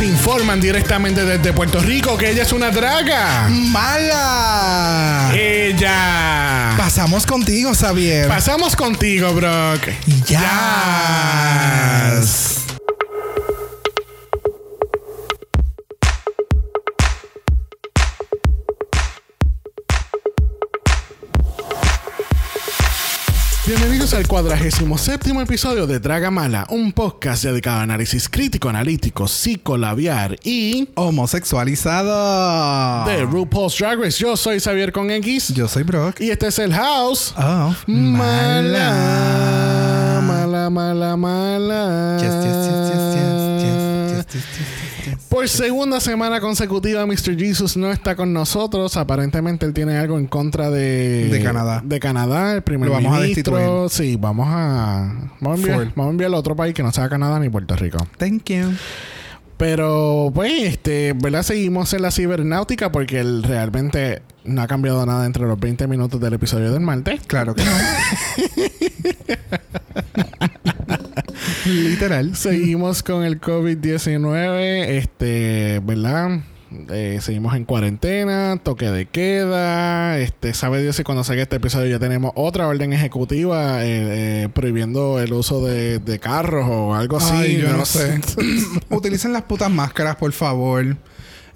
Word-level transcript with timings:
nos 0.00 0.08
informan 0.08 0.60
directamente 0.60 1.24
desde 1.24 1.52
Puerto 1.52 1.80
Rico 1.80 2.16
que 2.16 2.30
ella 2.30 2.42
es 2.42 2.52
una 2.52 2.70
draga. 2.70 3.48
¡Mala! 3.48 5.30
Ella. 5.34 6.74
Pasamos 6.76 7.26
contigo, 7.26 7.74
Xavier. 7.74 8.28
Pasamos 8.28 8.76
contigo, 8.76 9.32
Brock. 9.34 9.88
Ya. 10.26 12.12
Yes. 12.14 12.59
Bienvenidos 23.70 24.14
al 24.14 24.26
cuadragésimo 24.26 24.98
séptimo 24.98 25.40
episodio 25.40 25.86
de 25.86 26.00
Draga 26.00 26.32
Mala, 26.32 26.66
un 26.70 26.90
podcast 26.90 27.44
dedicado 27.44 27.78
a 27.78 27.82
análisis 27.82 28.28
crítico, 28.28 28.68
analítico, 28.68 29.28
psicolabiar 29.28 30.36
y 30.42 30.88
Homosexualizado. 30.96 33.04
de 33.08 33.22
RuPaul's 33.26 33.78
Drag 33.78 34.00
Race. 34.00 34.18
Yo 34.18 34.36
soy 34.36 34.58
Xavier 34.58 34.90
con 34.90 35.08
X 35.12 35.54
Yo 35.54 35.68
soy 35.68 35.84
Brock. 35.84 36.20
y 36.20 36.30
este 36.32 36.48
es 36.48 36.58
el 36.58 36.74
House. 36.74 37.32
Oh, 37.38 37.72
Mala, 37.86 38.90
mala, 40.20 40.68
mala, 40.68 41.16
mala. 41.16 42.16
Yes, 42.20 42.34
yes, 42.44 42.66
yes, 42.66 42.90
yes, 44.34 44.79
Por 45.30 45.48
segunda 45.48 46.00
semana 46.00 46.40
consecutiva, 46.40 47.06
Mr. 47.06 47.38
Jesus 47.38 47.76
no 47.76 47.92
está 47.92 48.16
con 48.16 48.32
nosotros. 48.32 48.96
Aparentemente 48.96 49.64
él 49.64 49.72
tiene 49.72 49.96
algo 49.96 50.18
en 50.18 50.26
contra 50.26 50.70
de... 50.70 51.28
De 51.28 51.40
Canadá. 51.40 51.80
De 51.84 52.00
Canadá, 52.00 52.54
el 52.56 52.62
primer 52.62 52.88
Lo 52.88 52.96
vamos 52.96 53.16
a 53.16 53.20
ministro. 53.20 53.56
destituir. 53.56 53.90
Sí, 53.90 54.18
vamos 54.20 54.48
a... 54.50 55.30
Vamos 55.38 55.60
a, 55.60 55.62
enviar, 55.62 55.92
vamos 55.94 56.06
a 56.08 56.10
enviarlo 56.10 56.36
a 56.36 56.40
otro 56.40 56.56
país 56.56 56.74
que 56.74 56.82
no 56.82 56.90
sea 56.90 57.08
Canadá 57.08 57.38
ni 57.38 57.48
Puerto 57.48 57.76
Rico. 57.76 58.04
Thank 58.18 58.50
you. 58.50 58.72
Pero, 59.56 60.32
pues, 60.34 60.64
este, 60.64 61.12
¿verdad? 61.12 61.44
Seguimos 61.44 61.94
en 61.94 62.02
la 62.02 62.10
cibernáutica 62.10 62.90
porque 62.90 63.20
él 63.20 63.44
realmente 63.44 64.22
no 64.44 64.62
ha 64.62 64.66
cambiado 64.66 65.06
nada 65.06 65.26
entre 65.26 65.46
los 65.46 65.60
20 65.60 65.86
minutos 65.86 66.20
del 66.20 66.32
episodio 66.32 66.72
del 66.72 66.80
martes. 66.80 67.20
Claro 67.28 67.54
que 67.54 67.62
no. 67.62 67.70
Literal. 71.66 72.36
Seguimos 72.36 73.02
con 73.02 73.24
el 73.24 73.40
COVID-19, 73.40 74.88
este, 74.88 75.80
¿verdad? 75.82 76.40
Eh, 76.88 77.18
seguimos 77.20 77.56
en 77.56 77.64
cuarentena, 77.64 78.58
toque 78.62 78.90
de 78.90 79.06
queda. 79.06 80.18
Este, 80.18 80.54
sabe 80.54 80.82
Dios 80.82 80.94
si 80.96 81.02
cuando 81.02 81.24
salga 81.24 81.42
este 81.42 81.56
episodio 81.56 81.90
ya 81.90 81.98
tenemos 81.98 82.32
otra 82.36 82.68
orden 82.68 82.92
ejecutiva 82.92 83.84
eh, 83.84 84.44
eh, 84.44 84.48
prohibiendo 84.54 85.20
el 85.20 85.32
uso 85.32 85.64
de, 85.66 85.98
de 85.98 86.18
carros 86.20 86.66
o 86.68 86.94
algo 86.94 87.16
así. 87.16 87.34
Ay, 87.34 87.56
yo 87.58 87.76
no 87.76 87.84
sé. 87.84 88.20
Utilicen 88.90 89.32
las 89.32 89.42
putas 89.42 89.70
máscaras, 89.70 90.16
por 90.16 90.32
favor. 90.32 90.96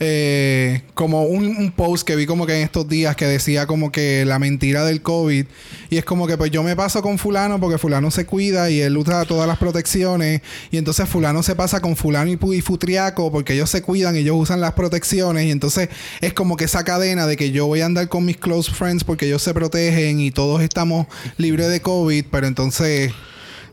Eh, 0.00 0.82
como 0.94 1.22
un, 1.22 1.72
post 1.72 2.06
que 2.06 2.16
vi 2.16 2.26
como 2.26 2.46
que 2.46 2.56
en 2.56 2.62
estos 2.62 2.88
días 2.88 3.14
que 3.14 3.26
decía 3.26 3.66
como 3.66 3.92
que 3.92 4.24
la 4.24 4.38
mentira 4.38 4.84
del 4.84 5.02
COVID. 5.02 5.46
Y 5.90 5.96
es 5.96 6.04
como 6.04 6.26
que 6.26 6.36
pues 6.36 6.50
yo 6.50 6.62
me 6.62 6.74
paso 6.74 7.02
con 7.02 7.18
fulano 7.18 7.60
porque 7.60 7.78
fulano 7.78 8.10
se 8.10 8.26
cuida 8.26 8.70
y 8.70 8.80
él 8.80 8.96
usa 8.96 9.24
todas 9.24 9.46
las 9.46 9.58
protecciones. 9.58 10.42
Y 10.70 10.78
entonces 10.78 11.08
fulano 11.08 11.42
se 11.42 11.54
pasa 11.54 11.80
con 11.80 11.96
fulano 11.96 12.30
y, 12.30 12.38
y 12.56 12.60
futriaco 12.60 13.30
porque 13.30 13.54
ellos 13.54 13.70
se 13.70 13.82
cuidan 13.82 14.16
y 14.16 14.20
ellos 14.20 14.36
usan 14.38 14.60
las 14.60 14.72
protecciones. 14.72 15.46
Y 15.46 15.50
entonces 15.50 15.88
es 16.20 16.32
como 16.32 16.56
que 16.56 16.64
esa 16.64 16.84
cadena 16.84 17.26
de 17.26 17.36
que 17.36 17.50
yo 17.50 17.66
voy 17.66 17.80
a 17.80 17.86
andar 17.86 18.08
con 18.08 18.24
mis 18.24 18.36
close 18.36 18.72
friends 18.72 19.04
porque 19.04 19.26
ellos 19.26 19.42
se 19.42 19.54
protegen 19.54 20.20
y 20.20 20.30
todos 20.30 20.62
estamos 20.62 21.06
libres 21.36 21.68
de 21.68 21.80
COVID. 21.80 22.24
Pero 22.30 22.46
entonces 22.46 23.12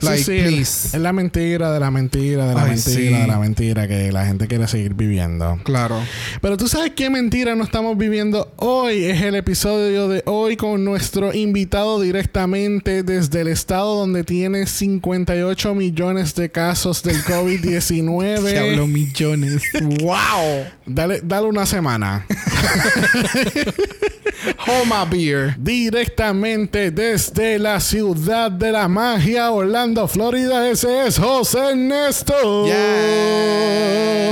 like 0.04 0.24
sí, 0.24 0.32
es- 0.38 0.44
please 0.48 0.98
es 0.98 1.02
la 1.02 1.14
mentira 1.14 1.72
de 1.72 1.80
la 1.80 1.92
mentira 1.92 2.48
de 2.48 2.54
la 2.56 2.64
Ay, 2.64 2.70
mentira 2.72 2.96
sí. 2.96 3.04
de 3.22 3.28
la 3.28 3.38
mentira 3.40 3.88
que 3.88 4.12
la 4.12 4.26
gente 4.26 4.48
quiere 4.48 4.68
seguir 4.68 4.94
viviendo. 4.94 5.60
claro 5.64 6.00
Pero 6.42 6.58
tú 6.58 6.68
sabes 6.68 6.92
qué 6.96 7.10
mentira 7.10 7.56
no 7.56 7.64
estamos 7.64 7.98
viviendo 7.98 8.52
hoy. 8.58 9.06
Es 9.06 9.22
el 9.22 9.36
episodio 9.36 10.08
de 10.08 10.24
hoy 10.26 10.56
con 10.58 10.84
nuestro 10.84 11.34
invitado 11.34 12.00
directamente 12.02 13.04
desde 13.04 13.42
el 13.42 13.48
estado 13.48 13.96
donde 13.98 14.24
tiene 14.24 14.66
58 14.68 15.76
millones 15.76 16.36
de 16.36 16.50
casos 16.52 17.04
del 17.04 17.16
Se 17.22 17.34
habló 17.34 17.46
COVID-19. 17.46 18.88
millones. 18.88 19.64
¡Wow! 20.02 20.66
dale, 20.86 21.22
dale 21.24 21.48
una 21.48 21.66
semana. 21.66 22.26
Homa 24.66 25.06
Beer. 25.06 25.56
Directamente 25.58 26.92
desde 26.92 27.60
la 27.60 27.80
ciudad 27.80 28.52
de 28.52 28.72
la 28.72 28.88
magia, 28.88 29.52
Orlando, 29.52 30.08
Florida. 30.08 30.70
Ese 30.70 31.08
es 31.08 31.18
José 31.18 31.72
Ernesto. 31.72 32.66
Yeah. 32.66 34.32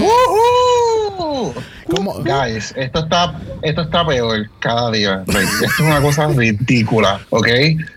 ¿Cómo? 1.90 2.14
Guys, 2.24 2.74
esto 2.78 3.00
está, 3.00 3.40
esto 3.62 3.82
está 3.82 4.06
peor 4.06 4.48
cada 4.60 4.92
día. 4.92 5.24
Esto 5.28 5.40
es 5.66 5.80
una 5.80 6.02
cosa 6.02 6.28
ridícula, 6.28 7.20
¿ok? 7.30 7.48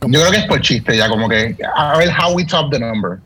Yo 0.09 0.21
creo 0.21 0.31
que 0.31 0.37
es 0.39 0.47
por 0.47 0.61
chiste 0.61 0.97
ya, 0.97 1.09
como 1.09 1.29
que 1.29 1.57
a 1.77 1.99
ver 1.99 2.11
how 2.11 2.33
we 2.35 2.45
top 2.45 2.71
the 2.71 2.79
number. 2.79 3.19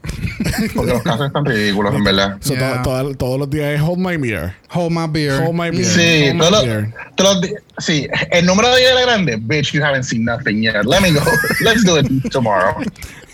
Porque 0.74 0.92
los 0.92 1.02
casos 1.02 1.26
están 1.28 1.44
ridículos, 1.44 1.94
en 1.94 2.04
verdad. 2.04 2.36
So, 2.40 2.54
Yeah. 2.54 2.82
to- 2.82 3.02
to- 3.08 3.14
todos 3.16 3.38
los 3.38 3.50
días 3.50 3.74
es 3.74 3.80
Hold 3.80 3.98
My 3.98 4.16
Beer. 4.16 4.54
Homa 4.70 5.06
Beer. 5.06 5.42
Hold 5.42 5.54
My 5.54 5.70
Beer. 5.70 5.84
Sí, 5.84 6.28
Hold 6.28 6.34
My 6.34 6.38
todos 6.40 6.50
los, 6.52 6.64
Beer. 6.66 6.94
todos 7.16 7.40
los 7.40 7.50
sí, 7.84 8.08
el 8.30 8.46
número 8.46 8.68
de 8.70 8.78
días 8.80 8.92
era 8.92 9.02
grande. 9.02 9.36
Bitch, 9.36 9.72
you 9.72 9.82
haven't 9.84 10.04
seen 10.04 10.24
nothing 10.24 10.62
yet. 10.62 10.84
Let 10.84 11.00
me 11.00 11.12
go. 11.12 11.20
Let's 11.60 11.84
do 11.84 11.96
it 11.98 12.06
tomorrow. 12.30 12.74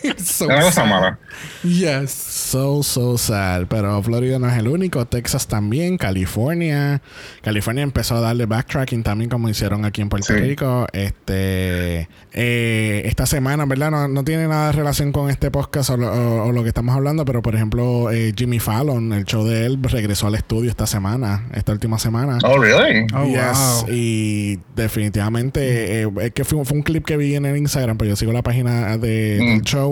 So 0.22 0.44
Es 0.44 0.50
una 0.50 0.60
cosa 0.60 0.72
sad. 0.72 0.86
mala. 0.86 1.18
Yes. 1.62 2.10
So, 2.10 2.82
so 2.82 3.16
sad. 3.18 3.66
Pero 3.68 4.02
Florida 4.02 4.38
no 4.38 4.48
es 4.48 4.58
el 4.58 4.68
único. 4.68 5.06
Texas 5.06 5.46
también. 5.46 5.96
California. 5.98 7.00
California 7.42 7.82
empezó 7.82 8.16
a 8.16 8.20
darle 8.20 8.46
backtracking 8.46 9.02
también 9.02 9.30
como 9.30 9.48
hicieron 9.48 9.84
aquí 9.84 10.00
en 10.02 10.08
Puerto 10.08 10.26
Sí. 10.34 10.41
Rico. 10.41 10.86
Este... 10.92 12.08
eh, 12.32 13.02
esta 13.06 13.26
semana, 13.26 13.64
¿verdad? 13.66 13.91
No, 13.91 14.08
no 14.08 14.24
tiene 14.24 14.48
nada 14.48 14.66
de 14.66 14.72
relación 14.72 15.12
con 15.12 15.30
este 15.30 15.50
podcast 15.50 15.91
o 15.91 15.96
lo, 15.96 16.12
o- 16.12 16.44
o 16.48 16.52
lo 16.52 16.62
que 16.62 16.68
estamos 16.68 16.94
hablando. 16.94 17.24
Pero, 17.24 17.42
por 17.42 17.54
ejemplo, 17.54 18.10
eh, 18.10 18.32
Jimmy 18.36 18.58
Fallon, 18.58 19.12
el 19.12 19.24
show 19.24 19.44
de 19.44 19.66
él, 19.66 19.78
regresó 19.82 20.26
al 20.26 20.34
estudio 20.34 20.70
esta 20.70 20.86
semana. 20.86 21.46
Esta 21.54 21.72
última 21.72 21.98
semana. 21.98 22.38
Oh, 22.44 22.58
really? 22.58 23.06
Oh, 23.14 23.24
Yes, 23.26 23.84
wow. 23.86 23.86
Y 23.94 24.58
definitivamente, 24.76 26.02
eh, 26.02 26.08
es 26.20 26.32
que 26.32 26.44
fue, 26.44 26.64
fue 26.64 26.76
un 26.76 26.82
clip 26.82 27.04
que 27.04 27.16
vi 27.16 27.34
en 27.34 27.46
el 27.46 27.56
Instagram, 27.56 27.96
pero 27.98 28.10
yo 28.10 28.16
sigo 28.16 28.32
la 28.32 28.42
página 28.42 28.96
de, 28.98 29.38
Mm. 29.41 29.46
del 29.46 29.62
show. 29.62 29.91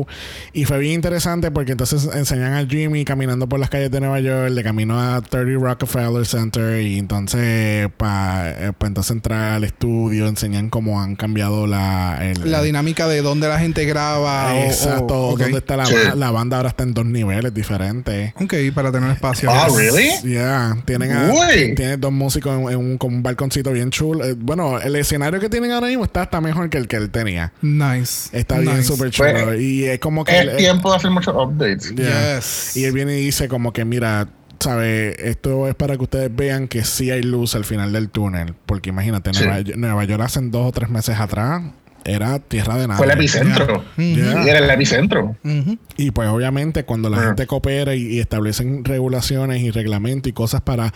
Y 0.53 0.65
fue 0.65 0.78
bien 0.78 0.94
interesante 0.94 1.50
porque 1.50 1.72
entonces 1.72 2.09
enseñan 2.15 2.55
a 2.55 2.66
Jimmy 2.66 3.05
caminando 3.05 3.49
por 3.49 3.61
las 3.61 3.71
calles 3.71 3.91
de 3.91 4.00
Nueva 4.00 4.21
York, 4.21 4.53
de 4.53 4.62
camino 4.62 4.99
a 5.00 5.21
30 5.21 5.61
Rockefeller 5.65 6.27
Center. 6.27 6.81
Y 6.83 6.99
entonces, 6.99 7.88
para 7.97 8.72
entonces 8.81 9.11
entrar 9.11 9.53
al 9.53 9.65
estudio, 9.65 10.27
enseñan 10.28 10.71
cómo 10.71 11.00
han 11.00 11.16
cambiado 11.16 11.66
la. 11.66 12.19
el- 12.22 12.50
La 12.50 12.62
dinámica 12.62 13.06
de 13.09 13.22
dónde 13.22 13.49
la 13.49 13.59
gente 13.59 13.84
graba. 13.84 14.53
o- 14.55 14.65
Exacto, 14.65 15.28
o- 15.28 15.37
dónde 15.37 15.59
está 15.59 15.77
la, 15.77 15.87
Sí. 15.87 15.94
la 16.17 16.31
banda 16.31 16.56
ahora 16.59 16.71
está 16.71 16.82
en 16.84 16.94
dos 16.94 17.06
niveles 17.06 17.53
diferentes. 17.55 18.32
Ok, 18.41 18.55
para 18.75 18.91
tener 18.93 19.11
espacio. 19.11 19.50
Ah, 19.50 19.69
really? 19.75 20.11
Yeah, 20.25 20.77
tienen, 20.84 21.12
a- 21.12 21.31
tienen 21.77 22.00
dos 22.00 22.12
músicos 22.12 22.59
en, 22.59 22.69
en 22.71 22.77
un, 22.77 22.99
con 22.99 23.15
un 23.15 23.22
balconcito 23.22 23.72
bien 23.72 23.91
chulo. 23.91 24.25
Eh, 24.25 24.34
bueno, 24.38 24.81
el 24.81 24.97
escenario 24.97 25.41
que 25.41 25.49
tienen 25.49 25.71
ahora 25.72 25.87
mismo 25.88 26.05
está 26.05 26.22
hasta 26.22 26.41
mejor 26.41 26.71
que 26.71 26.78
el 26.78 26.88
que 26.88 26.97
él 26.97 27.11
tenía. 27.11 27.53
Nice. 27.62 28.37
Está 28.37 28.59
bien 28.59 28.82
súper 28.84 29.11
chulo. 29.11 29.31
Pues, 29.44 29.61
y 29.61 29.84
es 29.95 29.99
como 30.01 30.25
que... 30.25 30.39
Es 30.39 30.56
tiempo 30.56 30.91
de 30.91 30.97
hacer 30.97 31.11
muchos 31.11 31.34
updates. 31.34 31.95
yeah. 31.95 32.37
Yes. 32.37 32.77
Y 32.77 32.84
él 32.84 32.93
viene 32.93 33.19
y 33.19 33.25
dice 33.25 33.49
como 33.49 33.73
que, 33.73 33.84
mira, 33.84 34.28
¿sabe? 34.59 35.28
Esto 35.31 35.69
es 35.69 35.75
para 35.75 35.97
que 35.97 36.03
ustedes 36.03 36.34
vean 36.34 36.69
que 36.69 36.84
sí 36.84 37.11
hay 37.11 37.23
luz 37.23 37.55
al 37.55 37.65
final 37.65 37.93
del 37.93 38.11
túnel. 38.11 38.55
Porque 38.67 38.91
imagínate, 38.91 39.33
Sí. 39.34 39.45
Nueva, 39.45 39.62
Nueva 39.77 40.05
York 40.05 40.23
hace 40.23 40.41
dos 40.43 40.69
o 40.69 40.73
tres 40.73 40.91
meses 40.91 41.19
atrás 41.19 41.62
era 42.05 42.39
tierra 42.39 42.77
de 42.79 42.87
nada. 42.89 42.97
Fue 42.97 43.06
el 43.06 43.12
epicentro. 43.12 43.84
Yeah. 43.99 44.45
Y 44.45 44.49
era 44.49 44.59
el 44.61 44.71
epicentro. 44.71 45.37
Y 45.97 46.11
pues 46.12 46.29
obviamente 46.29 46.85
cuando 46.85 47.11
la 47.11 47.19
gente 47.23 47.47
coopera 47.47 47.94
y, 47.94 48.06
y 48.06 48.20
establecen 48.20 48.85
regulaciones 48.85 49.61
y 49.61 49.70
reglamentos 49.70 50.31
y 50.31 50.32
cosas 50.32 50.62
para 50.62 50.93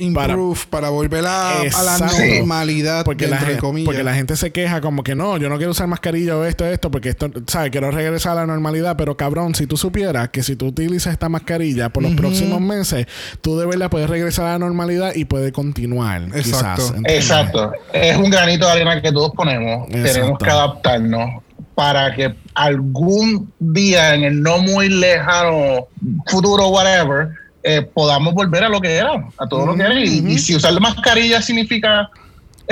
Improve 0.00 0.58
para, 0.68 0.88
volver 0.88 1.24
a, 1.26 1.60
a 1.60 1.82
la 1.82 1.98
normalidad. 1.98 3.04
porque 3.04 3.26
la, 3.26 3.36
entre 3.36 3.48
gente, 3.48 3.60
comillas. 3.60 3.86
porque 3.86 4.02
la 4.02 4.14
gente 4.14 4.36
se 4.36 4.50
queja 4.50 4.80
como 4.80 5.02
que 5.02 5.14
no, 5.14 5.36
yo 5.36 5.48
no 5.48 5.56
quiero 5.56 5.72
usar 5.72 5.86
mascarilla 5.86 6.36
o 6.36 6.44
esto, 6.44 6.64
esto, 6.66 6.90
porque 6.90 7.10
esto, 7.10 7.30
¿sabes? 7.46 7.70
Quiero 7.70 7.90
regresar 7.90 8.32
a 8.32 8.40
la 8.42 8.46
normalidad, 8.46 8.96
pero 8.96 9.16
cabrón, 9.16 9.54
si 9.54 9.66
tú 9.66 9.76
supieras 9.76 10.30
que 10.30 10.42
si 10.42 10.56
tú 10.56 10.66
utilizas 10.66 11.12
esta 11.12 11.28
mascarilla 11.28 11.90
por 11.90 12.02
los 12.02 12.12
próximos 12.12 12.60
meses, 12.60 13.06
tú 13.40 13.58
de 13.58 13.66
verdad 13.66 13.90
puedes 13.90 14.08
regresar 14.08 14.46
a 14.46 14.52
la 14.52 14.58
normalidad 14.58 15.14
y 15.14 15.24
puedes 15.24 15.52
continuar. 15.52 16.22
Exacto. 16.34 16.94
Exacto. 17.04 17.72
Es 17.92 18.16
un 18.16 18.30
granito 18.30 18.66
de 18.66 18.72
arena 18.72 19.00
que 19.00 19.12
todos 19.12 19.32
ponemos. 19.32 19.88
Exacto. 19.88 20.12
Tenemos 20.12 20.38
que 20.38 20.50
adaptarnos 20.50 21.42
para 21.74 22.14
que 22.14 22.34
algún 22.54 23.52
día 23.58 24.14
en 24.14 24.24
el 24.24 24.42
no 24.42 24.58
muy 24.58 24.88
lejano 24.88 25.86
futuro, 26.26 26.68
whatever, 26.68 27.30
eh, 27.62 27.82
podamos 27.82 28.34
volver 28.34 28.64
a 28.64 28.68
lo 28.68 28.80
que 28.80 28.96
era, 28.96 29.28
a 29.38 29.46
todo 29.48 29.66
lo 29.66 29.74
que 29.74 29.82
era. 29.82 30.00
Y, 30.00 30.24
y 30.26 30.38
si 30.38 30.56
usar 30.56 30.78
mascarilla 30.80 31.42
significa 31.42 32.10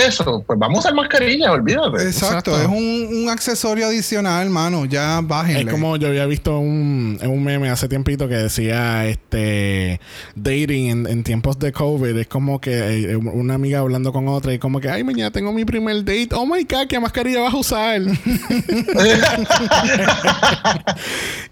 eso, 0.06 0.43
pues 0.47 0.59
vamos 0.59 0.79
a 0.79 0.81
usar 0.81 0.95
mascarilla, 0.95 1.53
olvídate. 1.53 2.03
Exacto, 2.05 2.53
Exacto. 2.56 2.61
es 2.61 2.67
un, 2.69 3.09
un 3.25 3.29
accesorio 3.31 3.87
adicional, 3.87 4.45
hermano. 4.47 4.85
Ya 4.85 5.21
bájenle. 5.23 5.61
Es 5.62 5.67
como 5.69 5.97
yo 5.97 6.09
había 6.09 6.27
visto 6.27 6.59
un, 6.59 7.19
en 7.21 7.31
un 7.31 7.43
meme 7.45 7.69
hace 7.71 7.89
tiempito 7.89 8.29
que 8.29 8.37
decía 8.37 9.06
este 9.06 10.00
dating 10.35 10.89
en, 10.91 11.06
en 11.06 11.23
tiempos 11.25 11.59
de 11.59 11.73
COVID. 11.73 12.17
Es 12.17 12.27
como 12.29 12.61
que 12.61 13.11
eh, 13.12 13.17
una 13.17 13.55
amiga 13.55 13.81
hablando 13.81 14.12
con 14.12 14.29
otra 14.29 14.53
y 14.55 14.59
como 14.59 14.81
que, 14.81 14.89
ay, 14.89 15.03
mañana 15.05 15.31
tengo 15.31 15.53
mi 15.53 15.65
primer 15.65 15.97
date. 16.05 16.29
Oh 16.33 16.47
my 16.47 16.62
god, 16.65 16.87
¿qué 16.89 17.00
mascarilla 17.00 17.41
vas 17.41 17.55
a 17.55 17.56
usar? 17.56 18.00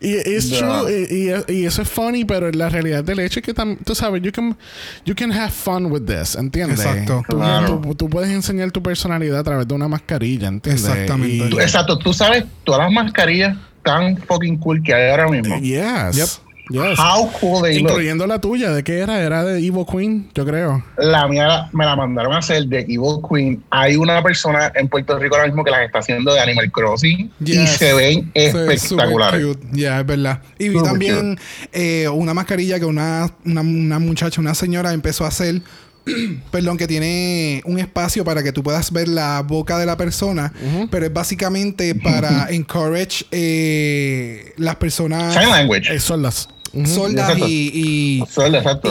y 0.01 0.15
es 0.15 0.51
No. 0.51 0.85
true. 0.85 1.07
Y, 1.11 1.31
y- 1.31 1.61
y 1.63 1.67
eso 1.67 1.83
es 1.83 1.89
funny, 1.89 2.25
pero 2.25 2.51
la 2.53 2.69
realidad 2.69 3.03
del 3.05 3.21
hecho 3.21 3.41
es 3.41 3.47
que 3.47 3.55
tam- 3.55 3.79
tú 3.85 3.95
sabes, 3.95 4.23
you 4.23 4.33
can, 4.33 4.57
you 5.05 5.15
can 5.15 5.33
have 5.33 5.51
fun 5.51 5.87
with 5.87 6.03
this, 6.03 6.35
¿entiendes? 6.37 6.81
Exacto. 6.81 7.23
Tú, 7.29 7.37
Claro. 7.37 7.81
tú- 7.83 7.95
tú 7.95 8.09
puedes 8.09 8.31
enseñar 8.37 8.71
tu 8.71 8.83
personalidad 8.83 9.41
a 9.41 9.45
través 9.45 9.67
de 9.69 9.75
una 9.75 9.89
mascarilla, 9.89 10.49
¿entiendes? 10.49 10.85
Exactamente. 10.85 11.49
Y- 11.57 11.61
Exacto, 11.61 11.99
tú 11.99 12.13
sabes 12.15 12.45
todas 12.65 12.83
las 12.83 12.93
mascarillas 12.93 13.57
tan 13.83 14.17
fucking 14.17 14.57
cool 14.59 14.83
que 14.83 14.95
hay 14.95 15.11
ahora 15.11 15.29
mismo. 15.29 15.59
Yes. 15.61 16.17
Yep. 16.17 16.29
Yes. 16.69 16.99
How 16.99 17.31
cool 17.41 17.63
they 17.63 17.79
look. 17.79 17.91
Incluyendo 17.93 18.27
la 18.27 18.41
tuya. 18.41 18.73
¿De 18.73 18.83
qué 18.83 18.99
era? 18.99 19.21
Era 19.23 19.45
de 19.45 19.59
Evil 19.65 19.85
Queen, 19.89 20.29
yo 20.35 20.45
creo. 20.45 20.83
La 20.99 21.29
mía 21.29 21.69
me 21.73 21.85
la 21.85 21.95
mandaron 21.95 22.33
a 22.33 22.39
hacer 22.39 22.65
de 22.67 22.81
Evil 22.81 23.21
Queen. 23.31 23.63
Hay 23.71 23.95
una 23.95 24.21
persona 24.21 24.73
en 24.75 24.89
Puerto 24.89 25.17
Rico 25.17 25.37
ahora 25.37 25.47
mismo 25.47 25.63
que 25.63 25.71
las 25.71 25.83
está 25.83 26.01
haciendo 26.01 26.35
de 26.35 26.41
Animal 26.41 26.73
Crossing 26.73 27.31
y 27.39 27.45
Yes. 27.53 27.71
se 27.71 27.95
ven 27.95 28.33
espectaculares. 28.35 29.57
Ya, 29.73 30.01
es 30.01 30.07
verdad. 30.07 30.41
Y 30.59 30.71
vi 30.71 30.83
también 30.83 31.39
eh, 31.73 32.09
una 32.09 32.35
mascarilla 32.35 32.81
que 32.81 32.85
una, 32.85 33.31
una, 33.45 33.61
una 33.61 33.99
muchacha, 34.01 34.41
una 34.41 34.55
señora 34.57 34.93
empezó 34.93 35.25
a 35.25 35.29
hacer. 35.29 35.63
Perdón, 36.51 36.77
que 36.77 36.87
tiene 36.87 37.63
un 37.65 37.79
espacio 37.79 38.25
para 38.25 38.43
que 38.43 38.53
tú 38.53 38.63
puedas 38.63 38.93
ver 38.93 39.09
la 39.09 39.43
boca 39.43 39.79
de 39.79 39.87
la 39.87 39.97
persona, 39.97 40.53
pero 40.91 41.07
es 41.07 41.13
básicamente 41.13 41.95
para 41.95 42.47
encourage 42.51 43.27
eh, 43.31 44.53
las 44.57 44.77
personas 44.77 45.35
Sign 45.35 45.51
language. 45.51 45.95
Eh, 45.95 46.01
son 46.01 46.23
las. 46.23 46.49
Exacto. 46.75 47.47
y, 47.47 48.21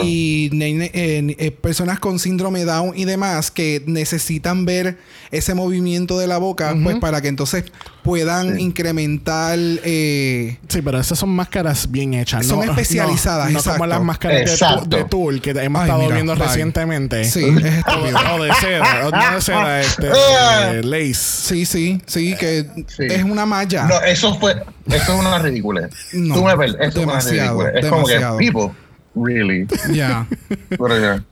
y, 0.03 0.49
y 0.49 0.49
eh, 0.59 1.35
eh, 1.37 1.51
personas 1.51 1.99
con 1.99 2.17
síndrome 2.19 2.65
Down 2.65 2.93
y 2.95 3.05
demás 3.05 3.51
que 3.51 3.83
necesitan 3.85 4.65
ver 4.65 4.97
ese 5.37 5.53
movimiento 5.53 6.17
de 6.19 6.27
la 6.27 6.37
boca, 6.37 6.75
pues 6.83 6.97
para 6.97 7.21
que 7.21 7.27
entonces 7.27 7.65
puedan 8.03 8.59
incrementar. 8.59 9.57
eh, 9.59 10.57
Sí, 10.67 10.81
pero 10.81 10.99
esas 10.99 11.17
son 11.17 11.29
máscaras 11.29 11.89
bien 11.91 12.13
hechas. 12.13 12.45
Son 12.45 12.59
no, 12.59 12.71
especializadas, 12.71 13.47
No, 13.47 13.53
no 13.53 13.59
exacto. 13.59 13.77
como 13.79 13.87
las 13.87 14.01
máscaras 14.03 14.59
de, 14.89 14.97
de 14.97 15.03
Tool 15.05 15.41
que 15.41 15.51
hemos 15.51 15.81
Ay, 15.81 15.87
estado 15.87 16.03
mira, 16.03 16.15
viendo 16.15 16.35
bye. 16.35 16.45
recientemente. 16.45 17.23
sí, 17.25 17.45
es 17.63 17.65
estúpido. 17.65 18.17
O 18.35 18.43
de 18.43 18.53
seda. 18.55 19.07
O 19.07 19.11
no 19.11 19.35
de 19.35 19.41
seda, 19.41 19.81
este. 19.81 20.09
Ah. 20.39 20.71
de 20.73 20.83
lace. 20.83 21.13
Sí, 21.15 21.65
sí, 21.65 22.01
sí, 22.05 22.35
que 22.39 22.65
Sí. 22.87 23.03
es 23.09 23.23
una 23.23 23.45
malla. 23.45 23.85
No, 23.85 24.01
eso 24.01 24.37
fue, 24.39 24.53
eso 24.87 25.13
es 25.13 25.19
una 25.19 25.39
ridícula. 25.39 25.89
No, 26.13 26.35
Tú 26.35 26.43
me 26.43 26.55
ves, 26.55 26.71
eso 26.71 26.83
es 26.83 26.95
una 26.95 27.01
demasiado, 27.05 27.61
ridícula. 27.63 27.69
Es 27.79 27.85
demasiado. 27.85 28.35
como 28.35 28.37
que, 28.37 28.45
people, 28.45 28.84
really. 29.15 29.67
Ya. 29.93 30.25
Pero, 30.69 30.99
ya. 30.99 31.23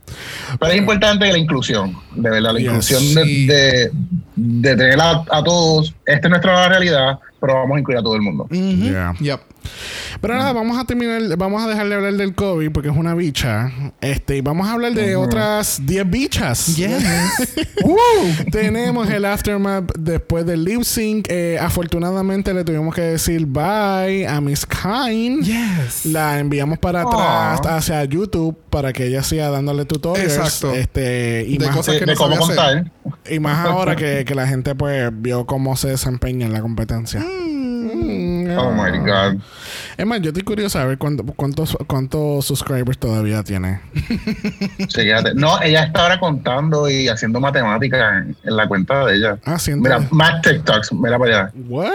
Pero 0.58 0.72
es 0.72 0.78
importante 0.78 1.30
la 1.30 1.38
inclusión, 1.38 1.96
de 2.14 2.30
verdad, 2.30 2.52
la 2.52 2.58
Yes. 2.58 2.66
inclusión 2.68 3.14
de, 3.14 3.24
Sí. 3.24 3.46
de, 3.46 3.90
de 4.36 4.76
tener 4.76 5.00
a, 5.00 5.22
a 5.30 5.42
todos. 5.44 5.94
Esta 6.06 6.26
es 6.28 6.30
nuestra 6.30 6.68
realidad, 6.68 7.18
pero 7.40 7.54
vamos 7.54 7.76
a 7.76 7.80
incluir 7.80 7.98
a 7.98 8.02
todo 8.02 8.14
el 8.16 8.22
mundo. 8.22 8.44
Ujú. 8.44 8.56
Yeah. 8.56 9.14
Yep. 9.20 9.40
Pero 10.20 10.34
nada, 10.38 10.52
vamos 10.52 10.78
a 10.78 10.84
terminar, 10.84 11.20
vamos 11.36 11.62
a 11.62 11.68
dejar 11.68 11.88
de 11.88 11.94
hablar 11.94 12.14
del 12.14 12.34
COVID 12.34 12.70
porque 12.70 12.88
es 12.88 12.96
una 12.96 13.14
bicha. 13.14 13.70
Este, 14.00 14.36
y 14.36 14.40
vamos 14.40 14.68
a 14.68 14.72
hablar 14.72 14.92
de 14.94 15.16
otras 15.16 15.80
10 15.84 16.10
bichas. 16.10 16.76
Yes. 16.76 17.54
Tenemos 18.50 19.08
el 19.10 19.24
aftermath 19.24 19.90
después 19.98 20.46
del 20.46 20.64
lip 20.64 20.82
sync. 20.82 21.26
Eh, 21.30 21.58
afortunadamente 21.60 22.52
le 22.54 22.64
tuvimos 22.64 22.94
que 22.94 23.02
decir 23.02 23.46
bye 23.46 24.26
a 24.26 24.40
Miss 24.40 24.66
Kine. 24.66 25.42
yes. 25.42 26.06
La 26.06 26.38
enviamos 26.38 26.78
para 26.78 27.02
atrás 27.02 27.60
hacia 27.66 28.04
YouTube 28.04 28.56
para 28.70 28.92
que 28.92 29.06
ella 29.06 29.22
siga 29.22 29.50
dándole 29.50 29.84
tutorials. 29.84 30.36
Exacto. 30.36 30.72
Este, 30.72 31.44
y, 31.46 31.58
De 31.58 31.66
más, 31.66 31.76
cosas 31.76 31.94
De, 31.94 32.00
que 32.00 32.06
de 32.06 32.12
no 32.14 32.18
cómo 32.18 32.36
sabe 32.46 32.52
hacer. 32.80 32.92
contar. 33.02 33.32
y 33.32 33.38
más 33.40 33.66
ahora 33.66 33.96
que, 33.96 34.24
que 34.24 34.34
la 34.34 34.46
gente 34.46 34.74
pues 34.74 35.10
vio 35.12 35.46
cómo 35.46 35.76
se 35.76 35.88
desempeña 35.88 36.46
en 36.46 36.52
la 36.52 36.60
competencia. 36.60 37.20
Mm, 37.20 37.43
Oh 38.58 38.70
my 38.72 38.98
God. 38.98 39.40
Es 39.96 40.06
más, 40.06 40.20
yo 40.20 40.28
estoy 40.30 40.42
curioso 40.42 40.78
a 40.78 40.84
ver 40.84 40.98
cuánto- 40.98 41.24
cuántos, 41.24 41.76
cuántos 41.86 42.44
subscribers 42.46 42.98
todavía 42.98 43.42
tiene. 43.42 43.80
Chequéate. 44.88 45.34
No, 45.34 45.60
ella 45.62 45.84
está 45.84 46.02
ahora 46.02 46.18
contando 46.20 46.88
y 46.88 47.08
haciendo 47.08 47.40
matemáticas 47.40 48.00
en, 48.24 48.36
en 48.44 48.56
la 48.56 48.66
cuenta 48.68 49.06
de 49.06 49.16
ella. 49.16 49.38
Ah, 49.44 49.58
sí, 49.58 49.72
Mira, 49.74 50.00
más 50.10 50.42
TikToks, 50.42 50.92
mira 50.92 51.18
para 51.18 51.42
allá. 51.44 51.52
What? 51.68 51.92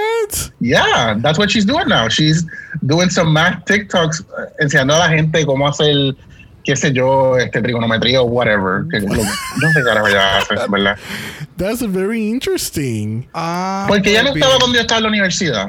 Yeah, 0.59 1.17
that's 1.21 1.38
what 1.38 1.50
she's 1.50 1.65
doing 1.65 1.88
now. 1.88 2.07
She's 2.09 2.45
doing 2.81 3.09
some 3.09 3.31
math 3.31 3.65
TikToks, 3.65 4.21
eh, 4.21 4.23
enseñando 4.59 4.95
a 4.95 5.00
la 5.00 5.09
gente 5.09 5.45
cómo 5.45 5.67
hacer, 5.67 6.15
qué 6.63 6.75
sé 6.75 6.91
yo, 6.91 7.38
este 7.38 7.61
trigonometría 7.61 8.21
o 8.21 8.25
whatever. 8.25 8.83
Que, 8.91 9.00
lo- 9.00 9.07
no 9.15 9.21
sé 9.23 9.79
qué 9.79 9.83
carajo 9.83 10.07
ella 10.07 10.38
hace, 10.39 10.56
¿verdad? 10.69 10.97
That's 11.59 11.81
very 11.91 12.29
interesting. 12.29 13.27
Ah, 13.33 13.83
Porque 13.89 14.11
ella 14.11 14.23
no 14.23 14.29
estaba 14.33 14.57
cuando 14.59 14.75
yo 14.75 14.81
estaba 14.81 15.00
en 15.00 15.03
la 15.03 15.09
universidad. 15.09 15.67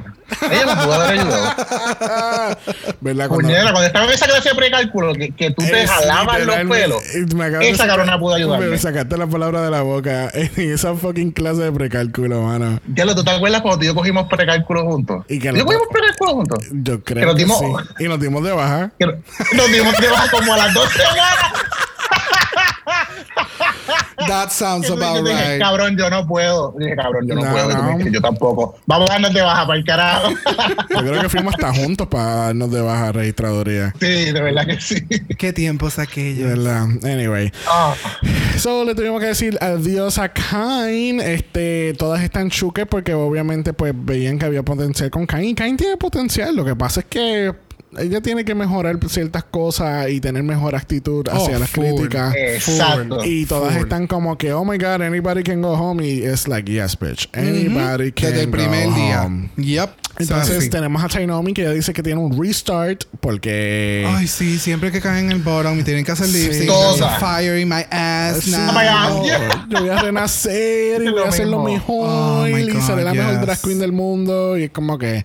Ella 0.49 0.67
me 0.77 0.83
pudo 0.85 0.95
haber 0.95 1.19
ayudado. 1.19 2.57
¿Verdad? 3.01 3.27
Cuando- 3.27 3.49
Puñera, 3.49 3.63
cuando 3.73 3.83
estaba 3.83 4.05
en 4.07 4.13
esa 4.13 4.27
clase 4.27 4.51
de 4.51 4.55
precálculo, 4.55 5.13
que, 5.15 5.31
que 5.33 5.51
tú 5.51 5.65
te 5.65 5.83
Es 5.83 5.91
jalabas 5.91 6.47
los 6.47 6.57
pelos. 6.69 7.03
eh, 7.15 7.25
de 7.25 7.69
Esa 7.71 7.89
cabrona 7.89 8.21
pudo 8.21 8.35
ayudarme. 8.35 8.67
Me 8.69 8.79
sacaste 8.79 9.17
la 9.17 9.27
palabra 9.27 9.63
de 9.63 9.71
la 9.73 9.83
boca 9.83 10.31
en 10.33 10.51
esa 10.71 10.95
fucking 10.95 11.33
clase 11.33 11.63
de 11.63 11.73
precálculo, 11.73 12.43
mano. 12.43 12.79
Ya 12.95 13.05
lo, 13.05 13.17
¿tú 13.17 13.25
te 13.25 13.31
acuerdas 13.33 13.61
cuando 13.61 13.79
tú 13.79 13.85
y 13.85 13.87
yo 13.89 13.95
cogimos 13.97 14.29
precálculo 14.29 14.85
juntos? 14.85 15.25
Y 15.29 15.41
que 15.41 15.53
¿Yo 15.53 15.65
cogimos 15.65 15.89
precálculo 15.91 16.33
juntos? 16.35 16.65
Yo 16.71 17.03
creo 17.03 17.21
Que 17.23 17.27
nos 17.27 17.35
que 17.35 17.43
dimos- 17.45 17.59
sí. 17.99 18.05
Y 18.05 18.09
nos 18.09 18.21
dimos 18.21 18.45
de 18.45 18.53
baja. 18.53 18.93
Que 18.97 19.07
nos 19.07 19.73
dimos 19.73 19.99
de 19.99 20.09
baja 20.09 20.31
como 20.31 20.55
a 20.55 20.57
las 20.59 20.73
dos 20.73 20.89
semanas. 20.93 21.53
That 24.29 24.51
sounds 24.51 24.87
Yo 24.89 24.95
about 24.95 25.27
dije, 25.27 25.53
right. 25.53 25.61
cabrón, 25.61 25.97
yo 25.97 26.11
no 26.11 26.27
puedo. 26.27 26.75
Dije, 26.79 26.95
cabrón, 26.97 27.27
yo 27.27 27.35
no, 27.35 27.45
No, 27.45 27.51
puedo. 27.53 27.69
No. 27.71 27.99
yo 28.11 28.21
tampoco. 28.21 28.77
Vamos 28.87 29.09
a 29.11 29.15
darnos 29.15 29.33
de 29.35 29.43
baja 29.43 29.67
para 29.67 29.79
el 29.79 29.85
carajo. 29.85 30.31
Yo 30.91 30.99
creo 30.99 31.21
que 31.23 31.29
fuimos 31.29 31.55
hasta 31.55 31.73
juntos 31.73 32.07
para 32.09 32.25
darnos 32.47 32.71
de 32.71 32.81
baja 32.83 33.13
registraduría. 33.13 33.95
sí, 34.01 34.07
de 34.33 34.41
verdad 34.41 34.67
que 34.67 34.81
sí. 34.81 35.01
Qué 35.39 35.53
tiempos 35.53 35.97
De 35.97 36.03
aquellos. 36.03 36.49
verdad. 36.49 36.85
Anyway. 37.05 37.51
Ah, 37.69 37.95
So 38.59 38.85
le 38.85 38.95
tuvimos 38.95 39.21
que 39.21 39.27
decir 39.27 39.57
adiós 39.61 40.19
a 40.19 40.31
Kine. 40.33 41.33
Este, 41.35 41.95
todas 41.99 42.23
están 42.23 42.51
chuques 42.51 42.87
porque 42.87 43.15
obviamente 43.15 43.73
pues 43.73 43.93
veían 43.97 44.39
que 44.39 44.47
había 44.47 44.63
potencial 44.63 45.11
con. 45.11 45.23
Y 45.43 45.55
Kine 45.55 45.77
tiene 45.77 45.97
potencial. 45.97 46.55
Lo 46.55 46.65
que 46.65 46.77
pasa 46.77 47.01
es 47.01 47.07
que 47.07 47.55
ella 47.99 48.21
tiene 48.21 48.45
que 48.45 48.55
mejorar 48.55 48.99
ciertas 49.09 49.45
cosas 49.45 50.09
y 50.11 50.21
tener 50.21 50.43
mejor 50.43 50.75
actitud 50.77 51.27
hacia 51.29 51.57
Oh, 51.57 51.59
las 51.61 51.71
full. 51.71 51.85
críticas. 51.87 52.35
Exacto. 52.37 53.25
Y 53.25 53.47
todas 53.47 53.73
Full. 53.75 53.83
están 53.83 54.07
como 54.07 54.39
que, 54.39 54.53
oh 54.53 54.65
my 54.65 54.79
god, 54.79 55.03
anybody 55.03 55.43
can 55.43 55.61
go 55.63 55.73
home. 55.75 56.05
Y 56.07 56.23
es 56.23 56.47
like, 56.49 56.71
yes, 56.71 56.97
bitch. 56.99 57.29
Anybody 57.33 58.13
can 58.13 58.31
Desde 58.31 58.43
el 58.45 58.51
primer 58.51 58.89
go 58.89 58.95
día. 58.95 59.23
home. 59.23 59.51
Yep. 59.57 59.91
Entonces 60.19 60.65
Sí. 60.65 60.71
tenemos 60.71 61.03
a 61.03 61.09
Tainomi 61.09 61.55
que 61.55 61.63
ella 61.63 61.73
dice 61.73 61.93
que 61.95 62.03
tiene 62.03 62.21
un 62.21 62.39
restart 62.39 63.05
porque... 63.21 64.05
Ay, 64.07 64.27
sí, 64.27 64.59
siempre 64.59 64.93
que 64.93 65.01
caen 65.01 65.27
en 65.27 65.33
el 65.33 65.39
bottom 65.43 65.79
y 65.81 65.83
tienen 65.83 66.05
que 66.05 66.13
hacer 66.13 66.27
Sí. 66.27 66.43
lip 66.43 66.53
sync. 66.53 66.67
Todas. 66.67 66.97
there's 66.99 67.13
a 67.13 67.19
fire 67.19 67.59
in 67.59 67.69
my 67.69 67.85
ass 67.91 68.41
Sí, 68.45 68.51
now. 68.51 68.69
Oh 68.69 68.73
my 68.73 68.85
God. 68.85 69.69
yo 69.71 69.81
voy 69.81 69.89
a 69.89 69.97
renacer 70.03 71.03
y 71.03 71.09
voy 71.11 71.23
a 71.23 71.29
hacer 71.29 71.47
lo 71.47 71.63
mejor 71.63 72.09
Oh 72.09 72.47
y 72.49 72.71
seré 72.83 73.03
la 73.05 73.11
God, 73.13 73.17
mejor 73.19 73.33
yes. 73.35 73.41
drag 73.43 73.61
queen 73.63 73.79
del 73.79 73.93
mundo 73.93 74.59
y 74.59 74.65
es 74.65 74.71
como 74.71 74.99
que 74.99 75.25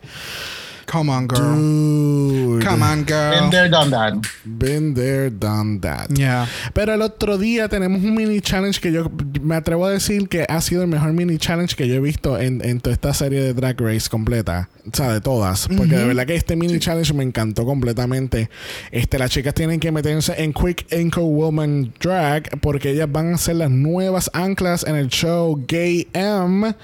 Come 0.85 1.09
on, 1.11 1.27
girl. 1.27 1.55
dude, 1.55 2.63
Come 2.65 2.83
on, 2.83 3.03
been 3.03 3.05
girl. 3.05 3.49
there, 3.49 3.69
done 3.69 3.89
that. 3.91 4.13
been 4.45 4.93
there 4.93 5.29
done 5.29 5.79
that 5.81 6.07
Yeah. 6.15 6.47
pero 6.73 6.93
el 6.93 7.01
otro 7.01 7.37
día 7.37 7.67
tenemos 7.69 8.03
un 8.03 8.13
mini 8.15 8.39
challenge 8.41 8.79
que 8.79 8.91
yo 8.91 9.09
me 9.41 9.55
atrevo 9.55 9.85
a 9.85 9.91
decir 9.91 10.29
que 10.29 10.45
ha 10.47 10.61
sido 10.61 10.83
el 10.83 10.87
mejor 10.87 11.13
mini 11.13 11.37
challenge 11.37 11.75
que 11.75 11.87
yo 11.87 11.95
he 11.95 11.99
visto 11.99 12.39
en, 12.39 12.63
en 12.63 12.79
toda 12.79 12.93
esta 12.93 13.13
serie 13.13 13.41
de 13.41 13.53
Drag 13.53 13.79
Race 13.81 14.09
completa. 14.09 14.69
O 14.91 14.95
sea, 14.95 15.11
de 15.11 15.19
todas. 15.21 15.67
Porque 15.67 15.95
de 15.97 16.05
verdad 16.05 16.27
que 16.27 16.35
este 16.35 16.55
mini 16.55 16.77
challenge 16.77 17.11
me 17.13 17.23
encantó 17.23 17.65
completamente. 17.65 18.51
Este, 18.91 19.17
las 19.17 19.31
chicas 19.31 19.55
tienen 19.55 19.79
que 19.79 19.91
meterse 19.91 20.35
en 20.43 20.53
Quick 20.53 20.85
Anchor 20.93 21.23
Woman 21.23 21.91
Drag 21.99 22.59
porque 22.61 22.91
ellas 22.91 23.11
van 23.11 23.33
a 23.33 23.37
ser 23.39 23.55
las 23.55 23.71
nuevas 23.71 24.29
anclas 24.33 24.85
en 24.85 24.95
el 24.95 25.07
show 25.07 25.63
Gay 25.67 26.07
M. 26.13 26.75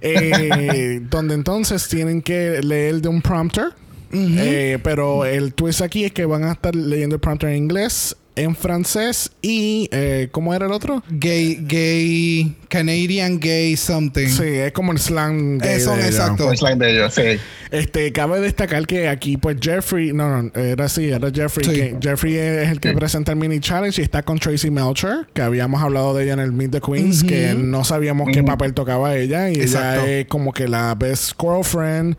eh, 0.00 1.00
donde 1.10 1.34
entonces 1.34 1.86
tienen 1.88 2.22
que 2.22 2.60
leer 2.62 3.02
de 3.02 3.08
un 3.08 3.20
prompter. 3.48 3.74
Eh, 4.12 4.78
pero 4.82 5.24
el 5.24 5.54
twist 5.54 5.80
aquí 5.80 6.04
es 6.04 6.12
que 6.12 6.24
van 6.24 6.44
a 6.44 6.52
estar 6.52 6.74
leyendo 6.74 7.16
el 7.16 7.20
prompter 7.20 7.50
en 7.50 7.56
inglés 7.56 8.16
en 8.36 8.56
francés 8.56 9.30
y 9.42 9.88
eh, 9.92 10.28
¿cómo 10.32 10.54
era 10.54 10.66
el 10.66 10.72
otro? 10.72 11.02
Gay, 11.08 11.58
gay, 11.62 12.56
Canadian 12.68 13.38
gay 13.38 13.76
something. 13.76 14.26
Sí, 14.28 14.42
es 14.44 14.72
como 14.72 14.92
el 14.92 14.98
slang 14.98 15.58
gay 15.58 15.76
Eso, 15.76 15.92
de 15.94 16.02
ellos. 16.02 16.14
exacto. 16.16 16.50
El 16.50 16.58
slime 16.58 16.76
de 16.84 16.92
ellos, 16.92 17.14
sí. 17.14 17.22
Este, 17.70 18.12
cabe 18.12 18.40
destacar 18.40 18.86
que 18.86 19.08
aquí, 19.08 19.36
pues 19.36 19.56
Jeffrey, 19.60 20.12
no, 20.12 20.42
no, 20.42 20.50
era 20.54 20.84
así, 20.84 21.08
era 21.10 21.30
Jeffrey. 21.32 21.64
Sí. 21.66 21.72
Que 21.72 21.96
Jeffrey 22.00 22.36
es 22.36 22.68
el 22.70 22.78
que 22.80 22.90
Sí. 22.90 22.94
presenta 22.96 23.32
el 23.32 23.38
mini 23.38 23.58
challenge 23.60 24.00
y 24.00 24.04
está 24.04 24.22
con 24.22 24.38
Tracy 24.38 24.70
Melcher, 24.70 25.26
que 25.32 25.42
habíamos 25.42 25.82
hablado 25.82 26.14
de 26.14 26.24
ella 26.24 26.34
en 26.34 26.40
el 26.40 26.52
Meet 26.52 26.70
the 26.72 26.80
Queens, 26.80 27.24
que 27.24 27.54
no 27.54 27.82
sabíamos 27.84 28.28
qué 28.32 28.40
Ujú. 28.40 28.46
papel 28.48 28.74
tocaba 28.74 29.16
ella. 29.16 29.50
Y 29.50 29.60
Exacto. 29.60 30.04
ella 30.04 30.18
es 30.20 30.26
como 30.26 30.52
que 30.52 30.68
la 30.68 30.94
best 30.94 31.32
girlfriend. 31.40 32.16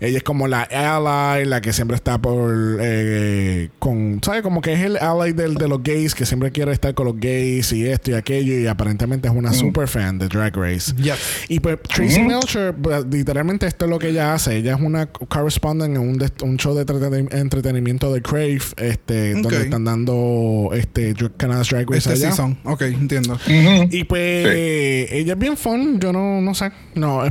Ella 0.00 0.18
es 0.18 0.22
como 0.24 0.46
la 0.48 0.62
ally, 0.62 1.44
la 1.46 1.60
que 1.60 1.72
siempre 1.72 1.94
está 1.96 2.18
por. 2.18 2.78
eh, 2.80 3.68
con, 3.78 4.20
¿sabes? 4.22 4.42
Como 4.42 4.60
que 4.60 4.74
es 4.74 4.80
el 4.80 4.96
ally 4.98 5.32
del, 5.32 5.54
de 5.58 5.68
los 5.68 5.82
gays, 5.82 6.14
que 6.14 6.24
siempre 6.26 6.50
quiere 6.52 6.72
estar 6.72 6.94
con 6.94 7.06
los 7.06 7.18
gays 7.18 7.72
y 7.72 7.86
esto 7.86 8.10
y 8.10 8.14
aquello. 8.14 8.58
Y 8.58 8.66
aparentemente 8.66 9.28
es 9.28 9.34
una 9.34 9.52
super 9.52 9.88
fan 9.88 10.18
de 10.18 10.28
Drag 10.28 10.54
Race. 10.56 10.92
Yep. 10.96 11.16
Y 11.48 11.60
pues 11.60 11.78
Tracy 11.82 12.20
Ujú. 12.20 12.28
Melcher, 12.28 12.74
pues, 12.74 13.04
literalmente 13.10 13.66
esto 13.66 13.84
es 13.84 13.90
lo 13.90 13.98
que 13.98 14.08
ella 14.08 14.34
hace. 14.34 14.56
Ella 14.56 14.74
es 14.74 14.80
una 14.80 15.06
correspondent 15.06 15.96
en 15.96 16.00
un, 16.02 16.18
de- 16.18 16.30
un 16.42 16.56
show 16.56 16.74
de 16.74 16.86
entreten- 16.86 17.32
entretenimiento 17.34 18.12
de 18.12 18.22
Crave, 18.22 18.60
este, 18.76 19.34
Ok. 19.34 19.40
donde 19.42 19.62
están 19.62 19.84
dando 19.84 20.70
este 20.74 21.14
Canada's 21.36 21.68
Drag 21.70 21.86
Race 21.90 21.98
Este 21.98 22.12
allá. 22.12 22.30
season. 22.34 22.58
Ok, 22.64 22.82
entiendo. 22.82 23.34
Ujú. 23.34 23.88
Y 23.90 24.04
pues 24.04 24.46
ella 25.10 25.32
es 25.32 25.38
bien 25.38 25.56
fun, 25.56 25.98
yo 26.00 26.12
no, 26.12 26.40
no 26.40 26.54
sé. 26.54 26.70
No, 26.94 27.22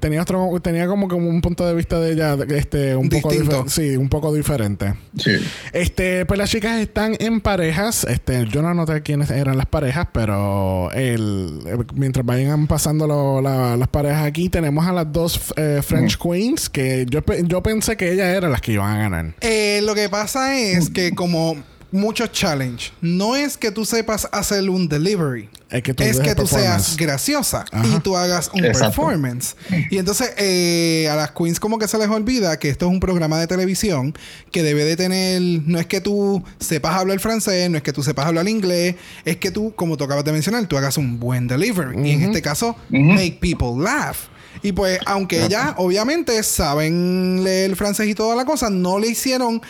tenía 0.00 0.22
otro, 0.22 0.48
tenía 0.62 0.86
como 0.86 1.08
que 1.08 1.14
un 1.14 1.40
punto 1.40 1.66
de 1.66 1.74
vista 1.74 1.98
de 2.00 2.12
ella 2.12 2.36
este 2.54 2.94
un 2.96 3.08
poco 3.08 3.30
Distinto. 3.30 3.64
difer- 3.64 3.68
sí, 3.68 3.96
un 3.96 4.08
poco 4.08 4.34
diferente. 4.34 4.94
Sí. 5.16 5.32
Este, 5.72 6.26
pues 6.26 6.38
las 6.38 6.50
chicas 6.50 6.80
están 6.80 7.16
en 7.18 7.40
parejas. 7.72 8.04
Este, 8.04 8.46
yo 8.48 8.62
no 8.62 8.68
anoté 8.68 9.02
quiénes 9.02 9.30
eran 9.30 9.56
las 9.56 9.66
parejas, 9.66 10.08
pero 10.12 10.90
el, 10.92 11.60
eh, 11.66 11.76
mientras 11.94 12.24
vayan 12.24 12.66
pasando 12.66 13.06
lo- 13.06 13.40
la- 13.40 13.76
las 13.76 13.88
parejas 13.88 14.24
aquí, 14.24 14.48
tenemos 14.48 14.86
a 14.86 14.92
las 14.92 15.10
dos 15.12 15.52
eh, 15.56 15.80
French 15.82 16.18
Queens 16.18 16.68
que 16.68 17.06
yo, 17.08 17.20
yo 17.44 17.62
pensé 17.62 17.96
que 17.96 18.12
ellas 18.12 18.26
eran 18.28 18.52
las 18.52 18.60
que 18.60 18.72
iban 18.72 18.94
a 18.94 18.98
ganar. 18.98 19.34
Eh, 19.40 19.80
lo 19.84 19.94
que 19.94 20.08
pasa 20.08 20.56
es 20.58 20.90
que 20.90 21.12
como 21.14 21.56
muchos 21.92 22.32
challenge, 22.32 22.90
no 23.00 23.36
es 23.36 23.56
que 23.56 23.70
tú 23.70 23.84
sepas 23.84 24.28
hacer 24.32 24.68
un 24.68 24.88
delivery. 24.88 25.48
Es 25.70 25.82
que 25.82 25.94
tú, 25.94 26.02
es 26.02 26.16
dejes 26.18 26.28
que 26.28 26.34
tú 26.34 26.42
performance. 26.42 26.84
seas 26.84 26.96
graciosa 26.96 27.64
Ajá. 27.70 27.86
y 27.86 28.00
tú 28.00 28.16
hagas 28.16 28.50
un 28.52 28.64
Exacto. 28.64 29.02
performance. 29.02 29.56
Y 29.90 29.98
entonces 29.98 30.32
eh, 30.36 31.08
a 31.10 31.16
las 31.16 31.30
queens 31.30 31.58
como 31.60 31.78
que 31.78 31.88
se 31.88 31.96
les 31.98 32.08
olvida 32.08 32.58
que 32.58 32.68
esto 32.68 32.86
es 32.86 32.92
un 32.92 33.00
programa 33.00 33.38
de 33.38 33.46
televisión 33.46 34.14
que 34.50 34.62
debe 34.62 34.84
de 34.84 34.96
tener, 34.96 35.40
no 35.40 35.78
es 35.78 35.86
que 35.86 36.00
tú 36.02 36.42
sepas 36.58 36.96
hablar 36.96 37.18
francés, 37.20 37.70
no 37.70 37.76
es 37.78 37.82
que 37.82 37.92
tú 37.92 38.02
sepas 38.02 38.26
hablar 38.26 38.48
inglés, 38.48 38.96
es 39.24 39.36
que 39.38 39.50
tú, 39.50 39.72
como 39.74 39.96
tú 39.96 40.04
acabas 40.04 40.24
de 40.24 40.32
mencionar, 40.32 40.66
tú 40.66 40.76
hagas 40.76 40.98
un 40.98 41.18
buen 41.20 41.46
delivery. 41.48 42.06
Y 42.06 42.12
en 42.12 42.22
este 42.22 42.42
caso, 42.42 42.76
make 42.90 43.38
people 43.40 43.82
laugh. 43.82 44.16
Y 44.62 44.72
pues, 44.72 44.98
aunque 45.06 45.44
ellas 45.46 45.72
obviamente 45.78 46.40
saben 46.42 47.42
leer 47.42 47.74
francés 47.76 48.06
y 48.08 48.14
toda 48.14 48.36
la 48.36 48.44
cosa, 48.44 48.68
no 48.68 48.98
le 48.98 49.08
hicieron 49.08 49.62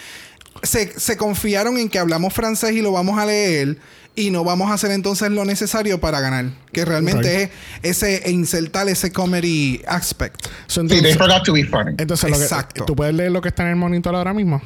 se, 0.62 0.98
se 0.98 1.16
confiaron 1.16 1.78
en 1.78 1.88
que 1.88 1.98
hablamos 1.98 2.32
francés 2.32 2.72
y 2.72 2.82
lo 2.82 2.92
vamos 2.92 3.18
a 3.18 3.26
leer 3.26 3.78
y 4.14 4.30
no 4.30 4.44
vamos 4.44 4.70
a 4.70 4.74
hacer 4.74 4.90
entonces 4.90 5.30
lo 5.30 5.44
necesario 5.44 5.98
para 6.00 6.20
ganar. 6.20 6.46
Que 6.72 6.84
realmente 6.84 7.44
es 7.44 7.50
ese 8.02 8.28
e 8.28 8.30
insertar 8.30 8.88
ese 8.88 9.10
comedy 9.12 9.80
aspect. 9.86 10.46
So, 10.66 10.82
Sí, 10.82 10.88
they 10.88 10.98
entonces, 10.98 11.18
forgot 11.18 11.42
to 11.44 11.52
be 11.52 11.64
funny. 11.64 11.94
entonces 11.98 12.30
lo 12.30 12.36
que- 12.36 12.42
Exacto. 12.42 12.84
tú 12.84 12.94
puedes 12.94 13.14
leer 13.14 13.32
lo 13.32 13.40
que 13.40 13.48
está 13.48 13.62
en 13.62 13.70
el 13.70 13.76
monitor 13.76 14.14
ahora 14.14 14.34
mismo. 14.34 14.60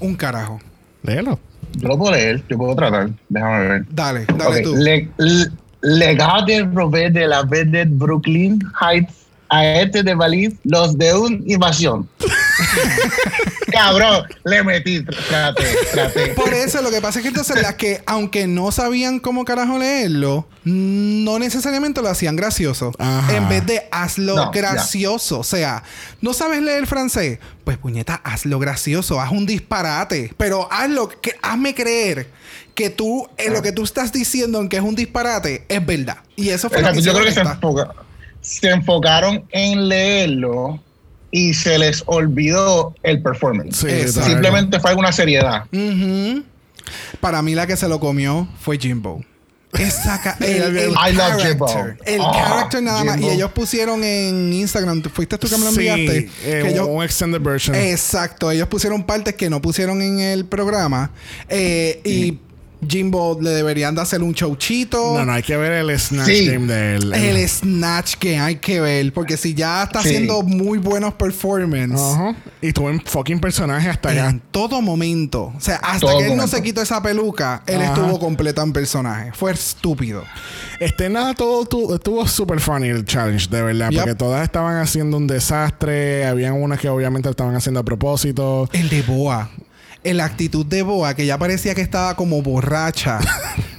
Un 0.00 0.14
carajo. 0.14 0.60
Léelo. 1.02 1.40
Yo 1.74 1.88
lo 1.88 1.98
puedo 1.98 2.12
leer, 2.12 2.42
yo 2.48 2.56
puedo 2.58 2.76
tratar. 2.76 3.10
Déjame 3.28 3.66
ver. 3.68 3.84
Dale, 3.90 4.26
dale 4.36 4.58
Ok, 4.58 4.62
tú. 4.62 4.76
Le, 4.76 5.08
le, 5.18 5.46
legado 5.82 6.44
del 6.46 6.64
brevet 6.68 7.12
de 7.12 7.26
la 7.26 7.42
vedette 7.42 7.88
Brooklyn 7.90 8.60
Heights 8.80 9.14
a 9.48 9.64
este 9.80 10.02
de 10.02 10.14
Valise, 10.14 10.56
los 10.64 10.96
de 10.96 11.12
un 11.14 11.42
invasión. 11.46 12.08
Cabrón, 13.72 14.24
le 14.44 14.62
metí, 14.62 15.04
traté, 15.04 15.64
traté. 15.92 16.26
Por 16.28 16.52
eso 16.54 16.80
lo 16.82 16.90
que 16.90 17.00
pasa 17.00 17.18
es 17.18 17.22
que 17.22 17.28
entonces 17.28 17.60
las 17.62 17.74
que, 17.74 18.02
aunque 18.06 18.46
no 18.46 18.70
sabían 18.72 19.18
cómo 19.18 19.44
carajo 19.44 19.78
leerlo, 19.78 20.46
no 20.64 21.38
necesariamente 21.38 22.02
lo 22.02 22.08
hacían 22.08 22.36
gracioso. 22.36 22.92
Ajá. 22.98 23.36
En 23.36 23.48
vez 23.48 23.66
de 23.66 23.88
hazlo 23.90 24.36
No, 24.36 24.52
ya. 24.52 24.60
gracioso. 24.60 25.40
O 25.40 25.44
sea, 25.44 25.82
¿no 26.20 26.32
sabes 26.34 26.62
leer 26.62 26.86
francés? 26.86 27.38
Pues 27.64 27.78
puñeta, 27.78 28.14
hazlo 28.24 28.58
gracioso, 28.58 29.20
haz 29.20 29.30
un 29.30 29.46
disparate. 29.46 30.32
Pero 30.36 30.68
hazlo, 30.72 31.08
que, 31.08 31.34
hazme 31.42 31.74
creer 31.74 32.28
que 32.74 32.90
tú, 32.90 33.28
en 33.36 33.52
lo 33.52 33.62
que 33.62 33.72
tú 33.72 33.84
estás 33.84 34.12
diciendo 34.12 34.60
en 34.60 34.68
que 34.68 34.76
es 34.78 34.82
un 34.82 34.94
disparate, 34.94 35.64
es 35.68 35.84
verdad. 35.84 36.18
Y 36.36 36.48
eso 36.50 36.68
fue 36.70 36.80
lo 36.80 36.88
Exacto, 36.88 37.00
que 37.00 37.06
yo 37.06 37.12
creo 37.14 37.24
que 37.26 37.32
se, 37.32 37.40
enfoca- 37.42 37.94
se 38.40 38.70
enfocaron 38.70 39.44
en 39.50 39.88
leerlo 39.88 40.82
y 41.32 41.54
se 41.54 41.76
les 41.78 42.04
olvidó 42.06 42.94
el 43.02 43.20
performance. 43.22 43.76
Sí. 43.78 44.12
Simplemente 44.22 44.78
fue 44.78 44.90
alguna 44.90 45.10
seriedad. 45.10 45.64
Para 47.20 47.42
mí 47.42 47.54
la 47.54 47.66
que 47.66 47.76
se 47.76 47.88
lo 47.88 47.98
comió 48.00 48.46
fue 48.60 48.78
Jimbo. 48.78 49.24
Esa 49.78 50.36
el, 50.40 50.76
el 50.76 50.90
I 50.90 51.12
love 51.14 51.42
Jimbo. 51.42 51.66
character. 51.66 51.96
El 52.14 52.20
Ah, 52.20 52.32
character 52.34 52.82
nada 52.82 53.04
más. 53.04 53.18
Y 53.20 53.28
ellos 53.30 53.50
pusieron 53.52 54.04
en 54.04 54.52
Instagram, 54.52 55.00
¿tú- 55.00 55.08
fuiste 55.08 55.38
tú 55.38 55.48
que 55.48 55.56
me 55.56 55.64
lo 55.64 55.70
enviaste. 55.70 56.20
Sí, 56.20 56.30
eh, 56.44 56.60
que 56.62 56.68
ellos- 56.72 56.86
un 56.90 57.02
extended 57.02 57.40
version. 57.40 57.74
exacto, 57.74 58.50
ellos 58.50 58.68
pusieron 58.68 59.02
partes 59.04 59.34
que 59.34 59.48
no 59.48 59.62
pusieron 59.62 60.02
en 60.02 60.20
el 60.20 60.44
programa. 60.44 61.10
Eh, 61.48 62.00
y 62.04 62.38
Jimbo 62.86 63.38
le 63.40 63.50
deberían 63.50 63.94
de 63.94 64.00
hacer 64.02 64.22
un 64.22 64.34
chouchito. 64.34 65.14
no, 65.18 65.24
no, 65.24 65.32
hay 65.32 65.42
que 65.42 65.56
ver 65.56 65.72
el 65.72 65.98
Snatch 65.98 66.26
Sí. 66.26 66.46
Game 66.48 66.66
de 66.66 66.96
él. 66.96 67.12
El 67.14 67.48
Snatch 67.48 68.14
que 68.16 68.38
hay 68.38 68.56
que 68.56 68.80
ver. 68.80 69.12
Porque 69.12 69.36
si 69.36 69.54
ya 69.54 69.84
está 69.84 70.02
Sí. 70.02 70.08
haciendo 70.08 70.42
muy 70.42 70.78
buenos 70.78 71.14
performances. 71.14 72.00
Ajá. 72.00 72.34
Y 72.60 72.72
tuvo 72.72 72.88
un 72.88 73.00
fucking 73.00 73.40
personaje 73.40 73.88
hasta 73.88 74.10
allá. 74.10 74.30
En 74.30 74.40
todo 74.50 74.80
momento. 74.82 75.52
O 75.56 75.60
sea, 75.60 75.76
hasta 75.76 76.00
Todo 76.06 76.18
que 76.18 76.26
él 76.32 76.36
no 76.36 76.46
se 76.48 76.62
quitó 76.62 76.82
esa 76.82 77.02
peluca, 77.02 77.62
él 77.66 77.80
estuvo 77.82 78.18
completo 78.18 78.62
en 78.62 78.72
personaje. 78.72 79.32
Fue 79.32 79.52
estúpido. 79.52 80.24
Este 80.80 81.08
nada, 81.08 81.34
todo 81.34 81.64
tu- 81.66 81.94
estuvo 81.94 82.26
súper 82.26 82.60
funny 82.60 82.88
el 82.88 83.04
challenge, 83.04 83.48
de 83.48 83.62
verdad. 83.62 83.90
Yep. 83.90 84.00
Porque 84.00 84.14
todas 84.16 84.42
estaban 84.42 84.76
haciendo 84.78 85.16
un 85.16 85.26
desastre. 85.26 86.26
Habían 86.26 86.54
unas 86.54 86.80
que 86.80 86.88
obviamente 86.88 87.28
estaban 87.30 87.54
haciendo 87.54 87.80
a 87.80 87.84
propósito. 87.84 88.68
El 88.72 88.88
de 88.88 89.02
Boa. 89.02 89.50
La 90.04 90.24
actitud 90.24 90.66
de 90.66 90.82
Boa, 90.82 91.14
que 91.14 91.26
ya 91.26 91.38
parecía 91.38 91.74
que 91.74 91.80
estaba 91.80 92.16
como 92.16 92.42
borracha. 92.42 93.20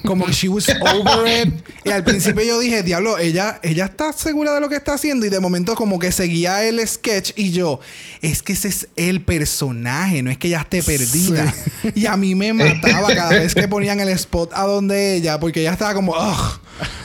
como 0.06 0.26
que 0.26 0.32
she 0.32 0.50
was 0.50 0.68
over 0.70 1.28
it. 1.28 1.54
Y 1.84 1.92
al 1.92 2.04
principio 2.04 2.44
yo 2.44 2.60
dije, 2.60 2.84
diablo, 2.84 3.18
ella, 3.18 3.60
ella 3.64 3.86
está 3.86 4.14
segura 4.14 4.54
de 4.54 4.62
lo 4.62 4.70
que 4.70 4.76
está 4.76 4.94
haciendo. 4.94 5.26
Y 5.26 5.30
de 5.30 5.40
momento 5.40 5.76
como 5.76 6.00
que 6.00 6.12
seguía 6.12 6.64
el 6.64 6.86
sketch. 6.88 7.32
Y 7.36 7.52
yo, 7.52 7.80
es 8.22 8.42
que 8.42 8.54
ese 8.54 8.70
es 8.70 8.88
el 8.96 9.22
personaje, 9.22 10.22
no 10.24 10.32
es 10.32 10.38
que 10.38 10.48
ella 10.48 10.62
esté 10.62 10.84
perdida. 10.84 11.54
Y 11.96 12.06
a 12.06 12.16
mí 12.16 12.36
me 12.36 12.54
mataba 12.54 13.14
cada 13.14 13.32
vez 13.32 13.54
que 13.54 13.68
ponían 13.68 14.00
el 14.00 14.10
spot 14.10 14.52
a 14.54 14.64
donde 14.64 15.16
ella. 15.16 15.40
Porque 15.40 15.62
ella 15.62 15.74
estaba 15.74 15.94
como, 15.94 16.14
ugh. 16.14 16.60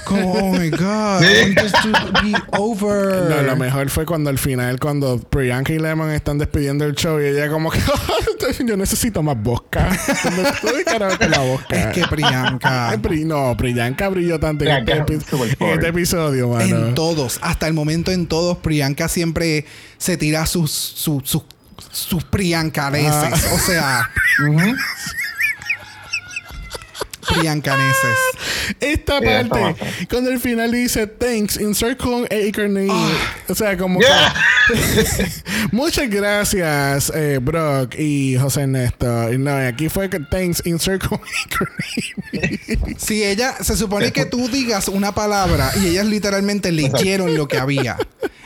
Como, 0.04 0.32
oh 0.32 0.52
my 0.52 0.70
God. 0.70 1.22
I 1.22 1.42
want 1.42 1.58
this 1.60 1.72
to 1.72 2.22
be 2.22 2.34
over. 2.56 3.28
No, 3.28 3.42
lo 3.42 3.56
mejor 3.56 3.90
fue 3.90 4.06
cuando 4.06 4.30
al 4.30 4.38
final, 4.38 4.80
cuando 4.80 5.18
Priyanka 5.18 5.72
y 5.72 5.78
Lemon 5.78 6.10
están 6.10 6.38
despidiendo 6.38 6.86
el 6.86 6.94
show 6.94 7.20
y 7.20 7.26
ella 7.26 7.50
como 7.50 7.70
que 7.70 7.78
yo 8.64 8.76
necesito 8.76 9.07
más 9.22 9.42
vodka. 9.42 9.88
¿Dónde 10.24 10.42
estoy, 10.50 10.84
carajo, 10.84 11.18
con 11.18 11.30
la 11.30 11.38
vodka? 11.38 11.76
Es 11.76 11.86
que 11.94 12.06
Priyanka. 12.08 12.96
Pri- 13.02 13.24
no, 13.24 13.56
Priyanka 13.56 14.08
brilló 14.08 14.38
tanto 14.38 14.64
en 14.64 14.70
este, 14.70 15.00
epi- 15.02 15.56
en 15.60 15.68
este 15.68 15.88
episodio, 15.88 16.48
mano. 16.50 16.88
En 16.88 16.94
todos, 16.94 17.38
hasta 17.42 17.66
el 17.66 17.74
momento 17.74 18.10
en 18.12 18.26
todos, 18.26 18.58
Priyanka 18.58 19.08
siempre 19.08 19.64
se 19.98 20.16
tira 20.16 20.46
sus, 20.46 20.70
sus, 20.70 21.28
sus, 21.28 21.42
sus 21.90 22.24
priyancaneses. 22.24 23.12
Ah. 23.12 23.54
O 23.54 23.58
sea. 23.58 24.10
priyancaneses. 27.34 28.16
Esta 28.80 29.20
parte, 29.20 29.76
cuando 30.10 30.30
al 30.30 30.40
final 30.40 30.70
dice 30.72 31.06
thanks, 31.06 31.58
insert 31.60 31.98
con 31.98 32.24
acre 32.24 32.68
name. 32.68 33.12
O 33.48 33.54
sea, 33.54 33.76
como 33.76 34.00
Yeah. 34.00 34.34
que- 34.68 35.26
Muchas 35.72 36.08
gracias, 36.10 37.10
eh, 37.14 37.38
Brock 37.42 37.94
y 37.98 38.36
José 38.36 38.62
Ernesto. 38.62 39.32
Y 39.32 39.38
no, 39.38 39.50
y 39.62 39.66
aquí 39.66 39.88
fue 39.88 40.08
que 40.10 40.20
thanks, 40.20 40.62
insert 40.66 41.06
con 41.06 41.20
acre 41.20 41.66
name. 42.32 42.94
Si 42.98 43.22
ella, 43.24 43.54
se 43.62 43.76
supone 43.76 44.12
que 44.12 44.24
tú 44.26 44.48
digas 44.48 44.88
una 44.88 45.12
palabra 45.14 45.70
y 45.82 45.86
ellas 45.88 46.06
literalmente 46.06 46.72
leyeron 46.72 47.34
lo 47.36 47.48
que 47.48 47.58
había. 47.58 47.96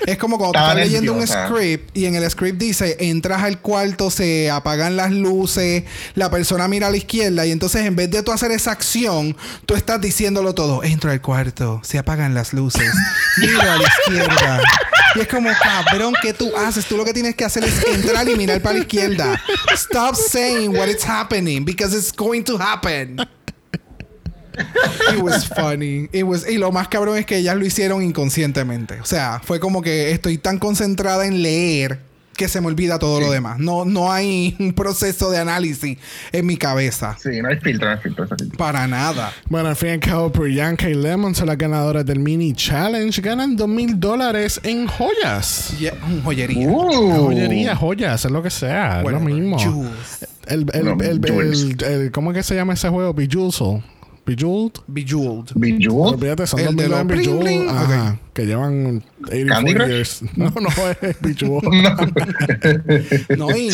Es 0.07 0.19
como 0.19 0.37
cuando 0.37 0.59
estás 0.59 0.75
leyendo 0.77 1.13
un 1.13 1.25
script 1.27 1.97
y 1.97 2.07
en 2.07 2.17
el 2.17 2.29
script 2.29 2.59
dice, 2.59 2.97
entras 3.01 3.43
al 3.43 3.61
cuarto, 3.61 4.11
se 4.11 4.51
apagan 4.51 4.97
las 4.97 5.13
luces, 5.13 5.85
la 6.17 6.29
persona 6.29 6.67
mira 6.67 6.89
a 6.89 6.91
la 6.91 6.97
izquierda 6.97 7.47
y 7.47 7.53
entonces 7.53 7.87
en 7.87 7.95
vez 7.95 8.11
de 8.11 8.23
tú 8.25 8.33
hacer 8.33 8.51
esa 8.51 8.72
acción, 8.73 9.37
tú 9.67 9.75
estás 9.75 10.01
diciéndolo 10.01 10.55
todo. 10.55 10.83
Entro 10.83 11.11
al 11.11 11.21
cuarto, 11.21 11.81
se 11.85 11.99
apagan 11.99 12.35
las 12.35 12.53
luces, 12.53 12.93
miro 13.39 13.61
a 13.61 13.77
la 13.77 13.85
izquierda. 13.85 14.61
Y 15.15 15.21
es 15.21 15.29
como, 15.29 15.51
cabrón, 15.63 16.15
¿qué 16.23 16.33
tú 16.33 16.51
haces? 16.57 16.87
Tú 16.87 16.97
lo 16.97 17.05
que 17.05 17.13
tienes 17.13 17.35
que 17.35 17.45
hacer 17.45 17.65
es 17.65 17.85
entrar 17.87 18.29
y 18.29 18.35
mirar 18.35 18.61
para 18.63 18.75
la 18.75 18.81
izquierda. 18.81 19.41
Stop 19.75 20.17
saying 20.17 20.77
what 20.77 20.89
is 20.89 21.05
happening 21.07 21.65
because 21.65 21.97
it's 21.97 22.13
going 22.13 22.43
to 22.43 22.57
happen. 22.59 23.19
It 25.13 25.21
was 25.21 25.47
funny. 25.47 26.09
It 26.13 26.25
was, 26.25 26.49
y 26.49 26.59
lo 26.59 26.73
más 26.73 26.89
cabrón 26.89 27.19
es 27.19 27.27
que 27.27 27.39
ellas 27.39 27.57
lo 27.57 27.65
hicieron 27.65 28.03
inconscientemente. 28.03 29.01
O 29.01 29.05
sea, 29.05 29.41
fue 29.43 29.61
como 29.61 29.83
que 29.83 30.11
estoy 30.11 30.39
tan 30.39 30.59
concentrada 30.59 31.27
en 31.27 31.43
leer 31.43 32.01
que 32.37 32.49
se 32.49 32.61
me 32.61 32.67
olvida 32.69 32.99
todo 32.99 33.21
lo 33.21 33.31
demás. 33.31 33.59
No, 33.59 33.85
no 33.85 34.13
hay 34.13 34.57
un 34.61 34.73
proceso 34.73 35.31
de 35.31 35.39
análisis 35.39 35.99
en 36.33 36.47
mi 36.47 36.57
cabeza. 36.57 37.17
Sí, 37.23 37.41
no 37.43 37.49
hay 37.49 37.59
filtro, 37.59 37.89
no 37.89 37.95
hay 37.95 38.01
filtro. 38.03 38.27
Para 38.57 38.87
nada. 38.87 39.33
Bueno, 39.49 39.69
al 39.69 39.77
fin 39.77 39.89
y 39.89 39.93
al 39.93 40.01
cabo, 40.01 40.33
Priyanka 40.33 40.89
y 40.89 40.95
Lemon 40.95 41.35
son 41.35 41.47
las 41.49 41.59
ganadoras 41.59 42.05
del 42.07 42.19
mini 42.19 42.55
challenge. 42.55 43.21
Ganan 43.21 43.57
dos 43.57 43.69
mil 43.69 43.99
dólares 44.01 44.61
en 44.63 44.87
joyas. 44.87 45.75
Yeah, 45.79 45.95
joyería. 46.25 46.69
Uh. 46.69 47.27
Joyería, 47.27 47.77
joyas, 47.77 48.25
es 48.25 48.31
lo 48.31 48.43
que 48.43 48.51
sea, 48.51 49.03
es 49.03 49.11
lo 49.11 49.21
mismo. 49.21 49.57
El, 50.47 50.67
el- 50.73 51.21
el- 51.83 52.11
¿Cómo 52.13 52.31
es 52.33 52.37
que 52.39 52.43
se 52.43 52.55
llama 52.55 52.75
ese 52.75 52.89
juego? 52.89 53.15
Bejeweled. 53.15 53.83
Bejeweled. 54.25 54.75
Bejeweled. 54.87 55.51
Bejeweled. 55.57 56.15
Olvídate, 56.15 56.47
son 56.47 56.65
los 56.65 56.75
Bejeweled. 56.77 57.41
bling. 57.41 57.69
Ajá, 57.69 58.19
que 58.33 58.47
llevan 58.47 59.03
84 59.27 59.49
¿Candy 59.49 59.75
Crush? 59.75 59.89
years. 59.89 60.23
No, 60.37 60.51
no, 60.51 60.69
es 61.01 61.21
Bejeweled. 61.21 63.27
No, 63.37 63.51
y 63.57 63.71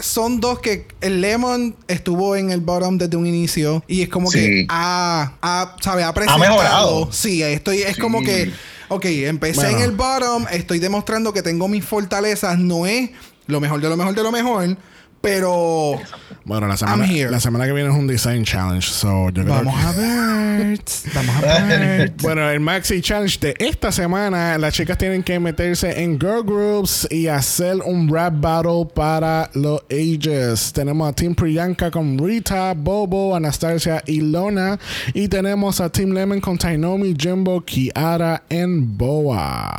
son 0.00 0.40
dos 0.40 0.60
que 0.60 0.86
el 1.00 1.20
Lemon 1.20 1.74
estuvo 1.88 2.36
en 2.36 2.50
el 2.50 2.60
bottom 2.60 2.98
desde 2.98 3.16
un 3.16 3.26
inicio 3.26 3.82
y 3.88 4.02
es 4.02 4.08
como 4.08 4.30
que 4.30 4.38
Sí. 4.62 4.66
ha, 4.68 5.32
ha, 5.42 5.76
¿sabe? 5.80 6.04
Ha 6.04 6.12
presentado. 6.14 6.38
mejorado. 6.40 7.08
Sí, 7.12 7.42
estoy, 7.42 7.78
es 7.82 7.96
Sí. 7.96 8.00
como 8.00 8.22
que, 8.22 8.52
ok, 8.88 9.04
empecé 9.06 9.60
Bueno. 9.62 9.78
en 9.78 9.84
el 9.84 9.90
bottom, 9.92 10.46
estoy 10.52 10.78
demostrando 10.78 11.32
que 11.32 11.42
tengo 11.42 11.66
mis 11.68 11.84
fortalezas, 11.84 12.58
no 12.58 12.86
es 12.86 13.10
lo 13.46 13.60
mejor 13.60 13.80
de 13.80 13.88
lo 13.88 13.96
mejor 13.96 14.14
de 14.14 14.22
lo 14.22 14.30
mejor, 14.32 14.76
pero 15.20 15.98
Bueno, 16.44 16.66
la 16.68 16.76
semana, 16.76 17.06
la 17.30 17.40
semana 17.40 17.66
que 17.66 17.72
viene 17.72 17.90
es 17.90 17.96
un 17.96 18.06
design 18.06 18.44
challenge. 18.44 18.88
So 18.88 19.30
yo 19.30 19.42
creo 19.42 19.54
vamos 19.54 19.74
que- 19.74 19.86
a 19.86 19.92
ver. 19.92 20.78
Vamos 21.14 21.36
a 21.36 21.40
ver. 21.66 22.12
Bueno, 22.22 22.48
el 22.50 22.60
Maxi 22.60 23.00
Challenge 23.00 23.38
de 23.40 23.54
esta 23.58 23.92
semana, 23.92 24.56
las 24.58 24.74
chicas 24.74 24.96
tienen 24.98 25.22
que 25.22 25.38
meterse 25.38 26.02
en 26.02 26.18
girl 26.18 26.42
groups 26.44 27.06
y 27.10 27.26
hacer 27.28 27.76
un 27.84 28.08
rap 28.12 28.34
battle 28.40 28.86
para 28.94 29.50
los 29.54 29.82
ages. 29.90 30.72
Tenemos 30.72 31.08
a 31.08 31.12
Team 31.12 31.34
Priyanka 31.34 31.90
con 31.90 32.18
Rita, 32.18 32.72
Bobo, 32.74 33.34
Anastasia 33.36 34.02
y 34.06 34.20
Lona. 34.20 34.78
Y 35.14 35.28
tenemos 35.28 35.80
a 35.80 35.90
Team 35.90 36.10
Lemon 36.12 36.40
con 36.40 36.56
Tainomi, 36.58 37.14
Jimbo, 37.18 37.60
Kiara 37.62 38.42
y 38.48 38.64
Boa. 38.66 39.76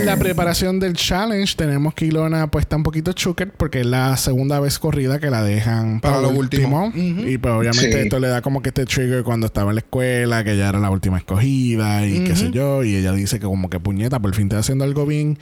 En 0.00 0.06
la 0.06 0.16
preparación 0.16 0.80
del 0.80 0.94
challenge 0.94 1.54
tenemos 1.56 1.94
que 1.94 2.06
Ilona 2.06 2.46
pues 2.48 2.62
está 2.64 2.76
un 2.76 2.82
poquito 2.82 3.12
chucket 3.12 3.52
porque 3.56 3.80
es 3.80 3.86
la 3.86 4.16
segunda 4.16 4.60
vez 4.60 4.78
corrida 4.78 5.18
que 5.18 5.30
la 5.30 5.42
dejan 5.42 6.00
para, 6.00 6.16
Para 6.16 6.28
lo 6.28 6.38
último. 6.38 6.92
Y 6.94 7.38
pues 7.38 7.54
obviamente 7.54 7.92
Sí. 7.92 7.98
esto 7.98 8.18
le 8.18 8.28
da 8.28 8.42
como 8.42 8.62
que 8.62 8.68
este 8.70 8.84
trigger 8.86 9.22
cuando 9.24 9.46
estaba 9.46 9.70
en 9.70 9.76
la 9.76 9.80
escuela, 9.80 10.44
que 10.44 10.52
ella 10.52 10.68
era 10.68 10.78
la 10.78 10.90
última 10.90 11.18
escogida 11.18 12.06
y 12.06 12.24
qué 12.24 12.36
sé 12.36 12.50
yo. 12.50 12.82
Y 12.84 12.96
ella 12.96 13.12
dice 13.12 13.38
que 13.38 13.46
como 13.46 13.70
que 13.70 13.80
puñeta, 13.80 14.20
por 14.20 14.34
fin 14.34 14.44
estoy 14.44 14.58
haciendo 14.60 14.84
algo 14.84 15.06
bien. 15.06 15.38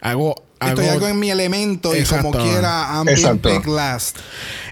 Hago... 0.00 0.34
Estoy 0.60 0.86
algo 0.88 1.06
en 1.08 1.18
mi 1.20 1.30
elemento 1.30 1.94
y 1.96 2.02
como 2.04 2.32
quiera, 2.32 2.88
I'm 2.92 3.38
picked 3.38 3.66
last. 3.72 4.18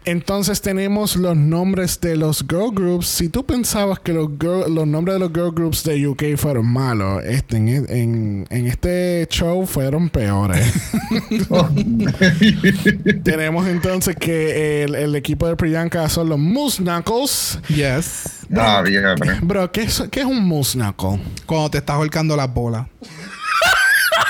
Entonces 0.05 0.61
tenemos 0.61 1.17
los 1.17 1.37
nombres 1.37 2.01
de 2.01 2.17
los 2.17 2.45
girl 2.49 2.71
groups. 2.73 3.07
Si 3.09 3.29
tú 3.29 3.45
pensabas 3.45 3.99
que 4.01 4.13
los, 4.13 4.29
girl- 4.39 4.73
los 4.73 4.87
nombres 4.87 5.15
de 5.15 5.21
los 5.21 5.31
girl 5.33 5.53
groups 5.53 5.83
de 5.85 6.07
UK 6.07 6.37
fueron 6.37 6.67
malos, 6.67 7.23
este, 7.25 7.57
en, 7.57 7.69
en- 7.89 8.47
en 8.51 8.67
este 8.67 9.27
show 9.31 9.67
fueron 9.67 10.09
peores. 10.09 10.73
tenemos 13.25 13.67
entonces 13.67 14.17
que 14.17 14.85
el, 14.85 14.95
el 14.95 15.15
equipo 15.17 15.47
de 15.49 15.57
Priyanka 15.57 16.09
son 16.09 16.29
los 16.29 16.39
Moose 16.39 16.83
Knuckles. 16.83 17.59
Yes. 17.69 18.47
Ah, 18.57 18.83
bien. 18.83 19.05
Bro, 19.43 19.71
¿qué 19.73 19.83
es, 19.83 20.03
qué 20.11 20.21
es 20.21 20.27
un 20.27 20.47
Moose 20.47 20.79
Knuckle? 20.79 21.21
Cuando 21.47 21.71
te 21.71 21.79
estás 21.79 21.97
holcando 21.97 22.37
las 22.37 22.53
bolas. 22.53 22.87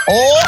¡Oh! 0.09 0.39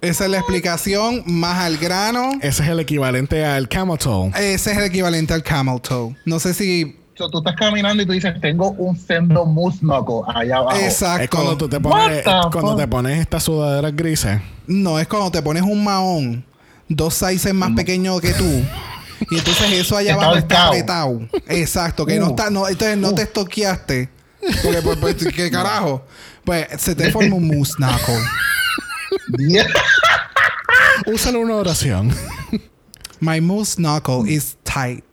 Esa 0.00 0.24
es 0.24 0.30
la 0.30 0.38
explicación 0.38 1.22
más 1.26 1.58
al 1.58 1.76
grano. 1.76 2.30
Ese 2.40 2.62
es 2.62 2.68
el 2.70 2.80
equivalente 2.80 3.44
al 3.44 3.68
Camel 3.68 3.98
Toe. 3.98 4.30
Ese 4.34 4.72
es 4.72 4.78
el 4.78 4.84
equivalente 4.84 5.34
al 5.34 5.42
camel 5.42 5.80
toe. 5.80 6.16
No 6.24 6.40
sé 6.40 6.54
si. 6.54 6.96
Tú 7.14 7.38
estás 7.38 7.54
caminando 7.54 8.02
y 8.02 8.06
tú 8.06 8.12
dices, 8.12 8.32
tengo 8.40 8.70
un 8.70 8.96
sendo 8.96 9.44
knuckle 9.44 10.22
allá 10.34 10.56
abajo. 10.56 10.78
Exacto. 10.78 11.22
Es 11.24 11.28
cuando 11.28 11.56
tú 11.58 11.68
te 11.68 11.78
pones, 11.78 12.24
cuando 12.50 12.76
te 12.76 12.88
pones 12.88 13.20
estas 13.20 13.42
sudaderas 13.42 13.94
grises. 13.94 14.40
No, 14.66 14.98
es 14.98 15.06
cuando 15.06 15.30
te 15.30 15.42
pones 15.42 15.62
un 15.62 15.84
mahón 15.84 16.46
dos 16.88 17.12
sizes 17.14 17.52
más 17.52 17.72
pequeño 17.72 18.18
que 18.20 18.32
tú. 18.32 18.64
Y 19.30 19.36
entonces 19.36 19.70
eso 19.72 19.98
allá 19.98 20.14
abajo 20.14 20.36
está 20.36 20.68
apretado. 20.68 21.20
Exacto, 21.46 22.06
que 22.06 22.18
no 22.18 22.28
Uh. 22.28 22.30
está, 22.30 22.48
no, 22.48 22.66
entonces 22.66 22.96
no 22.96 23.14
te 23.14 23.22
estoqueaste. 23.22 24.08
Porque, 24.62 24.80
pues, 24.82 24.96
pues, 24.96 25.16
¿qué 25.34 25.50
carajo? 25.50 26.02
Pues 26.42 26.68
se 26.78 26.94
te 26.94 27.10
forma 27.12 27.36
un. 27.36 27.50
Yeah. 27.50 27.98
Úsalo 31.06 31.40
una 31.40 31.56
oración. 31.56 32.10
My 33.20 33.40
moose 33.40 33.76
knuckle 33.76 34.30
is 34.30 34.56
tight. 34.62 35.04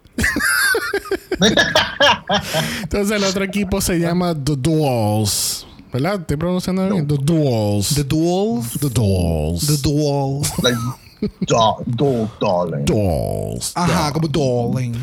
Entonces 2.83 3.15
el 3.17 3.23
otro 3.23 3.43
equipo 3.43 3.81
se 3.81 3.99
llama 3.99 4.33
The 4.35 4.55
Duels. 4.57 5.65
¿Verdad? 5.91 6.19
¿Estoy 6.21 6.37
pronunciando 6.37 6.89
bien? 6.89 7.07
The 7.07 7.17
Duels. 7.17 7.95
The 7.95 8.03
duels. 8.03 8.71
The 8.79 8.89
Duels. 8.89 9.67
The 9.67 9.77
duels. 9.89 10.51
Like, 10.61 10.77
do- 11.47 11.83
do- 11.85 12.29
darling. 12.41 12.85
Duels. 12.85 13.71
Ajá, 13.73 14.11
como 14.11 14.27
darling. 14.27 14.93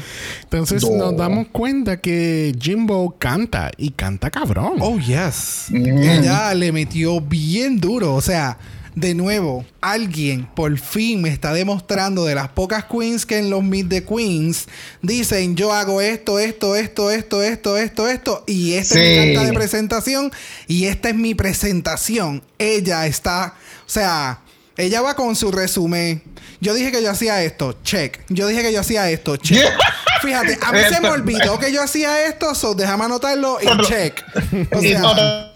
Entonces 0.43 0.89
nos 0.89 1.17
damos 1.17 1.49
cuenta 1.49 2.01
que 2.01 2.55
Jimbo 2.61 3.17
canta 3.19 3.71
y 3.79 3.91
canta 3.91 4.31
cabrón. 4.31 4.75
Oh, 4.81 4.99
yes. 4.99 5.67
Mm. 5.71 5.99
Ella 6.03 6.55
le 6.55 6.71
metió 6.71 7.21
bien 7.21 7.81
duro. 7.81 8.15
O 8.15 8.21
sea, 8.21 8.59
de 8.95 9.15
nuevo, 9.15 9.65
alguien 9.81 10.47
por 10.55 10.79
fin 10.79 11.23
me 11.23 11.29
está 11.29 11.53
demostrando 11.53 12.25
de 12.25 12.35
las 12.35 12.49
pocas 12.49 12.85
queens 12.85 13.27
que 13.27 13.39
en 13.39 13.51
los 13.51 13.63
Meet 13.63 13.89
the 13.89 14.05
Queens 14.05 14.67
dicen 15.03 15.57
yo 15.57 15.73
hago 15.73 16.01
esto, 16.01 16.39
esto, 16.39 16.77
esto, 16.77 17.11
esto, 17.11 17.43
esto, 17.43 17.77
esto, 17.77 18.09
esto. 18.09 18.45
Y 18.47 18.75
esta 18.75 19.01
es 19.01 19.29
mi 19.29 19.35
carta 19.35 19.49
de 19.49 19.53
presentación. 19.55 20.33
Y 20.69 20.87
esta 20.87 21.09
es 21.09 21.15
mi 21.15 21.35
presentación. 21.35 22.43
Ella 22.59 23.07
está, 23.07 23.55
o 23.87 23.91
sea, 23.91 24.41
ella 24.77 25.03
va 25.03 25.15
con 25.15 25.37
su 25.37 25.51
resumen. 25.53 26.23
Yo 26.61 26.75
dije 26.75 26.91
que 26.93 27.03
yo 27.03 27.11
hacía 27.11 27.43
esto, 27.43 27.77
check. 27.83 28.21
Yo 28.29 28.47
dije 28.47 28.63
que 28.63 28.73
yo 28.73 28.81
hacía 28.81 29.11
esto, 29.11 29.37
check. 29.37 29.59
Yeah. 29.59 29.77
Fíjate, 30.23 30.59
a 30.63 30.73
mí 30.73 30.79
se 30.89 31.01
me 31.01 31.11
olvidó 31.11 31.59
que 31.59 31.71
yo 31.71 31.83
hacía 31.83 32.27
esto, 32.27 32.55
so 32.55 32.75
déjame 32.75 33.05
anotarlo 33.05 33.59
y 33.61 33.87
check. 33.87 34.25
O 34.73 34.83
Y 34.83 34.89
sea, 34.89 35.53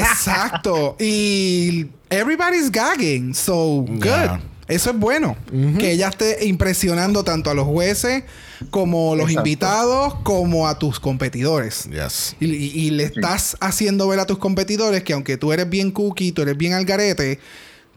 exacto. 0.00 0.96
Y 0.98 1.86
everybody's 2.10 2.70
gagging, 2.70 3.34
so 3.34 3.82
good. 3.88 4.02
Yeah. 4.04 4.40
Eso 4.66 4.90
es 4.90 4.98
bueno. 4.98 5.36
Que 5.78 5.90
ella 5.92 6.08
esté 6.08 6.46
impresionando 6.46 7.22
tanto 7.22 7.50
a 7.50 7.54
los 7.54 7.66
jueces 7.66 8.24
como 8.70 9.14
los 9.14 9.28
Exacto. 9.28 9.40
invitados 9.48 10.14
como 10.22 10.66
a 10.66 10.78
tus 10.78 10.98
competidores. 10.98 11.84
Yes. 11.90 12.34
Y, 12.40 12.46
y- 12.46 12.72
y 12.86 12.90
le 12.90 13.04
estás 13.04 13.58
haciendo 13.60 14.08
ver 14.08 14.20
a 14.20 14.26
tus 14.26 14.38
competidores 14.38 15.02
que 15.02 15.12
aunque 15.12 15.36
tú 15.36 15.52
eres 15.52 15.68
bien 15.68 15.90
cookie, 15.90 16.32
tú 16.32 16.40
eres 16.40 16.56
bien 16.56 16.72
algarete, 16.72 17.40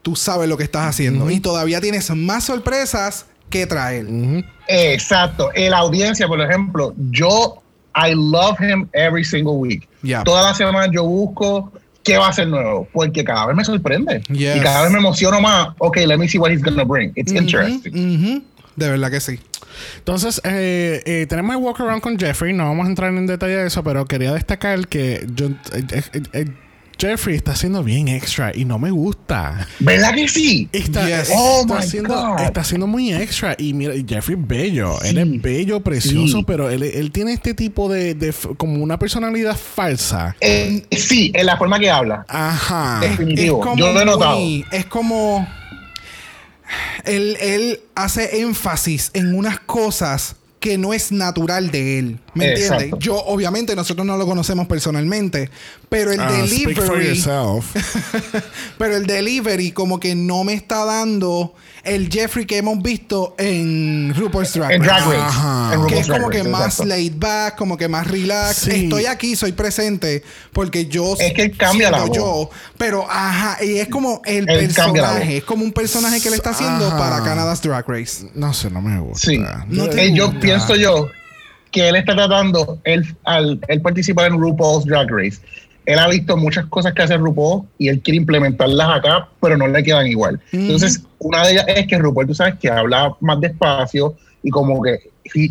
tú 0.02 0.18
sabes 0.18 0.50
lo 0.50 0.58
que 0.58 0.64
estás 0.66 0.88
haciendo. 0.88 1.32
Y 1.32 1.40
todavía 1.40 1.80
tienes 1.80 2.10
más 2.14 2.44
sorpresas 2.44 3.28
que 3.50 3.66
traer. 3.66 4.06
Exacto. 4.68 5.50
En 5.56 5.72
la 5.72 5.78
audiencia, 5.78 6.28
por 6.28 6.42
ejemplo, 6.42 6.94
yo, 7.12 7.64
I 7.98 8.14
love 8.14 8.60
him 8.60 8.88
every 8.94 9.24
single 9.24 9.58
week. 9.58 9.90
Yeah. 10.04 10.24
Toda 10.24 10.44
la 10.44 10.54
semana 10.54 10.88
yo 10.92 11.04
busco 11.04 11.72
qué 12.04 12.18
va 12.18 12.28
a 12.28 12.34
ser 12.34 12.48
nuevo, 12.48 12.88
porque 12.94 13.24
cada 13.24 13.48
vez 13.48 13.56
me 13.56 13.66
sorprende. 13.66 14.22
Yes. 14.30 14.58
Y 14.58 14.60
cada 14.62 14.84
vez 14.84 14.92
me 14.92 15.00
emociono 15.00 15.42
más. 15.42 15.70
Ok, 15.80 15.98
let 16.06 16.18
me 16.18 16.28
see 16.28 16.38
what 16.38 16.52
he's 16.52 16.62
gonna 16.62 16.86
bring. 16.86 17.12
It's 17.16 17.32
interesting. 17.32 17.94
Ujú. 17.94 18.44
De 18.76 18.90
verdad 18.90 19.10
que 19.10 19.20
sí. 19.20 19.40
Entonces, 19.98 20.40
eh, 20.44 21.02
eh, 21.06 21.26
tenemos 21.28 21.56
el 21.56 21.62
walk 21.62 21.82
around 21.82 22.02
con 22.02 22.18
Jeffrey. 22.18 22.54
No 22.54 22.66
vamos 22.66 22.86
a 22.86 22.90
entrar 22.90 23.12
en 23.12 23.26
detalle 23.26 23.58
de 23.58 23.68
eso, 23.68 23.84
pero 23.84 24.06
quería 24.06 24.34
destacar 24.34 24.88
que 24.88 25.26
yo, 25.34 25.48
eh, 25.48 26.04
eh, 26.34 26.46
Jeffrey 27.00 27.36
está 27.36 27.52
haciendo 27.52 27.84
bien 27.84 28.08
extra 28.08 28.52
y 28.56 28.66
no 28.66 28.80
me 28.80 28.92
gusta. 28.92 29.68
¿Verdad 29.80 30.14
que 30.16 30.28
sí? 30.28 30.68
Está, 30.72 31.06
Yes. 31.08 31.30
está 31.30 31.34
Oh 31.38 31.64
my 31.66 32.00
God. 32.08 32.40
está 32.42 32.62
haciendo 32.62 32.88
muy 32.88 33.14
extra. 33.14 33.56
Y 33.58 33.74
mira, 33.74 33.94
Jeffrey 34.08 34.38
es 34.40 34.48
bello. 34.48 35.02
Él 35.04 35.18
es 35.18 35.42
bello, 35.42 35.82
precioso, 35.82 36.40
Sí. 36.40 36.44
pero 36.48 36.70
él, 36.70 36.84
él 36.84 37.12
tiene 37.12 37.34
este 37.34 37.54
tipo 37.54 37.88
de, 37.90 38.14
de 38.16 38.34
como 38.58 38.82
una 38.84 38.98
personalidad 38.98 39.56
falsa. 39.58 40.36
Eh, 40.42 40.86
sí, 40.92 41.32
en 41.36 41.46
la 41.46 41.58
forma 41.58 41.80
que 41.80 41.90
habla. 41.90 42.26
Ajá. 42.28 43.00
Definitivo. 43.02 43.76
Yo 43.76 43.94
lo 43.94 44.02
he 44.02 44.06
notado. 44.06 44.38
Es 44.72 44.86
como. 44.88 45.48
Él, 47.06 47.38
él 47.40 47.80
hace 47.96 48.42
énfasis 48.42 49.12
en 49.14 49.34
unas 49.36 49.60
cosas 49.62 50.36
que 50.68 50.78
no 50.78 50.94
es 50.94 51.14
natural 51.14 51.72
de 51.72 52.00
él. 52.00 52.20
¿Me 52.34 52.50
entiendes? 52.50 52.92
Yo, 53.00 53.16
obviamente, 53.16 53.74
nosotros 53.74 54.06
no 54.06 54.18
lo 54.18 54.26
conocemos 54.26 54.68
personalmente, 54.68 55.50
pero 55.88 56.12
el 56.12 56.20
Ah, 56.20 56.30
speak 56.46 56.76
for 56.76 56.98
delivery. 57.00 57.08
yourself. 57.20 57.74
pero 58.78 58.98
el 58.98 59.08
delivery, 59.08 59.72
como 59.72 59.98
que 59.98 60.14
no 60.14 60.44
me 60.44 60.54
está 60.54 60.84
dando 60.84 61.54
el 61.84 62.10
Jeffrey 62.12 62.46
que 62.46 62.58
hemos 62.58 62.82
visto 62.82 63.36
en 63.38 64.14
RuPaul's 64.16 64.54
Drag 64.54 64.72
En 64.74 64.84
Race. 64.84 64.92
Drag 65.04 65.06
Race. 65.08 65.18
Ajá. 65.22 65.66
Ajá. 65.68 65.76
En 65.76 65.88
que 65.88 66.00
es 66.00 66.08
Drag 66.08 66.20
como 66.20 66.30
que 66.32 66.38
Race, 66.40 66.50
más 66.50 66.62
exacto. 66.66 66.86
laid 66.86 67.14
back, 67.18 67.56
como 67.56 67.78
que 67.78 67.88
más 67.88 68.08
relax. 68.08 68.56
Sí. 68.58 68.84
Estoy 68.86 69.06
aquí, 69.06 69.36
soy 69.36 69.52
presente, 69.54 70.24
porque 70.54 70.86
yo 70.88 71.16
Es 71.20 71.34
que 71.34 71.44
él 71.44 71.58
cambia 71.58 71.92
la 71.92 72.04
voz. 72.04 72.16
yo, 72.18 72.50
pero 72.78 73.06
ajá, 73.10 73.64
y 73.64 73.78
es 73.78 73.88
como 73.90 74.22
el 74.26 74.50
Él 74.50 74.58
personaje, 74.68 75.38
es 75.38 75.44
como 75.44 75.64
un 75.64 75.72
personaje 75.72 76.22
que 76.22 76.30
le 76.30 76.36
está 76.36 76.50
haciendo 76.52 76.88
Ajá. 76.88 76.98
para 76.98 77.24
Canada's 77.24 77.62
Drag 77.62 77.86
Race. 77.88 78.28
No 78.34 78.54
sé, 78.54 78.70
no 78.70 78.82
me 78.82 79.00
gusta. 79.00 79.28
Sí. 79.28 79.40
No 79.68 79.88
te 79.90 80.06
Eh, 80.06 80.14
yo 80.14 80.26
gusta. 80.28 80.40
pienso 80.42 80.76
yo 80.76 81.08
que 81.72 81.90
él 81.90 81.96
está 81.98 82.16
tratando, 82.16 82.80
él, 82.86 83.16
al 83.26 83.60
él 83.68 83.82
participar 83.82 84.32
en 84.32 84.40
RuPaul's 84.40 84.86
Drag 84.86 85.08
Race, 85.12 85.38
él 85.88 86.00
ha 86.00 86.08
visto 86.10 86.36
muchas 86.36 86.66
cosas 86.66 86.94
que 86.94 87.02
hace 87.02 87.16
RuPaul 87.16 87.64
y 87.78 87.88
él 87.88 88.02
quiere 88.02 88.18
implementarlas 88.18 88.90
acá, 88.98 89.30
pero 89.42 89.56
no 89.56 89.70
le 89.70 89.82
quedan 89.82 90.06
igual. 90.06 90.38
Entonces, 90.52 91.02
una 91.18 91.46
de 91.46 91.54
ellas 91.54 91.66
es 91.66 91.88
que 91.88 91.98
RuPaul, 91.98 92.28
tú 92.28 92.36
sabes 92.36 92.56
que 92.56 92.70
habla 92.70 93.16
más 93.22 93.40
despacio 93.40 94.14
y 94.44 94.50
como 94.50 94.82
que 94.84 95.00
he 95.34 95.50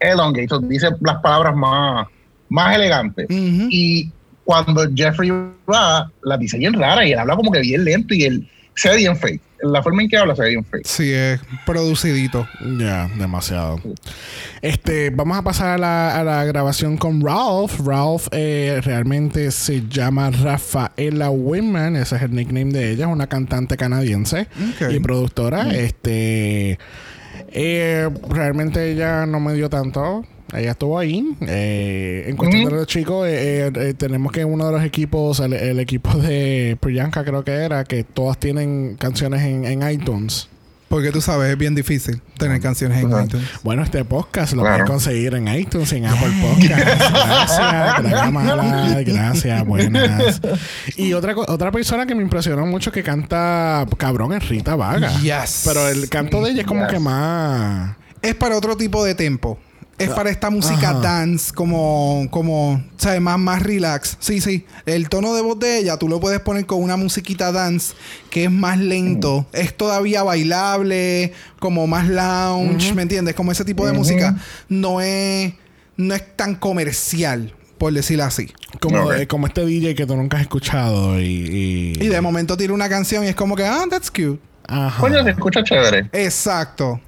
elongates, 0.00 0.68
dice 0.68 0.88
las 1.00 1.20
palabras 1.22 1.54
más, 1.54 2.08
más 2.48 2.74
elegantes. 2.74 3.26
Ujú. 3.26 3.68
Y 3.70 4.10
cuando 4.42 4.82
Jeffrey 4.92 5.30
va, 5.72 6.10
las 6.24 6.40
dice 6.40 6.58
bien 6.58 6.72
rara 6.72 7.06
y 7.06 7.12
él 7.12 7.20
habla 7.20 7.36
como 7.36 7.52
que 7.52 7.60
bien 7.60 7.84
lento 7.84 8.12
y 8.12 8.24
él 8.24 8.48
se 8.80 8.88
ve 8.88 8.96
bien 8.96 9.14
fake. 9.14 9.42
La 9.62 9.82
forma 9.82 10.02
en 10.02 10.08
que 10.08 10.16
habla 10.16 10.34
se 10.34 10.42
ve 10.42 10.48
bien 10.48 10.64
fake. 10.64 10.86
Sí, 10.86 11.12
es 11.12 11.38
producidito. 11.66 12.48
Ya, 12.78 13.10
demasiado. 13.18 13.78
Este, 14.62 15.10
vamos 15.10 15.36
a 15.36 15.42
pasar 15.42 15.68
a 15.68 15.78
la, 15.78 16.18
a 16.18 16.24
la 16.24 16.44
grabación 16.44 16.96
con 16.96 17.20
Ralph. 17.20 17.78
Ralph 17.84 18.28
eh, 18.30 18.80
realmente 18.82 19.50
se 19.50 19.86
llama 19.86 20.30
Rafaela 20.30 21.28
Winman, 21.28 21.96
ese 21.96 22.16
es 22.16 22.22
el 22.22 22.34
nickname 22.34 22.72
de 22.72 22.92
ella, 22.92 23.04
es 23.04 23.12
una 23.12 23.26
cantante 23.26 23.76
canadiense 23.76 24.48
y 24.90 24.98
productora. 25.00 25.74
Este, 25.74 26.78
eh, 27.52 28.08
realmente 28.30 28.92
ella 28.92 29.26
no 29.26 29.40
me 29.40 29.52
dio 29.52 29.68
tanto. 29.68 30.24
Ella 30.52 30.72
estuvo 30.72 30.98
ahí. 30.98 31.24
Eh, 31.42 32.24
en 32.26 32.36
cuestión 32.36 32.64
de 32.64 32.70
los 32.72 32.86
chicos, 32.86 33.26
eh, 33.28 33.66
eh, 33.68 33.72
eh, 33.74 33.94
tenemos 33.94 34.32
que 34.32 34.44
uno 34.44 34.66
de 34.66 34.72
los 34.72 34.82
equipos, 34.82 35.38
el, 35.40 35.52
el 35.52 35.78
equipo 35.80 36.12
de 36.18 36.76
Priyanka 36.80 37.22
creo 37.24 37.44
que 37.44 37.52
era, 37.52 37.84
que 37.84 38.02
todas 38.04 38.38
tienen 38.38 38.96
canciones 38.98 39.42
en, 39.42 39.64
en 39.64 39.88
iTunes. 39.90 40.48
Porque 40.88 41.12
tú 41.12 41.20
sabes, 41.20 41.52
es 41.52 41.56
bien 41.56 41.76
difícil 41.76 42.20
tener 42.36 42.60
canciones 42.60 42.98
en 43.04 43.10
iTunes. 43.24 43.46
Bueno, 43.62 43.84
este 43.84 44.04
podcast 44.04 44.54
lo 44.54 44.62
Claro. 44.62 44.78
pueden 44.78 44.92
conseguir 44.92 45.34
en 45.36 45.46
iTunes, 45.46 45.92
en 45.92 46.04
Apple 46.06 46.32
Podcast. 46.42 47.00
Gracias, 48.04 49.04
gracias, 49.06 49.66
buenas. 49.66 50.40
Y 50.96 51.12
otra 51.12 51.34
otra 51.36 51.70
persona 51.70 52.06
que 52.06 52.14
me 52.16 52.22
impresionó 52.22 52.66
mucho 52.66 52.90
que 52.90 53.04
canta 53.04 53.86
cabrón 53.98 54.32
es 54.32 54.48
Rita 54.48 54.74
Vaga. 54.74 55.12
Yes. 55.20 55.62
Pero 55.66 55.88
el 55.88 56.08
canto 56.08 56.42
de 56.42 56.50
ella 56.50 56.62
es 56.62 56.66
como 56.66 56.82
Yes. 56.82 56.92
que 56.92 56.98
más. 56.98 57.96
Es 58.22 58.34
para 58.34 58.56
otro 58.56 58.76
tipo 58.76 59.04
de 59.04 59.14
tempo. 59.14 59.58
Es 60.00 60.10
para 60.10 60.30
esta 60.30 60.50
música 60.50 60.90
Ajá. 60.90 61.00
dance, 61.00 61.52
como, 61.52 62.26
como, 62.30 62.82
¿sabes? 62.96 63.20
Más, 63.20 63.38
más 63.38 63.62
relax. 63.62 64.16
Sí, 64.20 64.40
sí. 64.40 64.64
El 64.86 65.08
tono 65.08 65.34
de 65.34 65.42
voz 65.42 65.58
de 65.58 65.78
ella, 65.78 65.96
tú 65.98 66.08
lo 66.08 66.20
puedes 66.20 66.40
poner 66.40 66.66
con 66.66 66.82
una 66.82 66.96
musiquita 66.96 67.52
dance 67.52 67.94
que 68.30 68.44
es 68.44 68.50
más 68.50 68.78
lento. 68.78 69.46
Es 69.52 69.76
todavía 69.76 70.22
bailable, 70.22 71.32
como 71.58 71.86
más 71.86 72.08
lounge, 72.08 72.94
¿me 72.94 73.02
entiendes? 73.02 73.34
Como 73.34 73.52
ese 73.52 73.64
tipo 73.64 73.86
de 73.86 73.92
música. 73.92 74.36
No 74.68 75.00
es, 75.00 75.52
no 75.96 76.14
es 76.14 76.36
tan 76.36 76.54
comercial, 76.54 77.54
por 77.78 77.92
decirlo 77.92 78.24
así. 78.24 78.50
Como, 78.80 79.12
eh, 79.12 79.26
como 79.26 79.46
este 79.46 79.64
DJ 79.64 79.94
que 79.94 80.06
tú 80.06 80.16
nunca 80.16 80.38
has 80.38 80.44
escuchado. 80.44 81.20
Y. 81.20 81.92
Y 82.00 82.08
de 82.08 82.20
momento 82.20 82.56
tira 82.56 82.72
una 82.72 82.88
canción 82.88 83.24
y 83.24 83.28
es 83.28 83.34
como 83.34 83.54
que, 83.56 83.64
ah, 83.64 83.84
that's 83.90 84.10
cute. 84.10 84.40
Ajá. 84.70 85.00
Coño, 85.00 85.24
se 85.24 85.30
escucha 85.30 85.64
chévere. 85.64 86.08
Exacto. 86.12 87.00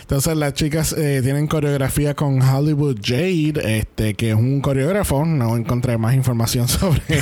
Entonces 0.00 0.36
las 0.36 0.54
chicas 0.54 0.94
eh, 0.96 1.20
tienen 1.22 1.46
coreografía 1.46 2.14
con 2.14 2.40
Hollywood 2.40 2.98
Jade, 3.02 3.78
este, 3.78 4.14
que 4.14 4.30
es 4.30 4.34
un 4.34 4.60
coreógrafo. 4.62 5.26
No 5.26 5.56
encontré 5.56 5.98
más 5.98 6.14
información 6.14 6.68
sobre 6.68 7.02
él. 7.08 7.20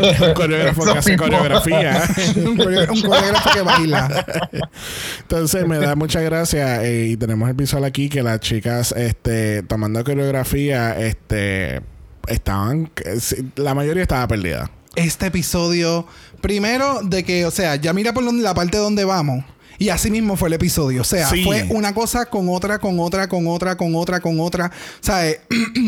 es 0.00 0.20
un 0.20 0.34
coreógrafo 0.34 0.84
que 0.84 0.98
hace 0.98 1.16
coreografía. 1.16 2.02
un 2.36 2.56
coreógrafo 2.56 3.50
que 3.52 3.62
baila. 3.62 4.26
Entonces 5.20 5.66
me 5.66 5.78
da 5.78 5.96
mucha 5.96 6.20
gracia 6.20 6.84
eh, 6.84 7.08
y 7.08 7.16
tenemos 7.16 7.48
el 7.48 7.54
visual 7.54 7.84
aquí 7.84 8.08
que 8.08 8.22
las 8.22 8.40
chicas 8.40 8.92
este 8.92 9.62
tomando 9.64 10.04
coreografía 10.04 10.98
este 10.98 11.82
estaban 12.28 12.90
eh, 13.04 13.18
la 13.56 13.74
mayoría 13.74 14.02
estaba 14.02 14.26
perdida. 14.28 14.70
este 14.96 15.26
episodio, 15.26 16.06
primero 16.44 17.00
de 17.02 17.24
que, 17.24 17.46
o 17.46 17.50
sea, 17.50 17.76
ya 17.76 17.94
mira 17.94 18.12
por 18.12 18.22
donde, 18.22 18.42
la 18.42 18.52
parte 18.52 18.76
donde 18.76 19.06
vamos. 19.06 19.42
Y 19.78 19.88
así 19.88 20.10
mismo 20.10 20.36
fue 20.36 20.48
el 20.48 20.54
episodio. 20.54 21.00
O 21.02 21.04
sea, 21.04 21.28
Sí. 21.28 21.42
fue 21.44 21.66
una 21.70 21.94
cosa 21.94 22.26
con 22.26 22.48
otra, 22.48 22.78
con 22.78 22.98
otra, 23.00 23.28
con 23.28 23.46
otra, 23.46 23.76
con 23.76 23.94
otra, 23.94 24.20
con 24.20 24.38
otra. 24.40 24.66
O 24.66 25.04
sea, 25.04 25.28
eh, 25.28 25.40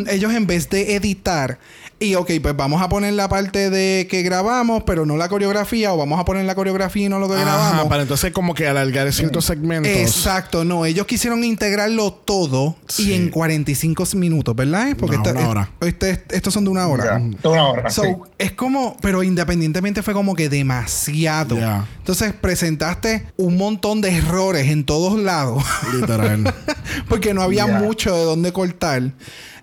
ellos 0.09 0.33
en 0.35 0.47
vez 0.47 0.69
de 0.71 0.95
editar 0.97 1.59
y, 1.99 2.15
ok, 2.15 2.31
pues 2.43 2.55
vamos 2.57 2.83
a 2.83 2.89
poner 2.91 3.15
la 3.15 3.29
parte 3.29 3.71
de 3.71 4.07
que 4.11 4.23
grabamos, 4.23 4.83
pero 4.85 5.07
no 5.07 5.17
la 5.17 5.29
coreografía, 5.31 5.93
o 5.95 5.97
vamos 5.97 6.21
a 6.21 6.25
poner 6.27 6.45
la 6.45 6.55
coreografía 6.55 7.07
y 7.07 7.09
no 7.09 7.19
lo 7.19 7.27
que 7.29 7.35
Ajá, 7.37 7.45
grabamos. 7.45 7.87
para 7.87 8.03
entonces 8.03 8.33
como 8.33 8.53
que 8.55 8.67
alargar 8.69 9.11
ciertos 9.15 9.47
segmentos. 9.47 9.91
Exacto, 9.93 10.65
no, 10.65 10.85
ellos 10.85 11.07
quisieron 11.07 11.43
integrarlo 11.45 12.13
todo 12.13 12.77
Sí. 12.89 13.11
y 13.11 13.15
en 13.15 13.31
45 13.31 14.05
minutos, 14.17 14.55
¿verdad? 14.55 14.95
Porque 14.99 15.17
No, 15.17 15.23
esta- 15.23 15.39
una 15.39 15.49
hora. 15.49 15.71
este- 15.81 16.23
estos 16.31 16.53
son 16.53 16.65
de 16.65 16.71
una 16.71 16.87
hora. 16.87 17.21
Toda 17.41 17.55
una 17.55 17.69
hora. 17.69 17.91
So, 17.91 18.03
sí. 18.03 18.09
es 18.39 18.53
como, 18.53 18.97
pero 19.01 19.23
independientemente 19.23 20.03
fue 20.03 20.13
como 20.13 20.35
que 20.35 20.49
demasiado. 20.51 21.57
Entonces 21.99 22.35
presentaste 22.39 23.27
un 23.37 23.57
montón 23.57 23.76
de 23.81 24.17
errores 24.17 24.69
en 24.71 24.85
todos 24.85 25.19
lados. 25.19 25.63
Literal. 25.95 26.55
porque 27.09 27.35
no 27.35 27.43
había 27.43 27.67
mucho 27.67 28.15
de 28.15 28.25
dónde 28.25 28.53
cortar. 28.53 29.03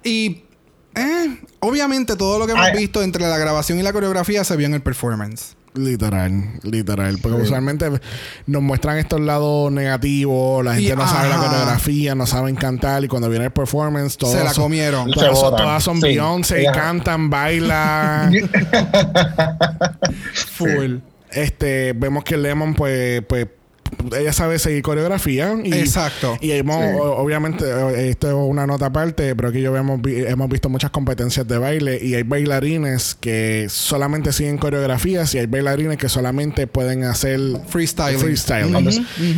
Y 0.03 0.43
eh, 0.95 1.39
obviamente 1.59 2.15
todo 2.15 2.39
lo 2.39 2.45
que 2.45 2.53
hemos 2.53 2.65
Ay. 2.65 2.77
visto 2.77 3.01
entre 3.03 3.27
la 3.27 3.37
grabación 3.37 3.79
y 3.79 3.83
la 3.83 3.91
coreografía 3.93 4.43
se 4.43 4.55
vio 4.55 4.67
en 4.67 4.73
el 4.75 4.81
performance. 4.81 5.55
Literal, 5.75 6.59
literal. 6.61 7.17
Porque 7.19 7.41
usualmente 7.41 7.89
nos 8.45 8.61
muestran 8.61 8.99
estos 8.99 9.19
lados 9.19 9.71
negativos, 9.71 10.63
la 10.63 10.75
gente 10.75 10.93
Y- 10.93 10.95
no 10.95 11.07
sabe 11.07 11.29
la 11.29 11.37
coreografía, 11.37 12.13
no 12.13 12.27
saben 12.27 12.55
cantar 12.55 13.03
y 13.03 13.07
cuando 13.07 13.27
viene 13.27 13.45
el 13.45 13.51
performance 13.51 14.15
todos 14.17 14.33
se 14.33 14.43
la 14.43 14.53
son- 14.53 14.65
comieron. 14.65 15.09
Se 15.09 15.15
Todas, 15.15 15.39
son- 15.39 15.55
todas 15.55 15.83
son 15.83 15.95
Sí. 15.95 16.01
Beyoncé, 16.03 16.61
Ella- 16.61 16.71
cantan, 16.73 17.29
bailan. 17.31 18.33
Full. 20.55 20.97
este, 21.31 21.93
vemos 21.93 22.23
que 22.23 22.37
Lemon, 22.37 22.75
pues, 22.75 23.23
pues, 23.27 23.47
ella 24.17 24.33
sabe 24.33 24.59
seguir 24.59 24.81
coreografía. 24.83 25.55
Y, 25.63 25.73
Exacto. 25.73 26.37
Y 26.41 26.51
hemos, 26.51 26.77
Sí. 26.83 26.97
obviamente, 26.99 27.65
esto 28.09 28.27
es 28.27 28.33
una 28.33 28.65
nota 28.67 28.87
aparte, 28.87 29.35
pero 29.35 29.49
aquí 29.49 29.61
yo 29.61 29.75
hemos, 29.75 30.01
vi- 30.01 30.23
hemos 30.25 30.49
visto 30.49 30.69
muchas 30.69 30.91
competencias 30.91 31.47
de 31.47 31.57
baile 31.57 31.99
y 32.01 32.15
hay 32.15 32.23
bailarines 32.23 33.15
que 33.19 33.67
solamente 33.69 34.31
siguen 34.33 34.57
coreografías 34.57 35.33
y 35.35 35.39
hay 35.39 35.45
bailarines 35.45 35.97
que 35.97 36.09
solamente 36.09 36.67
pueden 36.67 37.03
hacer 37.03 37.39
Freestyling. 37.67 38.19
freestyle. 38.19 38.75
Ujú, 38.75 38.89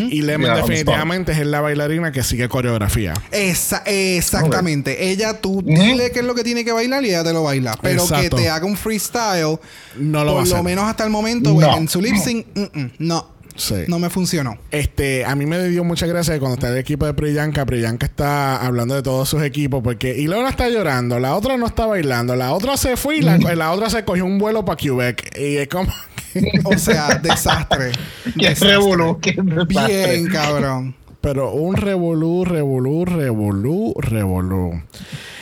Y 0.09 0.21
Lemon 0.21 0.47
Yeah, 0.47 0.57
definitivamente 0.57 1.31
es 1.31 1.45
la 1.45 1.61
bailarina 1.61 2.11
que 2.11 2.23
sigue 2.23 2.47
coreografía. 2.49 3.13
Esa- 3.31 3.83
exactamente. 3.85 5.09
Ella, 5.11 5.39
tú 5.41 5.61
dile 5.65 6.11
qué 6.11 6.19
es 6.19 6.25
lo 6.25 6.35
que 6.35 6.43
tiene 6.43 6.63
que 6.65 6.71
bailar 6.71 7.03
y 7.03 7.09
ella 7.09 7.23
te 7.23 7.33
lo 7.33 7.43
baila. 7.43 7.77
Pero 7.81 8.01
Exacto. 8.03 8.35
que 8.37 8.43
te 8.43 8.49
haga 8.49 8.65
un 8.65 8.75
freestyle, 8.77 9.57
No 9.97 10.23
lo 10.23 10.35
va 10.35 10.41
a 10.41 10.43
por 10.45 10.57
lo 10.57 10.63
menos 10.63 10.85
hasta 10.85 11.03
el 11.03 11.09
momento, 11.09 11.49
No. 11.49 11.55
güey, 11.55 11.69
en 11.77 11.87
su 11.87 12.01
lip 12.01 12.15
sync, 12.17 12.45
mm, 12.55 12.61
mm, 12.79 12.91
no. 12.99 13.34
Sí. 13.55 13.75
No 13.87 13.99
me 13.99 14.09
funcionó. 14.09 14.57
Este, 14.71 15.23
a 15.25 15.33
mí 15.35 15.45
me 15.45 15.63
dio 15.69 15.83
mucha 15.83 16.05
gracia 16.07 16.33
que 16.33 16.39
cuando 16.39 16.55
está 16.55 16.69
el 16.69 16.77
equipo 16.77 17.05
de 17.05 17.13
Priyanka, 17.13 17.65
Priyanka 17.65 18.05
está 18.05 18.57
hablando 18.65 18.95
de 18.95 19.01
todos 19.01 19.29
sus 19.29 19.41
equipos 19.43 19.81
porque 19.81 20.17
Ilona 20.17 20.49
está 20.49 20.67
llorando, 20.69 21.19
la 21.19 21.35
otra 21.35 21.57
no 21.57 21.65
está 21.65 21.85
bailando, 21.85 22.35
la 22.35 22.53
otra 22.53 22.75
se 22.77 22.97
fue 22.97 23.17
y 23.17 23.21
la, 23.21 23.37
la 23.37 23.71
otra 23.71 23.89
se 23.89 24.03
cogió 24.03 24.25
un 24.25 24.37
vuelo 24.39 24.65
para 24.65 24.75
Quebec 24.75 25.37
y 25.39 25.57
es 25.57 25.67
como 25.69 25.91
O 26.65 26.77
sea, 26.77 27.15
desastre. 27.15 27.91
Qué 28.37 28.49
Desastre. 28.49 28.69
revolú, 28.71 29.19
qué 29.21 29.31
desastre. 29.41 29.87
Bien, 30.17 30.27
cabrón. 30.27 30.95
pero 31.21 31.53
un 31.53 31.77
revolú, 31.77 32.43
revolú, 32.43 33.05
revolú, 33.05 33.93
revolú. 33.99 34.81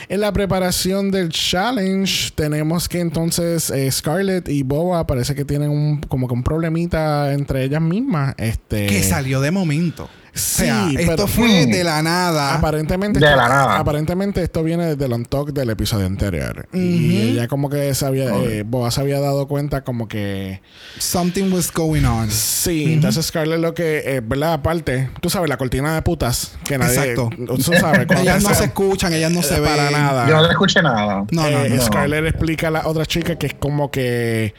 En 0.08 0.20
la 0.20 0.32
preparación 0.32 1.10
del 1.10 1.30
challenge 1.30 2.30
tenemos 2.34 2.88
que 2.88 3.00
entonces 3.00 3.70
eh, 3.70 3.90
Scarlett 3.90 4.48
y 4.48 4.62
Boba 4.62 5.06
parece 5.06 5.34
que 5.34 5.44
tienen 5.44 5.70
un 5.70 6.00
como 6.00 6.28
que 6.28 6.34
un 6.34 6.42
problemita 6.42 7.32
entre 7.32 7.64
ellas 7.64 7.80
mismas, 7.80 8.34
este 8.38 8.86
Que 8.86 9.02
salió 9.02 9.40
de 9.40 9.50
momento. 9.50 10.08
Sí, 10.36 10.64
o 10.64 10.66
sea, 10.66 10.88
pero- 10.96 11.10
esto 11.12 11.26
fue 11.28 11.66
de 11.66 11.84
la 11.84 12.02
nada. 12.02 12.54
Aparentemente, 12.54 13.20
De 13.20 13.26
esto, 13.26 13.36
la 13.36 13.48
nada. 13.48 13.78
aparentemente 13.78 14.42
esto 14.42 14.64
viene 14.64 14.86
desde 14.86 15.04
el 15.04 15.12
on 15.12 15.24
talk 15.24 15.52
del 15.52 15.70
episodio 15.70 16.06
anterior. 16.06 16.66
Y 16.72 17.18
ella 17.30 17.46
como 17.46 17.70
que 17.70 17.94
se 17.94 18.04
había, 18.04 18.34
Ok. 18.34 18.46
eh, 18.48 18.64
Boba 18.66 18.90
se 18.90 19.00
había 19.00 19.20
dado 19.20 19.46
cuenta 19.46 19.84
como 19.84 20.08
que 20.08 20.60
Something 20.98 21.52
was 21.52 21.72
going 21.72 22.04
on. 22.04 22.30
sí. 22.30 22.94
Entonces 22.94 23.26
Scarlett 23.26 23.60
lo 23.60 23.74
que, 23.74 24.02
eh, 24.04 24.20
¿verdad? 24.24 24.54
Aparte, 24.54 25.08
tú 25.20 25.30
sabes, 25.30 25.48
la 25.48 25.56
cortina 25.56 25.94
de 25.94 26.02
putas 26.02 26.56
que 26.64 26.78
nadie, 26.78 26.94
Exacto. 27.12 27.30
tú 27.54 27.62
sabes, 27.62 28.06
cuando 28.06 28.22
Ellas 28.22 28.42
no 28.42 28.54
se- 28.54 28.64
escuchan, 28.64 29.12
ellas 29.12 29.30
no 29.30 29.42
se 29.42 29.60
ven. 29.60 29.70
para 29.70 29.90
nada. 29.92 30.28
Yo 30.28 30.34
no 30.34 30.42
le 30.42 30.48
escuché 30.50 30.82
nada. 30.82 31.24
No, 31.30 31.42
no, 31.50 31.64
Eh, 31.64 31.70
no. 31.70 31.80
Scarlett 31.82 32.24
explica 32.26 32.68
a 32.68 32.70
la 32.72 32.86
otra 32.88 33.06
chica 33.06 33.36
que 33.36 33.46
es 33.46 33.54
como 33.54 33.90
que 33.92 34.52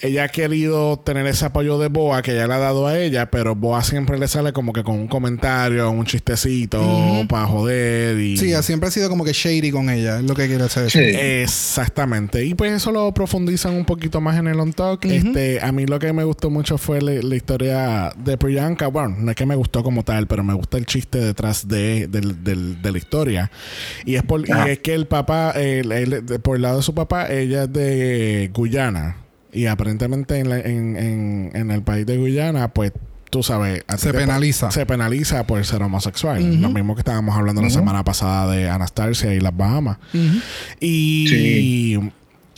ella 0.00 0.24
ha 0.24 0.28
querido 0.28 0.98
tener 0.98 1.26
ese 1.26 1.46
apoyo 1.46 1.78
de 1.78 1.88
Boa 1.88 2.20
que 2.22 2.32
ella 2.32 2.46
le 2.46 2.54
ha 2.54 2.58
dado 2.58 2.86
a 2.86 2.98
ella, 2.98 3.30
pero 3.30 3.54
Boa 3.54 3.82
siempre 3.82 4.18
le 4.18 4.28
sale 4.28 4.52
como 4.52 4.72
que 4.72 4.82
con 4.82 4.96
un 4.96 5.08
comentario, 5.08 5.90
un 5.90 6.04
chistecito 6.04 6.80
para 7.28 7.46
joder 7.46 8.18
y... 8.20 8.36
Sí, 8.36 8.52
siempre 8.62 8.88
ha 8.88 8.90
sido 8.90 9.08
como 9.08 9.24
que 9.24 9.32
shady 9.32 9.70
con 9.70 9.88
ella, 9.90 10.18
es 10.18 10.24
lo 10.24 10.34
que 10.34 10.46
quiere 10.46 10.64
hacer. 10.64 10.90
Sí. 10.90 10.98
Exactamente. 11.00 12.44
Y 12.44 12.54
pues 12.54 12.72
eso 12.72 12.92
lo 12.92 13.12
profundizan 13.14 13.74
un 13.74 13.84
poquito 13.84 14.20
más 14.20 14.38
en 14.38 14.46
el 14.48 14.60
on 14.60 14.72
talk. 14.72 15.04
Este, 15.06 15.60
a 15.62 15.72
mí 15.72 15.86
lo 15.86 15.98
que 15.98 16.12
me 16.12 16.24
gustó 16.24 16.50
mucho 16.50 16.78
fue 16.78 17.00
la, 17.00 17.12
la 17.12 17.36
historia 17.36 18.12
de 18.16 18.36
Priyanka. 18.36 18.88
Bueno, 18.88 19.16
no 19.18 19.30
es 19.30 19.36
que 19.36 19.46
me 19.46 19.54
gustó 19.56 19.82
como 19.82 20.02
tal, 20.04 20.26
pero 20.26 20.44
me 20.44 20.54
gusta 20.54 20.76
el 20.78 20.86
chiste 20.86 21.18
detrás 21.18 21.68
de, 21.68 22.06
del- 22.08 22.42
del- 22.44 22.82
de 22.82 22.92
la 22.92 22.98
historia. 22.98 23.50
Y 24.04 24.16
es, 24.16 24.22
por, 24.22 24.40
y 24.46 24.52
es 24.68 24.78
que 24.80 24.94
el 24.94 25.06
papá, 25.06 25.52
el- 25.52 25.90
el- 25.92 26.26
de- 26.26 26.38
por 26.38 26.56
el 26.56 26.62
lado 26.62 26.78
de 26.78 26.82
su 26.82 26.94
papá, 26.94 27.32
ella 27.32 27.64
es 27.64 27.72
de 27.72 28.50
Guyana. 28.52 29.16
Y 29.52 29.66
aparentemente 29.66 30.38
en, 30.38 30.48
la- 30.50 30.60
en, 30.60 30.96
en- 30.96 31.50
en 31.54 31.70
el 31.70 31.82
país 31.82 32.04
de 32.06 32.16
Guyana, 32.18 32.68
pues 32.74 32.92
tú 33.30 33.42
sabes, 33.42 33.84
Se 33.98 34.12
penaliza. 34.12 34.70
Se 34.70 34.86
penaliza 34.86 35.46
por 35.46 35.64
ser 35.64 35.82
homosexual. 35.82 36.60
Lo 36.60 36.70
mismo 36.70 36.94
que 36.94 37.00
estábamos 37.00 37.36
hablando 37.36 37.62
la 37.62 37.70
semana 37.70 38.04
pasada 38.04 38.50
de 38.54 38.68
Anastasia 38.68 39.34
y 39.34 39.40
las 39.40 39.56
Bahamas. 39.56 39.98
Y, 40.80 41.26
Sí. 41.28 42.10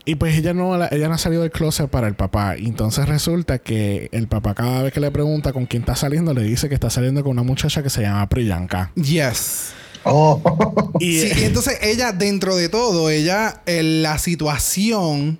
y 0.04 0.14
pues 0.16 0.36
ella 0.38 0.54
no, 0.54 0.76
la- 0.76 0.88
ella 0.90 1.08
no 1.08 1.14
ha 1.14 1.18
salido 1.18 1.42
del 1.42 1.50
closet 1.50 1.88
para 1.88 2.08
el 2.08 2.14
papá. 2.14 2.56
Y 2.58 2.66
entonces 2.66 3.08
resulta 3.08 3.58
que 3.58 4.08
el 4.12 4.26
papá 4.28 4.54
cada 4.54 4.82
vez 4.82 4.92
que 4.92 5.00
le 5.00 5.10
pregunta 5.10 5.52
con 5.52 5.66
quién 5.66 5.82
está 5.82 5.96
saliendo, 5.96 6.32
le 6.34 6.42
dice 6.42 6.68
que 6.68 6.74
está 6.74 6.90
saliendo 6.90 7.22
con 7.22 7.32
una 7.32 7.42
muchacha 7.42 7.82
que 7.82 7.90
se 7.90 8.02
llama 8.02 8.28
Priyanka. 8.28 8.90
Yes. 8.96 9.70
Oh. 10.04 10.92
Y, 11.00 11.18
Sí, 11.20 11.30
y 11.40 11.44
entonces 11.44 11.78
ella, 11.82 12.12
dentro 12.12 12.56
de 12.56 12.68
todo, 12.68 13.10
ella, 13.10 13.62
en 13.66 14.02
la 14.02 14.16
situación, 14.18 15.38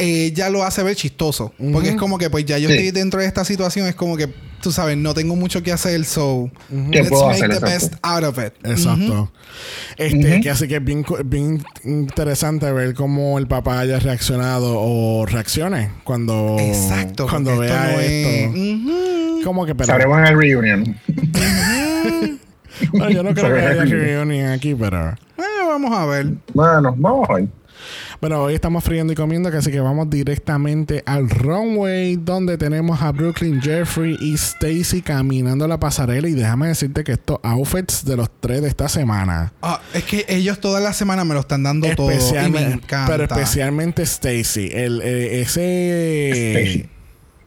ella 0.00 0.48
lo 0.50 0.64
hace 0.64 0.82
ver 0.82 0.96
chistoso. 0.96 1.52
Porque 1.72 1.90
es 1.90 1.96
como 1.96 2.18
que, 2.18 2.30
pues 2.30 2.44
ya 2.46 2.58
yo 2.58 2.68
Sí. 2.68 2.74
estoy 2.74 2.90
dentro 2.90 3.20
de 3.20 3.26
esta 3.26 3.44
situación, 3.44 3.86
es 3.86 3.94
como 3.94 4.16
que, 4.16 4.28
tú 4.62 4.72
sabes, 4.72 4.96
no 4.96 5.14
tengo 5.14 5.36
mucho 5.36 5.62
que 5.62 5.72
hacer, 5.72 6.04
so 6.04 6.50
¿Qué 6.90 6.98
let's 6.98 7.08
puedo 7.08 7.26
make 7.26 7.36
hacer? 7.44 7.50
the 7.50 7.56
Exacto. 7.56 7.70
best 7.70 7.94
out 8.02 8.24
of 8.24 8.38
it. 8.38 8.52
Exacto. 8.66 9.32
Este, 9.96 10.40
que 10.40 10.50
así 10.50 10.68
que 10.68 10.76
es 10.76 10.84
bien, 10.84 11.04
bien 11.24 11.62
interesante 11.84 12.70
ver 12.72 12.94
cómo 12.94 13.38
el 13.38 13.46
papá 13.46 13.80
haya 13.80 13.98
reaccionado 13.98 14.74
o 14.78 15.24
reaccione 15.26 15.90
cuando, 16.04 16.56
Exacto. 16.58 17.26
cuando 17.28 17.58
vea 17.58 17.90
esto 17.90 17.96
no 17.96 18.00
esto. 18.00 18.58
es- 18.58 18.74
Ujú. 18.76 19.42
Como 19.44 19.64
que 19.66 19.74
pero, 19.74 19.86
Sabremos 19.86 20.18
en 20.18 20.26
el 20.26 20.38
reunion. 20.38 20.96
bueno, 22.92 23.10
yo 23.10 23.22
no 23.22 23.34
creo 23.34 23.54
que 23.54 23.60
haya 23.60 23.84
reunión 23.84 24.50
aquí, 24.52 24.74
pero 24.74 25.10
Eh, 25.38 25.42
vamos 25.66 25.92
a 25.96 26.06
ver. 26.06 26.26
Bueno, 26.54 26.94
vamos 26.96 27.28
a 27.30 27.34
ver. 27.34 27.48
Bueno, 28.20 28.42
hoy 28.42 28.54
estamos 28.54 28.84
friendo 28.84 29.14
y 29.14 29.16
comiendo, 29.16 29.48
así 29.48 29.70
que 29.70 29.80
vamos 29.80 30.10
directamente 30.10 31.02
al 31.06 31.30
runway 31.30 32.16
donde 32.16 32.58
tenemos 32.58 33.00
a 33.00 33.12
Brooklyn 33.12 33.62
Jeffrey 33.62 34.18
y 34.20 34.34
Stacy 34.34 35.00
caminando 35.00 35.66
la 35.66 35.80
pasarela 35.80 36.28
y 36.28 36.34
déjame 36.34 36.68
decirte 36.68 37.02
que 37.02 37.12
estos 37.12 37.38
outfits 37.42 38.04
de 38.04 38.18
los 38.18 38.28
tres 38.40 38.60
de 38.60 38.68
esta 38.68 38.90
semana, 38.90 39.54
Ah, 39.62 39.80
es 39.94 40.04
que 40.04 40.26
ellos 40.28 40.60
toda 40.60 40.80
la 40.80 40.92
semana 40.92 41.24
me 41.24 41.32
lo 41.32 41.40
están 41.40 41.62
dando 41.62 41.88
todo 41.96 42.10
y 42.12 42.50
me 42.50 42.60
encanta. 42.72 43.06
pero 43.06 43.24
especialmente 43.24 44.02
Stacy, 44.02 44.68
el 44.70 45.00
eh, 45.02 45.40
ese 45.40 46.60
Stacy. 46.60 46.88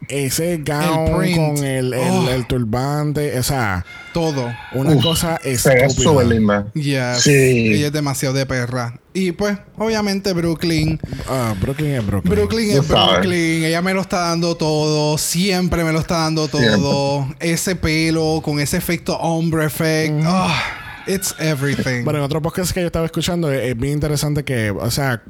Ese 0.10 0.58
gown 0.58 1.24
El 1.24 1.36
con 1.36 1.58
el, 1.66 1.94
el, 1.94 2.00
Oh. 2.10 2.30
el 2.30 2.46
turbante, 2.48 3.38
o 3.40 3.44
sea, 3.44 3.86
Todo. 4.14 4.52
una 4.74 4.92
Uf, 4.92 5.04
cosa 5.04 5.38
estúpida. 5.44 5.90
súper 5.90 6.28
linda. 6.28 6.68
Yes. 6.74 7.22
Sí. 7.22 7.32
Ella 7.74 7.88
es 7.88 7.94
demasiado 7.94 8.34
de 8.36 8.46
perra. 8.46 9.00
Y 9.16 9.32
pues, 9.32 9.58
obviamente, 9.78 10.34
Brooklyn. 10.34 11.00
Ah, 11.30 11.54
Brooklyn 11.62 11.92
es 11.96 12.06
Brooklyn. 12.06 12.34
Brooklyn 12.36 12.72
es. 12.72 12.88
Brooklyn. 12.88 13.64
Ella 13.64 13.82
me 13.82 13.94
lo 13.94 14.02
está 14.02 14.20
dando 14.30 14.56
todo. 14.56 15.18
Siempre 15.20 15.84
me 15.84 15.92
lo 15.92 16.00
está 16.00 16.16
dando 16.20 16.48
todo. 16.48 17.28
Ese 17.40 17.76
pelo 17.76 18.42
con 18.44 18.60
ese 18.60 18.78
efecto 18.78 19.16
hombre 19.20 19.66
effect. 19.66 20.16
Ah, 20.26 21.04
it's 21.06 21.36
everything. 21.40 22.04
Bueno, 22.04 22.20
en 22.20 22.26
otro 22.26 22.42
podcast 22.42 22.72
que 22.72 22.82
yo 22.82 22.88
estaba 22.88 23.06
escuchando, 23.06 23.52
es, 23.52 23.62
es 23.70 23.78
bien 23.78 23.94
interesante 23.94 24.44
que, 24.44 24.72
o 24.72 24.90
sea, 24.90 25.22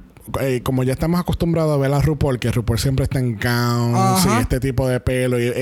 eh, 0.42 0.62
como 0.64 0.84
ya 0.84 0.94
estamos 0.94 1.20
acostumbrados 1.20 1.74
a 1.74 1.78
ver 1.78 1.94
a 1.94 2.02
RuPaul, 2.02 2.40
que 2.40 2.52
RuPaul 2.52 2.80
siempre 2.80 3.04
está 3.04 3.20
en 3.20 3.34
gowns 3.38 4.26
Ajá. 4.26 4.40
y 4.40 4.42
este 4.42 4.60
tipo 4.60 4.88
de 4.88 5.00
pelo, 5.00 5.40
y, 5.40 5.44
eh, 5.48 5.54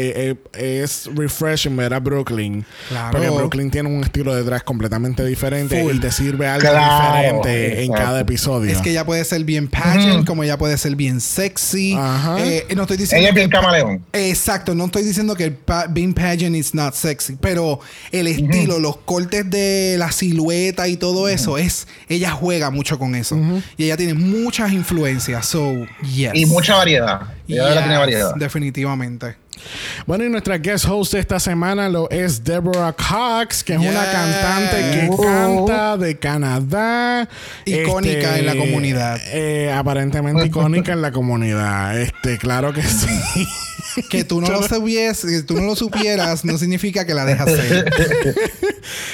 eh, 0.53 0.81
es 0.83 1.09
refreshing 1.15 1.75
ver 1.75 1.93
a 1.93 1.99
Brooklyn. 1.99 2.65
Claro. 2.89 3.11
Porque 3.11 3.29
Brooklyn 3.29 3.71
tiene 3.71 3.89
un 3.89 4.03
estilo 4.03 4.35
de 4.35 4.43
drag 4.43 4.63
completamente 4.63 5.25
diferente 5.25 5.81
Full. 5.81 5.95
y 5.95 5.99
te 5.99 6.11
sirve 6.11 6.47
algo 6.47 6.69
Claro, 6.69 7.15
diferente 7.17 7.73
en 7.83 7.91
exacto. 7.91 8.03
cada 8.03 8.19
episodio. 8.21 8.71
es 8.71 8.81
que 8.81 8.91
ella 8.91 9.05
puede 9.05 9.23
ser 9.25 9.43
bien 9.43 9.67
pageant, 9.67 10.25
como 10.27 10.43
ella 10.43 10.57
puede 10.57 10.77
ser 10.77 10.95
bien 10.95 11.21
sexy. 11.21 11.93
Ajá. 11.97 12.37
Eh, 12.45 12.67
no 12.75 12.83
estoy 12.83 12.97
diciendo 12.97 13.21
Ella 13.21 13.29
es 13.29 13.35
bien 13.35 13.49
camaleón. 13.49 14.03
Exacto, 14.13 14.75
no 14.75 14.85
estoy 14.85 15.03
diciendo 15.03 15.35
que 15.35 15.45
el 15.45 15.53
pa- 15.53 15.87
being 15.87 16.13
pageant 16.13 16.55
is 16.55 16.73
not 16.73 16.93
sexy, 16.93 17.35
pero 17.39 17.79
el 18.11 18.27
estilo, 18.27 18.79
los 18.79 18.97
cortes 18.97 19.49
de 19.49 19.95
la 19.97 20.11
silueta 20.11 20.87
y 20.87 20.97
todo 20.97 21.27
eso 21.29 21.57
es, 21.57 21.87
ella 22.09 22.31
juega 22.31 22.69
mucho 22.69 22.99
con 22.99 23.15
eso 23.15 23.37
y 23.77 23.85
ella 23.85 23.97
tiene 23.97 24.13
muchas 24.51 24.73
influencias, 24.73 25.45
so 25.45 25.85
yes. 26.13 26.31
Y 26.33 26.45
mucha 26.45 26.75
variedad. 26.75 27.21
Tiene 27.47 27.97
variedad. 27.97 28.35
Definitivamente. 28.35 29.37
Bueno, 30.05 30.25
y 30.25 30.29
nuestra 30.29 30.57
guest 30.57 30.85
host 30.89 31.13
de 31.13 31.19
esta 31.19 31.39
semana 31.39 31.87
lo 31.87 32.09
es 32.09 32.43
Deborah 32.43 32.93
Cox, 32.93 33.63
que 33.63 33.73
es 33.75 33.79
una 33.79 34.03
cantante 34.11 34.75
que 34.91 35.09
Uh. 35.09 35.21
canta 35.23 35.95
de 35.97 36.17
Canadá. 36.19 37.29
Icónica 37.65 38.37
en 38.39 38.45
la 38.47 38.55
comunidad. 38.57 39.21
eh, 39.31 39.71
aparentemente 39.73 40.45
icónica 40.47 40.91
en 40.91 41.01
la 41.01 41.11
comunidad. 41.13 41.97
Este, 41.97 42.37
claro 42.37 42.73
que 42.73 42.81
sí. 42.81 43.47
Que 44.09 44.23
tú 44.23 44.41
no 44.41 44.49
lo 44.49 44.61
supieras, 44.63 45.21
que 45.21 45.41
tú 45.43 45.55
no 45.55 45.61
lo 45.63 45.75
supieras, 45.75 46.45
no 46.45 46.57
significa 46.57 47.05
que 47.05 47.13
la 47.13 47.25
dejas 47.25 47.49
ser. 47.51 47.91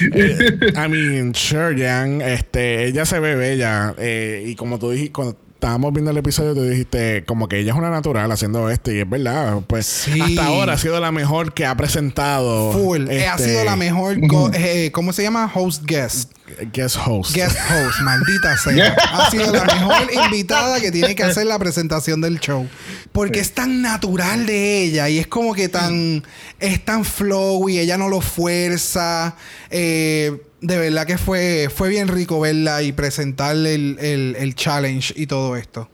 I 0.00 0.88
mean, 0.88 1.34
sure, 1.34 1.74
Jan, 1.76 2.20
este, 2.22 2.86
ella 2.86 3.04
se 3.04 3.18
ve 3.20 3.34
bella. 3.34 3.94
eh, 3.98 4.44
y 4.46 4.54
como 4.54 4.78
tú 4.78 4.90
dijiste, 4.90 5.12
cuando 5.12 5.36
estábamos 5.54 5.92
viendo 5.92 6.10
el 6.12 6.16
episodio, 6.16 6.54
tú 6.54 6.62
dijiste 6.62 7.24
como 7.26 7.48
que 7.48 7.58
ella 7.58 7.72
es 7.72 7.78
una 7.78 7.90
natural 7.90 8.30
haciendo 8.30 8.70
esto. 8.70 8.92
Y 8.92 9.00
es 9.00 9.08
verdad, 9.10 9.58
pues 9.66 9.86
Sí. 9.86 10.20
hasta 10.20 10.46
ahora 10.46 10.74
ha 10.74 10.78
sido 10.78 11.00
la 11.00 11.10
mejor 11.12 11.52
que 11.52 11.66
ha 11.66 11.76
presentado. 11.76 12.72
Full. 12.72 13.08
Eh, 13.10 13.26
ha 13.26 13.34
este, 13.36 13.50
sido 13.50 13.64
la 13.64 13.76
mejor, 13.76 14.16
eh, 14.54 14.90
¿cómo 14.92 15.12
se 15.12 15.22
llama? 15.22 15.50
Host 15.52 15.84
guest. 15.84 16.32
Guest 16.72 16.96
host. 17.04 17.34
Guest 17.34 17.56
host, 17.70 18.00
maldita 18.00 18.56
sea. 18.64 18.96
Ha 19.12 19.30
sido 19.30 19.52
la 19.52 19.64
mejor 19.64 20.08
invitada 20.24 20.80
que 20.80 20.90
tiene 20.90 21.14
que 21.14 21.22
hacer 21.24 21.46
la 21.46 21.58
presentación 21.58 22.20
del 22.20 22.38
show. 22.40 22.68
Porque 23.12 23.40
es 23.40 23.52
tan 23.54 23.82
natural 23.82 24.46
de 24.46 24.82
ella 24.82 25.08
y 25.08 25.18
es 25.18 25.26
como 25.26 25.54
que 25.54 25.68
tan. 25.68 26.24
Es 26.60 26.84
tan 26.84 27.04
flow 27.04 27.68
y 27.68 27.78
ella 27.78 27.96
no 27.98 28.08
lo 28.08 28.20
fuerza. 28.20 29.36
Eh, 29.70 30.42
de 30.60 30.76
verdad 30.76 31.06
que 31.06 31.18
fue, 31.18 31.70
fue 31.72 31.88
bien 31.88 32.08
rico 32.08 32.40
verla 32.40 32.82
y 32.82 32.90
presentarle 32.92 33.74
el, 33.76 33.96
el- 34.00 34.36
el 34.38 34.54
challenge 34.56 35.14
y 35.16 35.26
todo 35.28 35.54
esto. 35.56 35.88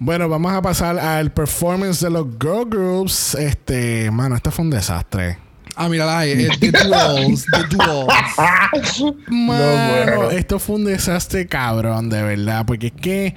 Bueno, 0.00 0.28
vamos 0.28 0.52
a 0.52 0.60
pasar 0.60 0.98
al 0.98 1.32
performance 1.32 2.00
de 2.00 2.10
los 2.10 2.26
girl 2.40 2.64
groups. 2.68 3.36
Este, 3.36 4.10
mano, 4.10 4.34
esto 4.34 4.50
fue 4.50 4.64
un 4.64 4.70
desastre. 4.72 5.38
Ah, 5.80 5.88
mírala 5.88 6.18
ahí. 6.18 6.32
eh, 6.32 6.48
The 6.58 6.72
duels. 6.72 7.46
The 7.52 7.76
duels. 7.76 9.14
Mano, 9.28 10.14
bueno. 10.16 10.30
esto 10.32 10.58
fue 10.58 10.74
un 10.76 10.84
desastre 10.86 11.46
cabrón, 11.46 12.10
de 12.10 12.20
verdad. 12.20 12.64
Porque 12.66 12.88
es 12.88 12.92
que, 12.92 13.34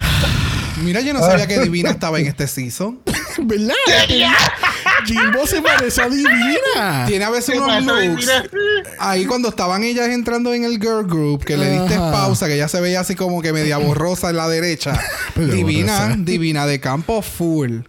Mira, 0.82 1.00
yo 1.00 1.12
no 1.12 1.20
sabía 1.20 1.46
que 1.46 1.58
Divina 1.60 1.90
estaba 1.90 2.20
en 2.20 2.26
este 2.26 2.46
season. 2.46 3.00
¿verdad? 3.38 3.74
Jimbo 5.06 5.46
se 5.46 5.60
parece 5.60 6.02
a 6.02 6.08
Divina. 6.08 7.04
Tiene 7.06 7.24
a 7.24 7.30
veces 7.30 7.54
¿Qué 7.54 7.60
unos 7.60 7.84
looks. 7.84 8.30
Ahí 8.98 9.24
cuando 9.26 9.48
estaban 9.48 9.82
ellas 9.82 10.08
entrando 10.08 10.54
en 10.54 10.64
el 10.64 10.80
girl 10.80 11.04
group, 11.06 11.44
que 11.44 11.56
le 11.56 11.68
diste 11.68 11.94
Ajá. 11.94 12.12
pausa, 12.12 12.46
que 12.46 12.56
ya 12.56 12.68
se 12.68 12.80
veía 12.80 13.00
así 13.00 13.14
como 13.16 13.42
que 13.42 13.52
media 13.52 13.78
borrosa 13.78 14.30
en 14.30 14.36
la 14.36 14.48
derecha. 14.48 15.00
Divina, 15.36 16.14
divina 16.18 16.64
de 16.66 16.78
campo 16.80 17.22
full. 17.22 17.80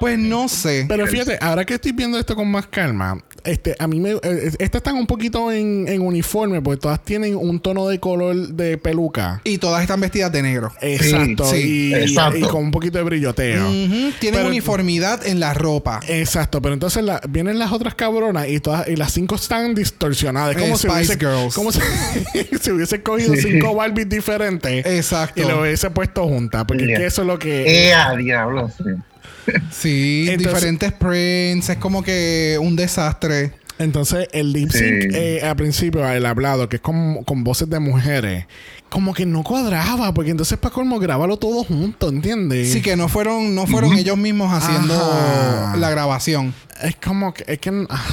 Pues 0.00 0.18
no 0.18 0.48
sé. 0.48 0.86
Pero 0.88 1.06
fíjate, 1.06 1.38
ahora 1.40 1.64
que 1.64 1.74
estoy 1.74 1.92
viendo 1.92 2.18
esto 2.18 2.34
con 2.34 2.50
más 2.50 2.66
calma, 2.66 3.22
este, 3.44 3.76
a 3.78 3.86
mí 3.86 4.00
me. 4.00 4.12
eh, 4.12 4.50
estas 4.58 4.80
están 4.80 4.96
un 4.96 5.06
poquito 5.06 5.52
en, 5.52 5.86
en 5.88 6.00
uniforme, 6.02 6.60
porque 6.60 6.80
todas 6.80 7.02
tienen 7.04 7.36
un 7.36 7.60
tono 7.60 7.86
de 7.88 8.00
color 8.00 8.34
de 8.48 8.78
peluca. 8.78 9.40
Y 9.44 9.58
todas 9.58 9.82
están 9.82 10.00
vestidas 10.00 10.32
de 10.32 10.42
negro. 10.42 10.72
Exacto. 10.80 11.44
sí, 11.44 11.90
y, 11.90 11.94
exacto. 11.94 12.38
y 12.38 12.42
con 12.42 12.64
un 12.64 12.70
poquito 12.70 12.98
de 12.98 13.04
brilloteo. 13.04 13.66
Ujú, 13.68 14.12
Tienen 14.18 14.40
Pero- 14.40 14.48
uniformidad 14.48 15.26
en 15.26 15.38
la 15.40 15.54
ropa. 15.54 16.00
Exacto, 16.08 16.60
pero 16.62 16.74
entonces 16.74 17.02
la- 17.04 17.20
vienen 17.28 17.58
las 17.58 17.72
otras 17.72 17.94
cabronas 17.94 18.48
y 18.48 18.60
todas 18.60 18.88
y 18.88 18.96
las 18.96 19.12
cinco 19.12 19.34
están 19.36 19.74
distorsionadas. 19.74 20.56
Eh, 20.56 20.60
como 20.60 20.76
si 20.76 20.88
Spice 20.88 20.96
hubiese, 21.14 21.18
Girls. 21.18 21.54
como 21.54 21.72
si, 21.72 21.80
si 22.60 22.70
hubiese 22.70 23.02
cogido 23.02 23.34
Sí. 23.36 23.42
cinco 23.42 23.74
Barbies 23.74 24.08
diferentes 24.08 24.84
Exacto. 24.86 25.40
y 25.40 25.44
lo 25.46 25.60
hubiese 25.62 25.90
puesto 25.90 26.26
juntas. 26.26 26.64
Porque 26.66 26.92
es 26.92 26.98
que 26.98 27.06
eso 27.06 27.22
es 27.22 27.26
lo 27.28 27.38
que. 27.38 27.88
Eh, 27.88 27.94
a 27.94 28.14
diablo, 28.16 28.70
sí. 28.76 28.84
Sí, 29.70 30.26
Entonces- 30.28 30.54
diferentes 30.54 30.92
prints. 30.92 31.68
Es 31.70 31.76
como 31.78 32.02
que 32.02 32.58
un 32.60 32.76
desastre. 32.76 33.52
Entonces, 33.78 34.28
el 34.32 34.52
lip 34.52 34.70
sync 34.70 34.82
Sí. 34.82 35.08
eh, 35.14 35.40
al 35.42 35.56
principio, 35.56 36.06
el 36.06 36.26
hablado, 36.26 36.68
que 36.68 36.76
es 36.76 36.82
con, 36.82 37.24
con 37.24 37.42
voces 37.44 37.70
de 37.70 37.78
mujeres, 37.80 38.44
como 38.90 39.14
que 39.14 39.24
no 39.24 39.42
cuadraba, 39.42 40.12
porque 40.12 40.30
entonces 40.32 40.58
para 40.58 40.74
colmo 40.74 40.98
grábalo 40.98 41.38
todo 41.38 41.64
junto, 41.64 42.10
¿entiendes? 42.10 42.70
Sí, 42.74 42.82
que 42.82 42.94
no 42.94 43.08
fueron, 43.08 43.54
no 43.54 43.66
fueron 43.66 43.94
ellos 43.94 44.18
mismos 44.18 44.52
haciendo 44.52 44.94
Ajá. 44.94 45.76
la 45.78 45.88
grabación. 45.90 46.52
Es 46.82 46.96
como 46.96 47.32
que, 47.32 47.44
es 47.46 47.58
que 47.58 47.86
ah, 47.88 48.04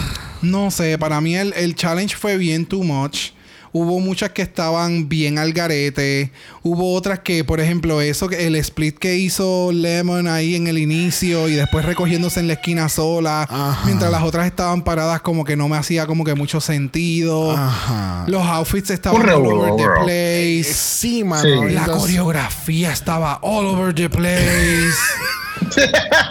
No 0.42 0.72
sé, 0.72 0.98
para 0.98 1.20
mí 1.20 1.36
el, 1.36 1.52
el 1.58 1.76
challenge 1.76 2.16
fue 2.16 2.38
bien 2.38 2.66
too 2.66 2.84
much. 2.84 3.32
Hubo 3.78 4.00
muchas 4.00 4.32
que 4.32 4.42
estaban 4.42 5.08
bien 5.08 5.38
al 5.38 5.54
garete. 5.54 6.32
Hubo 6.64 6.96
otras 6.96 7.20
que, 7.20 7.44
por 7.44 7.60
ejemplo, 7.60 8.02
eso, 8.02 8.28
que 8.28 8.48
el 8.48 8.56
split 8.56 8.98
que 8.98 9.18
hizo 9.18 9.72
Lemon 9.72 10.28
ahí 10.28 10.56
en 10.56 10.66
el 10.66 10.80
inicio 10.80 11.48
y 11.48 11.54
después 11.54 11.86
recogiéndose 11.86 12.40
en 12.40 12.48
la 12.48 12.54
esquina 12.54 12.90
sola. 12.90 13.44
Ajá. 13.44 13.86
Mientras 13.86 14.10
las 14.12 14.24
otras 14.24 14.48
estaban 14.48 14.82
paradas 14.84 15.22
como 15.22 15.46
que 15.46 15.56
no 15.56 15.68
me 15.68 15.78
hacía 15.78 16.08
como 16.08 16.24
que 16.24 16.34
mucho 16.34 16.60
sentido. 16.60 17.52
Ajá. 17.52 18.26
Los 18.28 18.42
outfits 18.48 18.90
estaban 18.90 19.22
all 19.30 19.46
over 19.46 19.76
the 19.76 20.04
place. 20.04 20.64
sí, 20.74 21.24
mano. 21.24 21.44
Sí. 21.44 21.74
La 21.74 21.82
entonces- 21.82 22.02
coreografía 22.02 22.92
estaba 22.92 23.38
all 23.44 23.68
over 23.68 23.94
the 23.94 24.10
place. 24.10 24.96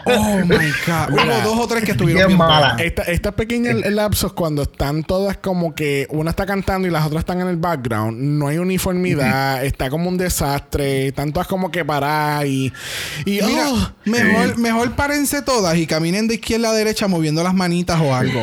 oh 0.06 0.38
my 0.44 0.72
god. 0.86 1.10
Hubo 1.10 1.40
dos 1.42 1.58
o 1.58 1.68
tres 1.68 1.84
que 1.84 1.92
estuvieron 1.92 2.18
bien 2.18 2.28
bien 2.28 2.38
mala. 2.38 2.74
buenas. 2.74 2.80
Esta, 2.80 3.02
estas 3.02 3.34
pequeñas 3.34 3.76
lapsos 3.90 4.32
cuando 4.32 4.62
están 4.62 5.04
todas 5.04 5.36
como 5.36 5.74
que 5.74 6.06
una 6.10 6.30
está 6.30 6.46
cantando 6.46 6.88
y 6.88 6.90
las 6.90 7.06
otras 7.06 7.20
están 7.20 7.40
en 7.40 7.48
el 7.48 7.56
background, 7.56 8.18
no 8.18 8.48
hay 8.48 8.58
uniformidad, 8.58 9.64
está 9.64 9.90
como 9.90 10.08
un 10.08 10.16
desastre, 10.16 11.08
están 11.08 11.32
todas 11.32 11.46
como 11.48 11.70
que 11.70 11.84
paradas 11.84 12.46
y, 12.46 12.72
y 13.24 13.40
Mira, 13.42 13.68
oh, 13.68 13.92
mejor, 14.04 14.58
mejor 14.58 14.92
párense 14.96 15.42
todas 15.42 15.76
y 15.76 15.86
caminen 15.86 16.28
de 16.28 16.34
izquierda 16.34 16.70
a 16.70 16.72
derecha 16.72 17.08
moviendo 17.08 17.42
las 17.42 17.54
manitas 17.54 18.00
o 18.00 18.14
algo. 18.14 18.40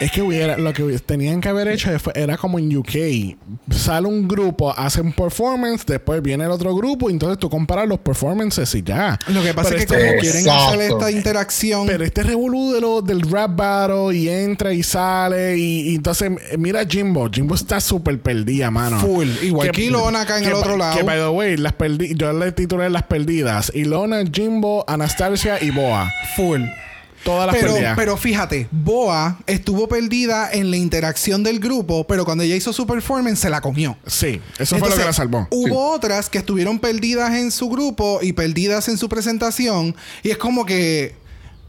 Es 0.00 0.10
que 0.10 0.22
hubiera, 0.22 0.56
lo 0.58 0.72
que 0.72 0.82
tenían 0.98 1.40
que 1.40 1.48
haber 1.48 1.68
hecho 1.68 1.96
fue- 1.98 2.12
era 2.16 2.36
como 2.36 2.58
en 2.58 2.76
UK, 2.76 3.36
sale 3.70 4.08
un 4.08 4.26
grupo, 4.26 4.72
hacen 4.76 5.12
performance, 5.12 5.86
después 5.86 6.20
viene 6.20 6.44
el 6.44 6.50
otro 6.50 6.74
grupo 6.74 7.08
y 7.08 7.12
entonces 7.12 7.38
tú 7.38 7.48
comparas 7.48 7.86
los 7.88 7.98
performances 8.00 8.74
y 8.74 8.82
ya. 8.82 9.18
Lo 9.28 9.42
que 9.42 9.54
pasa 9.54 9.70
Pero 9.70 9.80
es 9.80 9.86
que 9.86 9.94
este- 9.94 10.06
como 10.08 10.20
quieren 10.20 10.40
Exacto. 10.40 10.64
hacer 10.68 10.80
esta 10.80 11.10
interacción, 11.10 11.86
Pero 11.86 12.04
este 12.04 12.22
revolú 12.24 12.72
de 12.72 12.80
lo, 12.80 13.02
del 13.02 13.20
rap 13.30 13.54
battle 13.56 14.16
y 14.16 14.28
entra 14.28 14.72
y 14.72 14.82
sale 14.82 15.56
y, 15.56 15.90
y 15.90 15.94
entonces 15.96 16.30
mira 16.58 16.84
Jimbo, 16.84 17.28
Jimbo 17.32 17.54
está 17.54 17.80
súper 17.80 18.20
perdida, 18.20 18.70
mano. 18.70 18.98
Full. 18.98 19.28
Igual 19.42 19.70
que 19.70 19.82
Ilona 19.84 20.22
acá 20.22 20.38
en 20.38 20.44
el 20.44 20.54
otro 20.54 20.76
lado. 20.76 20.96
Que 20.96 21.02
by 21.04 21.18
the 21.18 21.28
way, 21.28 21.56
las 21.56 21.72
perdi 21.72 22.14
yo 22.16 22.32
le 22.32 22.50
titulé 22.52 22.90
las 22.90 23.04
perdidas. 23.04 23.70
Ilona, 23.74 24.24
Jimbo, 24.30 24.84
Anastasia 24.88 25.62
y 25.62 25.70
Boa. 25.70 26.10
full. 26.36 26.62
Todas 27.24 27.46
las 27.46 27.56
Pero, 27.56 27.74
pero 27.96 28.16
fíjate, 28.18 28.68
Boa 28.70 29.38
estuvo 29.46 29.88
perdida 29.88 30.50
en 30.52 30.70
la 30.70 30.76
interacción 30.76 31.42
del 31.42 31.58
grupo, 31.58 32.06
pero 32.06 32.24
cuando 32.24 32.44
ella 32.44 32.54
hizo 32.54 32.72
su 32.72 32.86
performance 32.86 33.38
se 33.40 33.50
la 33.50 33.60
comió. 33.60 33.96
sí, 34.06 34.40
eso 34.58 34.76
fue 34.78 34.88
lo 34.90 34.94
que 34.94 35.00
la 35.02 35.08
Entonces, 35.10 35.16
salvó. 35.16 35.48
Hubo 35.50 35.92
otras 35.92 36.28
que 36.28 36.38
estuvieron 36.38 36.78
perdidas 36.78 37.32
en 37.32 37.50
su 37.50 37.68
grupo 37.70 38.18
y 38.22 38.32
perdidas 38.34 38.88
en 38.88 38.98
su 38.98 39.08
presentación. 39.08 39.96
Y 40.22 40.30
es 40.30 40.36
como 40.38 40.66
que. 40.66 41.14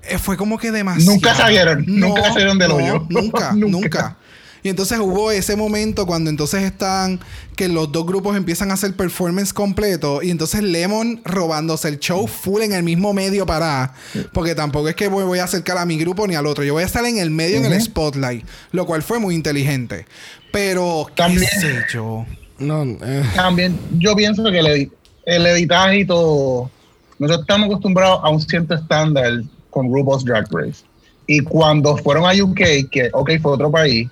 eh, 0.04 0.18
Fue 0.18 0.36
como 0.38 0.58
que 0.58 0.72
demasiado. 0.72 1.12
Nunca 1.14 1.34
salieron, 1.34 1.86
nunca 1.88 2.24
salieron 2.34 2.58
del 2.60 2.70
no, 2.70 2.76
hoyo. 2.76 3.06
Nunca, 3.10 3.52
Nunca. 3.56 3.68
nunca. 3.80 4.18
Y 4.66 4.70
entonces 4.70 4.98
hubo 4.98 5.30
ese 5.30 5.56
momento 5.56 6.08
cuando 6.08 6.32
entonces 6.32 6.64
están 6.64 7.20
que 7.56 7.68
los 7.68 7.92
dos 7.92 8.04
grupos 8.04 8.36
empiezan 8.36 8.72
a 8.72 8.74
hacer 8.74 8.96
performance 8.96 9.54
completo 9.54 10.24
y 10.24 10.32
entonces 10.32 10.64
Lemon 10.64 11.22
robándose 11.24 11.88
el 11.88 12.00
show 12.00 12.26
full 12.26 12.64
en 12.64 12.74
el 12.74 12.82
mismo 12.82 13.14
medio 13.14 13.46
para 13.46 13.94
porque 14.34 14.56
tampoco 14.56 14.90
es 14.90 14.96
que 14.96 15.08
voy, 15.08 15.24
voy 15.24 15.38
a 15.38 15.44
acercar 15.44 15.78
a 15.78 15.86
mi 15.86 16.00
grupo 16.00 16.26
ni 16.26 16.34
al 16.34 16.48
otro, 16.48 16.64
yo 16.64 16.74
voy 16.74 16.82
a 16.82 16.88
estar 16.88 17.06
en 17.06 17.20
el 17.20 17.30
medio 17.30 17.58
en 17.58 17.66
el 17.66 17.80
spotlight, 17.80 18.44
lo 18.72 18.88
cual 18.88 19.04
fue 19.04 19.20
muy 19.20 19.36
inteligente. 19.36 20.08
Pero 20.52 21.06
qué 21.10 21.14
También- 21.16 21.48
sé 21.62 21.86
yo. 21.94 22.26
No, 22.58 22.82
eh, 23.04 23.24
También 23.36 23.78
yo 24.00 24.16
pienso 24.16 24.46
que 24.46 24.90
el 25.26 25.46
editaje 25.46 26.00
y 26.00 26.06
todo, 26.08 26.72
nosotros 27.20 27.42
estamos 27.42 27.68
acostumbrados 27.68 28.20
a 28.24 28.30
un 28.30 28.42
cierto 28.42 28.74
estándar 28.74 29.44
con 29.70 29.94
RuPaul's 29.94 30.26
Drag 30.26 30.48
Race. 30.52 30.84
Y 31.28 31.42
cuando 31.42 31.96
fueron 31.98 32.26
a 32.26 32.34
UK, 32.44 32.90
que 32.90 33.12
ok, 33.14 33.30
fue 33.44 33.52
otro 33.52 33.70
país, 33.70 34.10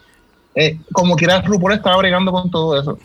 eh, 0.55 0.77
como 0.91 1.15
quiera 1.15 1.41
RuPaul 1.41 1.73
estaba 1.73 1.97
bregando 1.97 2.31
con 2.31 2.49
todo 2.49 2.79
eso. 2.79 2.97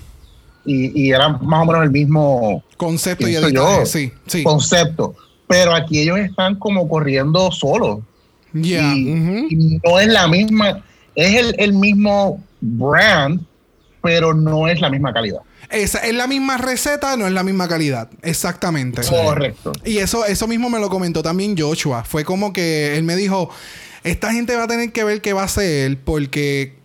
Y, 0.64 1.02
y 1.06 1.10
era 1.12 1.30
más 1.30 1.62
o 1.62 1.64
menos 1.64 1.82
el 1.82 1.90
mismo 1.90 2.62
Concepto 2.76 3.26
y 3.26 3.34
editaje, 3.34 3.54
yo, 3.54 3.86
sí, 3.86 4.12
sí. 4.26 4.42
concepto. 4.42 5.14
Pero 5.46 5.74
aquí 5.74 5.98
ellos 6.00 6.18
están 6.18 6.56
como 6.56 6.88
corriendo 6.88 7.50
solos. 7.50 8.00
Y 8.54 9.80
no 9.84 10.00
es 10.00 10.08
la 10.08 10.28
misma, 10.28 10.82
es 11.14 11.34
el, 11.36 11.54
el 11.58 11.72
mismo 11.72 12.42
brand, 12.60 13.40
pero 14.02 14.34
no 14.34 14.68
es 14.68 14.80
la 14.80 14.90
misma 14.90 15.12
calidad. 15.12 15.40
Esa 15.70 15.98
es 15.98 16.14
la 16.14 16.26
misma 16.26 16.56
receta, 16.56 17.16
no 17.16 17.26
es 17.26 17.32
la 17.32 17.42
misma 17.42 17.68
calidad. 17.68 18.08
Exactamente. 18.22 19.02
Correcto. 19.02 19.72
Y 19.84 19.98
eso, 19.98 20.24
eso 20.24 20.46
mismo 20.46 20.70
me 20.70 20.78
lo 20.78 20.88
comentó 20.88 21.22
también 21.22 21.56
Joshua. 21.58 22.04
Fue 22.04 22.24
como 22.24 22.52
que 22.52 22.96
él 22.96 23.02
me 23.02 23.16
dijo, 23.16 23.50
esta 24.02 24.32
gente 24.32 24.56
va 24.56 24.64
a 24.64 24.68
tener 24.68 24.92
que 24.92 25.04
ver 25.04 25.20
qué 25.20 25.34
va 25.34 25.42
a 25.42 25.44
hacer 25.44 25.98
porque 26.04 26.77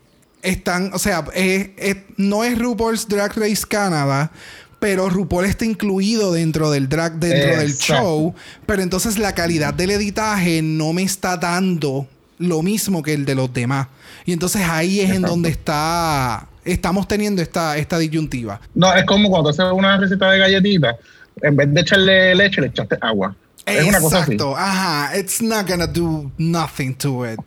están, 0.43 0.91
o 0.93 0.99
sea, 0.99 1.25
es- 1.33 1.69
es- 1.77 1.97
no 2.17 2.43
es 2.43 2.57
RuPaul's 2.59 3.07
Drag 3.07 3.35
Race 3.35 3.63
Canada, 3.67 4.31
pero 4.79 5.09
RuPaul 5.09 5.45
está 5.45 5.65
incluido 5.65 6.33
dentro 6.33 6.69
del 6.69 6.89
drag, 6.89 7.13
dentro 7.13 7.57
del 7.57 7.69
Exacto. 7.71 8.03
show, 8.03 8.35
pero 8.65 8.81
entonces 8.83 9.17
la 9.17 9.33
calidad 9.33 9.73
del 9.73 9.91
editaje 9.91 10.61
no 10.61 10.91
me 10.93 11.03
está 11.03 11.37
dando 11.37 12.07
lo 12.37 12.61
mismo 12.61 13.01
que 13.01 13.13
el 13.13 13.23
de 13.25 13.35
los 13.35 13.53
demás. 13.53 13.87
Y 14.25 14.33
entonces 14.33 14.61
ahí 14.63 14.99
es 14.99 15.05
en 15.05 15.11
Exacto. 15.15 15.31
donde 15.31 15.49
está, 15.49 16.47
estamos 16.65 17.07
teniendo 17.07 17.41
esta, 17.41 17.77
esta 17.77 17.97
disyuntiva. 17.97 18.59
No, 18.75 18.93
es 18.93 19.05
como 19.05 19.29
cuando 19.29 19.49
haces 19.51 19.65
una 19.73 19.97
receta 19.97 20.29
de 20.31 20.39
galletitas, 20.39 20.95
en 21.41 21.55
vez 21.55 21.73
de 21.73 21.81
echarle 21.81 22.35
leche, 22.35 22.59
le 22.61 22.67
echaste 22.67 22.97
agua. 23.01 23.35
Es 23.65 23.85
una 23.87 24.01
cosa 24.01 24.17
así. 24.19 24.33
Exacto, 24.33 24.57
ajá. 24.57 25.17
It's 25.17 25.41
not 25.41 25.65
gonna 25.69 25.87
do 25.87 26.29
nothing 26.37 26.93
to 26.95 27.25
it. 27.31 27.39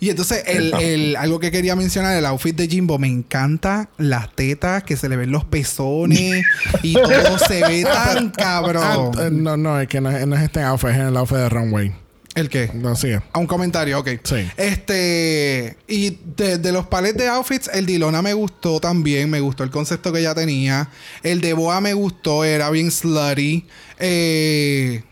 Y 0.00 0.10
entonces, 0.10 0.44
el, 0.46 0.72
el- 0.80 1.16
algo 1.16 1.40
que 1.40 1.50
quería 1.50 1.74
mencionar, 1.76 2.16
el 2.16 2.24
outfit 2.26 2.54
de 2.56 2.68
Jimbo, 2.68 2.98
me 2.98 3.08
encanta 3.08 3.88
las 3.98 4.34
tetas, 4.34 4.84
que 4.84 4.96
se 4.96 5.08
le 5.08 5.16
ven 5.16 5.30
los 5.32 5.44
pezones 5.44 6.44
y 6.82 6.92
todo 6.94 7.38
se 7.38 7.62
ve 7.66 7.82
tan 7.84 8.28
ah, 8.28 8.32
cabrón. 8.36 9.10
eh, 9.20 9.28
no, 9.32 9.56
no, 9.56 9.80
es 9.80 9.88
que 9.88 10.00
no, 10.00 10.10
es- 10.10 10.26
no 10.26 10.36
es 10.36 10.42
este 10.42 10.62
outfit, 10.62 10.90
es 10.90 10.96
en 10.96 11.06
el 11.08 11.16
outfit 11.16 11.38
de 11.38 11.48
Runway. 11.48 11.92
¿El 12.34 12.48
qué? 12.48 12.70
No, 12.72 12.94
sigue. 12.94 13.20
A 13.32 13.38
un 13.40 13.48
comentario, 13.48 13.98
ok. 13.98 14.08
Sí. 14.22 14.48
Este. 14.56 15.76
Y 15.88 16.18
de, 16.36 16.58
de 16.58 16.70
los 16.72 16.86
palets 16.86 17.16
de 17.18 17.26
outfits, 17.26 17.68
el 17.72 17.84
de 17.86 17.94
Ilona 17.94 18.22
me 18.22 18.32
gustó 18.32 18.78
también. 18.78 19.28
Me 19.28 19.40
gustó 19.40 19.64
el 19.64 19.70
concepto 19.70 20.12
que 20.12 20.20
ella 20.20 20.36
tenía. 20.36 20.88
El 21.24 21.40
de 21.40 21.52
Boa 21.54 21.80
me 21.80 21.94
gustó, 21.94 22.44
era 22.44 22.70
bien 22.70 22.92
slutty. 22.92 23.66
Eh, 23.98 25.02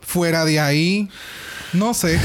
fuera 0.00 0.44
de 0.44 0.60
ahí. 0.60 1.08
No 1.76 1.92
sé. 1.92 2.18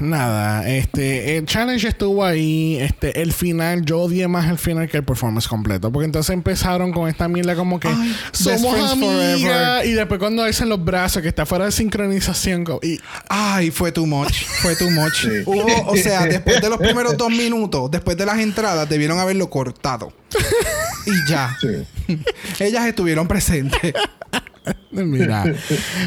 Nada, 0.00 0.68
este, 0.68 1.36
el 1.36 1.46
challenge 1.46 1.86
estuvo 1.86 2.24
ahí, 2.24 2.78
este, 2.80 3.22
el 3.22 3.32
final, 3.32 3.84
yo 3.84 4.00
odié 4.00 4.26
más 4.28 4.50
el 4.50 4.58
final 4.58 4.88
que 4.88 4.96
el 4.96 5.04
performance 5.04 5.46
completo, 5.46 5.92
porque 5.92 6.06
entonces 6.06 6.32
empezaron 6.34 6.92
con 6.92 7.08
esta 7.08 7.28
mierda 7.28 7.54
como 7.54 7.78
que 7.78 7.88
Ay, 7.88 8.16
somos 8.32 8.74
amigas 8.92 9.40
forever. 9.40 9.86
y 9.86 9.92
después 9.92 10.18
cuando 10.18 10.42
alzan 10.42 10.68
los 10.68 10.84
brazos 10.84 11.22
que 11.22 11.28
está 11.28 11.46
fuera 11.46 11.66
de 11.66 11.72
sincronización 11.72 12.64
y 12.82 12.98
Ay, 13.28 13.70
fue 13.70 13.92
too 13.92 14.06
much. 14.06 14.32
Fue 14.62 14.74
too 14.74 14.90
much. 14.90 15.14
Sí. 15.22 15.42
Hubo, 15.46 15.90
o 15.90 15.96
sea, 15.96 16.24
después 16.26 16.60
de 16.60 16.68
los 16.68 16.78
primeros 16.78 17.16
dos 17.16 17.30
minutos, 17.30 17.90
después 17.90 18.16
de 18.16 18.26
las 18.26 18.38
entradas, 18.38 18.88
debieron 18.88 19.18
haberlo 19.18 19.48
cortado. 19.48 20.12
Y 21.06 21.30
ya. 21.30 21.56
Sí. 21.60 22.18
Ellas 22.58 22.86
estuvieron 22.86 23.28
presentes. 23.28 23.92
mira, 24.90 25.44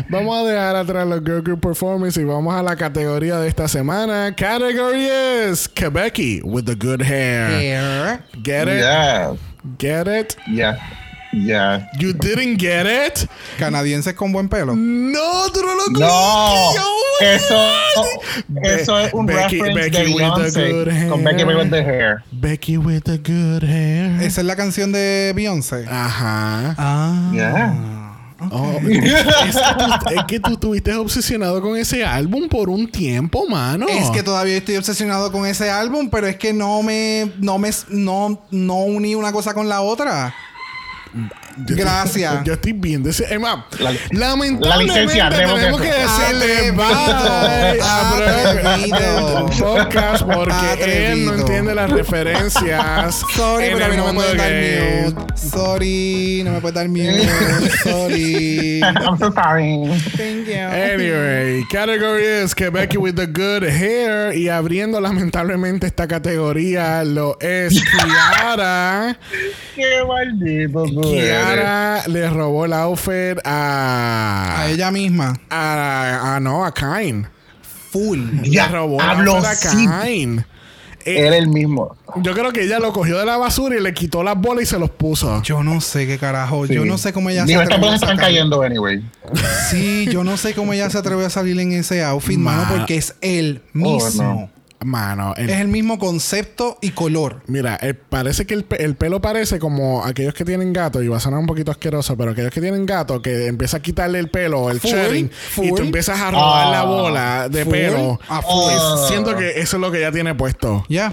vamos 0.10 0.36
a 0.38 0.50
dejar 0.50 0.76
atrás 0.76 1.08
los 1.08 1.22
Girl 1.24 1.42
Group 1.42 1.62
Performance 1.62 2.18
y 2.20 2.24
vamos 2.24 2.56
a 2.56 2.64
la 2.64 2.76
categoría 2.76 3.40
de 3.40 3.48
esta 3.48 3.68
semana. 3.68 4.34
Category 4.36 5.06
is 5.52 5.68
Quebecky 5.70 6.42
with 6.44 6.64
the 6.66 6.76
good 6.76 7.02
hair. 7.02 8.22
Get 8.44 8.68
it? 8.68 8.80
Yeah, 8.82 9.34
Get 9.78 10.08
it? 10.08 10.36
yeah, 10.48 10.78
yeah. 11.34 11.88
You 12.00 12.14
didn't 12.14 12.58
get 12.60 12.86
it? 12.88 13.28
Canadienses 13.60 14.14
con 14.16 14.32
buen 14.32 14.48
pelo. 14.50 14.76
No, 14.76 15.50
tú 15.54 15.62
no 15.62 15.76
lo 15.76 16.00
No, 16.00 16.72
eso, 17.22 17.60
eso 18.64 19.00
es 19.00 19.14
un 19.14 19.26
Becky- 19.28 19.60
reference 19.62 19.76
Becky 19.92 19.98
de 19.98 20.14
with 20.14 20.52
the 20.54 20.62
Beyoncé 20.62 20.72
good 20.72 21.10
con 21.10 21.24
Becky 21.24 21.44
hair. 21.44 21.58
with 21.58 21.70
the 21.70 21.84
hair. 21.84 22.24
Becky 22.32 22.78
with 22.78 23.02
the 23.04 23.18
good 23.18 23.64
hair. 23.64 24.22
Esa 24.24 24.42
es 24.42 24.48
la 24.48 24.56
canción 24.56 24.92
de 24.92 25.34
Beyoncé. 25.36 25.86
Ajá. 25.90 26.74
Ah. 26.78 27.32
Yeah. 27.34 28.07
Oh, 28.52 28.80
es, 28.88 29.02
que 29.02 29.64
tú, 29.78 30.10
es 30.16 30.24
que 30.28 30.40
tú 30.40 30.54
estuviste 30.54 30.94
obsesionado 30.96 31.62
con 31.62 31.76
ese 31.76 32.06
álbum 32.06 32.48
por 32.48 32.70
un 32.70 32.90
tiempo, 32.90 33.48
mano. 33.50 33.88
Es 33.88 34.12
que 34.12 34.22
todavía 34.22 34.58
estoy 34.58 34.78
obsesionado 34.78 35.32
con 35.32 35.46
ese 35.46 35.72
álbum, 35.72 36.10
pero 36.10 36.28
es 36.28 36.36
que 36.38 36.54
no 36.54 36.84
me, 36.84 37.32
no 37.40 37.58
me, 37.58 37.72
no, 37.90 38.40
no 38.52 38.76
uní 38.84 39.16
una 39.16 39.32
cosa 39.32 39.54
con 39.54 39.68
la 39.68 39.82
otra. 39.82 40.36
Gracias. 41.60 42.44
Yo 42.46 42.54
estoy 42.54 42.74
bien. 42.74 43.06
Es 43.08 43.40
más, 43.40 43.66
La- 43.80 43.92
lamentablemente 44.12 44.68
la 44.68 44.78
licencia, 44.78 45.30
tenemos 45.30 45.60
tenemos 45.60 45.82
que 45.82 45.90
que- 45.90 45.94
decirle 45.96 46.72
bye 46.72 47.82
a. 47.82 48.14
Brett 48.16 49.60
Podcast 49.60 50.24
porque 50.24 51.12
él 51.12 51.26
no 51.26 51.34
entiende 51.36 51.76
las 51.76 51.90
referencias. 51.90 53.16
Sorry, 53.36 53.70
pero 53.74 53.86
a 53.86 53.88
mí 53.90 53.98
no 53.98 54.08
me 54.08 54.14
puedes 54.14 54.38
dar 54.38 54.52
mute. 55.14 55.38
Sorry, 55.38 56.42
no 56.46 56.52
me 56.52 56.62
puedes 56.62 56.76
dar 56.76 56.88
mute. 56.90 57.28
Sorry. 57.84 58.82
I'm 58.82 59.18
so 59.18 59.32
sorry. 59.34 59.88
Thank 60.16 60.48
you. 60.48 60.54
Anyway, 60.56 61.64
category 61.72 62.24
is 62.44 62.54
Quebec 62.54 62.96
with 62.98 63.16
the 63.16 63.28
good 63.28 63.64
hair. 63.64 64.34
Y 64.36 64.50
abriendo 64.50 65.00
lamentablemente 65.02 65.88
esta 65.88 66.08
categoría 66.08 67.04
lo 67.04 67.38
es 67.40 67.82
Kiara. 67.84 69.18
Qué 69.76 70.04
maldito 70.08 70.84
tú 70.86 71.02
le 72.08 72.30
robó 72.30 72.66
el 72.66 72.74
outfit 72.74 73.38
a. 73.44 74.56
A 74.62 74.70
ella 74.70 74.92
misma. 74.92 75.34
A, 75.50 76.36
a- 76.36 76.40
no, 76.40 76.66
a 76.66 76.74
Kain. 76.74 77.28
Full. 77.92 78.42
Ya, 78.44 78.68
le 78.68 78.74
robó 78.74 79.02
el 79.02 79.28
outfit 79.28 79.66
a. 79.68 80.00
Kain. 80.02 80.46
Eh, 81.06 81.26
Era 81.26 81.38
el 81.38 81.48
mismo. 81.48 81.96
yo 82.18 82.34
creo 82.34 82.52
que 82.52 82.64
ella 82.64 82.80
lo 82.80 82.92
cogió 82.92 83.18
de 83.18 83.26
la 83.26 83.38
basura 83.38 83.78
y 83.78 83.82
le 83.82 83.94
quitó 83.94 84.24
las 84.24 84.36
bolas 84.38 84.64
y 84.64 84.66
se 84.66 84.78
los 84.78 84.90
puso. 84.90 85.42
Yo 85.42 85.64
no 85.64 85.80
sé 85.80 86.06
qué 86.06 86.18
carajo. 86.18 86.66
Yo 86.66 86.84
no 86.84 86.98
sé 86.98 87.14
cómo 87.14 87.30
ella 87.30 87.46
Digo, 87.46 87.62
estas 87.62 87.78
atrevió 87.78 87.94
a 87.94 87.96
están 87.96 88.18
cayendo 88.18 88.62
anyway. 88.62 89.02
Sí, 89.70 90.10
yo 90.12 90.26
no 90.26 90.36
sé 90.36 90.54
cómo 90.54 90.74
ella 90.74 90.90
se 90.90 90.98
atrevió 90.98 91.26
a 91.26 91.30
salir 91.30 91.58
en 91.62 91.72
ese 91.72 92.04
outfit, 92.04 92.38
mano, 92.38 92.64
Ma- 92.64 92.70
porque 92.76 92.98
es 92.98 93.16
el 93.22 93.62
mismo. 93.72 94.22
no. 94.24 94.50
Mano, 94.86 95.34
el- 95.38 95.50
Es 95.50 95.60
el 95.60 95.68
mismo 95.70 95.98
concepto 95.98 96.78
y 96.82 96.92
color. 96.92 97.42
Mira, 97.48 97.80
eh, 97.82 97.96
parece 97.96 98.46
que 98.46 98.54
el, 98.54 98.64
pe- 98.64 98.84
el 98.84 98.96
pelo 98.96 99.20
parece 99.22 99.58
como 99.58 100.06
aquellos 100.06 100.34
que 100.36 100.46
tienen 100.46 100.72
gato, 100.72 101.02
y 101.02 101.08
va 101.08 101.18
a 101.18 101.20
sonar 101.20 101.40
un 101.40 101.48
poquito 101.48 101.72
asqueroso, 101.72 102.16
pero 102.16 102.32
aquellos 102.32 102.52
que 102.52 102.62
tienen 102.62 102.86
gato, 102.86 103.20
que 103.22 103.48
empieza 103.48 103.78
a 103.78 103.80
quitarle 103.82 104.20
el 104.20 104.30
pelo, 104.30 104.70
el 104.70 104.80
Full, 104.80 104.92
sharing, 104.92 105.26
y 105.26 105.70
tú 105.70 105.76
full. 105.78 105.82
empiezas 105.82 106.20
a 106.20 106.30
robar 106.30 106.68
Ah. 106.68 106.72
la 106.72 106.84
bola 106.84 107.50
de 107.50 107.64
Full, 107.64 107.72
pelo. 107.74 108.20
a 108.30 108.42
full. 108.44 108.64
Pues, 108.66 109.08
siento 109.08 109.36
que 109.36 109.60
eso 109.60 109.78
es 109.78 109.82
lo 109.82 109.92
que 109.92 109.98
ella 109.98 110.12
tiene 110.12 110.36
puesto. 110.36 110.86
Yeah. 110.90 111.12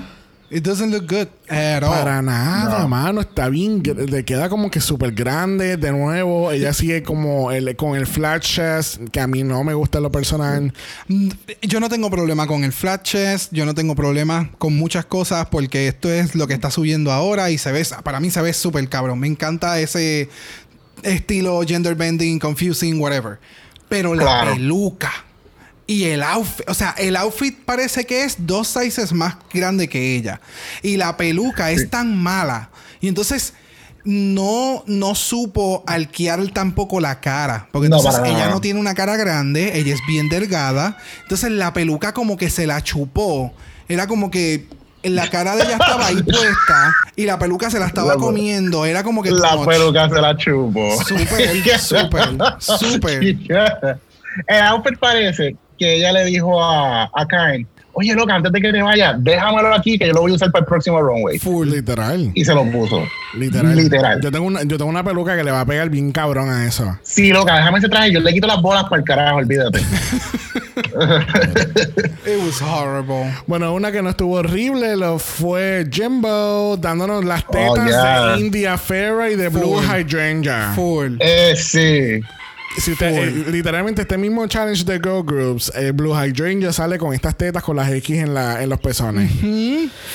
It 0.51 0.63
doesn't 0.63 0.91
look 0.93 1.07
good 1.09 1.27
at 1.49 1.83
all. 1.83 1.91
Para 1.91 2.23
nada, 2.23 2.81
No. 2.81 2.89
mano. 2.89 3.21
Está 3.23 3.49
bien. 3.49 3.83
Le 3.83 4.25
queda 4.25 4.49
como 4.49 4.71
que 4.71 4.81
súper 4.81 5.11
grande. 5.13 5.77
De 5.77 5.91
nuevo, 5.91 6.53
ella 6.53 6.73
sigue 6.73 7.03
como 7.03 7.51
el, 7.51 7.75
con 7.77 7.97
el 7.97 8.07
flat 8.07 8.43
chest, 8.43 9.01
que 9.11 9.21
a 9.21 9.27
mí 9.27 9.43
no 9.43 9.65
me 9.65 9.75
gusta 9.75 9.99
lo 10.01 10.13
personal. 10.13 10.73
Mm, 11.09 11.29
Yo 11.63 11.81
no 11.81 11.89
tengo 11.89 12.11
problema 12.11 12.47
con 12.47 12.63
el 12.63 12.73
flat 12.73 13.03
chest, 13.03 13.53
yo 13.53 13.65
no 13.67 13.75
tengo 13.75 13.95
problema 13.97 14.51
con 14.59 14.77
muchas 14.77 15.07
cosas 15.07 15.47
porque 15.51 15.89
esto 15.89 16.13
es 16.13 16.35
lo 16.37 16.47
que 16.47 16.55
está 16.55 16.71
subiendo 16.71 17.11
ahora 17.11 17.51
y 17.51 17.59
se 17.59 17.73
ve, 17.73 17.85
para 18.05 18.21
mí 18.21 18.31
se 18.31 18.41
ve 18.43 18.53
súper 18.53 18.89
cabrón. 18.89 19.19
Me 19.19 19.27
encanta 19.27 19.81
ese 19.81 20.29
estilo 21.03 21.63
gender 21.67 21.95
bending, 21.95 22.39
confusing, 22.39 23.01
whatever. 23.01 23.39
Pero 23.89 24.15
la 24.15 24.23
Claro. 24.23 24.53
peluca 24.55 25.13
y 25.87 26.05
el 26.05 26.23
outfit, 26.23 26.69
o 26.69 26.75
sea, 26.75 26.95
el 26.99 27.17
outfit 27.17 27.59
parece 27.65 28.05
que 28.07 28.25
es 28.25 28.37
dos 28.47 28.69
sizes 28.69 29.13
más 29.13 29.37
grande 29.53 29.89
que 29.89 30.17
ella. 30.17 30.41
Y 30.83 30.97
la 30.97 31.17
peluca 31.17 31.71
es 31.71 31.91
tan 31.91 32.17
mala. 32.17 32.71
Y 33.01 33.09
entonces 33.09 33.53
no, 34.05 34.83
no 34.87 35.15
supo 35.15 35.83
arquear 35.87 36.47
tampoco 36.49 37.01
la 37.01 37.21
cara. 37.21 37.69
Porque 37.73 37.89
No, 37.89 37.97
entonces 37.99 38.21
ella 38.25 38.49
no 38.49 38.61
tiene 38.61 38.81
una 38.81 38.95
cara 38.95 39.17
grande, 39.17 39.79
ella 39.79 39.95
es 39.95 40.01
bien 40.07 40.29
delgada. 40.29 40.97
Entonces 41.23 41.51
la 41.51 41.73
peluca 41.73 42.13
como 42.15 42.37
que 42.37 42.51
se 42.51 42.67
la 42.67 42.83
chupó. 42.83 43.53
Era 43.89 44.07
como 44.07 44.31
que 44.31 44.67
la 45.03 45.29
cara 45.29 45.55
de 45.55 45.65
ella 45.65 45.73
estaba 45.75 46.07
ahí 46.07 46.23
puesta 46.23 46.95
y 47.15 47.25
la 47.27 47.39
peluca 47.39 47.71
se 47.71 47.79
la 47.79 47.87
estaba 47.87 48.15
La- 48.15 48.21
comiendo. 48.21 48.87
Era 48.87 49.03
como 49.03 49.23
que 49.23 49.31
La 49.31 49.63
peluca 49.67 50.09
se 50.09 50.21
la 50.21 50.35
chupo. 50.37 50.81
Súper, 51.07 51.79
súper, 51.79 52.37
súper. 52.59 53.23
El 54.49 54.61
outfit 54.63 54.99
parece 54.99 55.57
que 55.79 55.97
ella 55.97 56.13
le 56.13 56.25
dijo 56.25 56.63
a, 56.63 57.05
a 57.05 57.27
Karen, 57.27 57.67
oye, 57.95 58.15
loca, 58.15 58.35
antes 58.35 58.51
de 58.53 58.61
que 58.61 58.73
te 58.73 58.83
vaya, 58.83 59.15
déjamelo 59.19 59.73
aquí 59.75 59.99
que 59.99 60.07
yo 60.09 60.13
lo 60.15 60.23
voy 60.23 60.33
a 60.33 60.35
usar 60.35 60.51
para 60.51 60.63
el 60.63 60.67
próximo 60.67 61.01
runway. 61.01 61.39
Full. 61.39 61.69
Literal. 61.69 62.31
Y 62.35 62.45
se 62.45 62.53
lo 62.55 62.65
puso. 62.71 63.03
Literal. 63.37 63.77
Literal. 63.77 64.21
Yo 64.21 64.31
tengo, 64.33 64.47
una, 64.47 64.63
yo 64.65 64.77
tengo 64.77 64.91
una 64.91 65.05
peluca 65.05 65.37
que 65.37 65.45
le 65.45 65.51
va 65.53 65.61
a 65.61 65.67
pegar 65.67 65.89
bien 65.91 66.11
cabrón 66.13 66.51
a 66.51 66.67
eso. 66.67 66.99
Sí, 67.03 67.31
loca, 67.31 67.55
déjame 67.57 67.79
ese 67.79 67.89
traje, 67.89 68.13
yo 68.13 68.21
le 68.21 68.33
quito 68.33 68.47
las 68.47 68.61
bolas 68.61 68.85
para 68.85 68.97
el 69.01 69.05
carajo, 69.05 69.37
olvídate. 69.39 69.81
It 72.27 72.39
was 72.45 72.61
horrible. 72.63 73.33
Bueno, 73.47 73.75
una 73.75 73.93
que 73.93 74.03
no 74.03 74.11
estuvo 74.11 74.37
horrible 74.37 74.97
lo 74.97 75.19
fue 75.19 75.87
Jimbo 75.91 76.77
dándonos 76.79 77.25
las 77.25 77.47
tetas 77.47 77.71
Oh, 77.71 77.87
yeah. 77.87 78.27
de 78.37 78.41
India 78.41 78.77
Ferra 78.79 79.31
y 79.31 79.37
de 79.37 79.49
Blue 79.49 79.81
Full. 79.81 79.85
Hydrangea. 79.85 80.73
Full. 80.75 81.17
eh, 81.21 81.55
sí. 81.57 82.21
Si 82.77 82.93
usted, 82.93 83.07
eh, 83.17 83.45
literalmente 83.53 84.03
este 84.03 84.19
mismo 84.19 84.47
challenge 84.49 84.85
de 84.85 84.95
Girl 84.95 85.23
Groups, 85.25 85.71
eh, 85.77 85.93
Blue 85.93 86.13
Hydrangea 86.15 86.73
sale 86.73 86.99
con 86.99 87.15
estas 87.15 87.37
tetas 87.37 87.63
con 87.63 87.77
las 87.77 87.91
X 87.91 88.19
en, 88.19 88.35
la, 88.35 88.63
en 88.63 88.69
los 88.69 88.81
pezones. 88.81 89.31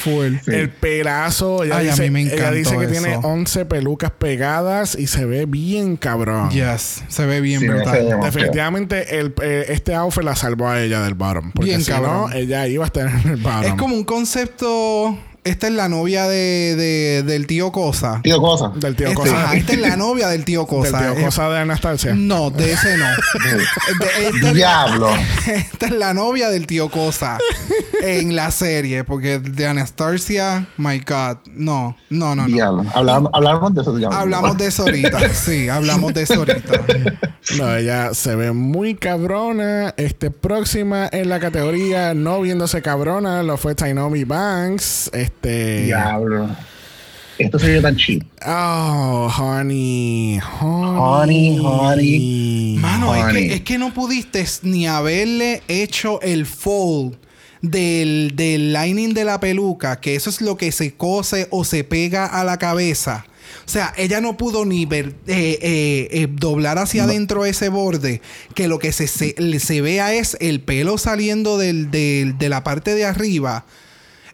Full. 0.04 0.36
Sí. 0.44 0.52
El 0.52 0.70
pelazo, 0.70 1.64
ella, 1.64 1.78
Ay, 1.78 1.88
a 1.88 1.92
dice, 1.92 2.04
mí 2.10 2.26
me 2.26 2.34
ella 2.34 2.52
dice 2.52 2.78
que 2.78 2.84
eso. 2.84 2.92
tiene 2.92 3.16
11 3.24 3.66
pelucas 3.66 4.12
pegadas 4.12 4.96
y 5.00 5.08
se 5.08 5.26
ve 5.26 5.46
bien 5.46 5.96
cabrón. 5.98 6.50
Yes, 6.52 7.04
se 7.08 7.26
ve 7.26 7.40
bien 7.42 7.62
Sí, 7.62 7.68
brutal. 7.68 8.20
Definitivamente 8.24 9.20
el, 9.20 9.34
eh, 9.42 9.66
este 9.70 9.96
outfit 9.96 10.24
la 10.24 10.36
salvó 10.36 10.68
a 10.68 10.82
ella 10.82 11.02
del 11.02 11.14
bottom. 11.14 11.52
Porque 11.54 11.70
Bien 11.70 11.84
si 11.84 11.92
no, 11.92 11.98
cabrón. 12.02 12.34
ella 12.34 12.68
iba 12.68 12.84
a 12.84 12.88
estar 12.88 13.08
en 13.08 13.30
el 13.32 13.38
bottom. 13.38 13.64
Es 13.64 13.74
como 13.76 13.96
un 13.96 14.04
concepto. 14.04 15.18
Esta 15.50 15.68
es 15.68 15.74
la 15.74 15.90
novia 15.90 16.28
de, 16.28 16.76
de- 16.76 17.24
del 17.24 17.48
tío 17.48 17.72
Cosa. 17.72 18.20
Tío, 18.24 18.40
cosa. 18.40 18.72
del 18.76 18.96
tío 18.96 19.08
Esta, 19.08 19.20
Cosa. 19.20 19.44
ajá, 19.46 19.56
esta 19.56 19.74
es 19.74 19.80
la 19.80 19.96
novia 19.98 20.28
del 20.28 20.46
tío 20.46 20.60
del 20.62 20.68
Cosa. 20.68 21.00
tío 21.14 21.26
Cosa 21.26 21.50
de 21.50 21.58
Anastasia. 21.60 22.14
No, 22.16 22.50
de 22.52 22.74
ese 22.74 22.98
no. 22.98 23.06
De- 23.50 23.64
esta, 24.28 24.48
es, 24.50 24.54
Diablo. 24.54 25.10
esta 25.48 25.86
es 25.88 25.92
la 25.94 26.14
novia 26.14 26.50
del 26.50 26.68
tío 26.68 26.90
Cosa 26.90 27.40
en 28.04 28.36
la 28.36 28.52
serie. 28.52 29.04
Porque 29.04 29.40
de 29.40 29.66
Anastasia, 29.68 30.68
my 30.78 31.00
God. 31.00 31.38
No, 31.54 31.98
no, 32.10 32.36
no, 32.36 32.48
no. 32.48 32.54
Diablo. 32.54 32.86
Hablamos, 32.94 33.32
hablamos 33.34 33.74
de 33.74 33.82
eso. 33.82 33.96
diablo. 33.96 34.18
Hablamos 34.18 34.58
de 34.58 34.68
eso 34.68 34.84
ahorita. 34.84 35.34
Sí, 35.34 35.68
hablamos 35.70 36.14
de 36.14 36.22
eso 36.24 36.34
ahorita. 36.36 36.82
No, 37.58 37.74
ella 37.74 38.14
se 38.14 38.36
ve 38.36 38.52
muy 38.52 38.96
cabrona. 38.96 39.94
Este, 39.98 40.30
próxima 40.30 41.08
en 41.12 41.30
la 41.30 41.40
categoría 41.40 42.14
no 42.14 42.42
viéndose 42.42 42.82
cabrona 42.82 43.42
lo 43.44 43.58
fue 43.58 43.74
Tainomi 43.76 44.26
Banks. 44.26 45.10
Este. 45.14 45.39
Diablo. 45.44 46.50
Esto 47.38 47.58
se 47.58 47.68
ve 47.70 47.82
tan 47.82 47.96
cheap. 47.96 48.24
Oh, 48.46 49.30
honey. 49.38 50.40
Honey, 50.60 51.58
Honey. 51.58 51.60
honey. 51.62 52.76
Mano, 52.80 53.16
es 53.16 53.34
que, 53.34 53.54
es 53.56 53.62
que 53.62 53.78
no 53.78 53.94
pudiste 53.94 54.46
ni 54.64 54.88
haberle 54.88 55.62
hecho 55.70 56.20
el 56.22 56.46
fold 56.46 57.16
del, 57.62 58.34
del 58.36 58.74
lining 58.74 59.14
de 59.14 59.24
la 59.24 59.40
peluca, 59.40 60.02
que 60.02 60.16
eso 60.16 60.30
es 60.30 60.42
lo 60.42 60.58
que 60.58 60.72
se 60.74 60.96
cose 60.96 61.48
o 61.50 61.64
se 61.64 61.86
pega 61.86 62.26
a 62.26 62.44
la 62.44 62.58
cabeza. 62.58 63.26
O 63.66 63.70
sea, 63.72 63.94
ella 63.98 64.20
no 64.20 64.36
pudo 64.36 64.66
ni 64.66 64.86
ver, 64.86 65.16
eh, 65.28 65.60
eh, 65.62 66.08
eh, 66.12 66.28
doblar 66.30 66.78
hacia 66.78 67.06
adentro 67.06 67.46
ese 67.46 67.70
borde, 67.70 68.22
que 68.54 68.68
lo 68.68 68.80
que 68.80 68.92
se, 68.92 69.08
se, 69.08 69.36
se 69.60 69.82
vea 69.82 70.14
es 70.14 70.36
el 70.42 70.60
pelo 70.60 70.98
saliendo 70.98 71.58
del, 71.58 71.90
del- 71.90 72.38
de 72.38 72.50
la 72.50 72.64
parte 72.66 72.96
de 72.96 73.06
arriba. 73.06 73.66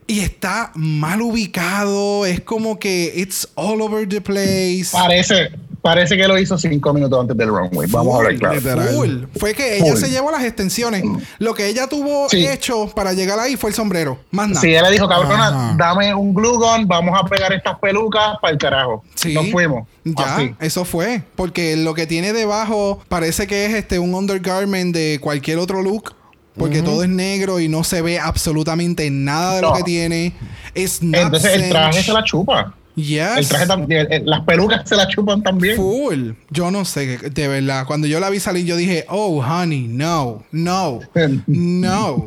Y 0.07 0.19
está 0.19 0.71
mal 0.75 1.21
ubicado, 1.21 2.25
es 2.27 2.41
como 2.41 2.77
que 2.77 3.11
it's 3.15 3.47
all 3.55 3.81
over 3.81 4.07
the 4.07 4.21
place. 4.21 4.89
Parece, 4.91 5.49
parece 5.81 6.15
que 6.15 6.27
lo 6.27 6.37
hizo 6.37 6.59
cinco 6.59 6.93
minutos 6.93 7.19
antes 7.19 7.35
del 7.35 7.47
runway. 7.49 7.89
Vamos 7.89 8.13
a 8.13 8.17
hablar 8.17 8.35
claro. 8.37 8.55
literal. 8.55 9.27
Fue 9.39 9.55
que 9.55 9.77
ella 9.77 9.93
Full. 9.93 9.97
se 9.99 10.11
llevó 10.11 10.29
las 10.29 10.43
extensiones. 10.43 11.03
Lo 11.39 11.55
que 11.55 11.65
ella 11.67 11.87
tuvo 11.87 12.29
Sí. 12.29 12.45
hecho 12.45 12.87
para 12.95 13.13
llegar 13.13 13.39
ahí 13.39 13.55
fue 13.55 13.71
el 13.71 13.75
sombrero. 13.75 14.19
Más 14.29 14.47
nada. 14.49 14.61
Si 14.61 14.67
ella 14.69 14.83
le 14.83 14.91
dijo, 14.91 15.07
cabrona, 15.09 15.73
dame 15.75 16.13
un 16.13 16.35
glue 16.35 16.57
gun, 16.57 16.87
vamos 16.87 17.19
a 17.19 17.25
pegar 17.27 17.51
estas 17.53 17.79
pelucas 17.79 18.37
para 18.39 18.53
el 18.53 18.59
carajo. 18.59 19.03
Sí. 19.15 19.33
Nos 19.33 19.49
fuimos. 19.49 19.87
Ya, 20.03 20.35
Así. 20.35 20.53
eso 20.59 20.85
fue. 20.85 21.23
Porque 21.35 21.75
lo 21.77 21.95
que 21.95 22.05
tiene 22.05 22.31
debajo 22.31 23.01
parece 23.09 23.47
que 23.47 23.65
es 23.65 23.73
este 23.73 23.97
un 23.97 24.13
undergarment 24.13 24.93
de 24.95 25.17
cualquier 25.19 25.57
otro 25.57 25.81
look. 25.81 26.13
Porque 26.57 26.81
todo 26.81 27.03
es 27.03 27.09
negro 27.09 27.59
y 27.59 27.67
no 27.67 27.83
se 27.83 28.01
ve 28.01 28.19
absolutamente 28.19 29.09
nada 29.09 29.55
de 29.57 29.61
lo 29.61 29.73
que 29.73 29.83
tiene. 29.83 30.33
Es 30.73 31.01
not 31.01 31.23
Entonces 31.23 31.53
el 31.53 31.69
traje 31.69 32.03
se 32.03 32.13
la 32.13 32.23
chupa. 32.23 32.73
Yes. 32.95 33.37
El 33.37 33.47
traje 33.47 33.67
también, 33.67 34.07
las 34.23 34.41
pelucas 34.41 34.87
se 34.87 34.95
la 34.95 35.07
chupan 35.07 35.43
también. 35.43 35.75
Full. 35.75 36.31
Yo 36.49 36.71
no 36.71 36.85
sé, 36.85 37.17
de 37.17 37.47
verdad. 37.47 37.85
Cuando 37.85 38.07
yo 38.07 38.21
la 38.21 38.29
vi 38.29 38.39
salir, 38.39 38.65
yo 38.65 38.77
dije, 38.77 39.05
oh, 39.09 39.43
honey, 39.43 39.87
no, 39.87 40.43
no, 40.51 41.01
no. 41.11 41.45
No. 41.47 42.25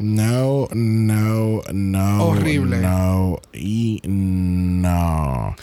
No, 0.00 0.66
no, 0.72 1.60
no. 1.72 2.24
Horrible. 2.24 2.78
No 2.78 3.38
y 3.52 4.00
no. 4.06 5.54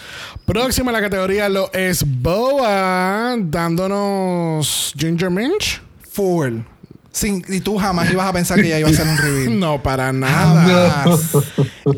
Próxima 0.46 0.92
en 0.92 0.94
la 0.94 1.02
categoría 1.02 1.50
lo 1.50 1.74
es 1.74 2.06
Boa 2.22 3.36
dándonos 3.40 4.94
Ginger 4.96 5.32
Minch. 5.32 5.82
Full. 6.12 6.60
Sin, 7.18 7.44
y 7.50 7.62
tú 7.62 7.78
jamás 7.80 8.12
ibas 8.12 8.28
a 8.28 8.34
pensar 8.34 8.62
que 8.62 8.68
ella 8.68 8.78
iba 8.78 8.90
a 8.90 8.92
hacer 8.92 9.08
un 9.08 9.18
reveal. 9.18 9.60
No, 9.60 9.82
para 9.82 10.14
nada. 10.14 11.04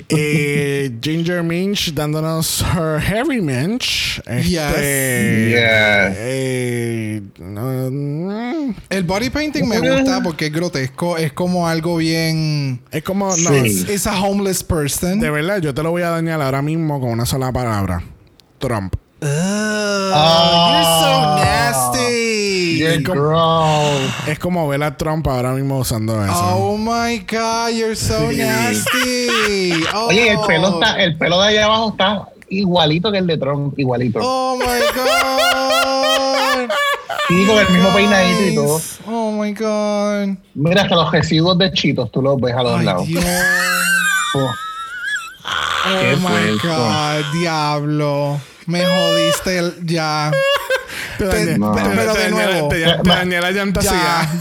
Eh, 0.07 0.91
Ginger 1.01 1.43
Minch 1.43 1.93
dándonos 1.93 2.61
her 2.63 3.01
Heavy 3.01 3.41
Minch. 3.41 4.21
Este, 4.25 5.49
Yes. 5.49 6.17
Eh, 6.19 7.21
no, 7.37 7.89
no. 7.91 8.75
El 8.89 9.03
body 9.03 9.29
painting 9.29 9.65
me 9.67 9.79
gusta 9.79 10.23
porque 10.23 10.45
es 10.45 10.53
grotesco. 10.53 11.17
Es 11.17 11.33
como 11.33 11.67
algo 11.67 11.97
bien. 11.97 12.79
es 12.89 13.03
como. 13.03 13.35
No, 13.35 13.49
Sí. 13.49 13.87
Es 13.89 14.07
a 14.07 14.17
homeless 14.21 14.63
person. 14.63 15.19
de 15.19 15.29
verdad, 15.29 15.59
yo 15.59 15.73
te 15.73 15.83
lo 15.83 15.91
voy 15.91 16.03
a 16.03 16.11
dañar 16.11 16.41
ahora 16.41 16.61
mismo 16.61 17.01
con 17.01 17.09
una 17.09 17.25
sola 17.25 17.51
palabra: 17.51 18.01
Trump. 18.57 18.95
Ugh, 19.21 20.11
Ah. 20.15 20.71
you're 20.71 20.83
so 21.01 21.11
nasty. 21.43 22.77
You're 22.79 23.01
gross. 23.01 24.27
Es 24.27 24.39
como 24.39 24.67
ver 24.67 24.81
a 24.83 24.95
Trump 24.95 25.27
ahora 25.27 25.51
mismo 25.53 25.77
usando 25.79 26.23
eso. 26.23 26.33
Oh 26.55 26.77
my 26.77 27.19
god, 27.19 27.71
you're 27.73 27.95
so 27.95 28.31
nasty. 28.31 29.83
Oh. 29.93 30.07
Oye, 30.09 30.31
el 30.31 30.39
pelo 30.47 30.79
está, 30.79 31.01
el 31.03 31.17
pelo 31.17 31.41
de 31.41 31.47
allá 31.49 31.65
abajo 31.65 31.89
está 31.91 32.27
igualito 32.49 33.11
que 33.11 33.17
el 33.19 33.27
de 33.27 33.37
Trump, 33.37 33.77
igualito. 33.77 34.19
Oh 34.21 34.55
my 34.57 34.65
god. 34.95 36.69
Sí, 37.27 37.45
con 37.45 37.57
el 37.59 37.69
mismo 37.69 37.93
peinadito 37.93 38.43
y 38.43 38.55
todo. 38.55 38.81
Oh 39.07 39.31
my 39.31 39.53
god. 39.53 40.37
Mira, 40.55 40.81
hasta 40.83 40.95
los 40.95 41.11
residuos 41.11 41.57
de 41.59 41.71
chitos 41.73 42.09
tú 42.11 42.21
los 42.21 42.39
ves 42.41 42.55
a 42.55 42.63
los 42.63 42.79
Ay, 42.79 42.85
lados. 42.85 43.05
Dios. 43.07 43.23
Oh, 44.35 44.49
Oh 45.85 46.17
my 46.17 46.57
god, 46.61 47.23
diablo. 47.33 48.39
Me 48.69 48.85
jodiste 48.85 49.57
el- 49.57 49.73
ya. 49.85 50.31
Te 51.17 51.25
dañé- 51.25 51.57
No. 51.57 51.73
pero 51.75 52.13
de 52.13 52.29
nuevo. 52.29 52.67
Te, 52.69 52.83
te 53.03 53.09
dañé 53.09 53.41
la 53.41 53.51
llanta 53.51 53.81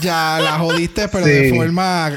Ya, 0.01 0.39
la 0.41 0.59
jodiste, 0.59 1.09
pero 1.09 1.25
Sí. 1.27 1.31
de 1.33 1.55
forma. 1.55 2.13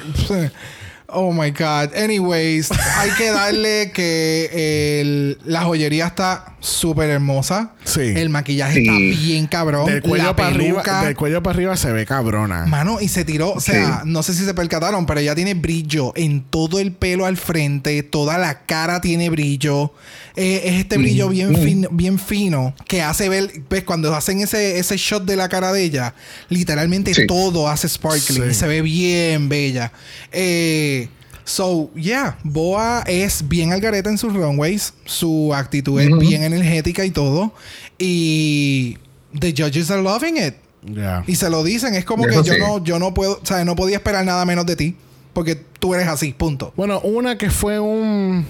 Oh 1.14 1.34
my 1.34 1.51
God. 1.51 1.93
Anyways, 1.93 2.70
hay 2.72 3.09
que 3.18 3.32
darle 3.32 3.91
que 3.93 5.01
el- 5.01 5.39
la 5.43 5.64
joyería 5.64 6.07
está 6.07 6.53
súper 6.62 7.09
hermosa. 7.09 7.72
Sí. 7.84 7.99
El 8.16 8.30
maquillaje 8.30 8.76
Sí. 8.76 8.82
está 8.88 8.93
bien 9.22 9.47
cabrón. 9.47 9.88
Del 9.88 10.01
cuello, 10.01 10.24
la 10.28 10.36
para 10.38 10.47
arriba, 10.49 10.82
peluca. 10.84 11.03
del 11.03 11.16
cuello 11.18 11.43
para 11.43 11.55
arriba 11.55 11.76
se 11.76 11.91
ve 11.91 12.05
cabrona. 12.05 12.66
Mano, 12.66 13.01
y 13.01 13.09
se 13.09 13.26
tiró, 13.26 13.51
o 13.51 13.59
sea, 13.59 14.03
no 14.05 14.24
sé 14.24 14.34
si 14.34 14.45
se 14.45 14.53
percataron, 14.53 15.05
pero 15.05 15.20
ella 15.20 15.36
tiene 15.36 15.53
brillo 15.53 16.14
en 16.16 16.43
todo 16.43 16.80
el 16.80 16.93
pelo 16.93 17.26
al 17.26 17.36
frente, 17.36 18.03
toda 18.03 18.38
la 18.38 18.59
cara 18.66 19.01
tiene 19.01 19.30
brillo. 19.30 19.93
Eh, 20.36 20.61
es 20.65 20.73
este 20.79 20.97
brillo 20.97 21.27
bien, 21.29 21.53
fin- 21.57 21.88
bien 21.91 22.17
fino 22.17 22.73
que 22.88 23.01
hace 23.01 23.27
ver, 23.27 23.51
ves, 23.69 23.84
cuando 23.84 24.15
hacen 24.15 24.39
ese, 24.39 24.79
ese 24.79 24.95
shot 24.97 25.25
de 25.25 25.36
la 25.36 25.49
cara 25.49 25.73
de 25.73 25.84
ella, 25.84 26.13
literalmente 26.47 27.13
Sí. 27.13 27.27
todo 27.27 27.67
hace 27.67 27.89
sparkling 27.89 28.43
Sí. 28.43 28.49
y 28.51 28.53
se 28.53 28.65
ve 28.67 28.82
bien 28.82 29.49
bella. 29.49 29.91
Eh, 30.32 31.09
so, 31.43 31.91
yeah, 31.95 32.38
Boa 32.43 33.03
es 33.07 33.47
bien 33.49 33.73
al 33.73 33.82
gareta 33.82 34.09
en 34.09 34.17
sus 34.17 34.34
runways, 34.34 34.93
su 35.05 35.53
actitud 35.53 35.99
es 35.99 36.09
bien 36.17 36.43
energética 36.43 37.03
y 37.03 37.11
todo. 37.11 37.53
Y 37.97 38.97
the 39.38 39.51
judges 39.55 39.91
are 39.91 40.01
loving 40.01 40.38
it. 40.38 40.53
Ya. 40.84 41.23
Y 41.27 41.36
se 41.36 41.49
lo 41.49 41.63
dicen, 41.63 41.93
es 41.95 42.05
como 42.05 42.25
Eso 42.25 42.41
que 42.41 42.47
yo 42.47 42.53
sí. 42.55 42.59
no, 42.59 42.84
yo 42.84 42.97
no 42.99 43.13
puedo, 43.13 43.39
o 43.41 43.45
sea, 43.45 43.63
no 43.65 43.75
podía 43.75 43.97
esperar 43.97 44.25
nada 44.25 44.45
menos 44.45 44.65
de 44.65 44.75
ti. 44.75 44.95
Porque 45.34 45.55
tú 45.55 45.95
eres 45.95 46.07
así, 46.07 46.34
punto. 46.34 46.73
Bueno, 46.75 46.99
una 47.01 47.38
que 47.38 47.49
fue 47.49 47.79
un. 47.79 48.45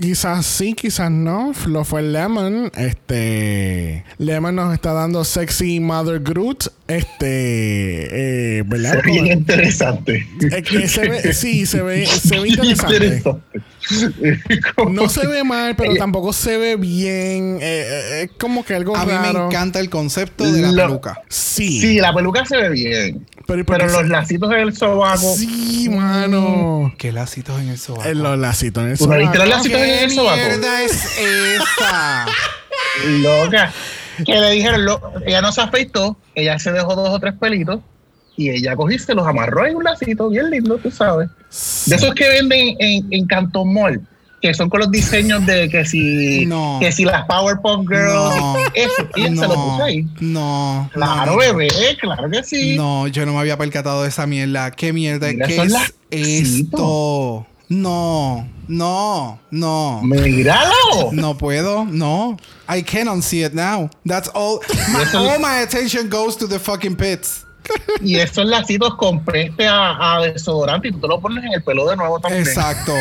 Quizás 0.00 0.46
sí, 0.46 0.74
quizás 0.74 1.10
no. 1.10 1.52
Lo 1.66 1.84
fue 1.84 2.02
Lemon. 2.02 2.70
Este. 2.76 4.04
Lemon 4.18 4.54
nos 4.54 4.72
está 4.72 4.92
dando 4.92 5.24
Sexy 5.24 5.80
Mother 5.80 6.20
Groot. 6.20 6.68
Este. 6.86 8.58
Eh, 8.58 8.62
¿Verdad? 8.64 8.92
Se 8.92 8.96
ve 8.98 9.02
bien 9.12 9.26
interesante. 9.26 10.26
Es 10.40 10.62
que 10.62 10.88
se 10.88 11.08
ve, 11.08 11.32
sí, 11.34 11.66
se 11.66 11.82
ve, 11.82 12.06
se 12.06 12.38
ve 12.38 12.48
interesante. 12.48 13.42
No 14.90 15.08
se 15.08 15.26
ve 15.26 15.44
mal, 15.44 15.74
pero 15.76 15.90
Ella- 15.90 15.98
tampoco 16.00 16.32
se 16.32 16.56
ve 16.56 16.76
bien. 16.76 17.58
Eh, 17.60 17.60
eh, 17.62 18.22
es 18.24 18.30
como 18.38 18.64
que 18.64 18.74
algo 18.74 18.96
A 18.96 19.04
mí 19.04 19.12
me 19.20 19.28
encanta 19.46 19.80
el 19.80 19.90
concepto 19.90 20.50
de 20.50 20.62
la 20.62 20.72
Lo- 20.72 20.86
peluca. 20.86 21.20
Sí. 21.28 21.80
Sí, 21.80 21.98
la 22.00 22.14
peluca 22.14 22.44
se 22.46 22.56
ve 22.56 22.68
bien. 22.70 23.26
Pero, 23.46 23.60
¿y 23.60 23.64
por 23.64 23.76
Pero 23.76 23.88
qué 23.88 23.92
los 24.00 24.08
lacitos 24.08 24.52
en 24.52 24.58
el 24.58 24.76
sobaco. 24.76 25.34
Sí, 25.36 25.88
mano. 25.90 26.92
Qué 26.98 27.12
lacitos 27.12 27.60
en 27.60 27.68
el 27.68 27.78
sobaco. 27.78 28.08
En 28.08 28.22
los 28.22 28.38
lacitos 28.38 28.82
en 28.84 28.90
el 28.92 28.98
¿Tú 28.98 29.06
no 29.06 29.18
viste 29.18 29.36
los 29.38 29.46
sobaco. 29.46 29.56
lacitos 29.58 29.80
en 29.80 29.86
¿Qué 29.86 30.04
el 30.04 30.10
sobaco? 30.10 30.36
mierda 30.36 30.82
es 30.82 31.18
esa? 31.18 32.26
Loca. 33.06 33.72
Que 34.24 34.38
le 34.38 34.50
dijeron, 34.52 34.84
lo- 34.84 35.00
ella 35.26 35.40
no 35.42 35.50
se 35.52 35.60
afeitó, 35.60 36.16
ella 36.34 36.58
se 36.58 36.70
dejó 36.72 36.94
dos 36.94 37.08
o 37.10 37.18
tres 37.18 37.34
pelitos 37.34 37.80
y 38.36 38.50
ella 38.50 38.74
se 38.98 39.14
los 39.14 39.26
amarró 39.26 39.66
en 39.66 39.76
un 39.76 39.84
lacito 39.84 40.28
bien 40.28 40.50
lindo, 40.50 40.78
tú 40.78 40.90
sabes. 40.90 41.28
De 41.86 41.96
esos 41.96 42.14
que 42.14 42.28
venden 42.28 42.76
en, 42.78 43.06
en 43.12 43.26
Canton 43.26 43.72
Mall, 43.74 44.00
que 44.48 44.52
son 44.52 44.68
con 44.68 44.80
los 44.80 44.90
diseños 44.90 45.46
de 45.46 45.70
que 45.70 45.86
si, 45.86 46.44
No. 46.44 46.76
que 46.78 46.92
si 46.92 47.06
las 47.06 47.24
Powerpuff 47.24 47.88
Girls, 47.88 48.12
No. 48.12 48.56
eso, 48.74 49.08
y 49.16 49.22
se 49.22 49.30
lo 49.30 49.54
puso 49.54 49.82
ahí. 49.84 50.06
no, 50.20 50.90
Claro, 50.92 51.38
bebé, 51.38 51.70
claro 51.98 52.28
que 52.30 52.44
sí. 52.44 52.76
No, 52.76 53.06
yo 53.08 53.24
no 53.24 53.32
me 53.32 53.38
había 53.38 53.56
percatado 53.56 54.02
de 54.02 54.10
esa 54.10 54.26
mierda. 54.26 54.70
¿Qué 54.70 54.92
mierda? 54.92 55.28
Mira, 55.28 55.46
¿Qué 55.46 55.56
es 56.10 56.60
esto? 56.60 57.46
No, 57.70 58.46
no, 58.68 59.40
no. 59.50 60.00
Míralo. 60.02 60.72
No 61.12 61.38
puedo, 61.38 61.86
no. 61.86 62.36
I 62.68 62.82
can't 62.82 63.08
unsee 63.08 63.46
it 63.46 63.54
now. 63.54 63.88
That's 64.06 64.30
all. 64.34 64.60
My, 64.92 65.04
all 65.18 65.38
my 65.38 65.62
attention 65.62 66.10
goes 66.10 66.36
to 66.36 66.46
the 66.46 66.58
fucking 66.58 66.96
pits. 66.96 67.46
Y 68.02 68.16
esos 68.16 68.44
lacitos 68.44 68.94
con 68.96 69.24
preste 69.24 69.66
a, 69.66 70.16
a 70.16 70.20
desodorante 70.20 70.88
y 70.88 70.92
tú 70.92 71.00
te 71.00 71.08
lo 71.08 71.18
pones 71.18 71.42
en 71.44 71.54
el 71.54 71.62
pelo 71.64 71.88
de 71.88 71.96
nuevo 71.96 72.20
también. 72.20 72.42
Exacto. 72.46 72.92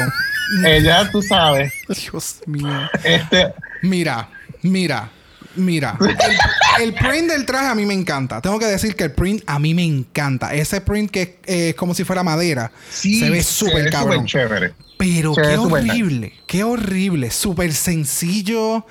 Ella, 0.66 1.10
tú 1.12 1.22
sabes, 1.22 1.74
Dios 1.88 2.38
mío. 2.46 2.68
este, 3.04 3.54
Mira, 3.82 4.30
mira, 4.62 5.10
mira. 5.56 5.98
El, 6.80 6.90
el 6.90 6.94
print 6.96 7.30
del 7.30 7.46
traje 7.46 7.68
a 7.68 7.76
mí 7.76 7.86
me 7.86 7.94
encanta. 7.94 8.42
Tengo 8.42 8.58
que 8.58 8.66
decir 8.66 8.96
que 8.96 9.04
el 9.04 9.12
print 9.12 9.44
a 9.46 9.60
mí 9.60 9.74
me 9.76 9.84
encanta. 9.84 10.54
Ese 10.56 10.82
print 10.82 11.12
que 11.12 11.40
eh, 11.46 11.70
es 11.70 11.76
como 11.76 11.94
si 11.94 12.04
fuera 12.04 12.24
madera. 12.24 12.72
sí, 12.90 13.20
se 13.20 13.30
ve 13.30 13.44
súper 13.44 13.92
cabrón. 13.92 14.26
chévere. 14.26 14.74
Pero 14.98 15.36
qué 15.36 15.58
horrible, 15.58 16.34
qué 16.48 16.64
horrible, 16.64 17.30
súper 17.30 17.74
sencillo. 17.74 18.86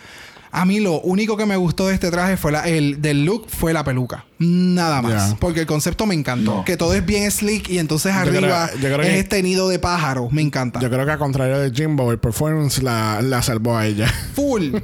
A 0.50 0.64
mí 0.66 0.80
lo 0.80 1.00
único 1.00 1.36
que 1.36 1.46
me 1.46 1.56
gustó 1.56 1.88
de 1.88 1.94
este 1.94 2.10
traje 2.10 2.36
fue 2.36 2.52
la, 2.52 2.68
el 2.68 3.00
del 3.00 3.24
look 3.24 3.46
fue 3.48 3.72
la 3.72 3.82
peluca. 3.82 4.26
Nada 4.42 5.02
más. 5.02 5.34
Porque 5.38 5.60
el 5.60 5.66
concepto 5.66 6.06
me 6.06 6.14
encantó. 6.14 6.54
No. 6.56 6.64
Que 6.64 6.76
todo 6.76 6.94
es 6.94 7.04
bien 7.06 7.30
slick 7.30 7.68
y 7.68 7.78
entonces 7.78 8.12
Yo 8.14 8.20
arriba 8.20 8.68
creo- 8.72 8.80
yo 8.80 8.94
creo 8.96 9.02
es 9.02 9.08
que- 9.08 9.18
este 9.20 9.42
nido 9.42 9.68
de 9.68 9.78
pájaro. 9.78 10.28
Me 10.30 10.42
encanta. 10.42 10.80
Yo 10.80 10.90
creo 10.90 11.04
que 11.06 11.12
a 11.12 11.18
contrario 11.18 11.58
de 11.58 11.70
Jimbo, 11.70 12.10
el 12.10 12.18
performance 12.18 12.82
la, 12.82 13.20
la 13.22 13.42
salvó 13.42 13.76
a 13.76 13.86
ella. 13.86 14.12
Full. 14.34 14.74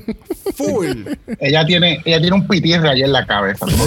Full. 0.57 1.07
Ella 1.41 1.65
tiene, 1.67 2.01
ella 2.05 2.21
tiene 2.21 2.35
un 2.37 2.47
pitirre 2.47 2.89
ahí 2.89 3.03
en 3.03 3.13
la 3.13 3.27
cabeza. 3.27 3.67
Full. 3.67 3.79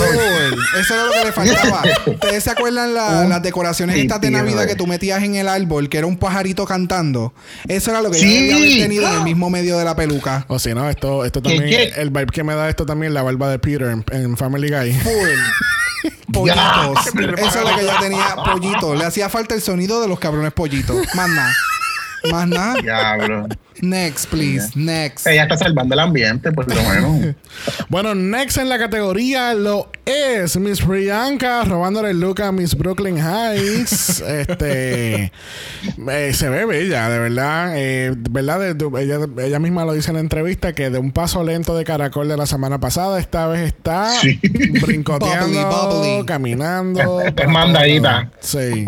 Eso 0.79 0.93
era 0.93 1.05
lo 1.05 1.11
que 1.13 1.25
le 1.25 1.31
faltaba. 1.31 1.83
¿Ustedes 2.05 2.43
se 2.43 2.49
acuerdan 2.51 2.93
la- 2.93 3.25
las 3.25 3.41
decoraciones 3.43 3.97
estas 3.97 4.19
de. 4.19 4.31
Navidad 4.31 4.65
que 4.65 4.75
tú 4.75 4.87
metías 4.87 5.21
en 5.23 5.35
el 5.35 5.47
árbol? 5.47 5.89
Que 5.89 5.97
era 5.97 6.07
un 6.07 6.17
pajarito 6.17 6.65
cantando. 6.65 7.33
Eso 7.67 7.91
era 7.91 8.01
lo 8.01 8.09
que 8.11 8.17
yo 8.19 8.23
Sí. 8.23 8.33
debía 8.33 8.55
haber 8.55 8.69
tenido 8.77 9.07
en 9.07 9.13
el 9.17 9.23
mismo 9.23 9.49
medio 9.49 9.77
de 9.77 9.83
la 9.85 9.95
peluca. 9.95 10.45
O 10.47 10.57
si 10.57 10.73
no, 10.73 10.89
esto, 10.89 11.25
esto 11.25 11.41
¿Qué, 11.41 11.55
también, 11.57 11.69
qué? 11.93 12.01
el 12.01 12.09
vibe 12.09 12.27
que 12.27 12.43
me 12.43 12.55
da 12.55 12.69
esto 12.69 12.85
también, 12.85 13.13
la 13.13 13.21
barba 13.23 13.49
de 13.49 13.59
Peter 13.59 13.87
en, 13.89 14.05
en 14.11 14.37
Family 14.37 14.69
Guy. 14.69 14.93
Full. 14.93 15.11
Pollitos. 16.33 17.07
Eso 17.07 17.59
es 17.59 17.69
lo 17.69 17.75
que 17.75 17.81
ella 17.81 17.99
tenía. 17.99 18.35
Pollitos. 18.35 18.97
Le 18.97 19.05
hacía 19.05 19.29
falta 19.29 19.55
el 19.55 19.61
sonido 19.61 20.01
de 20.01 20.07
los 20.07 20.19
cabrones 20.19 20.53
pollitos. 20.53 20.97
Más 21.15 21.29
nada. 21.29 21.53
Más 22.29 22.47
nada. 22.47 22.75
Diablo. 22.81 23.47
Next, 23.81 24.27
please. 24.29 24.69
Next. 24.75 25.25
Ella 25.25 25.43
está 25.43 25.57
salvando 25.57 25.93
el 25.95 25.99
ambiente, 26.01 26.51
por 26.51 26.67
lo 26.73 26.81
menos. 26.83 27.35
Bueno, 27.89 28.15
next 28.15 28.57
en 28.57 28.69
la 28.69 28.77
categoría 28.79 29.53
lo 29.53 29.89
es 30.05 30.55
Miss 30.57 30.81
Priyanka 30.81 31.63
robándole 31.65 32.11
el 32.11 32.19
look 32.19 32.41
a 32.41 32.51
Miss 32.51 32.75
Brooklyn 32.75 33.17
Heights. 33.17 34.21
este 34.27 35.31
eh, 36.07 36.33
se 36.33 36.49
ve 36.49 36.65
bella, 36.65 37.09
de 37.09 37.19
verdad. 37.19 37.73
Eh, 37.75 38.13
¿Verdad? 38.29 38.59
De- 38.59 38.73
de- 38.75 39.03
ella, 39.03 39.19
ella 39.43 39.59
misma 39.59 39.83
lo 39.85 39.93
dice 39.93 40.09
en 40.11 40.15
la 40.15 40.21
entrevista 40.21 40.73
que 40.73 40.89
de 40.89 40.99
un 40.99 41.11
paso 41.11 41.43
lento 41.43 41.75
de 41.75 41.83
caracol 41.83 42.27
de 42.29 42.37
la 42.37 42.45
semana 42.45 42.79
pasada, 42.79 43.19
esta 43.19 43.47
vez 43.47 43.61
está 43.67 44.11
Sí. 44.21 44.39
brincoteando, 44.81 45.67
Bubbly, 45.69 46.11
bubbly. 46.17 46.25
caminando. 46.25 47.21
Es 47.21 47.47
mandadita. 47.47 48.31
Sí. 48.39 48.85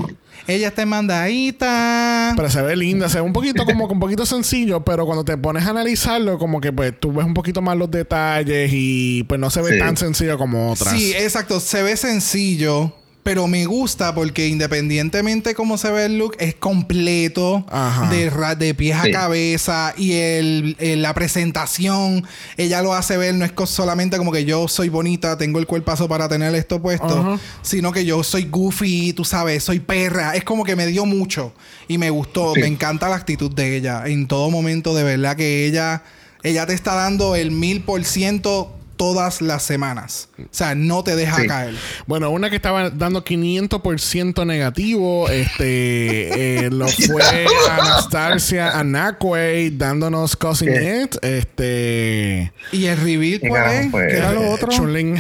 Ella 0.48 0.68
está 0.70 0.86
mandadita. 0.86 2.34
Pero 2.36 2.50
se 2.50 2.62
ve 2.62 2.76
linda, 2.76 3.08
se 3.10 3.16
ve 3.20 3.22
un 3.22 3.34
poquito 3.34 3.66
como 3.66 3.86
un 3.86 4.00
poquito 4.00 4.26
sencillo, 4.26 4.84
pero 4.84 5.06
cuando 5.06 5.24
te 5.24 5.38
pones 5.38 5.66
a 5.66 5.70
analizarlo, 5.70 6.38
como 6.38 6.60
que 6.60 6.72
pues 6.74 6.94
tú 7.00 7.14
ves 7.14 7.26
un 7.26 7.34
poquito 7.34 7.62
más 7.62 7.78
los 7.78 7.90
detalles 7.90 8.70
y 8.74 9.24
pues 9.24 9.40
no 9.40 9.50
se 9.50 9.62
ve 9.62 9.74
Sí. 9.74 9.80
tan 9.80 9.96
sencillo 9.98 10.38
como 10.38 10.72
otras. 10.72 10.94
Sí, 10.94 11.14
exacto. 11.14 11.60
Se 11.60 11.82
ve 11.84 11.96
sencillo, 11.98 12.94
Pero 13.24 13.48
me 13.48 13.66
gusta 13.66 14.14
porque 14.14 14.50
independientemente 14.50 15.56
cómo 15.56 15.78
se 15.78 15.90
ve 15.92 16.06
el 16.06 16.18
look, 16.18 16.36
es 16.40 16.56
completo 16.56 17.66
Ajá. 17.70 18.10
de, 18.10 18.30
ra- 18.30 18.56
de 18.56 18.74
pies 18.76 18.98
a 18.98 19.04
Sí. 19.04 19.12
cabeza 19.12 19.94
y 19.98 20.12
el, 20.14 20.76
el- 20.80 21.02
la 21.02 21.14
presentación, 21.14 22.26
ella 22.58 22.82
lo 22.82 22.94
hace 22.94 23.16
ver, 23.16 23.34
no 23.36 23.46
es 23.46 23.54
solamente 23.70 24.18
como 24.18 24.32
que 24.34 24.44
yo 24.44 24.68
soy 24.68 24.90
bonita, 24.90 25.38
tengo 25.38 25.60
el 25.60 25.68
cuerpazo 25.68 26.10
para 26.10 26.28
tener 26.28 26.54
esto 26.56 26.82
puesto, 26.82 27.18
Ajá. 27.18 27.40
sino 27.62 27.94
que 27.94 28.04
yo 28.04 28.24
soy 28.24 28.44
goofy, 28.46 29.14
tú 29.14 29.24
sabes, 29.24 29.64
soy 29.64 29.80
perra. 29.80 30.36
Es 30.36 30.44
como 30.44 30.66
que 30.66 30.76
me 30.76 30.86
dio 30.88 31.06
mucho 31.06 31.54
y 31.88 31.98
me 31.98 32.10
gustó, 32.10 32.54
Sí. 32.54 32.60
me 32.60 32.68
encanta 32.68 33.08
la 33.08 33.16
actitud 33.16 33.52
de 33.54 33.78
ella. 33.78 34.04
En 34.06 34.28
todo 34.28 34.50
momento, 34.52 34.94
de 34.96 35.04
verdad 35.04 35.38
que 35.38 35.66
ella, 35.66 36.04
ella 36.44 36.66
te 36.66 36.74
está 36.74 36.94
dando 36.96 37.36
el 37.38 37.52
mil 37.52 37.84
por 37.84 38.04
ciento 38.04 38.76
todas 38.96 39.42
las 39.42 39.64
semanas. 39.64 40.30
O 40.40 40.44
sea, 40.52 40.76
no 40.76 41.04
te 41.04 41.16
deja 41.16 41.38
Sí. 41.42 41.48
caer. 41.48 41.74
Bueno, 42.08 42.30
una 42.30 42.50
que 42.50 42.56
estaba 42.56 42.90
dando 42.90 43.24
500% 43.24 44.46
negativo, 44.46 45.30
este, 45.30 46.64
eh, 46.66 46.70
lo 46.72 46.88
fue 46.88 47.46
Anastasia 47.72 48.78
Anakwe 48.80 49.72
dándonos 49.72 50.36
Cousin 50.36 50.70
¿Qué? 50.70 51.02
It, 51.04 51.16
este, 51.24 52.54
¿Y 52.72 52.86
el 52.86 52.98
reveal 52.98 53.40
¿Qué 53.42 53.48
cuál 53.50 53.72
es? 53.72 53.92
¿Qué 53.92 54.18
era 54.18 54.32
lo 54.34 54.44
eh, 54.44 54.50
otro? 54.50 54.70
Chun-Li, 54.70 55.16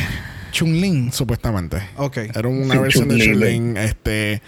Chun-Lin. 0.51 1.11
supuestamente. 1.11 1.77
Ok. 1.97 2.17
Era 2.17 2.47
una 2.47 2.73
Sí, 2.75 2.79
versión 2.79 3.07
de 3.09 3.17
Chun-Li. 3.17 3.55
Chun-Li, 3.57 3.79
este... 3.79 4.41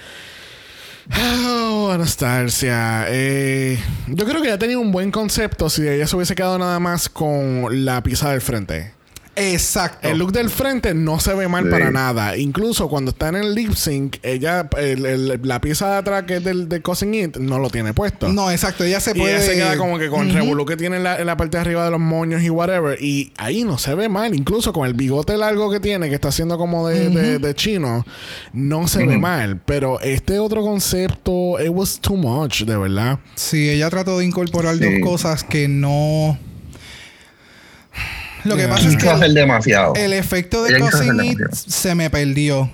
Oh, 1.48 1.92
Anastasia. 1.92 3.06
Eh, 3.10 3.78
yo 4.08 4.26
creo 4.26 4.42
que 4.42 4.48
ya 4.48 4.58
tenía 4.58 4.80
un 4.80 4.92
buen 4.92 5.12
concepto 5.12 5.70
si 5.70 5.88
ella 5.88 6.08
se 6.08 6.16
hubiese 6.16 6.34
quedado 6.34 6.58
nada 6.58 6.80
más 6.80 7.10
con 7.10 7.86
la 7.86 8.02
pieza 8.02 8.32
del 8.32 8.42
frente. 8.42 8.92
Exacto. 9.36 10.08
El 10.08 10.18
look 10.18 10.32
del 10.32 10.50
frente 10.50 10.94
no 10.94 11.20
se 11.20 11.34
ve 11.34 11.48
mal 11.48 11.66
Sí. 11.66 11.70
para 11.70 11.92
nada. 11.92 12.38
Incluso 12.38 12.88
cuando 12.88 13.12
está 13.12 13.30
en 13.30 13.36
el 13.36 13.54
lip 13.54 13.74
sync, 13.74 14.18
ella, 14.24 14.70
el- 14.78 15.06
el- 15.06 15.40
la 15.44 15.60
pieza 15.60 15.90
de 15.92 15.98
atrás 15.98 16.24
que 16.24 16.38
es 16.38 16.44
del 16.44 16.70
de 16.70 16.82
Cousin 16.82 17.14
It, 17.14 17.38
no 17.38 17.60
lo 17.60 17.70
tiene 17.70 17.94
puesto. 17.94 18.30
No, 18.30 18.50
exacto. 18.50 18.84
Ella 18.84 19.00
se 19.00 19.12
Y 19.12 19.20
puede... 19.20 19.36
ella 19.36 19.42
se 19.46 19.54
queda 19.56 19.78
como 19.78 20.00
que 20.00 20.10
con 20.10 20.28
el 20.28 20.34
revolú 20.34 20.66
que 20.66 20.78
tiene 20.78 20.98
en 20.98 21.04
la, 21.04 21.18
en 21.20 21.26
la 21.26 21.36
parte 21.38 21.58
de 21.58 21.62
arriba 21.62 21.84
de 21.86 21.92
los 21.92 22.00
moños 22.00 22.42
y 22.44 22.50
whatever. 22.50 22.98
Y 23.02 23.34
ahí 23.38 23.64
no 23.64 23.78
se 23.78 23.94
ve 23.96 24.08
mal. 24.10 24.34
Incluso 24.34 24.72
con 24.72 24.88
el 24.88 24.94
bigote 24.94 25.36
largo 25.38 25.70
que 25.72 25.80
tiene, 25.80 26.08
que 26.10 26.16
está 26.16 26.30
haciendo 26.30 26.58
como 26.58 26.88
de, 26.88 27.10
de- 27.10 27.40
de 27.40 27.56
chino, 27.56 28.06
no 28.54 28.88
se 28.88 29.06
ve 29.06 29.18
mal. 29.18 29.60
Pero 29.66 30.00
este 30.00 30.40
otro 30.40 30.62
concepto, 30.62 31.58
it 31.62 31.70
was 31.70 32.00
too 32.00 32.16
much, 32.16 32.62
de 32.64 32.78
verdad. 32.78 33.20
Sí, 33.36 33.70
ella 33.70 33.90
trató 33.90 34.20
de 34.20 34.26
incorporar 34.26 34.78
Sí. 34.78 34.84
dos 34.86 34.94
cosas 35.10 35.44
que 35.44 35.68
no... 35.68 36.38
Lo 38.46 38.56
que 38.56 38.68
pasa 38.68 38.88
es 38.88 38.96
que 38.98 39.28
demasiado. 39.34 39.94
el 39.96 40.14
efecto 40.14 40.64
de 40.64 40.80
Cousin 40.80 41.24
It 41.24 41.40
se 41.54 41.94
me 41.96 42.10
perdió. 42.10 42.70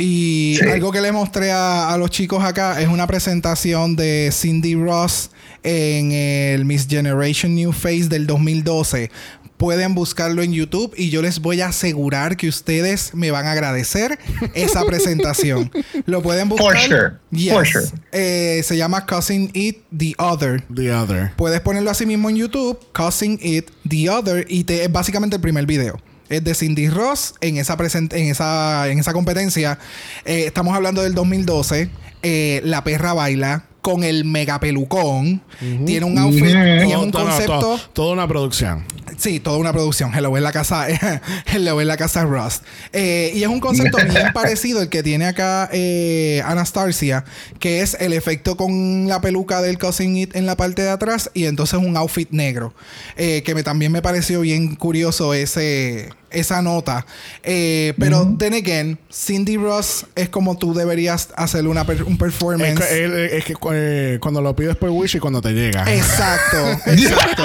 Y 0.00 0.56
Sí. 0.60 0.68
algo 0.70 0.92
que 0.92 1.00
le 1.00 1.10
mostré 1.10 1.50
a, 1.50 1.92
a 1.92 1.98
los 1.98 2.10
chicos 2.10 2.44
acá 2.44 2.80
es 2.80 2.86
una 2.88 3.06
presentación 3.08 3.96
de 3.96 4.30
Cindy 4.32 4.76
Ross 4.76 5.30
en 5.64 6.12
el 6.12 6.64
Miss 6.64 6.86
Generation 6.88 7.54
New 7.54 7.72
Face 7.72 8.04
del 8.08 8.26
2012. 8.26 9.10
Pueden 9.56 9.96
buscarlo 9.96 10.40
en 10.42 10.52
YouTube 10.52 10.94
y 10.96 11.10
yo 11.10 11.20
les 11.20 11.40
voy 11.40 11.62
a 11.62 11.66
asegurar 11.66 12.36
que 12.36 12.46
ustedes 12.48 13.12
me 13.12 13.32
van 13.32 13.46
a 13.46 13.50
agradecer 13.50 14.16
esa 14.54 14.84
presentación. 14.84 15.72
Lo 16.06 16.22
pueden 16.22 16.48
buscar. 16.48 16.78
For 16.78 16.78
sure. 16.78 17.12
Yes. 17.32 17.52
For 17.54 17.66
sure. 17.66 17.86
Eh, 18.12 18.62
se 18.64 18.76
llama 18.76 19.04
Cousin 19.04 19.50
It 19.54 19.78
The 19.96 20.14
Other. 20.18 20.62
The 20.72 20.92
other. 20.92 21.32
Puedes 21.34 21.60
ponerlo 21.60 21.90
así 21.90 22.06
mismo 22.06 22.30
en 22.30 22.36
YouTube, 22.36 22.78
Causing 22.92 23.40
It 23.42 23.68
The 23.88 24.10
Other, 24.10 24.46
y 24.48 24.64
te, 24.64 24.84
es 24.84 24.92
básicamente 24.92 25.36
el 25.36 25.42
primer 25.42 25.66
video. 25.66 26.00
Es 26.28 26.44
de 26.44 26.54
Cindy 26.54 26.88
Ross 26.90 27.34
en 27.40 27.56
esa, 27.56 27.76
present- 27.78 28.12
en 28.12 28.26
esa, 28.28 28.88
en 28.88 28.98
esa 28.98 29.12
competencia. 29.14 29.78
Eh, 30.26 30.44
estamos 30.46 30.74
hablando 30.74 31.02
del 31.02 31.14
2012. 31.14 31.88
Eh, 32.22 32.60
la 32.64 32.84
perra 32.84 33.12
baila 33.14 33.64
con 33.88 34.04
el 34.04 34.24
mega 34.24 34.60
pelucón. 34.60 35.40
Tiene 35.86 36.04
un 36.04 36.18
outfit 36.18 36.42
Ujú. 36.42 36.48
y 36.50 36.82
es 36.82 36.92
Todo- 36.92 37.02
un 37.04 37.10
todo- 37.10 37.22
concepto. 37.24 37.58
todo- 37.60 37.78
toda 37.92 38.12
una 38.12 38.28
producción. 38.28 38.84
Sí, 39.16 39.40
toda 39.40 39.56
una 39.56 39.72
producción. 39.72 40.14
Hello 40.14 40.36
en 40.36 40.42
la 40.44 40.52
casa. 40.52 40.86
Hello 41.46 41.80
en 41.80 41.88
la 41.88 41.96
casa 41.96 42.24
Rust. 42.24 42.62
Eh, 42.92 43.32
y 43.34 43.42
es 43.42 43.48
un 43.48 43.58
concepto 43.60 43.96
bien 43.96 44.32
parecido 44.34 44.80
el 44.82 44.88
que 44.90 45.02
tiene 45.02 45.26
acá 45.26 45.68
eh, 45.72 46.40
Anastasia, 46.44 47.24
que 47.58 47.80
es 47.80 47.96
el 47.98 48.12
efecto 48.12 48.56
con 48.56 49.08
la 49.08 49.20
peluca 49.20 49.60
del 49.62 49.78
Cousin 49.78 50.16
It 50.16 50.36
en 50.36 50.46
la 50.46 50.56
parte 50.56 50.82
de 50.82 50.90
atrás 50.90 51.30
y 51.34 51.46
entonces 51.46 51.80
un 51.80 51.96
outfit 51.96 52.28
negro. 52.30 52.74
Eh, 53.16 53.42
que 53.44 53.54
me, 53.54 53.62
también 53.62 53.90
me 53.90 54.02
pareció 54.02 54.40
bien 54.42 54.76
curioso 54.76 55.34
ese, 55.34 56.10
esa 56.30 56.62
nota. 56.62 57.06
Eh, 57.42 57.94
pero, 57.98 58.34
then 58.38 58.54
again, 58.54 58.98
Cindy 59.12 59.56
Ross 59.56 60.06
es 60.14 60.28
como 60.28 60.56
tú 60.58 60.74
deberías 60.74 61.28
hacer 61.36 61.66
una 61.66 61.84
per- 61.84 62.02
un 62.04 62.12
Es 62.14 62.18
performance. 62.18 62.80
que, 62.80 63.36
es 63.38 63.44
que 63.44 63.54
eh, 63.72 64.18
cuando 64.20 64.40
lo 64.40 64.54
pides 64.54 64.76
por 64.76 64.90
Wish 64.90 65.16
y 65.16 65.18
cuando 65.18 65.40
te 65.40 65.52
llega. 65.52 65.84
Exacto, 65.92 66.56
exacto. 66.90 67.44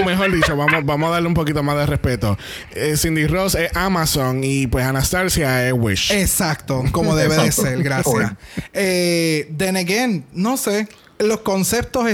o 0.00 0.04
mejor 0.04 0.32
dicho, 0.32 0.56
vamos, 0.56 0.84
vamos 0.84 1.08
a 1.08 1.12
darle 1.12 1.28
un 1.28 1.34
poquito 1.34 1.62
más 1.62 1.76
de 1.76 1.86
respeto. 1.86 2.36
Eh, 2.74 2.96
Cindy 2.96 3.26
Ross 3.26 3.54
es 3.54 3.74
Amazon 3.76 4.42
y 4.44 4.66
pues 4.66 4.84
Anastasia 4.84 5.66
es 5.66 5.72
Wish. 5.72 6.10
Exacto, 6.12 6.82
como 6.92 7.14
debe 7.16 7.36
de 7.36 7.52
ser, 7.52 7.82
gracias. 7.82 8.32
Eh, 8.72 9.52
then 9.56 9.76
again, 9.76 10.24
no 10.32 10.56
sé, 10.56 10.88
los 11.18 11.40
conceptos 11.40 12.06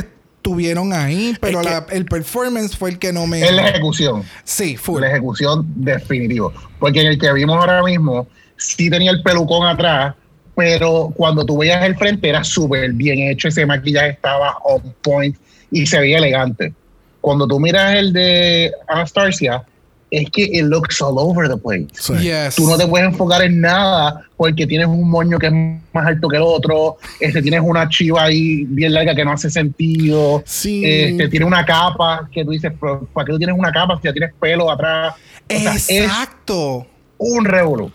estuvieron 0.49 0.93
ahí, 0.93 1.37
pero 1.41 1.61
Es 1.61 1.67
que- 1.67 1.73
la- 1.73 1.87
el 1.91 2.05
performance 2.07 2.77
fue 2.77 2.91
el 2.91 2.99
que 2.99 3.13
no 3.13 3.27
me... 3.27 3.43
Es 3.43 3.53
la 3.53 3.69
ejecución. 3.69 4.23
Sí, 4.45 4.77
full. 4.77 5.01
La 5.01 5.09
ejecución 5.11 5.67
definitivo. 5.77 6.53
Porque 6.79 7.01
en 7.03 7.09
el 7.09 7.19
que 7.19 7.33
vimos 7.33 7.57
ahora 7.57 7.83
mismo, 7.83 8.27
sí 8.57 8.89
tenía 8.91 9.11
el 9.11 9.23
pelucón 9.23 9.67
atrás, 9.67 10.15
pero 10.57 11.13
cuando 11.15 11.45
tú 11.45 11.59
veías 11.59 11.85
el 11.85 11.97
frente 11.97 12.29
era 12.29 12.43
súper 12.43 12.93
bien 12.93 13.19
hecho. 13.31 13.49
Ese 13.49 13.65
maquillaje 13.67 14.11
estaba 14.11 14.57
on 14.65 14.83
point 15.03 15.37
y 15.71 15.87
se 15.87 16.01
veía 16.01 16.19
elegante. 16.19 16.73
Cuando 17.21 17.47
tú 17.47 17.61
miras 17.61 17.95
el 17.95 18.13
de 18.13 18.73
Anastasia, 18.89 19.63
es 20.11 20.31
que 20.31 20.43
it 20.45 20.65
looks 20.65 21.01
all 21.03 21.19
over 21.19 21.49
the 21.49 21.57
place. 21.57 21.87
Sí. 21.93 22.15
Yes. 22.19 22.57
Tú 22.57 22.67
no 22.69 22.77
te 22.77 22.87
puedes 22.87 23.07
enfocar 23.09 23.43
en 23.43 23.61
nada 23.61 24.23
porque 24.37 24.67
tienes 24.67 24.87
un 24.87 25.09
moño 25.11 25.39
que 25.39 25.47
es 25.49 25.53
más 25.53 26.07
alto 26.07 26.29
que 26.29 26.37
el 26.37 26.43
otro, 26.43 26.97
este, 27.21 27.43
tienes 27.43 27.61
una 27.63 27.89
chiva 27.89 28.25
ahí 28.25 28.65
bien 28.69 28.95
larga 28.95 29.15
que 29.15 29.25
no 29.25 29.33
hace 29.33 29.51
sentido, 29.51 30.43
Sí. 30.47 30.83
este, 30.85 31.29
tiene 31.29 31.45
una 31.47 31.65
capa 31.65 32.29
que 32.33 32.45
tú 32.45 32.53
dices, 32.53 32.73
"Pero, 32.81 33.07
¿para 33.13 33.27
qué 33.27 33.33
tú 33.33 33.39
tienes 33.39 33.57
una 33.59 33.73
capa 33.73 33.97
si 33.97 34.05
ya 34.05 34.13
tienes 34.13 34.33
pelo 34.41 34.71
atrás? 34.71 35.15
O 35.51 35.59
sea, 35.59 35.75
es 35.75 35.91
Exacto. 35.91 36.87
un 37.19 37.45
revolú. 37.45 37.91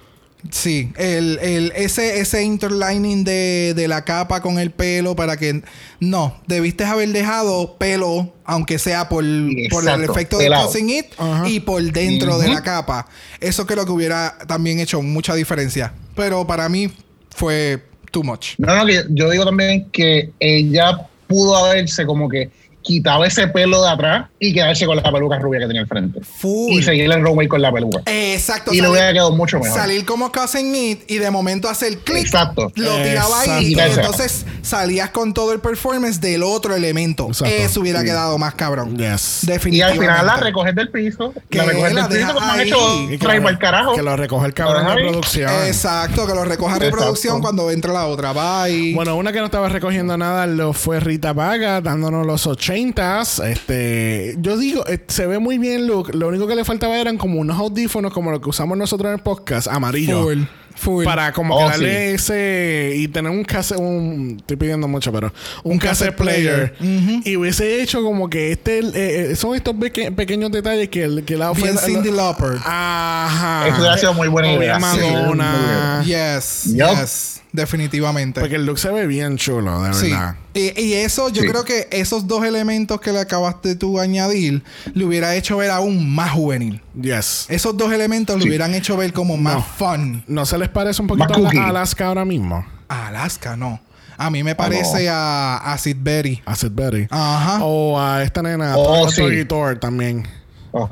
Sí, 0.52 0.92
el, 0.98 1.40
el, 1.42 1.72
ese, 1.76 2.20
ese 2.20 2.44
interlining 2.44 3.24
de, 3.24 3.74
de 3.76 3.88
la 3.88 4.04
capa 4.04 4.42
con 4.42 4.60
el 4.60 4.72
pelo 4.72 5.16
para 5.16 5.38
que... 5.38 5.64
No, 6.00 6.42
debiste 6.48 6.84
haber 6.84 7.10
dejado 7.10 7.78
pelo, 7.78 8.34
aunque 8.44 8.78
sea 8.78 9.08
por, 9.08 9.24
por 9.70 9.88
el 9.88 10.04
efecto 10.04 10.38
de. 10.38 10.50
Cousin 10.50 10.90
It 10.90 11.06
y 11.46 11.62
por 11.62 11.82
dentro 11.82 12.38
de 12.40 12.50
la 12.50 12.62
capa. 12.62 13.08
Eso 13.40 13.66
creo 13.66 13.86
que 13.86 13.92
hubiera 13.92 14.38
también 14.48 14.80
hecho 14.80 15.02
mucha 15.02 15.34
diferencia. 15.34 15.94
Pero 16.16 16.46
para 16.46 16.68
mí 16.68 16.92
fue 17.30 17.84
too 18.12 18.24
much. 18.24 18.56
No, 18.58 18.76
no, 18.76 18.92
yo 19.10 19.30
digo 19.30 19.46
también 19.46 19.90
que 19.92 20.32
ella 20.40 21.08
pudo 21.28 21.56
haberse 21.56 22.06
como 22.06 22.28
que 22.28 22.52
quitado 22.84 23.26
ese 23.26 23.48
pelo 23.48 23.82
de 23.82 23.90
atrás 23.90 24.28
y 24.40 24.54
quedarse 24.54 24.86
con 24.86 24.98
la 24.98 25.12
peluca 25.12 25.40
rubia 25.40 25.62
que 25.62 25.68
tenía 25.68 25.82
al 25.82 25.88
frente. 25.88 26.20
Full. 26.22 26.74
Y 26.74 26.84
seguir 26.84 27.12
el 27.12 27.22
runway 27.24 27.48
con 27.48 27.62
la 27.62 27.72
peluca. 27.72 28.02
Exacto. 28.06 28.72
Y 28.74 28.76
le 28.78 28.82
salir- 28.84 28.92
hubiera 28.92 29.14
quedado 29.14 29.32
mucho 29.32 29.60
mejor. 29.60 29.80
Salir 29.80 30.06
como 30.06 30.32
Cousin 30.32 30.76
It 30.76 31.04
y 31.10 31.18
de 31.18 31.32
momento 31.32 31.70
hacer 31.70 31.98
clic. 32.00 32.26
Exacto. 32.26 32.72
Lo 32.76 32.96
tiraba 33.02 33.42
ahí 33.42 33.74
y 33.74 33.80
entonces 33.80 34.46
salías 34.64 35.12
con 35.12 35.34
todo 35.34 35.52
el 35.54 35.60
performance 35.60 36.20
del 36.20 36.42
otro 36.42 36.74
elemento. 36.76 37.28
Exacto. 37.28 37.54
Eso 37.54 37.82
hubiera 37.82 38.00
Sí. 38.00 38.06
quedado 38.08 38.38
más 38.40 38.56
cabrón. 38.56 38.98
Yes. 38.98 39.44
Y 39.44 39.48
Definitivamente. 39.48 40.06
al 40.08 40.12
final 40.16 40.26
la 40.26 40.36
recoges 40.38 40.74
del 40.76 40.90
piso. 40.90 41.34
Que 41.50 41.60
la 41.60 41.66
recoges 41.66 41.94
la 41.94 42.08
del 42.08 42.20
piso 42.22 42.34
como 42.34 42.46
han 42.48 42.60
hecho 42.62 43.04
Y 43.12 43.18
que 43.20 43.26
el 43.28 43.58
carajo. 43.60 43.94
Que 43.96 44.02
lo 44.02 44.16
recoge 44.18 44.48
el 44.48 44.54
cabrón 44.54 44.86
de 44.86 44.92
Ajá. 44.92 44.96
producción. 45.00 45.52
Exacto, 45.68 46.26
que 46.26 46.34
lo 46.34 46.46
recoja 46.46 46.80
reproducción 46.80 47.42
cuando 47.42 47.70
entra 47.70 47.94
la 47.94 48.08
otra. 48.08 48.34
Bye. 48.34 48.94
Bueno, 48.96 49.16
una 49.16 49.32
que 49.32 49.40
no 49.40 49.46
estaba 49.46 49.70
recogiendo 49.70 50.18
nada 50.18 50.48
lo 50.48 50.74
fue 50.74 51.00
Rita 51.00 51.34
Vaga, 51.34 51.82
dándonos 51.82 52.26
los 52.26 52.48
ochentas. 52.48 53.40
Este, 53.40 54.36
yo 54.40 54.58
digo, 54.58 54.86
eh, 54.88 55.04
se 55.08 55.28
ve 55.28 55.40
muy 55.40 55.58
bien 55.58 55.88
look. 55.88 56.16
Lo 56.16 56.30
único 56.30 56.48
que 56.48 56.56
le 56.56 56.64
faltaba 56.66 56.98
eran 56.98 57.18
como 57.18 57.40
unos 57.40 57.60
audífonos 57.60 58.14
como 58.14 58.32
los 58.32 58.40
que 58.40 58.50
usamos 58.50 58.78
nosotros 58.78 59.10
en 59.10 59.16
el 59.16 59.22
podcast, 59.22 59.68
amarillo. 59.68 60.24
Full. 60.24 60.44
Full. 60.84 61.06
Para 61.06 61.32
como 61.32 61.56
Oh, 61.56 61.60
que 61.66 61.72
darle 61.72 62.14
ese 62.14 62.94
y 62.96 63.08
tener 63.08 63.32
un 63.32 63.44
cassette, 63.44 63.80
un, 63.80 64.38
estoy 64.40 64.58
pidiendo 64.58 64.88
mucho, 64.88 65.12
pero 65.12 65.32
un, 65.64 65.78
cassette, 65.78 66.10
cassette 66.10 66.16
player. 66.18 66.74
player. 66.74 67.22
Y 67.26 67.38
hubiese 67.38 67.82
hecho 67.82 68.04
como 68.04 68.30
que 68.30 68.52
este, 68.52 68.80
eh, 68.80 69.32
eh, 69.32 69.36
son 69.36 69.56
estos 69.56 69.76
peque- 69.76 70.12
pequeños 70.12 70.52
detalles 70.52 70.90
que 70.90 71.04
el 71.04 71.24
que 71.24 71.38
la 71.38 71.52
ofrenda- 71.52 71.82
Cyndi 71.82 72.12
Lauper. 72.12 72.58
Ajá. 72.66 73.68
Eso 73.68 73.78
hubiera 73.80 73.98
sido 73.98 74.14
muy 74.14 74.28
buena 74.28 74.52
idea. 74.54 74.76
Sí, 74.76 74.82
Madonna. 74.82 76.04
Yes. 76.06 76.64
Yup. 76.66 76.90
Yes. 77.00 77.42
Definitivamente. 77.54 78.42
Porque 78.42 78.56
el 78.56 78.66
look 78.66 78.78
se 78.80 78.90
ve 78.92 79.08
bien 79.08 79.38
chulo, 79.38 79.82
de 79.84 79.94
Sí. 79.94 80.10
verdad. 80.10 80.36
Y, 80.54 80.80
y 80.82 80.94
eso, 80.96 81.30
yo 81.30 81.44
Sí. 81.44 81.48
creo 81.48 81.64
que 81.64 81.88
esos 81.92 82.28
dos 82.28 82.44
elementos 82.44 83.00
que 83.00 83.12
le 83.14 83.20
acabaste 83.20 83.76
tú 83.76 84.00
añadir, 84.00 84.64
le 84.94 85.06
hubiera 85.06 85.36
hecho 85.36 85.58
ver 85.58 85.72
aún 85.72 86.14
más 86.14 86.32
juvenil. 86.32 86.82
Yes. 87.00 87.46
Esos 87.50 87.78
dos 87.78 87.94
elementos 87.94 88.38
le 88.40 88.48
hubieran 88.50 88.74
hecho 88.74 88.98
ver 88.98 89.14
como 89.14 89.38
más 89.38 89.56
No. 89.56 89.62
fun. 89.64 90.24
¿No 90.28 90.46
se 90.46 90.58
les 90.58 90.68
parece 90.70 91.02
un 91.02 91.08
poquito 91.08 91.34
a 91.34 91.68
Alaska 91.70 92.08
ahora 92.08 92.26
mismo? 92.26 92.66
A 92.90 93.08
Alaska, 93.08 93.56
no. 93.56 93.80
A 94.18 94.30
mí 94.30 94.44
me 94.44 94.54
parece 94.54 95.10
a, 95.10 95.58
a 95.58 95.78
Sid 95.78 95.98
Berry. 96.00 96.42
A 96.46 96.56
Sid 96.56 96.72
Betty. 96.72 97.08
Ajá. 97.10 97.60
O 97.64 98.00
a 98.00 98.22
esta 98.22 98.44
nena, 98.44 98.76
Oh, 98.78 99.08
a 99.08 99.12
sí. 99.12 99.46
Thor 99.46 99.80
también. 99.80 100.28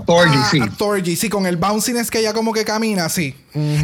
Thorgy, 0.06 0.36
Ah, 0.38 0.48
sí. 0.52 0.60
a 0.62 0.68
Thorgy, 0.70 1.16
sí, 1.16 1.28
con 1.30 1.46
el 1.48 1.58
bounciness 1.58 2.12
que 2.12 2.20
ella 2.20 2.34
como 2.34 2.54
que 2.54 2.64
camina, 2.64 3.10
sí. 3.10 3.36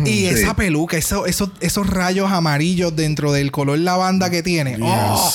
Y 0.05 0.25
esa 0.25 0.55
peluca, 0.55 0.95
eso, 0.97 1.25
eso- 1.25 1.51
esos 1.59 1.87
rayos 1.87 2.31
amarillos 2.31 2.95
dentro 2.95 3.31
del 3.31 3.51
color 3.51 3.79
lavanda 3.79 4.29
que 4.29 4.43
tiene. 4.43 4.77
¡Oh! 4.81 5.31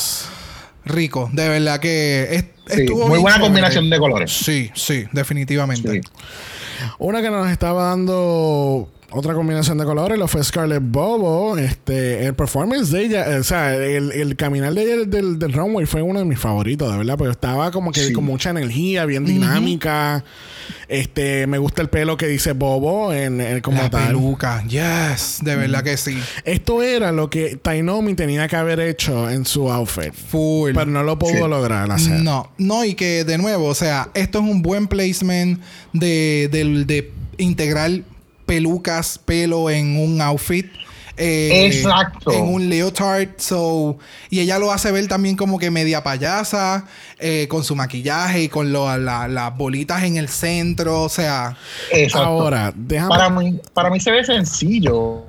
Rico, 0.85 1.31
de 1.33 1.49
verdad 1.49 1.81
que 1.81 2.29
es- 2.31 2.45
Sí, 2.75 2.83
estuvo 2.83 3.01
muy 3.09 3.11
bien 3.11 3.23
buena 3.23 3.37
chévere. 3.37 3.41
combinación 3.49 3.91
de 3.91 3.99
colores. 3.99 4.33
Sí, 4.33 4.71
sí, 4.75 5.05
definitivamente. 5.13 6.01
Sí. 6.01 6.01
Una 6.99 7.21
que 7.23 7.31
nos 7.31 7.49
estaba 7.51 7.85
dando 7.89 8.89
otra 9.15 9.35
combinación 9.35 9.79
de 9.79 9.85
colores 9.85 10.19
lo 10.19 10.27
fue 10.29 10.43
Scarlett 10.43 10.83
Bobo. 10.85 11.57
Este, 11.59 12.25
el 12.27 12.35
performance 12.35 12.91
de 12.91 13.05
ella, 13.05 13.27
o 13.39 13.43
sea, 13.43 13.75
el, 13.75 14.13
el 14.13 14.37
caminar 14.37 14.73
de 14.75 14.83
ella 14.83 15.05
del, 15.07 15.39
del 15.39 15.53
runway 15.53 15.87
fue 15.87 16.03
uno 16.03 16.19
de 16.19 16.25
mis 16.25 16.39
favoritos, 16.39 16.91
de 16.91 16.99
verdad, 16.99 17.17
porque 17.17 17.33
estaba 17.33 17.71
como 17.71 17.93
que 17.93 18.01
Sí. 18.09 18.13
con 18.13 18.25
mucha 18.25 18.51
energía, 18.51 19.05
bien 19.07 19.25
dinámica. 19.25 20.25
Este, 20.89 21.47
me 21.47 21.59
gusta 21.59 21.83
el 21.83 21.89
pelo 21.89 22.17
que 22.17 22.27
dice 22.27 22.53
Bobo 22.53 23.13
en, 23.13 23.41
en- 23.41 23.61
como 23.61 23.81
La 23.83 23.91
tal. 23.91 24.09
peluca, 24.09 24.63
yes, 24.65 25.39
de 25.43 25.57
verdad 25.57 25.83
que 25.83 25.97
sí. 25.97 26.19
Esto 26.45 26.83
era 26.83 27.13
lo 27.13 27.31
que 27.31 27.57
Tainomi 27.57 28.15
tenía 28.15 28.47
que 28.49 28.57
haber 28.57 28.81
hecho 28.81 29.31
en 29.31 29.47
su 29.47 29.71
outfit. 29.71 30.13
Full. 30.13 30.73
Pero 30.75 30.87
no 30.87 31.03
lo 31.03 31.19
pudo 31.19 31.33
Sí. 31.33 31.39
lograr 31.49 31.91
hacer. 31.91 32.21
No, 32.21 32.51
no, 32.59 32.85
y 32.85 32.95
que 32.95 33.25
de 33.25 33.39
nuevo, 33.39 33.67
o 33.67 33.75
sea, 33.75 34.11
esto 34.15 34.39
es 34.41 34.45
un 34.45 34.63
buen 34.63 34.87
placement 34.87 35.61
de, 35.93 36.49
del- 36.53 36.87
de 36.87 37.11
integrar 37.39 37.91
pelucas, 38.57 39.19
pelo 39.19 39.71
en 39.71 39.97
un 39.99 40.21
outfit. 40.21 40.67
eh, 41.17 41.67
Exacto. 41.67 42.33
En 42.33 42.43
un 42.43 42.69
leotard. 42.71 43.29
So, 43.39 43.99
y 44.31 44.41
ella 44.41 44.59
lo 44.59 44.73
hace 44.73 44.91
ver 44.93 45.07
también 45.09 45.37
como 45.37 45.59
que 45.59 45.71
media 45.71 46.03
payasa, 46.03 46.85
eh, 47.19 47.47
con 47.49 47.65
su 47.65 47.75
maquillaje 47.77 48.43
y 48.45 48.49
con 48.49 48.73
lo- 48.73 48.97
la- 48.99 49.29
las 49.29 49.57
bolitas 49.57 50.03
en 50.05 50.17
el 50.17 50.29
centro. 50.29 51.03
O 51.03 51.09
sea, 51.09 51.57
Exacto. 51.93 52.27
Ahora, 52.29 52.73
déjame. 52.75 53.09
para 53.11 53.31
mí, 53.31 53.61
para 53.75 53.91
mí 53.91 54.01
se 54.01 54.11
ve 54.11 54.25
sencillo, 54.25 55.25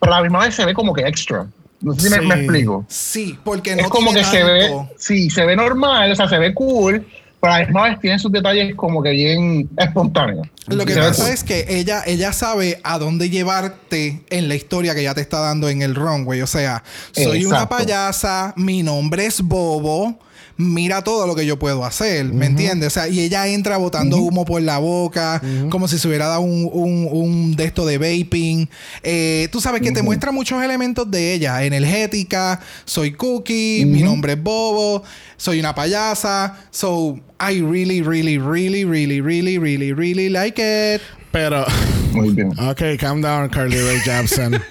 pero 0.00 0.12
a 0.14 0.16
la 0.18 0.22
misma 0.22 0.40
vez 0.40 0.54
se 0.54 0.64
ve 0.64 0.72
como 0.74 0.92
que 0.94 1.02
extra. 1.02 1.46
No 1.80 1.92
sé 1.94 2.08
si 2.08 2.10
me, 2.10 2.20
Sí. 2.20 2.26
me 2.26 2.34
explico. 2.36 2.84
sí, 2.88 3.38
porque 3.44 3.76
no 3.76 3.82
es 3.82 3.88
como 3.88 4.12
que 4.12 4.24
se 4.24 4.42
ve, 4.44 4.70
sí, 4.98 5.28
se 5.30 5.44
ve 5.44 5.54
normal, 5.56 6.10
o 6.12 6.16
sea, 6.16 6.28
se 6.28 6.38
ve 6.38 6.54
cool, 6.54 7.06
pero 7.44 7.56
a 7.56 7.58
la 7.58 7.66
misma 7.66 7.82
vez 7.82 8.00
tiene 8.00 8.18
sus 8.18 8.32
detalles 8.32 8.74
como 8.74 9.02
que 9.02 9.10
bien 9.10 9.68
espontáneos. 9.76 10.48
Lo 10.66 10.86
que 10.86 10.94
pasa 10.94 11.30
es 11.30 11.44
que 11.44 11.66
ella, 11.68 12.02
ella 12.06 12.32
sabe 12.32 12.80
a 12.82 12.98
dónde 12.98 13.28
llevarte 13.28 14.22
en 14.30 14.48
la 14.48 14.54
historia 14.54 14.94
que 14.94 15.02
ya 15.02 15.14
te 15.14 15.20
está 15.20 15.40
dando 15.40 15.68
en 15.68 15.82
el 15.82 15.94
runway. 15.94 16.40
O 16.40 16.46
sea, 16.46 16.82
soy 17.12 17.44
una 17.44 17.68
payasa, 17.68 18.54
mi 18.56 18.82
nombre 18.82 19.26
es 19.26 19.42
Bobo. 19.42 20.18
Mira 20.56 21.02
todo 21.02 21.26
lo 21.26 21.34
que 21.34 21.46
yo 21.46 21.58
puedo 21.58 21.84
hacer, 21.84 22.26
¿me 22.26 22.46
entiendes? 22.46 22.86
O 22.86 22.90
sea, 22.90 23.08
y 23.08 23.18
ella 23.18 23.48
entra 23.48 23.76
botando 23.76 24.18
humo 24.18 24.44
por 24.44 24.62
la 24.62 24.78
boca, 24.78 25.42
como 25.68 25.88
si 25.88 25.98
se 25.98 26.06
hubiera 26.06 26.28
dado 26.28 26.42
un, 26.42 26.70
un, 26.72 27.08
un 27.10 27.56
de 27.56 27.64
esto 27.64 27.84
de 27.84 27.98
vaping. 27.98 28.68
Eh, 29.02 29.48
tú 29.50 29.60
sabes 29.60 29.82
que 29.82 29.90
te 29.90 30.02
muestra 30.02 30.30
muchos 30.30 30.62
elementos 30.62 31.10
de 31.10 31.34
ella. 31.34 31.64
Energética, 31.64 32.60
soy 32.84 33.12
cookie, 33.14 33.84
mi 33.84 34.02
nombre 34.02 34.34
es 34.34 34.42
Bobo, 34.42 35.02
soy 35.36 35.58
una 35.58 35.74
payasa. 35.74 36.56
So, 36.70 37.18
I 37.40 37.60
really, 37.60 38.00
really, 38.00 38.38
really, 38.38 38.84
really, 38.84 39.20
really, 39.20 39.58
really, 39.58 39.92
really 39.92 40.28
like 40.28 40.60
it. 40.62 41.02
Pero. 41.34 41.64
Muy 42.12 42.30
bien. 42.30 42.52
Ok, 42.60 42.80
calm 43.00 43.20
down, 43.20 43.48
Carly 43.48 43.76
Rae 43.76 43.98
Jepsen. 44.00 44.62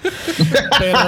Pero 0.78 0.98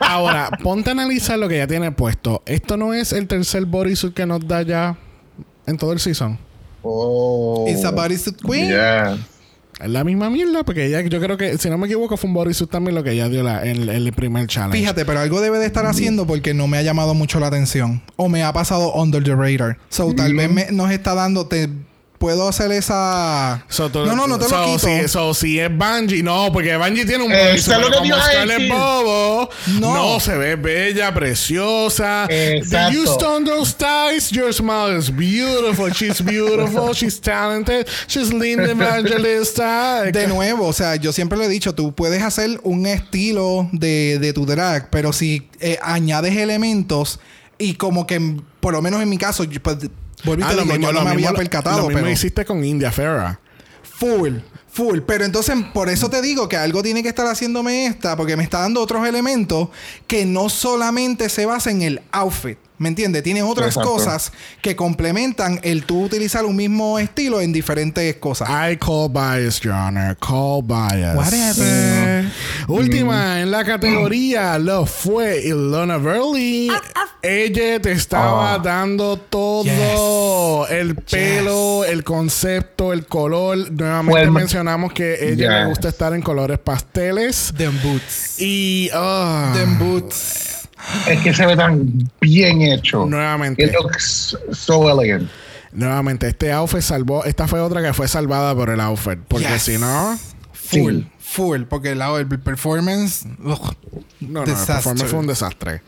ahora, 0.00 0.50
ponte 0.64 0.90
a 0.90 0.92
analizar 0.92 1.38
lo 1.38 1.48
que 1.48 1.58
ya 1.58 1.66
tiene 1.68 1.92
puesto. 1.92 2.42
Esto 2.44 2.76
no 2.76 2.92
es 2.92 3.12
el 3.12 3.28
tercer 3.28 3.64
bodysuit 3.66 4.12
que 4.12 4.26
nos 4.26 4.46
da 4.48 4.62
ya 4.62 4.96
en 5.66 5.76
todo 5.76 5.92
el 5.92 6.00
season. 6.00 6.36
Oh. 6.82 7.66
It's 7.68 7.84
a 7.84 7.92
bodysuit 7.92 8.36
queen. 8.42 8.68
Yeah. 8.68 9.16
Es 9.80 9.88
la 9.88 10.02
misma 10.02 10.28
mierda, 10.28 10.64
porque 10.64 10.86
ella, 10.86 11.02
yo 11.02 11.20
creo 11.20 11.36
que, 11.36 11.56
si 11.56 11.70
no 11.70 11.78
me 11.78 11.86
equivoco, 11.86 12.16
fue 12.16 12.26
un 12.28 12.34
bodysuit 12.34 12.68
también 12.68 12.96
lo 12.96 13.04
que 13.04 13.12
ella 13.12 13.28
dio 13.28 13.44
la, 13.44 13.64
en, 13.64 13.82
en 13.82 13.88
el 13.90 14.12
primer 14.12 14.48
challenge. 14.48 14.76
Fíjate, 14.76 15.04
pero 15.04 15.20
algo 15.20 15.40
debe 15.40 15.58
de 15.60 15.66
estar 15.66 15.86
haciendo 15.86 16.26
porque 16.26 16.52
no 16.52 16.66
me 16.66 16.78
ha 16.78 16.82
llamado 16.82 17.14
mucho 17.14 17.38
la 17.38 17.46
atención. 17.46 18.02
O 18.16 18.28
me 18.28 18.42
ha 18.42 18.52
pasado 18.52 18.92
under 18.94 19.22
the 19.22 19.36
radar. 19.36 19.78
So, 19.88 20.12
tal 20.14 20.34
vez 20.34 20.50
me- 20.50 20.66
nos 20.72 20.90
está 20.90 21.14
dando... 21.14 21.46
Te, 21.46 21.68
Puedo 22.20 22.46
hacer 22.46 22.70
esa... 22.72 23.64
So, 23.70 23.88
tú- 23.88 24.04
no, 24.04 24.14
no, 24.14 24.26
no 24.26 24.38
te 24.38 24.44
so, 24.46 24.54
lo 24.60 24.66
quito. 24.76 24.78
Si, 24.86 25.08
so, 25.08 25.32
si 25.32 25.58
es 25.58 25.70
Bungie, 25.74 26.22
no, 26.22 26.52
porque 26.52 26.76
Bungie 26.76 27.06
tiene 27.06 27.24
un 27.24 27.32
Eh, 27.32 27.48
bodysuit, 27.48 27.58
eso 27.60 27.72
es 27.72 27.78
lo 27.80 27.90
que 27.90 27.96
como 28.10 28.22
Scarlett 28.22 28.58
decir. 28.58 28.72
Bobo, 28.74 29.48
No. 29.80 29.94
no. 29.94 30.20
se 30.20 30.36
ve 30.36 30.56
bella, 30.56 31.14
preciosa. 31.14 32.26
Exacto. 32.28 32.92
You 32.92 33.04
stone 33.04 33.46
those 33.46 33.74
ties? 33.74 34.30
Your 34.30 34.52
smile 34.52 34.98
is 34.98 35.08
beautiful. 35.10 35.90
She's 35.94 36.20
beautiful. 36.20 36.92
She's 36.94 37.18
talented. 37.18 37.88
She's 38.06 38.30
Linda 38.34 38.70
Evangelista. 38.70 40.02
De 40.12 40.26
nuevo, 40.26 40.66
o 40.66 40.72
sea, 40.74 40.96
yo 40.96 41.12
siempre 41.14 41.38
le 41.38 41.46
he 41.46 41.48
dicho, 41.48 41.74
tú 41.74 41.94
puedes 41.94 42.22
hacer 42.22 42.60
un 42.64 42.84
estilo 42.86 43.66
de, 43.72 44.18
de 44.18 44.32
tu 44.34 44.44
drag, 44.44 44.90
pero 44.90 45.14
si 45.14 45.48
eh, 45.60 45.78
añades 45.82 46.36
elementos 46.36 47.18
y 47.56 47.74
como 47.76 48.06
que, 48.06 48.36
por 48.60 48.74
lo 48.74 48.82
menos 48.82 49.00
en 49.02 49.08
mi 49.08 49.16
caso, 49.16 49.44
yo, 49.44 49.60
y 50.24 50.42
Ah, 50.42 50.52
lo 50.52 50.64
mismo- 50.64 50.86
yo 50.86 50.92
no 50.92 51.00
lo 51.00 51.04
me 51.04 51.14
mismo- 51.16 51.28
había 51.28 51.32
percatado, 51.38 51.78
Lo 51.82 51.86
mismo 51.88 52.00
pero... 52.02 52.10
hiciste 52.10 52.44
con 52.44 52.64
India 52.64 52.90
Ferra. 52.92 53.40
Full, 53.82 54.36
full. 54.72 55.00
Pero 55.00 55.24
entonces, 55.24 55.56
por 55.74 55.88
eso 55.88 56.08
te 56.08 56.22
digo 56.22 56.48
que 56.48 56.56
algo 56.56 56.82
tiene 56.82 57.02
que 57.02 57.08
estar 57.10 57.26
haciéndome 57.26 57.86
esta, 57.86 58.16
porque 58.16 58.36
me 58.36 58.42
está 58.44 58.60
dando 58.60 58.80
otros 58.80 59.06
elementos 59.06 59.68
que 60.06 60.24
no 60.24 60.48
solamente 60.48 61.28
se 61.28 61.44
basa 61.46 61.70
en 61.70 61.82
el 61.82 62.00
outfit. 62.12 62.58
¿Me 62.80 62.88
entiendes? 62.88 63.22
Tiene 63.22 63.42
otras 63.42 63.68
Exacto. 63.76 63.90
cosas 63.92 64.32
que 64.62 64.74
complementan 64.74 65.60
el 65.62 65.84
tú 65.84 66.04
utilizar 66.04 66.46
un 66.46 66.56
mismo 66.56 66.98
estilo 66.98 67.42
en 67.42 67.52
diferentes 67.52 68.16
cosas. 68.16 68.48
I 68.48 68.78
call 68.78 69.10
bias, 69.10 69.60
Your 69.60 69.74
Honor. 69.74 70.16
Call 70.16 70.62
bias. 70.64 71.14
Whatever. 71.14 72.24
Última 72.68 73.42
en 73.42 73.50
la 73.50 73.64
categoría 73.66 74.58
lo 74.58 74.86
fue 74.86 75.42
Ilona 75.44 75.98
Verley. 75.98 76.70
Ella 77.20 77.78
te 77.82 77.92
estaba 77.92 78.54
Ah. 78.54 78.58
dando 78.58 79.18
todo. 79.18 80.66
El 80.68 80.94
pelo, 80.94 81.84
el 81.84 82.02
concepto, 82.02 82.94
el 82.94 83.04
color. 83.04 83.70
Nuevamente 83.72 84.12
Well, 84.22 84.30
mencionamos 84.30 84.94
que 84.94 85.32
ella 85.32 85.50
le 85.50 85.58
yes. 85.60 85.68
gusta 85.68 85.88
estar 85.90 86.14
en 86.14 86.22
colores 86.22 86.58
pasteles. 86.58 87.52
Them 87.54 87.78
boots. 87.82 88.40
Y 88.40 88.88
ah, 88.94 89.52
Them 89.54 89.78
boots. 89.78 90.49
Es 91.08 91.20
que 91.20 91.32
se 91.34 91.46
ve 91.46 91.56
tan 91.56 92.08
bien 92.20 92.62
hecho. 92.62 93.06
Nuevamente. 93.06 93.62
It 93.64 93.72
looks 93.72 94.36
so 94.52 94.88
elegant. 94.90 95.28
nuevamente, 95.72 96.28
este 96.28 96.52
outfit 96.52 96.80
salvó. 96.82 97.24
Esta 97.24 97.46
fue 97.46 97.60
otra 97.60 97.82
que 97.82 97.92
fue 97.92 98.08
salvada 98.08 98.54
por 98.54 98.70
el 98.70 98.80
outfit. 98.80 99.18
Porque 99.28 99.46
Yes. 99.48 99.62
si 99.62 99.78
no. 99.78 100.18
Full. 100.52 100.94
Sí. 101.00 101.06
Full. 101.18 101.62
Porque 101.64 101.90
el, 101.92 102.00
el 102.02 102.26
performance. 102.40 103.24
ugh, 103.44 103.74
No, 104.20 104.44
no, 104.44 104.44
el 104.44 104.52
performance 104.66 105.04
fue 105.10 105.18
un 105.20 105.26
desastre. 105.26 105.82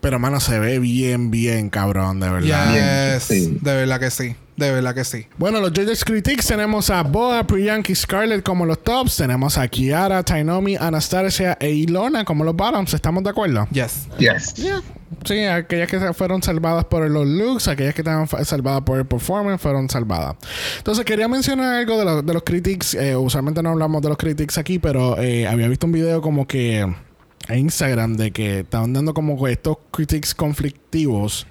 Pero, 0.00 0.18
mano, 0.18 0.40
se 0.40 0.58
ve 0.58 0.78
bien, 0.80 1.30
bien 1.30 1.70
cabrón, 1.70 2.18
de 2.20 2.28
verdad. 2.30 3.14
yes. 3.14 3.22
sí. 3.22 3.58
De 3.60 3.74
verdad 3.74 4.00
que 4.00 4.10
sí. 4.10 4.34
De 4.56 4.70
verdad 4.70 4.94
que 4.94 5.02
sí. 5.04 5.26
Bueno, 5.38 5.60
los 5.60 5.70
Judges 5.70 6.04
Critics 6.04 6.46
tenemos 6.46 6.90
a 6.90 7.02
Boa, 7.02 7.46
Priyanka 7.46 7.90
y 7.90 7.94
Scarlett 7.94 8.42
como 8.44 8.66
los 8.66 8.82
tops. 8.84 9.16
Tenemos 9.16 9.56
a 9.56 9.66
Kiara, 9.66 10.22
Tainomi, 10.22 10.76
Anastasia 10.76 11.56
e 11.58 11.70
Ilona 11.70 12.24
como 12.24 12.44
los 12.44 12.54
bottoms. 12.54 12.92
¿Estamos 12.92 13.24
de 13.24 13.30
acuerdo? 13.30 13.66
Yes. 13.72 14.08
Yes. 14.18 14.54
Yeah. 14.54 14.82
Sí, 15.24 15.44
aquellas 15.44 15.88
que 15.88 16.12
fueron 16.14 16.42
salvadas 16.42 16.84
por 16.84 17.08
los 17.08 17.26
looks, 17.26 17.68
aquellas 17.68 17.94
que 17.94 18.02
estaban 18.02 18.26
salvadas 18.44 18.82
por 18.82 18.98
el 18.98 19.06
performance 19.06 19.60
fueron 19.60 19.88
salvadas. 19.88 20.36
Entonces 20.78 21.04
quería 21.04 21.28
mencionar 21.28 21.74
algo 21.74 21.96
de, 21.98 22.04
los- 22.04 22.26
de 22.26 22.34
los 22.34 22.42
critics. 22.42 22.94
Eh, 22.94 23.16
usualmente 23.16 23.62
no 23.62 23.70
hablamos 23.70 24.02
de 24.02 24.08
los 24.10 24.18
critics 24.18 24.58
aquí, 24.58 24.78
pero 24.78 25.18
eh, 25.18 25.46
había 25.46 25.68
visto 25.68 25.86
un 25.86 25.92
video 25.92 26.20
como 26.20 26.46
que 26.46 26.80
en 26.80 27.58
Instagram 27.58 28.16
de 28.16 28.32
que 28.32 28.60
estaban 28.60 28.92
dando 28.92 29.14
como 29.14 29.46
estos 29.48 29.76
critics 29.90 30.34
conflictivos 30.34 31.46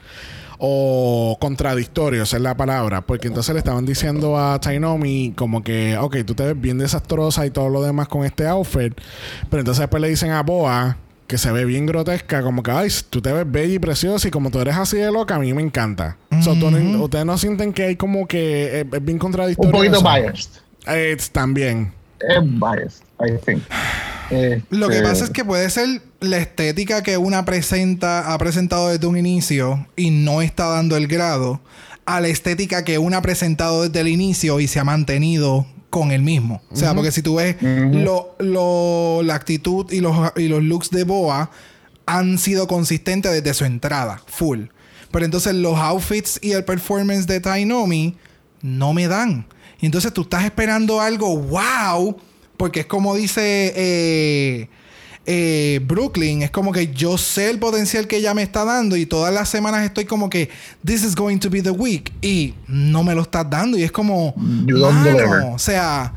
o 0.63 1.37
contradictorios 1.41 2.31
es 2.35 2.39
la 2.39 2.55
palabra, 2.55 3.01
porque 3.01 3.27
entonces 3.27 3.51
le 3.53 3.59
estaban 3.59 3.83
diciendo 3.83 4.37
a 4.37 4.59
Tainomi 4.59 5.33
como 5.35 5.63
que, 5.63 5.97
ok, 5.97 6.17
tú 6.23 6.35
te 6.35 6.43
ves 6.45 6.61
bien 6.61 6.77
desastrosa 6.77 7.47
y 7.47 7.49
todo 7.49 7.67
lo 7.69 7.81
demás 7.81 8.07
con 8.07 8.23
este 8.25 8.45
outfit, 8.47 8.93
pero 9.49 9.61
entonces 9.61 9.79
después 9.81 10.01
le 10.01 10.09
dicen 10.09 10.29
a 10.29 10.43
Boa 10.43 10.97
que 11.25 11.39
se 11.39 11.51
ve 11.51 11.65
bien 11.65 11.87
grotesca, 11.87 12.43
como 12.43 12.61
que, 12.61 12.69
ay, 12.69 12.89
tú 13.09 13.21
te 13.23 13.31
ves 13.33 13.49
bella 13.51 13.73
y 13.73 13.79
preciosa 13.79 14.27
y 14.27 14.31
como 14.31 14.51
tú 14.51 14.59
eres 14.59 14.75
así 14.75 14.97
de 14.97 15.11
loca, 15.11 15.35
a 15.35 15.39
mí 15.39 15.51
me 15.53 15.63
encanta. 15.63 16.17
So, 16.43 16.53
tú 16.55 16.69
no- 16.69 17.03
¿Ustedes 17.05 17.25
no 17.25 17.37
sienten 17.39 17.73
que 17.73 17.83
hay 17.83 17.95
como 17.95 18.27
que 18.27 18.81
eh, 18.81 18.85
es 18.91 19.03
bien 19.05 19.17
contradictorio? 19.17 19.69
Un 19.71 19.75
poquito 19.75 19.97
eso? 19.97 20.03
biased. 20.03 20.49
Eh, 20.87 21.17
también. 21.31 21.91
Es 22.19 22.43
biased, 22.43 23.03
I 23.25 23.37
think. 23.45 23.63
Lo 24.69 24.87
que 24.87 24.95
Este, 24.97 25.07
pasa 25.07 25.23
es 25.25 25.29
que 25.29 25.43
puede 25.43 25.69
ser 25.69 26.01
la 26.21 26.37
estética 26.37 27.03
que 27.03 27.17
una 27.17 27.43
presenta, 27.43 28.33
ha 28.33 28.37
presentado 28.37 28.87
desde 28.89 29.05
un 29.07 29.17
inicio 29.17 29.87
y 29.97 30.11
no 30.11 30.41
está 30.41 30.67
dando 30.67 30.95
el 30.95 31.07
grado, 31.07 31.59
a 32.05 32.21
la 32.21 32.29
estética 32.29 32.83
que 32.85 32.97
una 32.97 33.17
ha 33.17 33.21
presentado 33.21 33.83
desde 33.83 33.99
el 33.99 34.07
inicio 34.07 34.59
y 34.59 34.67
se 34.67 34.79
ha 34.79 34.83
mantenido 34.85 35.67
con 35.89 36.11
el 36.11 36.21
mismo. 36.21 36.61
O 36.71 36.75
sea, 36.77 36.93
porque 36.95 37.11
si 37.11 37.21
tú 37.21 37.35
ves 37.35 37.57
lo, 37.61 38.35
lo- 38.39 39.21
la 39.23 39.35
actitud 39.35 39.91
y 39.91 39.99
los, 39.99 40.15
y 40.37 40.47
los 40.47 40.63
looks 40.63 40.89
de 40.91 41.03
Boa 41.03 41.51
han 42.05 42.37
sido 42.37 42.67
consistentes 42.67 43.31
desde 43.33 43.53
su 43.53 43.65
entrada, 43.65 44.21
full. 44.27 44.61
Pero 45.11 45.25
entonces 45.25 45.53
los 45.55 45.77
outfits 45.77 46.39
y 46.41 46.53
el 46.53 46.63
performance 46.63 47.27
de 47.27 47.41
Tainomi 47.41 48.15
no 48.61 48.93
me 48.93 49.07
dan. 49.09 49.45
Y 49.81 49.85
entonces 49.87 50.13
tú 50.13 50.21
estás 50.21 50.45
esperando 50.45 51.01
algo 51.01 51.37
wow, 51.37 52.17
porque 52.61 52.81
es 52.81 52.85
como 52.85 53.15
dice 53.15 53.73
eh, 53.75 54.69
eh, 55.25 55.79
Brooklyn, 55.83 56.43
es 56.43 56.51
como 56.51 56.71
que 56.71 56.93
yo 56.93 57.17
sé 57.17 57.49
el 57.49 57.57
potencial 57.57 58.05
que 58.05 58.17
ella 58.17 58.35
me 58.35 58.43
está 58.43 58.63
dando 58.63 58.95
y 58.95 59.07
todas 59.07 59.33
las 59.33 59.49
semanas 59.49 59.83
estoy 59.83 60.05
como 60.05 60.29
que 60.29 60.47
this 60.85 61.03
is 61.03 61.15
going 61.15 61.39
to 61.39 61.49
be 61.49 61.63
the 61.63 61.71
week 61.71 62.13
y 62.21 62.53
no 62.67 63.03
me 63.03 63.15
lo 63.15 63.23
estás 63.23 63.49
dando 63.49 63.79
y 63.79 63.81
es 63.81 63.91
como 63.91 64.35
mano, 64.37 65.55
o 65.55 65.57
sea, 65.57 66.13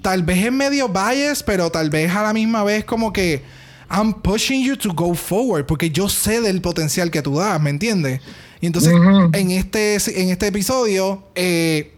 tal 0.00 0.22
vez 0.22 0.46
es 0.46 0.50
medio 0.50 0.88
bias, 0.88 1.42
pero 1.42 1.68
tal 1.68 1.90
vez 1.90 2.10
a 2.10 2.22
la 2.22 2.32
misma 2.32 2.64
vez 2.64 2.86
como 2.86 3.12
que 3.12 3.42
I'm 3.90 4.14
pushing 4.14 4.64
you 4.64 4.78
to 4.78 4.94
go 4.94 5.14
forward 5.14 5.66
porque 5.66 5.90
yo 5.90 6.08
sé 6.08 6.40
del 6.40 6.62
potencial 6.62 7.10
que 7.10 7.20
tú 7.20 7.36
das, 7.36 7.60
¿me 7.60 7.68
entiendes? 7.68 8.22
Y 8.62 8.66
entonces 8.66 8.94
en 8.94 9.50
este 9.50 9.98
en 10.18 10.30
este 10.30 10.46
episodio 10.46 11.22
eh, 11.34 11.92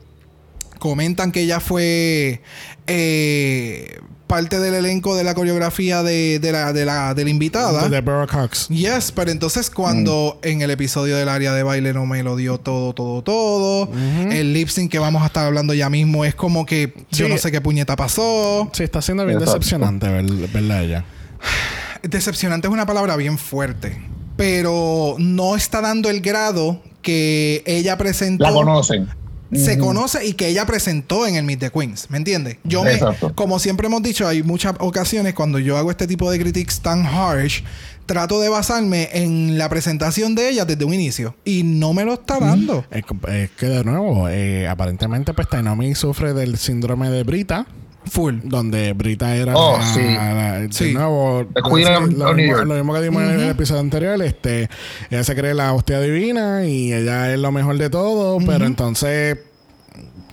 comentan 0.79 1.33
que 1.33 1.41
ella 1.43 1.61
fue 1.61 2.43
eh, 2.87 3.99
parte 4.27 4.59
del 4.59 4.75
elenco 4.75 5.15
de 5.15 5.23
la 5.23 5.35
coreografía 5.35 6.03
de, 6.03 6.39
de 6.39 6.53
la, 6.53 6.73
de, 6.73 6.85
la, 6.85 7.15
de 7.15 7.25
la 7.25 7.31
invitada. 7.31 7.89
De 7.89 7.89
Deborah 7.89 8.27
Cox. 8.27 8.69
Yes, 8.69 9.13
pero 9.13 9.31
entonces 9.31 9.71
cuando 9.71 10.39
en 10.43 10.63
el 10.63 10.71
episodio 10.71 11.17
del 11.17 11.29
área 11.29 11.53
de 11.53 11.63
baile 11.63 11.93
no 11.93 12.07
me 12.07 12.23
lo 12.23 12.37
dio 12.37 12.59
todo, 12.59 12.95
todo, 12.95 13.23
todo. 13.23 13.89
El 14.31 14.53
lip 14.53 14.69
sync 14.69 14.91
que 14.91 14.99
vamos 14.99 15.23
a 15.23 15.27
estar 15.27 15.47
hablando 15.47 15.75
ya 15.75 15.91
mismo 15.91 16.25
es 16.25 16.35
como 16.35 16.67
que 16.67 16.95
yo 17.11 17.29
no 17.29 17.39
sé 17.39 17.53
qué 17.53 17.61
puñeta 17.61 17.97
pasó. 17.97 18.71
Sí, 18.73 18.85
está 18.85 19.03
siendo 19.03 19.25
bien 19.25 19.39
Exacto. 19.39 19.61
decepcionante 19.61 20.09
ver, 20.09 20.25
verla 20.49 20.83
ella. 20.83 21.05
Decepcionante 22.03 22.67
es 22.69 22.73
una 22.73 22.87
palabra 22.87 23.17
bien 23.17 23.39
fuerte, 23.39 24.03
pero 24.37 25.17
no 25.19 25.57
está 25.57 25.81
dando 25.81 26.11
el 26.11 26.21
grado 26.21 26.83
que 27.03 27.63
ella 27.67 27.97
presentó. 27.97 28.45
La 28.45 28.53
conocen. 28.53 29.09
Se 29.53 29.79
conoce 29.79 30.27
y 30.27 30.35
que 30.35 30.49
ella 30.49 30.67
presentó 30.67 31.27
en 31.27 31.37
el 31.37 31.45
Meet 31.45 31.61
the 31.61 31.71
Queens, 31.71 32.11
¿me 32.11 32.19
entiendes? 32.19 32.59
Yo 32.65 32.83
me, 32.83 32.99
como 33.35 33.59
siempre 33.59 33.87
hemos 33.87 34.03
dicho, 34.03 34.27
hay 34.27 34.43
muchas 34.43 34.75
ocasiones 34.81 35.35
cuando 35.35 35.59
yo 35.59 35.77
hago 35.77 35.91
este 35.91 36.07
tipo 36.07 36.31
de 36.31 36.39
critiques 36.39 36.81
tan 36.81 37.07
harsh, 37.07 37.63
trato 38.07 38.41
de 38.41 38.49
basarme 38.49 39.11
en 39.13 39.57
la 39.59 39.69
presentación 39.69 40.35
de 40.35 40.49
ella 40.49 40.65
desde 40.65 40.85
un 40.85 40.95
inicio 40.95 41.35
y 41.45 41.63
no 41.63 41.93
me 41.93 42.05
lo 42.05 42.15
está 42.15 42.39
dando. 42.39 42.85
Es, 42.91 43.05
es 43.29 43.51
que 43.53 43.67
de 43.67 43.85
nuevo, 43.85 44.29
eh, 44.29 44.67
aparentemente 44.69 45.35
pues 45.35 45.49
Tainomi 45.49 45.95
sufre 45.95 46.33
del 46.35 46.57
síndrome 46.59 47.11
de 47.11 47.23
Brita. 47.23 47.67
Full. 48.07 48.41
Donde 48.45 48.93
Brita 48.93 49.35
era 49.35 49.55
Oh, 49.57 49.79
la- 49.79 49.87
sí. 49.87 50.01
la- 50.03 50.67
Sí. 50.71 50.93
nuevo 50.93 51.47
The 51.55 51.63
Queen 51.63 51.93
lo, 51.93 52.01
New 52.01 52.35
mismo, 52.35 52.57
York. 52.57 52.67
lo 52.69 52.75
mismo 52.75 52.95
que 52.95 53.01
dimos 53.03 53.23
en 53.23 53.31
el 53.41 53.49
episodio 53.51 53.81
anterior 53.81 54.21
este 54.23 54.69
ella 55.11 55.25
se 55.25 55.35
cree 55.35 55.55
la 55.55 55.73
hostia 55.73 56.01
divina 56.01 56.65
y 56.67 56.93
ella 56.93 57.33
es 57.33 57.39
lo 57.39 57.51
mejor 57.53 57.77
de 57.79 57.91
todo 57.91 58.39
pero 58.47 58.67
entonces 58.67 59.39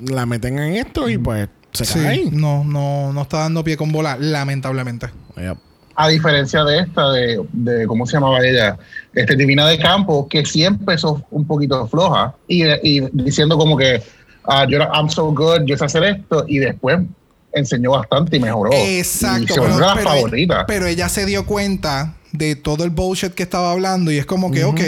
la 0.05 0.25
meten 0.25 0.57
en 0.59 0.75
esto 0.75 1.09
y 1.09 1.17
pues 1.17 1.49
se 1.71 1.85
Sí, 1.85 1.99
cae 1.99 2.29
no, 2.31 2.63
no, 2.63 3.13
no 3.13 3.21
está 3.21 3.39
dando 3.39 3.63
pie 3.63 3.77
con 3.77 3.91
bola, 3.91 4.17
lamentablemente. 4.19 5.07
Yep. 5.37 5.57
A 5.95 6.07
diferencia 6.09 6.63
de 6.63 6.79
esta, 6.79 7.11
de, 7.11 7.39
de 7.53 7.85
¿cómo 7.87 8.05
se 8.05 8.13
llamaba 8.13 8.39
ella? 8.45 8.77
Este 9.13 9.35
Divina 9.35 9.65
de 9.67 9.77
Campo, 9.77 10.27
que 10.27 10.45
sí 10.45 10.63
empezó 10.63 11.23
un 11.31 11.45
poquito 11.45 11.85
floja 11.87 12.33
y, 12.47 12.63
y 12.83 13.01
diciendo 13.13 13.57
como 13.57 13.77
que 13.77 14.01
ah, 14.45 14.65
yo 14.67 14.79
I'm 14.79 15.09
so 15.09 15.25
good, 15.33 15.61
yo 15.65 15.77
sé 15.77 15.85
hacer 15.85 16.03
esto, 16.03 16.43
y 16.47 16.57
después 16.59 16.99
enseñó 17.53 17.91
bastante 17.91 18.37
y 18.37 18.39
mejoró. 18.39 18.71
Exacto. 18.73 19.43
Y 19.43 19.47
se 19.47 19.61
pero, 19.61 20.09
favorita. 20.09 20.65
pero 20.65 20.87
ella 20.87 21.09
se 21.09 21.25
dio 21.25 21.45
cuenta 21.45 22.15
de 22.31 22.55
todo 22.55 22.83
el 22.83 22.89
bullshit 22.91 23.33
que 23.33 23.43
estaba 23.43 23.71
hablando 23.71 24.11
y 24.11 24.17
es 24.17 24.25
como 24.25 24.51
que, 24.51 24.63
ok, 24.63 24.79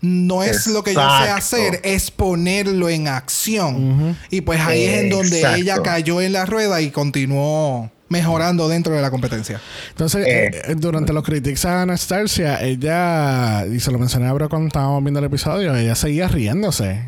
no 0.00 0.44
es 0.44 0.66
lo 0.68 0.84
que 0.84 0.94
yo 0.94 1.00
sé 1.00 1.30
hacer, 1.30 1.80
es 1.82 2.10
ponerlo 2.10 2.88
en 2.88 3.08
acción. 3.08 4.16
Y 4.30 4.42
pues 4.42 4.60
ahí 4.60 4.84
es 4.84 4.98
en 5.02 5.10
donde 5.10 5.42
ella 5.56 5.82
cayó 5.82 6.20
en 6.20 6.32
la 6.32 6.46
rueda 6.46 6.80
y 6.80 6.90
continuó 6.90 7.90
mejorando 8.08 8.68
dentro 8.68 8.94
de 8.94 9.02
la 9.02 9.10
competencia. 9.10 9.60
Entonces, 9.90 10.26
Eh. 10.26 10.50
eh, 10.68 10.74
durante 10.76 11.12
los 11.12 11.22
critiques 11.24 11.62
a 11.66 11.82
Anastasia, 11.82 12.62
ella, 12.62 13.66
y 13.66 13.80
se 13.80 13.90
lo 13.90 13.98
mencioné 13.98 14.28
a 14.28 14.32
Bro 14.32 14.48
cuando 14.48 14.68
estábamos 14.68 15.02
viendo 15.02 15.18
el 15.20 15.26
episodio, 15.26 15.76
ella 15.76 15.94
seguía 15.94 16.26
riéndose. 16.26 17.02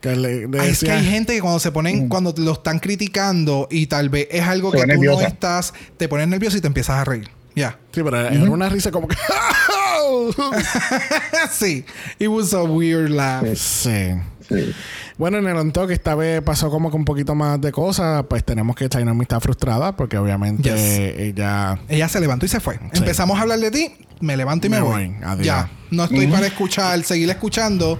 Que 0.00 0.14
le, 0.16 0.46
le 0.48 0.60
Ay, 0.60 0.70
es 0.70 0.80
que 0.80 0.90
hay 0.92 1.04
gente 1.04 1.34
que 1.34 1.40
cuando 1.40 1.58
se 1.58 1.72
ponen, 1.72 2.08
cuando 2.08 2.32
lo 2.36 2.52
están 2.52 2.78
criticando 2.78 3.66
y 3.70 3.86
tal 3.86 4.08
vez 4.10 4.28
es 4.30 4.44
algo 4.44 4.70
Se 4.70 4.76
que 4.76 4.82
tú 4.82 4.88
no 4.88 4.94
nerviosa. 4.94 5.26
estás, 5.26 5.74
te 5.96 6.08
pones 6.08 6.28
nervioso 6.28 6.56
y 6.56 6.60
te 6.60 6.66
empiezas 6.68 6.96
a 6.96 7.04
reír. 7.04 7.28
Ya. 7.56 7.78
Sí, 7.92 8.02
pero 8.04 8.20
era 8.20 8.50
una 8.50 8.68
risa 8.68 8.92
como 8.92 9.08
que... 9.08 9.16
sí. 11.50 11.84
It 12.18 12.28
was 12.28 12.54
a 12.54 12.62
weird 12.62 13.10
laugh. 13.10 13.44
sí. 13.56 14.12
Sí. 14.48 14.72
Bueno, 15.18 15.38
en 15.38 15.46
el 15.46 15.56
on 15.56 15.72
talk 15.72 15.90
esta 15.90 16.14
vez 16.14 16.40
pasó 16.40 16.70
como 16.70 16.90
que 16.90 16.96
un 16.96 17.04
poquito 17.04 17.34
más 17.34 17.60
de 17.60 17.70
cosas. 17.70 18.24
Pues 18.30 18.42
tenemos 18.44 18.74
que 18.76 18.88
Tainomi 18.88 19.22
está 19.22 19.40
frustrada 19.40 19.94
porque 19.94 20.16
obviamente 20.16 20.70
Yes. 20.70 21.18
ella... 21.20 21.78
Ella 21.88 22.08
se 22.08 22.18
levantó 22.20 22.46
y 22.46 22.48
se 22.48 22.60
fue. 22.60 22.78
Empezamos 22.94 23.38
a 23.38 23.42
hablar 23.42 23.58
de 23.58 23.70
ti, 23.70 23.92
me 24.20 24.36
levanto 24.38 24.66
y 24.66 24.70
me, 24.70 24.76
Me 24.76 24.82
voy. 24.82 25.08
voy. 25.08 25.16
Adiós. 25.22 25.46
Ya. 25.46 25.70
No 25.90 26.04
estoy 26.04 26.28
para 26.28 26.46
escuchar, 26.46 27.02
seguir 27.02 27.28
escuchando 27.28 27.98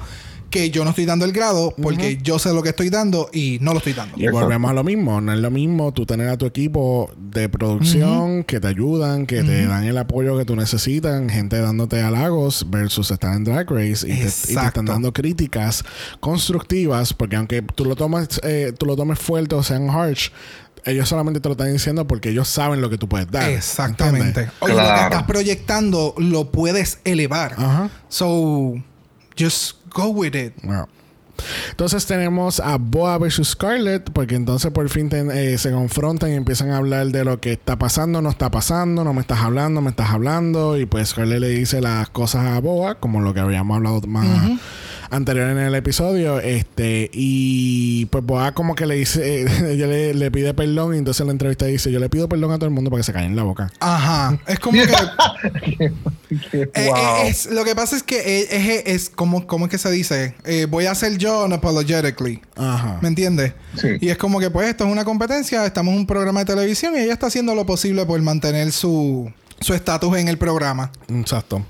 que 0.51 0.70
yo 0.70 0.84
no 0.84 0.90
estoy 0.90 1.05
dando 1.05 1.24
el 1.24 1.32
grado 1.32 1.74
porque 1.80 2.18
yo 2.22 2.38
sé 2.38 2.53
lo 2.53 2.62
que 2.62 2.70
estoy 2.70 2.90
dando 2.90 3.28
y 3.32 3.59
no 3.61 3.72
lo 3.72 3.78
estoy 3.78 3.92
dando. 3.92 4.16
Y 4.16 4.22
Exacto. 4.22 4.40
volvemos 4.40 4.70
a 4.70 4.74
lo 4.74 4.84
mismo. 4.84 5.20
No 5.20 5.32
es 5.32 5.38
lo 5.38 5.51
mismo 5.51 5.92
tú 5.92 6.07
tener 6.07 6.28
a 6.28 6.36
tu 6.38 6.46
equipo 6.46 7.11
de 7.18 7.49
producción 7.49 8.44
que 8.44 8.61
te 8.61 8.68
ayudan, 8.68 9.26
que 9.26 9.42
te 9.42 9.66
dan 9.66 9.84
el 9.84 9.99
apoyo 9.99 10.38
que 10.38 10.44
tú 10.44 10.57
necesitas, 10.57 11.20
gente 11.30 11.61
dándote 11.61 12.01
halagos 12.01 12.66
versus 12.70 13.11
estar 13.11 13.34
en 13.34 13.44
Drag 13.44 13.70
Race 13.70 14.07
y 14.07 14.11
te, 14.11 14.14
y 14.14 14.16
te 14.16 14.24
Exacto. 14.24 14.68
están 14.68 14.84
dando 14.86 15.12
críticas 15.12 15.84
constructivas 16.20 17.12
porque 17.12 17.36
aunque 17.36 17.62
tú 17.62 17.84
lo 17.84 17.96
tomas, 17.96 18.40
eh, 18.42 18.72
tú 18.78 18.86
lo 18.86 18.96
tomes 18.96 19.18
fuerte 19.18 19.55
o 19.55 19.62
sean 19.62 19.90
harsh, 19.90 20.28
ellos 20.84 21.09
solamente 21.09 21.40
te 21.40 21.49
lo 21.49 21.53
están 21.53 21.72
diciendo 21.72 22.07
porque 22.07 22.30
ellos 22.30 22.49
saben 22.49 22.80
lo 22.80 22.88
que 22.88 22.99
tú 22.99 23.09
puedes 23.09 23.30
dar. 23.30 23.51
Exactamente. 23.51 24.49
Oye, 24.61 24.74
lo 24.74 24.80
que 24.80 25.03
estás 25.03 25.22
proyectando 25.24 26.14
lo 26.18 26.51
puedes 26.51 27.01
elevar. 27.05 27.55
Ajá. 27.59 27.90
So, 28.09 28.74
just 29.39 29.76
go 29.95 30.09
with 30.09 30.34
it. 30.34 30.53
Entonces 31.70 32.05
tenemos 32.05 32.59
a 32.59 32.78
Boa 32.78 33.16
versus 33.18 33.51
Scarlett, 33.51 34.11
porque 34.11 34.34
entonces 34.34 34.72
por 34.72 34.89
fin 34.89 35.09
ten- 35.09 35.30
eh, 35.30 35.57
se 35.57 35.70
confrontan 35.70 36.32
y 36.32 36.34
empiezan 36.34 36.70
a 36.70 36.78
hablar 36.78 37.07
de 37.09 37.24
lo 37.24 37.41
que 37.41 37.53
está 37.53 37.78
pasando, 37.78 38.20
no 38.20 38.28
está 38.30 38.51
pasando, 38.51 39.05
no 39.05 39.14
me 39.14 39.20
estás 39.20 39.39
hablando, 39.39 39.80
me 39.80 39.91
estás 39.91 40.11
hablando, 40.11 40.76
y 40.76 40.84
pues 40.86 41.11
Scarlett 41.11 41.39
le 41.41 41.51
dice 41.51 41.80
las 41.80 42.09
cosas 42.11 42.45
a 42.47 42.61
Boa, 42.61 42.97
como 42.97 43.20
lo 43.20 43.34
que 43.34 43.41
habíamos 43.41 43.76
hablado 43.76 44.01
más 44.09 44.26
anterior 45.11 45.48
en 45.48 45.59
el 45.59 45.74
episodio, 45.74 46.40
este, 46.40 47.11
y 47.12 48.06
pues 48.06 48.24
Boa 48.24 48.52
como 48.52 48.74
que 48.74 48.86
le 48.86 48.96
dice, 48.96 49.42
ella 49.72 49.86
le, 49.86 50.14
le 50.14 50.30
pide 50.30 50.54
perdón, 50.54 50.94
y 50.94 50.98
entonces 50.98 51.20
en 51.20 51.28
la 51.28 51.32
entrevista 51.32 51.66
dice, 51.66 51.90
yo 51.90 52.00
le 52.00 52.09
pido 52.09 52.28
perdón 52.28 52.52
a 52.52 52.56
todo 52.56 52.66
el 52.66 52.74
mundo 52.74 52.90
para 52.90 53.00
que 53.00 53.04
se 53.04 53.12
callen 53.12 53.36
la 53.36 53.42
boca. 53.42 53.70
Ajá. 53.80 54.38
Es 54.46 54.59
como 54.59 54.78
que. 54.82 54.88
Eh, 56.52 56.68
wow. 56.74 56.96
eh, 56.96 57.28
es, 57.28 57.46
lo 57.46 57.64
que 57.64 57.74
pasa 57.74 57.96
es 57.96 58.02
que 58.02 58.18
eh, 58.18 58.48
es, 58.50 58.82
es, 58.84 59.11
como, 59.11 59.46
¿cómo 59.46 59.64
es 59.64 59.70
que 59.70 59.78
se 59.78 59.90
dice? 59.90 60.34
Eh, 60.44 60.66
voy 60.68 60.84
a 60.84 60.94
ser 60.94 61.16
yo 61.16 61.46
unapologetically. 61.46 62.42
Ajá. 62.54 62.98
¿Me 63.00 63.09
entiendes? 63.09 63.54
Sí. 63.80 63.96
Y 64.00 64.11
es 64.11 64.18
como 64.18 64.38
que, 64.38 64.50
pues, 64.50 64.68
esto 64.68 64.84
es 64.84 64.92
una 64.92 65.06
competencia, 65.06 65.64
estamos 65.64 65.94
en 65.94 66.00
un 66.00 66.06
programa 66.06 66.40
de 66.40 66.46
televisión 66.46 66.94
y 66.96 67.00
ella 67.00 67.14
está 67.14 67.28
haciendo 67.28 67.54
lo 67.54 67.64
posible 67.64 68.04
por 68.04 68.20
mantener 68.20 68.72
su 68.72 69.32
su 69.61 69.74
estatus 69.74 70.16
en 70.18 70.28
el 70.28 70.38
programa. 70.38 70.90
Exacto. 71.09 71.64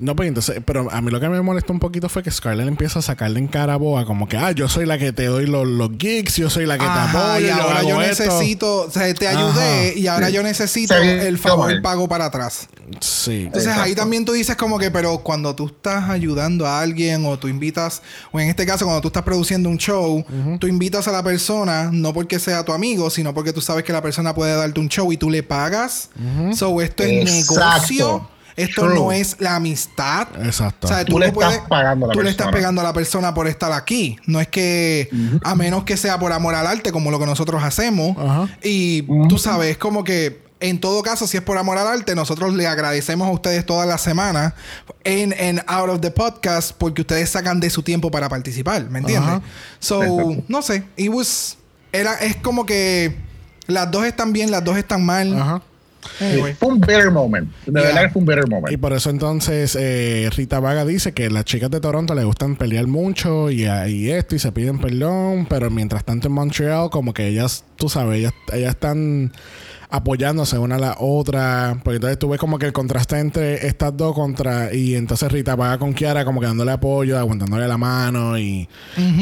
No, 0.00 0.14
pues 0.14 0.28
entonces, 0.28 0.60
pero 0.64 0.88
a 0.90 1.00
mí 1.00 1.10
lo 1.10 1.18
que 1.20 1.28
me 1.28 1.40
molestó 1.42 1.72
un 1.72 1.80
poquito 1.80 2.08
fue 2.08 2.22
que 2.22 2.30
Scarlett 2.30 2.68
empieza 2.68 3.00
a 3.00 3.02
sacarle 3.02 3.38
en 3.40 3.48
cara 3.48 3.74
a 3.74 3.76
Boa, 3.76 4.04
como 4.06 4.28
que, 4.28 4.36
ah, 4.36 4.52
yo 4.52 4.68
soy 4.68 4.86
la 4.86 4.96
que 4.98 5.12
te 5.12 5.26
doy 5.26 5.46
los, 5.46 5.66
los 5.66 5.90
gigs, 5.98 6.36
yo 6.36 6.50
soy 6.50 6.66
la 6.66 6.78
que 6.78 6.84
te 6.84 6.90
apoyo, 6.90 7.46
y 7.46 7.50
ahora 7.50 7.82
yo 7.82 8.00
esto. 8.02 8.24
necesito, 8.24 8.82
o 8.86 8.90
sea, 8.90 9.12
te 9.14 9.26
ayudé 9.28 9.90
Ajá. 9.90 9.98
y 9.98 10.06
ahora 10.06 10.26
Sí. 10.28 10.32
yo 10.34 10.42
necesito 10.42 10.94
Sí, 10.94 11.08
el 11.08 11.38
favor 11.38 11.66
mal. 11.72 11.82
pago 11.82 12.08
para 12.08 12.26
atrás. 12.26 12.68
Sí. 13.00 13.44
Entonces 13.46 13.72
ahí 13.76 13.94
también 13.94 14.24
tú 14.24 14.32
dices 14.32 14.54
como 14.56 14.78
que, 14.78 14.90
pero 14.92 15.18
cuando 15.18 15.54
tú 15.56 15.66
estás 15.66 16.08
ayudando 16.08 16.66
a 16.66 16.80
alguien 16.80 17.24
o 17.26 17.36
tú 17.38 17.48
invitas, 17.48 18.02
o 18.30 18.38
en 18.38 18.48
este 18.48 18.64
caso 18.64 18.84
cuando 18.84 19.00
tú 19.00 19.08
estás 19.08 19.24
produciendo 19.24 19.68
un 19.68 19.78
show, 19.78 20.24
tú 20.60 20.66
invitas 20.68 21.08
a 21.08 21.12
la 21.12 21.22
persona 21.22 21.90
no 21.92 22.12
porque 22.12 22.38
sea 22.38 22.64
tu 22.64 22.72
amigo, 22.72 23.10
sino 23.10 23.34
porque 23.34 23.52
tú 23.52 23.60
sabes 23.60 23.82
que 23.84 23.92
la 23.92 24.02
persona 24.02 24.34
puede 24.34 24.54
darte 24.54 24.78
un 24.78 24.88
show 24.88 25.10
y 25.12 25.16
tú 25.16 25.28
le 25.30 25.42
pagas. 25.42 26.10
So 26.54 26.80
esto 26.80 27.02
es. 27.02 27.15
Negocio. 27.24 28.28
Esto 28.56 28.84
True. 28.84 28.94
no 28.94 29.12
es 29.12 29.36
la 29.38 29.56
amistad. 29.56 30.28
Exacto. 30.42 30.86
O 30.86 30.88
sea, 30.88 31.04
Tú 31.04 31.18
le 31.18 31.26
estás 31.26 31.58
pagando 31.68 32.06
a 32.06 32.08
la 32.08 32.14
tú 32.14 32.22
le 32.22 32.30
estás 32.30 32.46
persona. 32.46 32.56
pegando 32.58 32.80
a 32.80 32.84
la 32.84 32.92
persona 32.94 33.34
por 33.34 33.46
estar 33.48 33.70
aquí. 33.72 34.16
No 34.26 34.40
es 34.40 34.48
que, 34.48 35.10
a 35.44 35.54
menos 35.54 35.84
que 35.84 35.98
sea 35.98 36.18
por 36.18 36.32
amor 36.32 36.54
al 36.54 36.66
arte, 36.66 36.90
como 36.90 37.10
lo 37.10 37.18
que 37.18 37.26
nosotros 37.26 37.62
hacemos. 37.62 38.16
Ajá. 38.18 38.48
Y 38.62 39.02
tú 39.28 39.36
sabes, 39.36 39.72
es 39.72 39.76
como 39.78 40.04
que 40.04 40.46
En 40.58 40.80
todo 40.80 41.02
caso, 41.02 41.26
si 41.26 41.36
es 41.36 41.42
por 41.42 41.58
amor 41.58 41.76
al 41.76 41.86
arte, 41.86 42.14
nosotros 42.14 42.54
le 42.54 42.66
agradecemos 42.66 43.28
a 43.28 43.30
ustedes 43.30 43.66
toda 43.66 43.84
la 43.84 43.98
semana 43.98 44.54
en, 45.04 45.34
en 45.38 45.62
Out 45.66 45.90
of 45.90 46.00
the 46.00 46.10
Podcast 46.10 46.72
porque 46.78 47.02
ustedes 47.02 47.28
sacan 47.28 47.60
de 47.60 47.68
su 47.68 47.82
tiempo 47.82 48.10
para 48.10 48.30
participar, 48.30 48.88
¿me 48.88 49.00
entiendes? 49.00 49.42
So, 49.80 50.02
Exacto. 50.02 50.44
no 50.48 50.62
sé, 50.62 50.84
it 50.96 51.10
was, 51.10 51.58
era, 51.92 52.14
es 52.14 52.36
como 52.36 52.64
que 52.64 53.16
las 53.66 53.90
dos 53.90 54.06
están 54.06 54.32
bien, 54.32 54.50
las 54.50 54.64
dos 54.64 54.78
están 54.78 55.04
mal. 55.04 55.38
Ajá. 55.38 55.62
Anyway. 56.20 56.54
Fue 56.54 56.68
un 56.68 56.80
better 56.80 57.10
moment. 57.10 57.48
De 57.66 57.72
Yeah. 57.72 57.82
verdad 57.88 58.02
que 58.04 58.10
fue 58.10 58.20
un 58.20 58.26
better 58.26 58.44
Y 58.46 58.50
moment. 58.50 58.78
por 58.80 58.92
eso 58.92 59.10
entonces 59.10 59.76
eh, 59.78 60.30
Rita 60.36 60.60
Vaga 60.60 60.84
dice 60.84 61.12
que 61.12 61.28
las 61.30 61.44
chicas 61.44 61.70
de 61.70 61.80
Toronto 61.80 62.14
le 62.14 62.24
gustan 62.24 62.56
pelear 62.56 62.86
mucho 62.86 63.50
y, 63.50 63.64
y 63.64 64.10
esto 64.10 64.34
y 64.34 64.38
se 64.38 64.52
piden 64.52 64.78
perdón, 64.78 65.46
pero 65.50 65.70
mientras 65.70 66.04
tanto 66.04 66.28
en 66.28 66.34
Montreal 66.34 66.90
como 66.90 67.12
que 67.12 67.26
ellas, 67.26 67.64
tú 67.76 67.88
sabes, 67.88 68.18
ellas, 68.20 68.32
ellas 68.52 68.70
están 68.70 69.32
apoyándose 69.90 70.58
una 70.58 70.76
a 70.76 70.78
la 70.78 70.96
otra, 70.98 71.80
porque 71.84 71.96
entonces 71.96 72.18
tú 72.18 72.28
ves 72.28 72.40
como 72.40 72.58
que 72.58 72.66
el 72.66 72.72
contraste 72.72 73.18
entre 73.18 73.66
estas 73.66 73.96
dos 73.96 74.14
contra 74.14 74.74
y 74.74 74.94
entonces 74.94 75.30
Rita 75.30 75.54
Vaga 75.56 75.78
con 75.78 75.94
Kiara 75.94 76.24
como 76.24 76.40
que 76.40 76.46
dándole 76.46 76.72
apoyo, 76.72 77.18
aguantándole 77.18 77.66
la 77.68 77.78
mano 77.78 78.38
y 78.38 78.68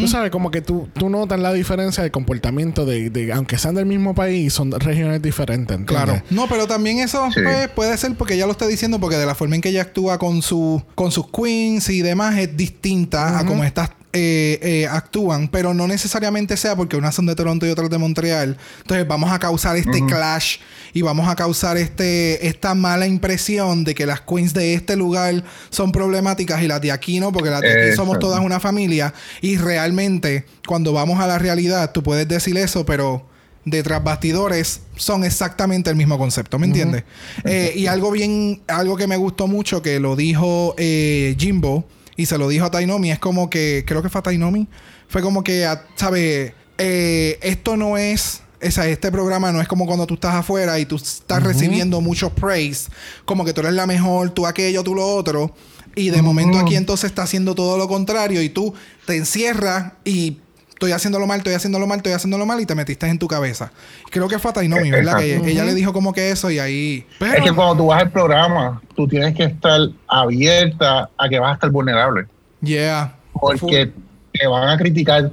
tú 0.01 0.09
sabes 0.09 0.31
como 0.31 0.51
que 0.51 0.61
tú, 0.62 0.89
tú 0.95 1.09
notas 1.11 1.39
la 1.41 1.53
diferencia 1.53 2.03
de 2.03 2.11
comportamiento 2.11 2.85
de, 2.87 3.11
de 3.11 3.33
aunque 3.33 3.59
sean 3.59 3.75
del 3.75 3.87
mismo 3.87 4.15
país, 4.15 4.53
son 4.53 4.71
regiones 4.73 5.21
diferentes, 5.23 5.77
¿entiendes? 5.77 6.05
Claro. 6.07 6.23
No, 6.31 6.47
pero 6.49 6.67
también 6.67 6.99
eso 6.99 7.29
Sí. 7.33 7.41
pues, 7.43 7.69
puede 7.69 7.97
ser 7.97 8.15
porque 8.17 8.35
ella 8.35 8.47
lo 8.47 8.53
está 8.53 8.67
diciendo, 8.67 9.01
porque 9.01 9.17
de 9.17 9.27
la 9.27 9.35
forma 9.35 9.55
en 9.57 9.61
que 9.61 9.69
ella 9.71 9.83
actúa 9.83 10.19
con 10.19 10.43
su, 10.43 10.83
con 10.95 11.11
sus 11.12 11.27
queens 11.31 11.89
y 11.89 12.03
demás 12.03 12.37
es 12.39 12.57
distinta 12.57 13.39
a 13.39 13.45
como 13.47 13.65
estas 13.65 13.91
eh, 14.17 14.61
eh, 14.62 14.87
actúan, 14.87 15.49
pero 15.49 15.75
no 15.75 15.89
necesariamente 15.89 16.57
sea 16.57 16.77
porque 16.77 16.97
unas 16.97 17.17
son 17.17 17.27
de 17.27 17.35
Toronto 17.35 17.67
y 17.67 17.71
otras 17.71 17.91
de 17.91 17.99
Montreal. 17.99 18.57
Entonces 18.83 19.09
vamos 19.09 19.33
a 19.33 19.41
causar 19.41 19.77
este 19.77 20.07
clash 20.07 20.59
y 20.93 21.03
vamos 21.03 21.29
a 21.29 21.35
causar 21.35 21.77
este 21.77 22.47
esta 22.47 22.77
mala 22.77 23.09
impresión 23.09 23.83
de 23.83 23.93
que 23.93 24.07
las 24.07 24.21
queens 24.21 24.55
de 24.55 24.75
este 24.75 24.95
lugar 24.95 25.43
son 25.69 25.91
problemáticas 25.91 26.62
y 26.62 26.69
las 26.69 26.81
de 26.81 26.93
aquí 26.93 27.19
no, 27.19 27.33
porque 27.33 27.51
las 27.51 27.61
de 27.61 27.89
aquí 27.89 27.97
somos 27.97 28.21
todas 28.21 28.39
una 28.39 28.61
familia. 28.61 29.12
Y 29.41 29.57
realmente 29.57 30.47
cuando 30.65 30.93
vamos 30.93 31.19
a 31.19 31.27
la 31.27 31.41
realidad 31.41 31.91
tú 31.91 32.05
puedes 32.05 32.29
decir 32.29 32.57
eso, 32.57 32.87
pero 32.87 33.27
detrás 33.65 34.05
bastidores 34.05 34.83
son 34.95 35.25
exactamente 35.25 35.91
el 35.91 35.97
mismo 35.97 36.19
concepto, 36.19 36.61
¿me 36.61 36.67
entiendes? 36.67 37.03
Eh, 37.45 37.73
y 37.75 37.87
algo 37.89 38.12
bien, 38.12 38.62
algo 38.69 38.97
que 38.97 39.09
me 39.09 39.17
gustó 39.17 39.49
mucho 39.49 39.83
que 39.83 39.99
lo 39.99 40.15
dijo 40.15 40.77
eh, 40.79 41.35
Jimbo 41.37 41.89
y 42.17 42.27
se 42.27 42.39
lo 42.39 42.49
dijo 42.49 42.65
a 42.67 42.71
Tainomi, 42.71 43.11
es 43.11 43.19
como 43.19 43.51
que, 43.51 43.85
creo 43.87 44.03
que 44.03 44.09
fue 44.09 44.19
a 44.21 44.23
Tainomi, 44.23 44.69
fue 45.09 45.23
como 45.23 45.43
que, 45.45 45.65
a- 45.67 45.87
¿sabes? 45.97 46.53
Eh, 46.79 47.39
esto 47.43 47.77
no 47.77 47.97
es, 47.99 48.43
o 48.62 48.71
sea, 48.71 48.87
este 48.89 49.11
programa 49.12 49.53
no 49.53 49.61
es 49.61 49.69
como 49.69 49.87
cuando 49.87 50.07
tú 50.07 50.15
estás 50.15 50.35
afuera 50.35 50.79
y 50.79 50.87
tú 50.87 50.97
estás 50.97 51.43
recibiendo 51.43 52.01
muchos 52.01 52.33
praise, 52.33 52.89
como 53.25 53.45
que 53.45 53.53
tú 53.53 53.61
eres 53.61 53.75
la 53.75 53.87
mejor, 53.87 54.31
tú 54.31 54.47
aquello, 54.47 54.83
tú 54.83 54.95
lo 54.95 55.07
otro. 55.07 55.55
Y 55.97 56.11
de 56.11 56.23
momento 56.23 56.59
aquí 56.59 56.75
entonces 56.75 57.11
está 57.11 57.23
haciendo 57.23 57.55
todo 57.55 57.79
lo 57.79 57.87
contrario 57.87 58.43
y 58.43 58.49
tú 58.49 58.75
te 59.07 59.15
encierras 59.17 59.93
y 60.05 60.39
estoy 60.75 60.93
haciéndolo 60.93 61.27
mal, 61.27 61.39
estoy 61.39 61.55
haciéndolo 61.55 61.87
mal, 61.87 61.99
estoy 61.99 62.12
haciéndolo 62.12 62.45
mal 62.47 62.61
y 62.61 62.66
te 62.66 62.75
metiste 62.75 63.07
en 63.07 63.18
tu 63.18 63.27
cabeza. 63.27 63.72
Creo 64.11 64.29
que 64.29 64.39
fue 64.39 64.51
a 64.51 64.55
Tainomi, 64.55 64.91
¿verdad? 64.91 65.18
Que 65.18 65.37
ella 65.37 65.64
le 65.64 65.75
dijo 65.75 65.93
como 65.93 66.12
que 66.12 66.31
eso 66.31 66.51
y 66.51 66.59
ahí... 66.59 67.07
Es 67.20 67.43
que 67.43 67.53
cuando 67.53 67.77
tú 67.77 67.87
vas 67.87 68.03
al 68.03 68.11
programa, 68.11 68.83
tú 68.95 69.09
tienes 69.09 69.35
que 69.35 69.45
estar 69.45 69.81
abierta 70.07 71.09
a 71.16 71.29
que 71.29 71.39
vas 71.39 71.53
a 71.53 71.55
estar 71.55 71.70
vulnerable. 71.70 72.27
Yeah. 72.61 73.14
Porque 73.33 73.93
te 74.33 74.47
van 74.47 74.68
a 74.68 74.77
criticar 74.77 75.31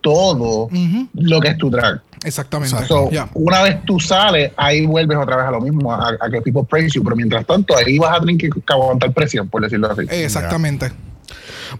todo 0.00 0.68
lo 1.14 1.40
que 1.40 1.48
es 1.48 1.58
tu 1.58 1.70
drag. 1.70 2.00
Exactamente. 2.24 2.86
So, 2.86 3.10
Yeah. 3.10 3.28
Una 3.34 3.62
vez 3.62 3.84
tú 3.84 4.00
sales, 4.00 4.52
ahí 4.56 4.86
vuelves 4.86 5.18
otra 5.18 5.36
vez 5.36 5.46
a 5.46 5.50
lo 5.50 5.60
mismo, 5.60 5.92
a, 5.92 6.16
a 6.18 6.30
que 6.30 6.40
people 6.40 6.62
praise 6.68 6.94
you. 6.94 7.04
Pero 7.04 7.16
mientras 7.16 7.44
tanto, 7.46 7.76
ahí 7.76 7.98
vas 7.98 8.16
a 8.16 8.20
tener 8.20 8.36
que, 8.38 8.48
que 8.48 8.72
aguantar 8.72 9.12
presión, 9.12 9.48
por 9.48 9.62
decirlo 9.62 9.90
así. 9.90 10.02
Exactamente. 10.08 10.90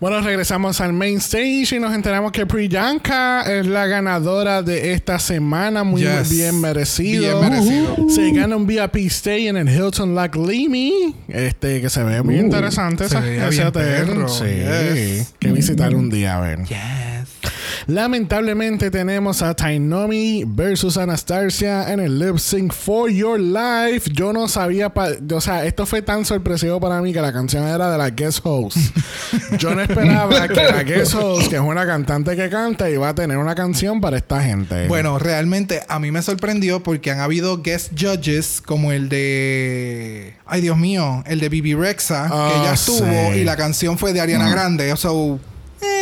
Bueno, 0.01 0.21
regresamos 0.21 0.81
al 0.81 0.93
main 0.93 1.19
stage 1.19 1.77
y 1.77 1.79
nos 1.81 1.95
enteramos 1.95 2.33
que 2.33 2.47
Priyanka 2.47 3.43
es 3.43 3.67
la 3.67 3.87
ganadora 3.87 4.63
de 4.63 4.93
esta 4.93 5.19
semana. 5.19 5.85
Muy 5.85 6.03
Yes. 6.03 6.31
bien 6.31 6.61
merecido. 6.61 7.41
Bien 7.41 7.51
merecido. 7.51 7.97
Se 8.11 8.31
gana 8.33 8.57
un 8.57 8.67
VIP 8.67 8.97
stay 9.07 9.49
en 9.49 9.57
el 9.57 9.69
Hilton 9.69 10.15
Lac 10.15 10.35
Limi. 10.37 11.15
Este, 11.29 11.81
que 11.81 11.89
se 11.91 12.03
ve 12.03 12.23
muy 12.23 12.37
Uh, 12.37 12.41
interesante 12.41 13.09
se 13.09 13.17
esa- 13.19 13.49
ese 13.49 13.65
hotel. 13.65 14.09
Sí. 14.29 14.45
Yes. 14.45 15.35
Que 15.39 15.53
visitar 15.53 15.95
un 15.95 16.11
día 16.11 16.37
a 16.37 16.41
ver. 16.41 16.59
Yes. 16.65 16.79
Lamentablemente 17.87 18.91
tenemos 18.91 19.43
a 19.43 19.55
Tainomi 19.55 20.45
versus 20.47 20.97
Anastasia 20.97 21.93
en 21.93 22.01
el 22.01 22.19
lip 22.19 22.39
sync 22.39 22.73
for 22.73 23.11
your 23.11 23.39
life. 23.39 24.11
Yo 24.13 24.33
no 24.33 24.49
sabía, 24.49 24.93
o 25.33 25.41
sea, 25.41 25.65
esto 25.65 25.87
fue 25.87 26.03
tan 26.03 26.25
sorpresivo 26.25 26.81
para 26.81 27.01
mí 27.03 27.13
que 27.13 27.21
la 27.21 27.33
canción 27.33 27.67
era 27.67 27.91
de 27.91 27.99
la 27.99 28.11
guest 28.11 28.41
host. 28.43 28.77
Yo 29.59 29.75
no 29.75 29.83
esperaba 29.83 30.49
que 30.49 30.63
la 30.63 30.83
guest 30.83 31.15
host, 31.15 31.49
que 31.49 31.57
es 31.57 31.63
una 31.63 31.87
cantante 31.87 32.37
que 32.37 32.49
canta, 32.49 32.89
iba 32.91 33.09
a 33.09 33.15
tener 33.15 33.37
una 33.39 33.55
canción 33.55 34.01
para 34.01 34.17
esta 34.17 34.43
gente. 34.43 34.89
Bueno, 34.89 35.19
realmente 35.19 35.83
a 35.89 35.99
mí 35.99 36.11
me 36.11 36.23
sorprendió 36.23 36.83
porque 36.83 37.11
han 37.11 37.21
habido 37.21 37.63
guest 37.63 37.93
judges 37.99 38.63
como 38.65 38.93
el 38.93 39.09
de. 39.09 40.35
Ay, 40.47 40.61
Dios 40.61 40.77
mío, 40.77 41.23
el 41.27 41.41
de 41.41 41.49
Bibi 41.49 41.75
Rexa, 41.75 42.29
Ah, 42.31 42.51
que 42.55 42.65
ya 42.65 42.75
estuvo 42.75 42.99
sí. 43.33 43.39
y 43.41 43.45
la 43.45 43.57
canción 43.57 43.99
fue 43.99 44.13
de 44.13 44.21
Ariana 44.21 44.51
Grande. 44.51 44.95
So, 44.97 45.39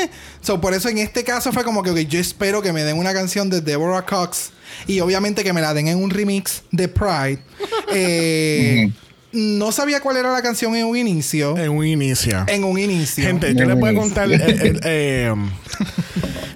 eh. 0.05 0.11
so, 0.41 0.61
por 0.61 0.75
eso 0.75 0.89
en 0.89 0.99
este 0.99 1.25
caso 1.25 1.53
fue 1.53 1.65
como 1.65 1.83
que 1.83 1.91
ok, 1.91 1.99
yo 2.01 2.19
espero 2.19 2.63
que 2.63 2.73
me 2.73 2.83
den 2.85 2.99
una 2.99 3.13
canción 3.13 3.51
de 3.51 3.61
Deborah 3.61 4.05
Cox 4.05 4.51
y 4.87 5.01
obviamente 5.01 5.45
que 5.45 5.53
me 5.53 5.61
la 5.61 5.75
den 5.75 5.89
en 5.89 5.99
un 5.99 6.11
remix 6.11 6.63
de 6.71 6.89
Pride. 6.89 7.43
Eh, 7.95 8.91
no 9.33 9.71
sabía 9.71 10.01
cuál 10.01 10.17
era 10.17 10.33
la 10.33 10.41
canción 10.41 10.75
en 10.77 10.87
un 10.87 10.97
inicio. 10.97 11.59
en 11.59 11.71
un 11.71 11.87
inicio. 11.87 12.45
En 12.49 12.65
un 12.65 12.79
inicio. 12.79 13.25
Gente, 13.25 13.55
yo 13.55 13.67
les 13.67 13.79
voy 13.79 13.91
a 13.91 13.95
contar. 13.95 14.29
eh, 14.31 15.35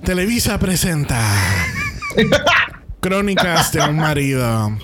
Televisa 0.05 0.59
presenta 0.59 1.21
Crónicas 3.01 3.73
de 3.73 3.81
un 3.83 3.97
marido. 3.97 4.79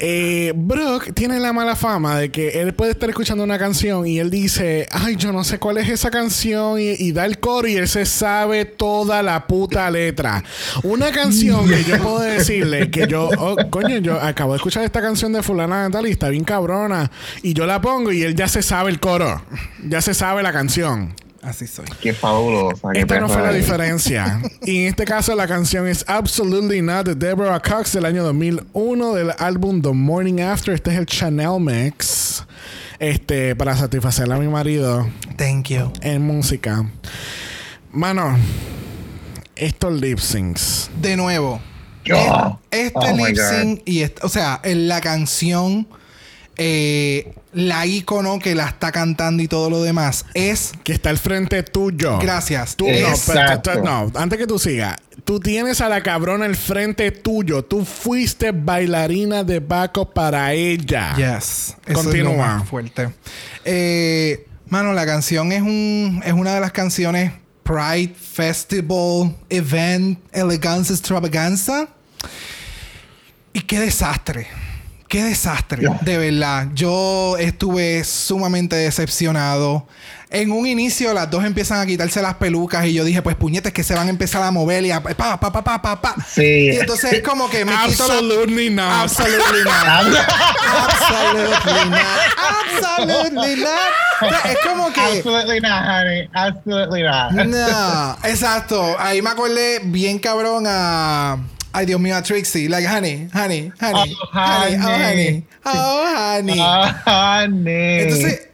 Eh, 0.00 0.52
Brooke 0.54 1.12
tiene 1.12 1.40
la 1.40 1.52
mala 1.52 1.74
fama 1.74 2.16
de 2.16 2.30
que 2.30 2.60
él 2.60 2.72
puede 2.72 2.92
estar 2.92 3.08
escuchando 3.08 3.42
una 3.42 3.58
canción 3.58 4.06
y 4.06 4.20
él 4.20 4.30
dice, 4.30 4.86
ay, 4.92 5.16
yo 5.16 5.32
no 5.32 5.42
sé 5.42 5.58
cuál 5.58 5.78
es 5.78 5.88
esa 5.88 6.08
canción 6.10 6.78
y, 6.78 7.10
da 7.10 7.26
el 7.26 7.40
coro 7.40 7.66
y 7.66 7.74
él 7.74 7.88
se 7.88 8.06
sabe 8.06 8.64
toda 8.64 9.24
la 9.24 9.48
puta 9.48 9.90
letra. 9.90 10.44
Una 10.84 11.10
canción 11.10 11.68
que 11.68 11.82
yo 11.82 11.98
puedo 11.98 12.20
decirle 12.20 12.92
que 12.92 13.08
yo, 13.08 13.28
oh, 13.38 13.56
coño, 13.70 13.98
yo 13.98 14.20
acabo 14.20 14.52
de 14.52 14.58
escuchar 14.58 14.84
esta 14.84 15.00
canción 15.00 15.32
de 15.32 15.42
fulana 15.42 15.84
de 15.84 15.90
tal 15.90 16.06
y 16.06 16.10
está 16.12 16.28
bien 16.28 16.44
cabrona 16.44 17.10
y 17.42 17.54
yo 17.54 17.66
la 17.66 17.80
pongo 17.80 18.12
y 18.12 18.22
él 18.22 18.36
ya 18.36 18.46
se 18.46 18.62
sabe 18.62 18.90
el 18.90 19.00
coro, 19.00 19.42
ya 19.84 20.00
se 20.00 20.14
sabe 20.14 20.44
la 20.44 20.52
canción. 20.52 21.12
Así 21.42 21.66
soy. 21.68 21.86
Qué 22.00 22.12
fabulosa. 22.12 22.90
qué 22.92 23.00
Esta 23.00 23.20
no 23.20 23.28
fue 23.28 23.40
la 23.42 23.52
diferencia. 23.52 24.42
y 24.62 24.82
en 24.82 24.88
este 24.88 25.04
caso 25.04 25.34
la 25.36 25.46
canción 25.46 25.86
es 25.86 26.04
Absolutely 26.08 26.82
Not 26.82 27.06
de 27.06 27.14
Deborah 27.14 27.60
Cox 27.60 27.92
del 27.92 28.04
año 28.06 28.24
2001 28.24 29.14
del 29.14 29.32
álbum 29.38 29.80
The 29.80 29.92
Morning 29.92 30.40
After. 30.40 30.74
Este 30.74 30.90
es 30.92 30.98
el 30.98 31.06
Chanel 31.06 31.60
Mix. 31.60 32.44
Este, 32.98 33.54
para 33.54 33.76
satisfacer 33.76 34.30
a 34.32 34.36
mi 34.38 34.48
marido 34.48 35.08
Thank 35.36 35.68
you. 35.68 35.92
en 36.00 36.22
música. 36.22 36.84
Mano, 37.92 38.36
estos 39.54 39.92
lip 40.00 40.18
syncs. 40.18 40.90
De 41.00 41.16
nuevo. 41.16 41.60
Oh, 42.12 42.58
Este 42.70 42.92
oh 42.96 43.14
my 43.14 43.26
lip 43.28 43.36
sync 43.38 43.82
y 43.84 44.00
est- 44.02 44.18
o 44.24 44.28
sea, 44.28 44.60
en 44.64 44.88
la 44.88 45.00
canción, 45.00 45.86
eh, 46.56 47.32
la 47.52 47.86
icono 47.86 48.38
que 48.38 48.54
la 48.54 48.66
está 48.68 48.92
cantando 48.92 49.42
y 49.42 49.48
todo 49.48 49.70
lo 49.70 49.82
demás 49.82 50.26
es. 50.34 50.72
Que 50.84 50.92
está 50.92 51.10
al 51.10 51.18
frente 51.18 51.62
tuyo. 51.62 52.18
Gracias. 52.18 52.76
Tú, 52.76 52.86
no, 52.86 52.92
Exacto. 52.92 53.70
pero- 53.72 53.84
no, 53.84 54.12
antes 54.14 54.38
que 54.38 54.46
tú 54.46 54.58
sigas. 54.58 54.96
Tú 55.24 55.40
tienes 55.40 55.80
a 55.82 55.88
la 55.88 56.02
cabrona 56.02 56.46
al 56.46 56.56
frente 56.56 57.10
tuyo. 57.10 57.62
Tú 57.64 57.84
fuiste 57.84 58.50
bailarina 58.52 59.44
de 59.44 59.60
backup 59.60 60.12
para 60.14 60.52
ella. 60.54 61.14
Yes. 61.16 61.24
Eso 61.24 61.76
es 61.86 61.94
lo 61.96 62.02
Continúa. 62.02 62.46
más 62.58 62.68
fuerte. 62.68 63.10
Eh, 63.64 64.46
mano, 64.68 64.92
la 64.94 65.04
canción 65.04 65.52
es 65.52 65.60
un 65.62 66.22
es 66.24 66.32
una 66.32 66.54
de 66.54 66.60
las 66.60 66.72
canciones 66.72 67.32
Pride 67.62 68.14
Festival 68.14 69.36
Event 69.50 70.18
Elegance 70.32 70.92
Extravaganza. 70.94 71.88
Y 73.52 73.60
qué 73.62 73.80
desastre. 73.80 74.46
Qué 75.08 75.24
desastre. 75.24 75.80
Yeah. 75.80 75.98
De 76.02 76.18
verdad. 76.18 76.68
Yo 76.74 77.36
estuve 77.38 78.04
sumamente 78.04 78.76
decepcionado. 78.76 79.86
En 80.30 80.52
un 80.52 80.66
inicio 80.66 81.14
las 81.14 81.30
dos 81.30 81.42
empiezan 81.44 81.80
a 81.80 81.86
quitarse 81.86 82.20
las 82.20 82.34
pelucas 82.34 82.84
y 82.84 82.92
yo 82.92 83.02
dije, 83.02 83.22
pues 83.22 83.34
puñetes 83.34 83.72
que 83.72 83.82
se 83.82 83.94
van 83.94 84.08
a 84.08 84.10
empezar 84.10 84.42
a 84.42 84.50
mover 84.50 84.84
y 84.84 84.90
a 84.90 85.02
pa, 85.02 85.14
pa, 85.14 85.40
pa, 85.40 85.64
pa, 85.64 85.80
pa, 85.80 86.00
pa. 86.02 86.14
Sí. 86.30 86.42
Y 86.42 86.76
entonces 86.76 87.14
es 87.14 87.22
como 87.22 87.48
que 87.48 87.64
me 87.64 87.72
quito 87.86 88.06
la... 88.06 88.14
Absolutely 88.14 88.68
not. 88.68 89.04
Absolutely 89.04 89.64
not. 89.64 90.14
Absolutely 90.90 91.90
not. 91.90 92.28
Absolutely 92.98 93.56
not. 93.62 94.44
Es 94.44 94.58
como 94.66 94.92
que. 94.92 95.00
Absolutely 95.00 95.60
not, 95.60 95.84
honey. 95.86 96.28
Absolutely 96.34 97.02
not. 97.04 97.32
No, 97.32 98.18
exacto. 98.24 98.96
Ahí 98.98 99.22
me 99.22 99.30
acordé 99.30 99.80
bien 99.82 100.18
cabrón 100.18 100.64
a, 100.66 101.38
Ay, 101.78 101.86
Dios 101.86 102.00
mío, 102.00 102.16
a 102.16 102.22
Trixie. 102.22 102.68
Like, 102.68 102.88
honey, 102.88 103.28
honey, 103.32 103.72
honey, 103.80 104.16
Oh, 104.20 104.28
honey, 104.32 104.76
oh, 104.76 104.88
honey, 104.88 105.44
oh, 105.64 106.04
honey. 106.16 106.58
Ah, 106.60 107.46
ne. 107.48 108.02
Entonces, 108.02 108.48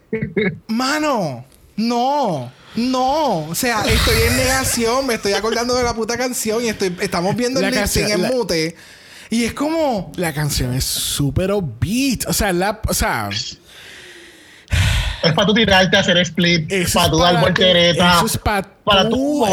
mano, 0.69 1.45
no. 1.77 2.53
No, 2.77 3.47
o 3.49 3.55
sea, 3.55 3.83
estoy 3.83 4.17
en 4.29 4.37
negación, 4.37 5.07
me 5.07 5.15
estoy 5.15 5.33
acordando 5.33 5.77
de 5.77 5.85
la 5.85 5.95
puta 5.95 6.17
canción 6.19 6.63
y 6.65 6.69
estoy, 6.69 6.95
estamos 7.01 7.37
viendo 7.37 7.61
La 7.61 7.69
el 7.69 7.75
canción- 7.75 8.11
en 8.11 8.23
la- 8.23 8.29
mute. 8.33 8.75
Y 9.31 9.45
es 9.45 9.55
como, 9.55 10.13
La 10.17 10.35
canción 10.35 10.75
es 10.75 10.85
súper 10.85 11.51
beat. 11.81 12.27
O 12.27 12.33
sea, 12.33 12.53
la, 12.53 12.81
o 12.89 12.93
sea, 12.93 13.31
Es 15.25 15.33
para 15.33 15.47
tú 15.47 15.55
tirarte 15.55 15.97
a 15.97 16.01
hacer 16.01 16.19
split, 16.19 16.71
eso 16.71 16.99
para 16.99 17.11
tú 17.11 17.19
dar 17.19 17.35
para 17.35 17.41
tu- 17.41 17.47
voltereta. 17.63 18.17
Eso 18.17 18.27
es 18.27 18.39
pa- 18.39 18.69
para 18.85 19.09
tú 19.09 19.45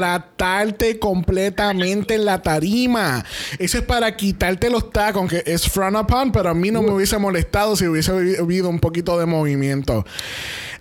embaratarte 0.00 0.98
completamente 0.98 2.14
en 2.14 2.24
la 2.24 2.40
tarima. 2.42 3.24
Eso 3.58 3.78
es 3.78 3.84
para 3.84 4.16
quitarte 4.16 4.70
los 4.70 4.90
tacos, 4.90 5.28
que 5.28 5.42
es 5.46 5.68
front 5.68 5.96
upon, 5.96 6.32
pero 6.32 6.50
a 6.50 6.54
mí 6.54 6.70
no 6.70 6.82
me 6.82 6.90
hubiese 6.92 7.18
molestado 7.18 7.76
si 7.76 7.86
hubiese 7.86 8.12
habido 8.40 8.68
un 8.68 8.80
poquito 8.80 9.18
de 9.18 9.26
movimiento. 9.26 10.04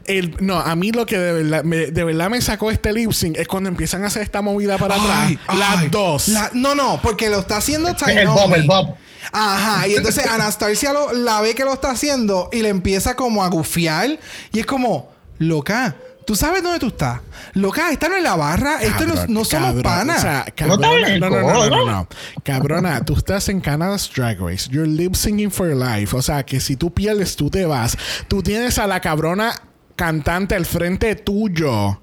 El- 0.06 0.36
no, 0.40 0.58
a 0.60 0.76
mí 0.76 0.92
lo 0.92 1.06
que 1.06 1.20
de 1.20 1.34
verdad, 1.44 1.64
me, 1.64 1.78
de 1.88 2.04
verdad 2.04 2.30
me 2.32 2.42
sacó 2.42 2.72
este 2.72 2.92
lip 2.94 3.12
sync 3.12 3.38
es 3.38 3.48
cuando 3.48 3.70
empiezan 3.70 4.04
a 4.04 4.08
hacer 4.08 4.24
esta 4.24 4.42
movida 4.42 4.78
para 4.80 4.96
Ay, 4.96 5.38
atrás. 5.48 5.58
Las 5.60 5.92
dos. 5.92 6.28
la- 6.30 6.50
no, 6.54 6.74
no, 6.74 7.00
porque 7.04 7.30
lo 7.30 7.40
está 7.40 7.58
haciendo 7.58 7.90
el 7.90 7.96
Tainomi. 7.96 8.40
bob, 8.40 8.56
el 8.56 8.64
bob. 8.64 8.96
Ajá, 9.32 9.88
y 9.88 9.96
entonces 9.98 10.26
Anastasia 10.26 10.94
lo- 10.94 11.14
la 11.14 11.42
ve 11.42 11.56
que 11.56 11.64
lo 11.66 11.74
está 11.74 11.92
haciendo 11.92 12.50
y 12.52 12.62
le 12.62 12.70
empieza 12.70 13.16
como 13.16 13.44
a 13.44 13.50
gufiar. 13.50 14.20
Y 14.52 14.60
es 14.60 14.66
como, 14.66 15.12
loca, 15.38 15.96
¿tú 16.26 16.36
sabes 16.36 16.62
dónde 16.64 16.80
tú 16.80 16.88
estás? 16.88 17.22
Loca, 17.54 17.92
esta 17.92 18.08
no 18.10 18.16
es 18.16 18.24
la 18.24 18.36
barra, 18.36 18.82
esto 18.82 19.06
no, 19.06 19.16
no 19.28 19.44
somos 19.46 19.82
panas. 19.82 20.20
O 20.20 20.22
sea, 20.22 20.46
No 20.68 20.78
cabrona, 20.80 21.18
no, 21.20 21.30
no, 21.30 21.86
no. 21.86 22.08
Cabrona, 22.44 23.04
tú 23.06 23.16
estás 23.16 23.50
en 23.50 23.60
Canada's 23.62 24.10
Drag 24.16 24.40
Race. 24.40 24.70
You're 24.70 24.88
lip 24.88 25.16
singing 25.16 25.50
for 25.52 25.68
your 25.68 25.78
life. 25.78 26.16
O 26.16 26.22
sea, 26.22 26.44
que 26.46 26.60
si 26.60 26.76
tú 26.76 26.94
pierdes, 26.94 27.36
tú 27.36 27.50
te 27.50 27.66
vas. 27.66 27.98
Tú 28.28 28.44
tienes 28.44 28.78
a 28.78 28.88
la 28.88 29.00
cabrona 29.02 29.54
cantante 29.96 30.56
al 30.56 30.66
frente 30.66 31.16
tuyo, 31.16 32.00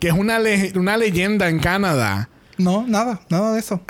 que 0.00 0.08
es 0.08 0.14
una, 0.14 0.38
una 0.74 0.96
leyenda 0.96 1.48
en 1.48 1.60
Canadá. 1.60 2.28
no, 2.58 2.84
nada, 2.86 3.20
nada 3.30 3.52
de 3.52 3.60
eso. 3.60 3.80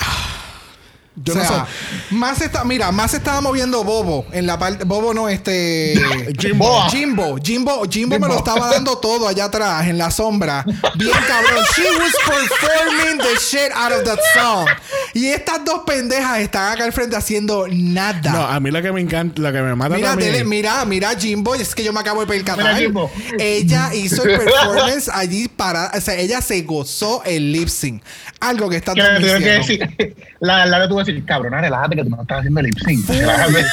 Yo 1.24 1.34
o 1.34 1.36
sea, 1.36 1.50
no 1.50 1.66
sé. 1.66 2.14
más 2.14 2.40
está, 2.40 2.64
mira, 2.64 2.90
más 2.92 3.14
estaba 3.14 3.40
moviendo 3.40 3.82
Bobo 3.84 4.26
en 4.32 4.46
la 4.46 4.58
parte, 4.58 4.84
Bobo 4.84 5.12
no, 5.14 5.28
este 5.28 5.94
Jimbo. 6.38 6.82
Jimbo, 6.90 7.36
Jimbo, 7.42 7.82
Jimbo 7.90 8.18
me 8.18 8.28
lo 8.28 8.38
estaba 8.38 8.70
dando 8.70 8.98
todo 8.98 9.28
allá 9.28 9.44
atrás 9.46 9.86
en 9.86 9.98
la 9.98 10.10
sombra. 10.10 10.64
Bien 10.96 11.12
cabrón. 11.26 11.64
She 11.76 11.82
was 11.98 12.12
performing 12.26 13.18
the 13.18 13.38
shit 13.40 13.70
out 13.74 13.92
of 13.92 14.04
that 14.04 14.18
song. 14.34 14.66
Y 15.14 15.26
estas 15.26 15.64
dos 15.64 15.80
pendejas 15.86 16.40
están 16.40 16.72
acá 16.72 16.84
al 16.84 16.92
frente 16.92 17.16
haciendo 17.16 17.66
nada. 17.70 18.30
No, 18.32 18.46
a 18.46 18.60
mí 18.60 18.70
lo 18.70 18.80
que 18.82 18.92
me 18.92 19.00
encanta, 19.00 19.40
lo 19.40 19.52
que 19.52 19.60
me 19.60 19.74
mata 19.74 19.96
Mira, 19.96 20.10
también- 20.10 20.32
dele- 20.32 20.44
mira, 20.44 20.84
mira, 20.84 21.10
Jimbo, 21.18 21.54
es 21.54 21.74
que 21.74 21.82
yo 21.84 21.92
me 21.92 22.00
acabo 22.00 22.20
de 22.20 22.26
percatar. 22.26 22.64
Mira, 22.64 22.76
Jimbo. 22.78 23.10
Ella 23.38 23.94
hizo 23.94 24.24
el 24.24 24.38
performance 24.38 25.08
allí 25.12 25.48
para, 25.48 25.90
o 25.96 26.00
sea, 26.00 26.14
ella 26.14 26.40
se 26.40 26.62
gozó 26.62 27.22
el 27.24 27.52
lip 27.52 27.68
sync. 27.68 28.02
Algo 28.40 28.68
que 28.68 28.76
está 28.76 28.94
Que 28.94 29.00
que 29.02 29.50
decir, 29.50 30.16
la, 30.40 30.64
la 30.66 30.78
decir, 31.12 31.24
cabrona, 31.26 31.60
relájate 31.60 31.96
que 31.96 32.04
tú 32.04 32.10
no 32.10 32.22
estás 32.22 32.38
haciendo 32.38 32.62
lip 32.62 32.78
sync. 32.78 33.08
Relájate. 33.08 33.64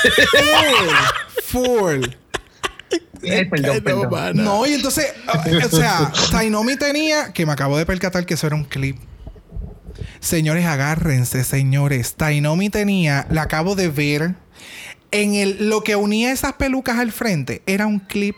Full. 1.46 2.06
Perdón, 3.22 3.50
Ay, 3.52 3.62
no, 3.62 3.84
perdón. 3.84 4.10
mano. 4.12 4.44
No, 4.44 4.66
y 4.66 4.74
entonces, 4.74 5.14
o 5.66 5.76
sea, 5.76 6.12
Tainomi 6.32 6.76
tenía, 6.76 7.34
que 7.34 7.46
me 7.46 7.52
acabo 7.54 7.78
de 7.78 7.86
percatar 7.86 8.26
que 8.26 8.36
eso 8.36 8.48
era 8.48 8.56
un 8.56 8.66
clip. 8.66 8.98
Señores, 10.20 10.66
agárrense, 10.66 11.44
señores. 11.44 12.16
Tainomi 12.16 12.70
tenía, 12.70 13.26
la 13.30 13.44
acabo 13.44 13.76
de 13.76 13.90
ver, 13.90 14.36
en 15.12 15.34
el, 15.34 15.70
lo 15.70 15.82
que 15.84 15.96
unía 15.96 16.32
esas 16.32 16.54
pelucas 16.54 17.00
al 17.00 17.12
frente, 17.12 17.62
era 17.66 17.88
un 17.88 18.00
clip, 18.00 18.36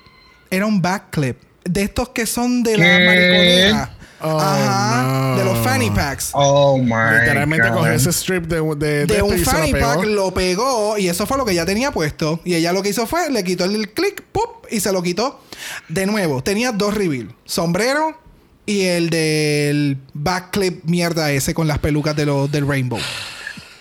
era 0.51 0.65
un 0.65 0.81
back 0.81 1.09
clip. 1.11 1.37
De 1.65 1.81
estos 1.81 2.09
que 2.09 2.25
son 2.25 2.63
de 2.63 2.77
la 2.77 2.85
mariconera. 2.85 3.96
Oh, 4.19 4.39
Ajá. 4.39 5.03
no. 5.03 5.37
De 5.37 5.45
los 5.45 5.57
fanny 5.59 5.91
packs. 5.91 6.31
Oh 6.33 6.77
my 6.77 7.19
Literalmente 7.19 7.69
God. 7.69 7.77
cogió 7.77 7.91
ese 7.91 8.09
strip 8.11 8.45
de, 8.45 8.61
de, 8.75 9.05
de 9.05 9.13
este 9.17 9.21
un 9.21 9.37
lo 9.39 9.45
fanny 9.45 9.71
pack 9.73 10.03
lo 10.05 10.33
pegó 10.33 10.97
y 10.97 11.07
eso 11.07 11.25
fue 11.27 11.37
lo 11.37 11.45
que 11.45 11.51
ella 11.51 11.65
tenía 11.65 11.91
puesto. 11.91 12.39
Y 12.43 12.55
ella 12.55 12.73
lo 12.73 12.81
que 12.81 12.89
hizo 12.89 13.05
fue 13.05 13.29
le 13.29 13.43
quitó 13.43 13.65
el 13.65 13.91
clic, 13.91 14.23
¡pup! 14.31 14.65
y 14.71 14.79
se 14.79 14.91
lo 14.91 15.03
quitó. 15.03 15.39
De 15.87 16.05
nuevo, 16.07 16.41
tenía 16.41 16.71
dos 16.71 16.93
reveal: 16.95 17.29
sombrero 17.45 18.17
y 18.65 18.85
el 18.85 19.09
del 19.09 19.97
backclip 20.13 20.83
mierda 20.85 21.31
ese 21.31 21.53
con 21.53 21.67
las 21.67 21.77
pelucas 21.79 22.15
de 22.15 22.25
los, 22.25 22.51
del 22.51 22.67
Rainbow. 22.67 22.99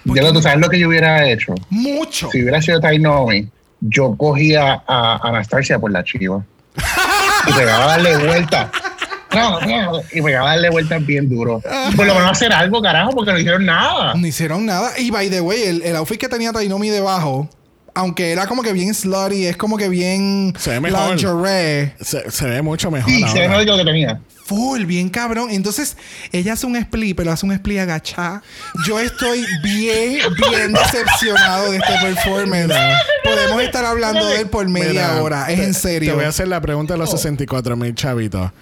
Yo 0.05 0.22
lo- 0.22 0.32
tú 0.34 0.43
sabes 0.43 0.61
lo 0.61 0.68
que 0.68 0.78
yo 0.78 0.89
hubiera 0.89 1.28
hecho. 1.28 1.55
Mucho. 1.70 2.30
Si 2.30 2.43
hubiera 2.43 2.61
sido 2.62 2.78
Tainomi, 2.80 3.49
yo 3.80 4.14
cogía 4.16 4.82
a 4.87 5.18
Anastasia 5.28 5.78
por 5.78 5.91
la 5.91 6.05
chiva. 6.05 6.45
y 7.49 7.53
pegaba 7.53 7.84
a 7.84 7.87
darle 7.89 8.16
vuelta. 8.18 8.70
No, 9.35 9.61
no, 9.61 10.01
y 10.12 10.22
pegaba 10.22 10.51
a 10.51 10.53
darle 10.55 10.70
vueltas 10.70 11.05
bien 11.05 11.29
duro. 11.29 11.61
Por 11.97 12.07
lo 12.07 12.14
menos 12.14 12.31
hacer 12.31 12.53
algo, 12.53 12.81
carajo, 12.81 13.11
porque 13.11 13.33
no 13.33 13.39
hicieron 13.39 13.66
nada. 13.66 14.14
No 14.14 14.27
hicieron 14.27 14.64
nada. 14.64 14.99
Y 14.99 15.11
by 15.11 15.29
the 15.29 15.41
way, 15.41 15.62
el, 15.64 15.83
el 15.83 15.97
outfit 15.97 16.18
que 16.18 16.29
tenía 16.29 16.53
Tainomi 16.53 16.89
debajo, 16.91 17.49
aunque 17.95 18.31
era 18.33 18.47
como 18.47 18.62
que 18.62 18.72
bien 18.72 18.95
slutty, 18.95 19.47
es 19.47 19.57
como 19.57 19.77
que 19.77 19.89
bien 19.89 20.55
Se 20.59 20.70
ve 20.70 20.81
mejor. 20.81 21.16
lingerie. 21.16 21.95
Se, 22.01 22.31
se 22.31 22.47
ve 22.47 22.62
mucho 22.62 22.91
mejor 22.91 23.11
Sí, 23.11 23.24
se 23.29 23.41
ve 23.41 23.49
mejor 23.49 23.64
que 23.64 23.70
lo 23.72 23.77
que 23.79 23.85
tenía. 23.85 24.20
Full, 24.47 24.84
bien 24.84 25.09
cabrón. 25.09 25.49
Entonces, 25.51 25.97
ella 26.32 26.53
hace 26.53 26.66
un 26.66 26.76
split, 26.76 27.16
pero 27.16 27.32
hace 27.32 27.44
un 27.44 27.53
split 27.53 27.80
agachada. 27.80 28.42
Yo 28.86 29.01
estoy 29.01 29.44
bien, 29.62 30.20
bien 30.51 30.72
decepcionado 30.72 31.72
de 31.72 31.78
este 31.78 31.92
performance. 32.01 32.72
Podemos 33.24 33.61
estar 33.62 33.84
hablando 33.84 34.24
de 34.24 34.42
él 34.42 34.47
por 34.49 34.68
media 34.68 34.90
Mira, 35.12 35.22
hora. 35.22 35.51
Es 35.51 35.59
te- 35.59 35.64
en 35.64 35.74
serio. 35.74 36.11
Te 36.12 36.16
voy 36.16 36.24
a 36.24 36.28
hacer 36.28 36.47
la 36.49 36.61
pregunta 36.61 36.94
de 36.94 36.99
los 36.99 37.11
64 37.11 37.76
mil 37.76 37.94
chavitos. 37.94 38.53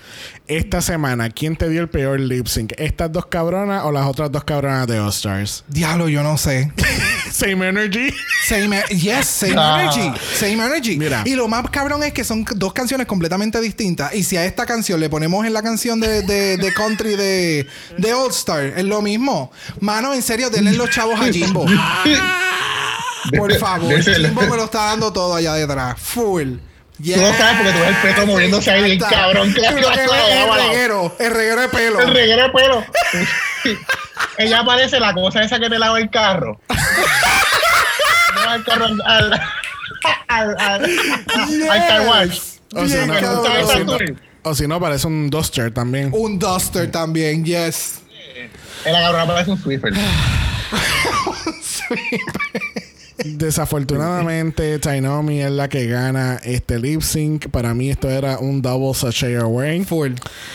Esta 0.47 0.81
semana, 0.81 1.29
¿quién 1.31 1.57
te 1.57 1.69
dio 1.69 1.81
el 1.83 1.89
peor 1.89 2.19
lip 2.21 2.47
sync? 2.47 2.73
¿Estas 2.79 3.13
dos 3.13 3.27
cabronas 3.27 3.85
o 3.85 3.93
las 3.93 4.07
otras 4.07 4.31
dos 4.33 4.45
cabronas 4.45 4.87
de 4.87 4.99
All 5.01 5.11
Stars? 5.11 5.65
Diablo, 5.69 6.09
yo 6.09 6.23
no 6.23 6.37
sé. 6.39 6.73
Same 7.35 7.67
energy. 7.69 8.15
Same, 8.47 8.79
e- 8.79 8.95
yes, 8.97 9.27
same 9.27 9.57
Ah. 9.59 9.81
energy. 9.83 10.21
Same 10.35 10.53
energy. 10.65 10.97
Mira. 10.97 11.23
Y 11.25 11.35
lo 11.35 11.49
más 11.49 11.69
cabrón 11.69 12.05
es 12.05 12.13
que 12.13 12.23
son 12.23 12.45
dos 12.55 12.73
canciones 12.73 13.09
completamente 13.09 13.61
distintas. 13.61 14.15
Y 14.15 14.23
si 14.23 14.37
a 14.37 14.45
esta 14.45 14.65
canción 14.67 15.01
le 15.01 15.09
ponemos 15.11 15.45
en 15.45 15.53
la 15.53 15.61
canción 15.61 15.99
de, 15.99 16.23
de, 16.23 16.57
de 16.59 16.73
country 16.73 17.17
de, 17.17 17.67
de 17.99 18.15
All 18.15 18.31
Star, 18.31 18.65
es 18.67 18.85
lo 18.85 19.03
mismo. 19.03 19.51
Mano, 19.81 20.15
en 20.15 20.23
serio, 20.23 20.49
denle 20.49 20.75
los 20.75 20.91
chavos 20.91 21.21
a 21.21 21.25
Jimbo. 21.33 21.67
Por 23.37 23.53
favor. 23.59 24.01
Jimbo 24.01 24.43
me 24.43 24.57
lo 24.57 24.65
está 24.67 24.85
dando 24.85 25.13
todo 25.13 25.35
allá 25.35 25.55
detrás. 25.55 25.99
Full. 26.01 26.53
Tú 26.97 27.11
lo 27.21 27.35
sabes 27.35 27.57
porque 27.57 27.73
tú 27.73 27.79
ves 27.81 27.89
el 27.89 27.97
peto 27.97 28.27
moviéndose 28.29 28.71
ahí 28.71 28.85
bien 28.85 28.99
cabrón. 29.01 29.53
Que 29.53 29.61
el 29.67 29.75
reguero. 29.75 31.17
El 31.19 31.31
reguero 31.33 31.61
de 31.63 31.69
pelo. 31.69 32.01
El 32.01 32.15
reguero 32.15 32.43
de 32.45 32.51
pelo. 32.51 32.85
Ella 34.39 34.63
parece 34.65 35.01
la 35.01 35.13
cosa 35.13 35.43
esa 35.43 35.59
que 35.59 35.69
te 35.69 35.79
lava 35.79 35.99
el 35.99 36.09
carro. 36.11 36.61
El 38.55 38.65
carro 38.65 38.85
al, 38.87 39.01
al, 39.05 39.33
al, 40.29 40.57
al, 40.59 40.85
al 41.71 41.87
car 41.89 42.07
wash. 42.07 42.39
O 42.75 42.87
si 42.89 42.97
no, 42.97 43.15
cabrón. 43.15 43.63
o 43.63 43.67
si 43.73 43.85
no- 43.85 43.99
o 44.47 44.55
si 44.55 44.69
no, 44.69 44.79
parece 44.81 45.07
un 45.07 45.31
duster 45.31 45.73
también. 45.73 46.11
Un 46.13 46.39
duster 46.39 46.91
también, 46.91 47.45
yes. 47.45 48.01
La 48.85 49.01
cabrona 49.01 49.27
parece 49.27 49.51
un 49.53 49.63
Swiffer. 49.63 49.93
Desafortunadamente, 53.25 54.79
Tainomi 54.79 55.41
es 55.41 55.51
la 55.51 55.69
que 55.69 55.87
gana 55.87 56.41
este 56.45 56.79
lip 56.79 57.01
sync. 57.03 57.49
Para 57.49 57.75
mí, 57.75 57.91
esto 57.91 58.09
era 58.11 58.39
un 58.39 58.63
double 58.63 58.95
sachet 58.95 59.39
away. 59.41 59.85
Full. 59.85 60.13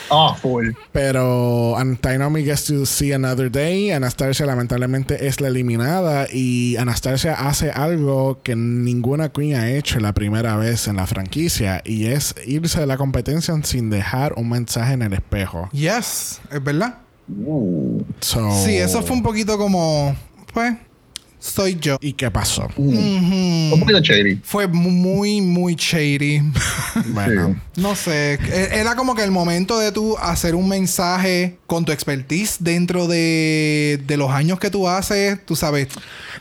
Oh, 0.10 0.36
full. 0.36 0.70
Pero 0.92 1.76
Tainomi 2.02 2.44
gets 2.44 2.66
to 2.66 2.86
see 2.86 3.12
another 3.14 3.52
day. 3.52 3.92
Anastasia, 3.92 4.46
lamentablemente, 4.46 5.28
es 5.28 5.42
la 5.42 5.48
eliminada. 5.50 6.28
Y 6.32 6.78
Anastasia 6.78 7.34
hace 7.34 7.72
algo 7.72 8.40
que 8.44 8.56
ninguna 8.56 9.30
queen 9.30 9.56
ha 9.56 9.70
hecho 9.72 10.00
la 10.00 10.14
primera 10.14 10.56
vez 10.56 10.88
en 10.88 10.98
la 10.98 11.08
franquicia. 11.08 11.82
Y 11.86 12.06
es 12.06 12.36
irse 12.46 12.80
de 12.80 12.86
la 12.86 12.98
competencia 12.98 13.54
sin 13.64 13.90
dejar 13.90 14.34
un 14.38 14.50
mensaje 14.50 14.94
en 14.94 15.02
el 15.02 15.14
espejo. 15.14 15.70
Yes. 15.72 16.40
Es 16.52 16.64
verdad. 16.64 16.98
Uh. 17.28 18.02
So- 18.22 18.52
Sí, 18.66 18.76
eso 18.78 19.02
fue 19.04 19.16
un 19.16 19.24
poquito 19.24 19.58
como. 19.58 20.16
Pues. 20.54 20.74
Soy 21.42 21.78
yo. 21.80 21.98
¿Y 22.02 22.14
qué 22.14 22.30
pasó? 22.30 22.68
Un 22.76 23.78
poquito 23.80 24.00
shady. 24.02 24.42
Fue 24.44 24.68
muy, 24.68 25.40
muy 25.42 25.76
shady. 25.76 26.42
Bueno. 27.14 27.56
no 27.78 27.96
sé. 27.96 28.34
e- 28.34 28.70
Era 28.74 28.96
como 28.96 29.16
que 29.16 29.24
el 29.24 29.32
momento 29.32 29.80
de 29.80 29.92
tú 29.94 30.18
hacer 30.18 30.54
un 30.54 30.68
mensaje 30.68 31.58
con 31.66 31.86
tu 31.86 31.94
expertise 31.94 32.58
dentro 32.60 33.08
de, 33.08 34.02
de 34.06 34.18
los 34.18 34.30
años 34.32 34.60
que 34.60 34.70
tú 34.70 34.88
haces. 34.88 35.44
Tú 35.46 35.56
sabes. 35.56 35.88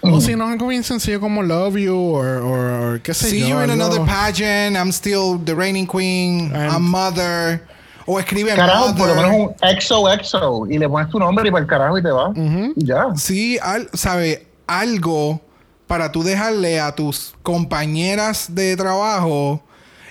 O 0.00 0.20
si 0.20 0.34
no, 0.34 0.48
algo 0.48 0.66
bien 0.66 0.82
sencillo 0.82 1.20
como 1.20 1.42
Love 1.44 1.76
You 1.76 1.94
o 1.94 2.18
or, 2.18 3.00
qué 3.00 3.14
sé 3.14 3.30
See 3.30 3.40
yo. 3.40 3.48
you 3.50 3.62
in 3.62 3.70
algo- 3.70 3.84
another 3.84 4.00
pageant. 4.04 4.76
I'm 4.76 4.90
still 4.90 5.38
the 5.44 5.54
reigning 5.54 5.86
queen. 5.86 6.50
I'm- 6.52 6.70
I'm 6.74 6.82
mother. 6.82 7.62
O 8.10 8.18
escribe 8.18 8.54
Carajo, 8.56 8.96
por 8.96 9.06
lo 9.08 9.14
menos 9.14 9.30
un 9.32 9.50
XOXO 9.78 10.66
y 10.70 10.78
le 10.78 10.88
pones 10.88 11.10
tu 11.10 11.18
nombre 11.18 11.46
y 11.46 11.52
para 11.52 11.62
el 11.62 11.68
carajo 11.68 11.98
y 11.98 12.02
te 12.02 12.10
vas. 12.10 12.30
Y 12.74 12.84
ya. 12.86 13.08
Sí, 13.16 13.58
al- 13.60 13.90
sabe, 13.92 14.46
algo 14.68 15.40
para 15.88 16.12
tú 16.12 16.22
dejarle 16.22 16.78
a 16.80 16.94
tus 16.94 17.34
compañeras 17.42 18.54
de 18.54 18.76
trabajo 18.76 19.62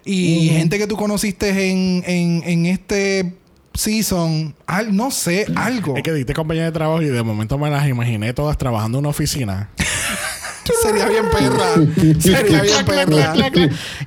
y 0.04 0.50
gente 0.50 0.78
que 0.78 0.88
tú 0.88 0.96
conociste 0.98 1.50
en, 1.70 2.04
en, 2.08 2.42
en 2.46 2.66
este 2.66 3.34
season, 3.74 4.56
al- 4.66 4.96
no 4.96 5.12
sé, 5.12 5.46
algo. 5.56 5.96
Es 5.98 6.04
que 6.04 6.12
diste 6.14 6.34
compañía 6.34 6.64
de 6.66 6.72
trabajo 6.72 7.02
y 7.02 7.06
de 7.08 7.22
momento 7.24 7.58
me 7.60 7.70
las 7.70 7.88
imaginé 7.88 8.34
todas 8.34 8.58
trabajando 8.58 8.98
en 8.98 9.02
una 9.06 9.10
oficina. 9.10 9.70
Sería 10.82 11.08
bien 11.08 11.26
perra. 11.32 11.74
Sería 12.20 12.62
bien 12.62 12.86
perra. 12.86 13.34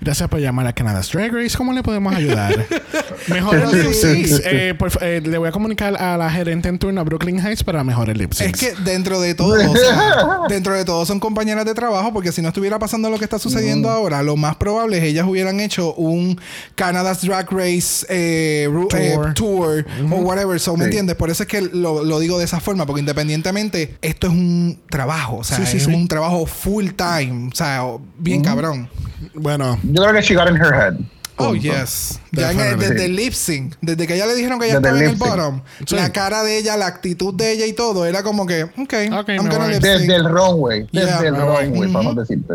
Gracias 0.01 0.29
por 0.29 0.41
llamar 0.41 0.67
a 0.67 0.73
Canada's 0.73 1.11
Drag 1.13 1.33
Race. 1.33 1.57
¿Cómo 1.57 1.73
le 1.73 1.83
podemos 1.83 2.15
ayudar? 2.15 2.67
Mejor 3.29 3.71
Sí. 3.71 3.77
lip 3.77 3.93
syncs. 3.93 4.43
Eh, 4.45 4.75
por 4.79 4.91
eh, 5.03 5.21
le 5.25 5.39
voy 5.39 5.49
a 5.49 5.53
comunicar 5.53 5.97
a 6.01 6.17
la 6.17 6.31
gerente 6.31 6.69
en 6.69 6.79
turno 6.79 7.01
a 7.01 7.05
Brooklyn 7.05 7.39
Heights 7.39 7.63
para 7.65 7.85
mejores 7.85 8.17
lip 8.17 8.33
Es 8.39 8.53
que 8.53 8.73
dentro 8.85 9.21
de 9.21 9.35
todo, 9.35 9.55
o 9.71 9.77
sea, 9.77 10.41
dentro 10.49 10.75
de 10.75 10.85
todo 10.85 11.05
son 11.07 11.21
compañeras 11.21 11.65
de 11.65 11.75
trabajo, 11.75 12.13
porque 12.13 12.33
si 12.33 12.43
no 12.43 12.49
estuviera 12.49 12.79
pasando 12.79 13.11
lo 13.11 13.19
que 13.19 13.25
está 13.25 13.39
sucediendo 13.39 13.91
ahora, 13.91 14.23
lo 14.23 14.37
más 14.37 14.57
probable 14.57 14.99
es 14.99 15.05
ellas 15.05 15.27
hubieran 15.27 15.61
hecho 15.61 15.95
un 15.95 16.41
Canada's 16.75 17.23
Drag 17.23 17.51
Race 17.51 18.07
eh, 18.09 18.69
eh, 18.95 19.17
Tour. 19.35 19.85
o 20.11 20.17
whatever. 20.17 20.59
So, 20.59 20.77
¿Me 20.77 20.85
Sí. 20.85 20.91
entiendes? 20.91 21.17
Por 21.17 21.31
eso 21.31 21.43
es 21.43 21.49
que 21.49 21.61
lo, 21.63 22.03
lo 22.05 22.19
digo 22.21 22.39
de 22.39 22.45
esa 22.45 22.61
forma, 22.61 22.87
porque 22.87 23.01
independientemente, 23.01 23.97
esto 24.03 24.27
es 24.29 24.33
un 24.33 24.81
trabajo, 24.91 25.39
o 25.39 25.45
sea, 25.45 25.59
Sí, 25.59 25.67
sí, 25.67 25.77
es 25.79 25.85
sí. 25.85 25.93
un 25.95 26.09
trabajo 26.09 26.47
full 26.51 26.89
time, 26.91 27.49
o 27.53 27.55
sea, 27.57 27.85
bien 28.19 28.43
cabrón. 28.43 28.89
Bueno, 29.35 29.79
Yo 29.83 30.03
creo 30.03 30.15
que 30.15 30.23
she 30.23 30.35
got 30.35 30.49
in 30.49 30.57
her 30.57 30.75
head. 30.75 30.95
Oh, 31.43 31.55
yes. 31.55 32.21
Ya 32.33 32.51
en 32.53 32.61
el- 32.61 32.79
desde 32.79 33.07
el 33.07 33.17
lip 33.17 33.33
sync, 33.33 33.75
desde 33.81 34.07
que 34.07 34.15
ella 34.15 34.27
le 34.27 34.35
dijeron 34.35 34.59
que 34.61 34.67
ella 34.67 34.77
estaba 34.77 34.99
en 34.99 35.09
el 35.09 35.17
bottom, 35.17 35.63
Sí. 35.87 35.97
la 35.97 36.13
cara 36.13 36.43
de 36.43 36.59
ella, 36.59 36.77
la 36.77 36.87
actitud 36.87 37.33
de 37.33 37.53
ella 37.53 37.65
y 37.65 37.73
todo, 37.73 38.05
era 38.05 38.23
como 38.23 38.45
que, 38.47 38.65
ok, 38.65 38.75
Ok, 38.77 38.93
I'm 39.31 39.45
me 39.45 39.51
gonna 39.51 39.59
voy. 39.65 39.73
lip 39.75 39.83
sync. 39.83 40.01
Desde 40.01 40.17
el 40.17 40.25
runway. 40.29 40.87
Desde 40.93 41.07
Yeah. 41.09 41.21
el 41.29 41.33
Me 41.33 41.45
voy. 41.45 41.65
runway, 41.67 41.93
vamos 41.93 42.17
a 42.17 42.21
decirte. 42.21 42.55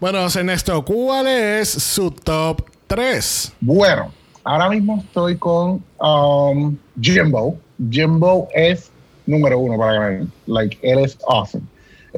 bueno, 0.00 0.26
Ernesto, 0.26 0.82
¿cuál 0.86 1.26
es 1.26 1.68
su 1.68 2.10
top 2.10 2.62
3? 2.86 3.52
Bueno, 3.60 4.10
ahora 4.42 4.70
mismo 4.70 5.02
estoy 5.06 5.36
con 5.36 5.84
um, 6.00 6.76
Jimbo. 6.98 7.58
Jimbo 7.90 8.48
es 8.54 8.90
número 9.26 9.58
uno 9.58 9.76
para 9.78 9.92
ganar. 9.92 10.26
Like, 10.46 10.78
él 10.82 11.00
es 11.00 11.18
awesome. 11.28 11.64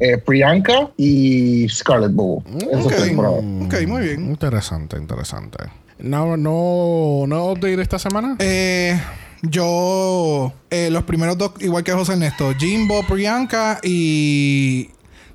Eh, 0.01 0.19
Priyanka 0.19 0.91
y 0.97 1.69
Scarlett 1.69 2.13
Bowl. 2.13 2.43
Eso 2.71 2.87
Ok. 2.87 2.93
es 2.93 3.13
por 3.13 3.27
ahora. 3.27 3.47
Ok, 3.67 3.75
muy 3.87 4.03
bien. 4.03 4.25
Interesante, 4.27 4.97
interesante. 4.97 5.59
No, 5.99 6.37
no, 6.37 7.25
no 7.29 7.53
update 7.53 7.81
esta 7.81 7.99
semana. 7.99 8.37
Eh, 8.41 9.01
yo, 9.43 10.53
eh, 10.71 10.91
los 10.91 11.05
primeros 11.05 11.39
dos, 11.39 11.53
igual 11.61 11.85
que 11.85 11.93
José 11.93 12.13
Ernesto, 12.15 12.53
Jimbo, 12.59 13.03
Priyanka 13.07 13.79
y 13.83 14.91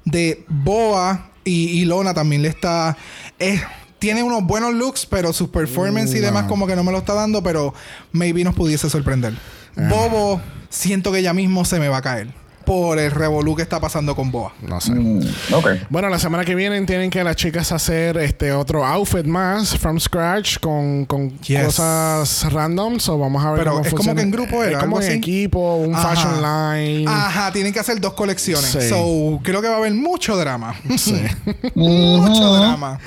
de 0.06 0.44
Boa 0.50 1.30
y, 1.46 1.80
y 1.82 1.86
Lona 1.86 2.14
también 2.14 2.42
le 2.42 2.50
está. 2.50 2.98
eh, 3.40 3.62
tiene 4.00 4.24
unos 4.24 4.44
buenos 4.46 4.74
looks, 4.74 5.06
pero 5.06 5.34
sus 5.34 5.50
performance 5.50 6.14
y 6.16 6.20
demás 6.20 6.46
como 6.46 6.66
que 6.68 6.76
no 6.76 6.84
me 6.86 6.92
lo 6.94 7.00
está 7.00 7.14
dando, 7.14 7.44
pero 7.44 7.74
maybe 8.14 8.44
nos 8.46 8.56
pudiese 8.56 8.90
sorprender. 8.90 9.34
Bobo, 9.76 10.42
siento 10.70 11.12
que 11.12 11.22
ya 11.22 11.34
mismo 11.34 11.66
se 11.66 11.80
me 11.80 11.90
va 11.90 11.98
a 11.98 12.02
caer 12.02 12.28
por 12.70 13.00
el 13.00 13.10
revolú 13.10 13.56
que 13.56 13.64
está 13.64 13.80
pasando 13.80 14.16
con 14.16 14.30
Boa. 14.30 14.54
No 14.62 14.80
sé. 14.80 14.92
Mm, 14.94 15.22
ok. 15.54 15.68
Bueno, 15.90 16.08
la 16.08 16.20
semana 16.20 16.46
que 16.46 16.54
viene 16.54 16.80
tienen 16.86 17.10
que 17.10 17.24
las 17.24 17.36
chicas 17.36 17.72
hacer 17.72 18.16
este 18.18 18.52
otro 18.52 18.86
outfit 18.86 19.26
más 19.26 19.76
from 19.76 20.00
scratch 20.00 20.60
con, 20.60 21.06
con 21.06 21.32
Yes. 21.40 21.66
cosas 21.66 22.54
random. 22.54 23.00
So 23.00 23.18
vamos 23.18 23.44
a 23.44 23.50
ver 23.54 23.62
Pero 23.62 23.72
cómo 23.72 23.86
es 23.86 23.94
como 23.96 24.14
que 24.14 24.22
en 24.22 24.30
grupo 24.30 24.64
era, 24.64 24.78
Es 24.78 24.84
como 24.84 25.02
en 25.02 25.12
equipo, 25.14 25.78
un 25.78 25.96
Ajá. 25.96 26.10
fashion 26.10 26.42
line. 26.44 27.06
Ajá, 27.10 27.52
tienen 27.52 27.74
que 27.74 27.80
hacer 27.80 28.00
dos 28.00 28.14
colecciones. 28.14 28.70
Sí. 28.70 28.88
So, 28.88 29.40
creo 29.42 29.64
que 29.64 29.68
va 29.68 29.74
a 29.74 29.78
haber 29.80 29.94
mucho 29.96 30.38
drama. 30.38 30.76
Sí. 30.96 31.20
mucho 31.74 32.54
drama. 32.56 33.00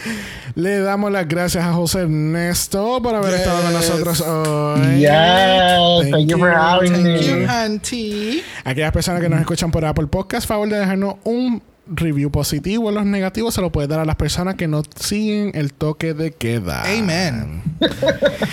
Le 0.57 0.81
damos 0.81 1.11
las 1.13 1.27
gracias 1.29 1.65
a 1.65 1.73
José 1.73 2.01
Ernesto 2.01 3.01
por 3.01 3.15
haber 3.15 3.31
Yes. 3.31 3.41
estado 3.41 3.63
con 3.63 3.73
nosotros 3.73 4.21
hoy. 4.23 4.99
Yes, 5.01 6.11
thank 6.11 6.27
you 6.29 6.37
for 6.39 6.51
having 6.51 6.93
Thank 6.93 7.05
me. 7.05 7.27
you, 7.27 7.47
auntie. 7.49 8.43
Aquellas 8.65 8.93
personas 8.93 9.21
que 9.21 9.29
nos 9.29 9.41
escuchan 9.41 9.71
por 9.71 9.85
Apple 9.85 10.07
Podcast, 10.07 10.47
favor 10.47 10.69
de 10.69 10.79
dejarnos 10.79 11.17
un 11.25 11.63
review 11.87 12.31
positivo. 12.31 12.91
Los 12.93 13.05
negativos 13.05 13.55
se 13.55 13.61
lo 13.61 13.73
puedes 13.73 13.89
dar 13.91 13.99
a 14.01 14.05
las 14.05 14.15
personas 14.17 14.55
que 14.55 14.69
no 14.69 14.83
siguen 14.95 15.51
el 15.55 15.73
toque 15.73 16.15
de 16.15 16.33
queda. 16.33 16.83
Amen. 16.85 17.63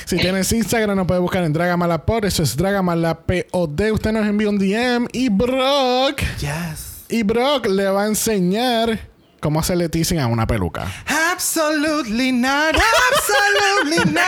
Si 0.05 0.17
tienes 0.17 0.51
Instagram, 0.51 0.97
nos 0.97 1.05
puedes 1.05 1.21
buscar 1.21 1.43
en 1.43 1.53
Dragamalapod. 1.53 2.25
Eso 2.25 2.41
es 2.41 2.57
Dragamalapod. 2.57 3.43
Usted 3.91 4.11
nos 4.11 4.25
envía 4.25 4.49
un 4.49 4.57
DM 4.57 5.07
y 5.11 5.29
Brock, 5.29 6.21
Yes. 6.39 7.05
y 7.09 7.21
Brock 7.21 7.67
le 7.67 7.85
va 7.89 8.03
a 8.03 8.07
enseñar 8.07 8.99
cómo 9.39 9.59
hacerle 9.59 9.87
teasing 9.87 10.17
a 10.19 10.25
una 10.25 10.47
peluca. 10.47 10.87
Absolutely 11.31 12.31
not. 12.31 12.75
Absolutely 12.75 14.11
not. 14.13 14.25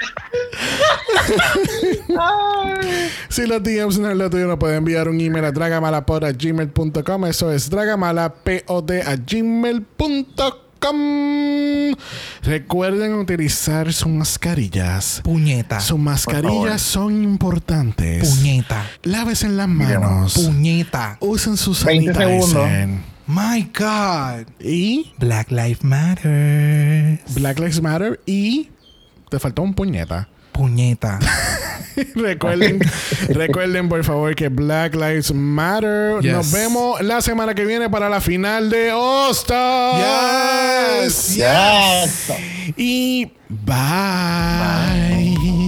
Si 3.28 3.46
los 3.46 3.62
DMs 3.62 3.98
no 3.98 4.10
es 4.10 4.16
lo 4.16 4.28
tuyo, 4.28 4.46
nos 4.46 4.58
puede 4.58 4.76
enviar 4.76 5.08
un 5.08 5.20
email 5.20 5.44
a 5.44 5.52
dragamalapod.gmail.com. 5.52 7.26
Eso 7.26 7.52
es 7.52 7.70
dragamalapod 7.70 8.90
a 8.90 9.16
gmail.com. 9.16 10.96
Recuerden 12.42 13.14
utilizar 13.14 13.92
sus 13.92 14.08
mascarillas. 14.08 15.20
Puñeta. 15.22 15.80
Sus 15.80 15.98
mascarillas 15.98 16.82
son 16.82 17.22
importantes. 17.22 18.28
Puñeta. 18.28 18.84
Lávense 19.02 19.48
las 19.48 19.68
manos. 19.68 20.34
Puñeta. 20.34 21.16
Usen 21.20 21.56
su 21.56 21.72
20 21.72 22.12
sanitizer. 22.14 22.42
segundos. 22.42 23.00
My 23.26 23.70
God. 23.78 24.46
Y 24.58 25.12
Black 25.18 25.52
Lives 25.52 25.84
Matter. 25.84 27.20
Black 27.34 27.58
Lives 27.60 27.80
Matter. 27.80 28.20
Y 28.26 28.70
te 29.30 29.38
faltó 29.38 29.62
un 29.62 29.72
puñeta. 29.72 30.28
Puñeta. 30.52 31.18
recuerden, 32.14 32.80
recuerden 33.28 33.88
por 33.88 34.04
favor 34.04 34.34
que 34.34 34.48
Black 34.48 34.94
Lives 34.94 35.32
Matter. 35.32 36.20
Yes. 36.20 36.32
Nos 36.32 36.52
vemos 36.52 37.00
la 37.00 37.22
semana 37.22 37.54
que 37.54 37.64
viene 37.64 37.88
para 37.88 38.08
la 38.08 38.20
final 38.20 38.68
de 38.68 38.92
All. 38.92 39.34
Yes. 41.04 41.36
Yes. 41.36 42.32
Y 42.76 43.30
bye. 43.48 45.59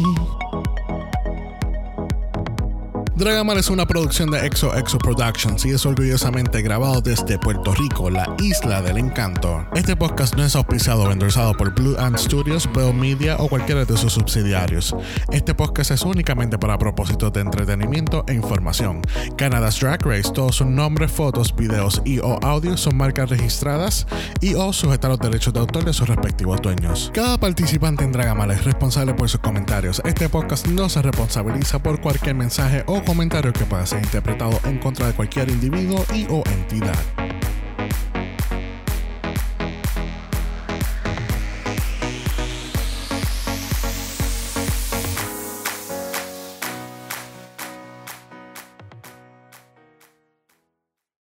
Dragamar 3.23 3.57
es 3.57 3.70
una 3.70 3.86
producción 3.86 4.32
de 4.32 4.44
Exo 4.44 4.77
Exo 4.77 4.99
Productions 4.99 5.65
y 5.65 5.70
es 5.70 5.86
orgullosamente 5.86 6.61
grabado 6.61 7.01
desde 7.01 7.39
Puerto 7.39 7.73
Rico, 7.73 8.11
la 8.11 8.35
isla 8.40 8.82
del 8.82 8.99
encanto. 8.99 9.65
Este 9.77 9.94
podcast 9.94 10.35
no 10.35 10.44
es 10.44 10.57
auspiciado 10.57 11.05
o 11.05 11.12
endorsado 11.12 11.55
por 11.55 11.73
Blue 11.73 11.94
Ant 12.01 12.19
Studios, 12.19 12.69
Bell 12.74 12.93
Media 12.93 13.36
o 13.39 13.49
cualquiera 13.49 13.85
de 13.85 13.97
sus 13.97 14.15
subsidiarios. 14.15 14.97
Este 15.31 15.55
podcast 15.55 15.93
es 15.93 16.03
únicamente 16.03 16.59
para 16.59 16.78
propósitos 16.78 17.32
de 17.32 17.43
entretenimiento 17.43 18.24
e 18.27 18.35
información. 18.35 19.03
Canada's 19.36 19.78
Drag 19.78 20.05
Race, 20.05 20.32
todos 20.32 20.57
sus 20.57 20.66
nombres, 20.66 21.12
fotos, 21.12 21.55
videos 21.55 22.03
y 22.05 22.19
o 22.19 22.40
audios 22.43 22.81
son 22.81 22.97
marcas 22.97 23.31
registradas 23.31 24.05
y 24.40 24.55
o 24.55 24.73
sujetan 24.73 25.12
los 25.12 25.20
derechos 25.20 25.55
de 25.55 25.61
autor 25.61 25.85
de 25.85 25.93
sus 25.93 26.09
respectivos 26.09 26.61
dueños. 26.61 27.12
Cada 27.15 27.39
participante 27.39 28.03
en 28.03 28.11
Dragamala 28.11 28.55
es 28.55 28.65
responsable 28.65 29.15
por 29.15 29.28
sus 29.28 29.40
comentarios. 29.40 30.03
Este 30.05 30.28
podcast 30.28 30.66
no 30.66 30.89
se 30.89 31.01
responsabiliza 31.03 31.78
por 31.81 32.01
cualquier 32.01 32.35
mensaje 32.35 32.82
o 32.89 33.01
comentario 33.12 33.52
que 33.52 33.66
pueda 33.66 33.84
ser 33.84 34.02
interpretado 34.02 34.59
en 34.64 34.78
contra 34.78 35.06
de 35.06 35.12
cualquier 35.12 35.51
individuo 35.51 36.02
y 36.14 36.24
o 36.30 36.43
entidad. 36.47 36.97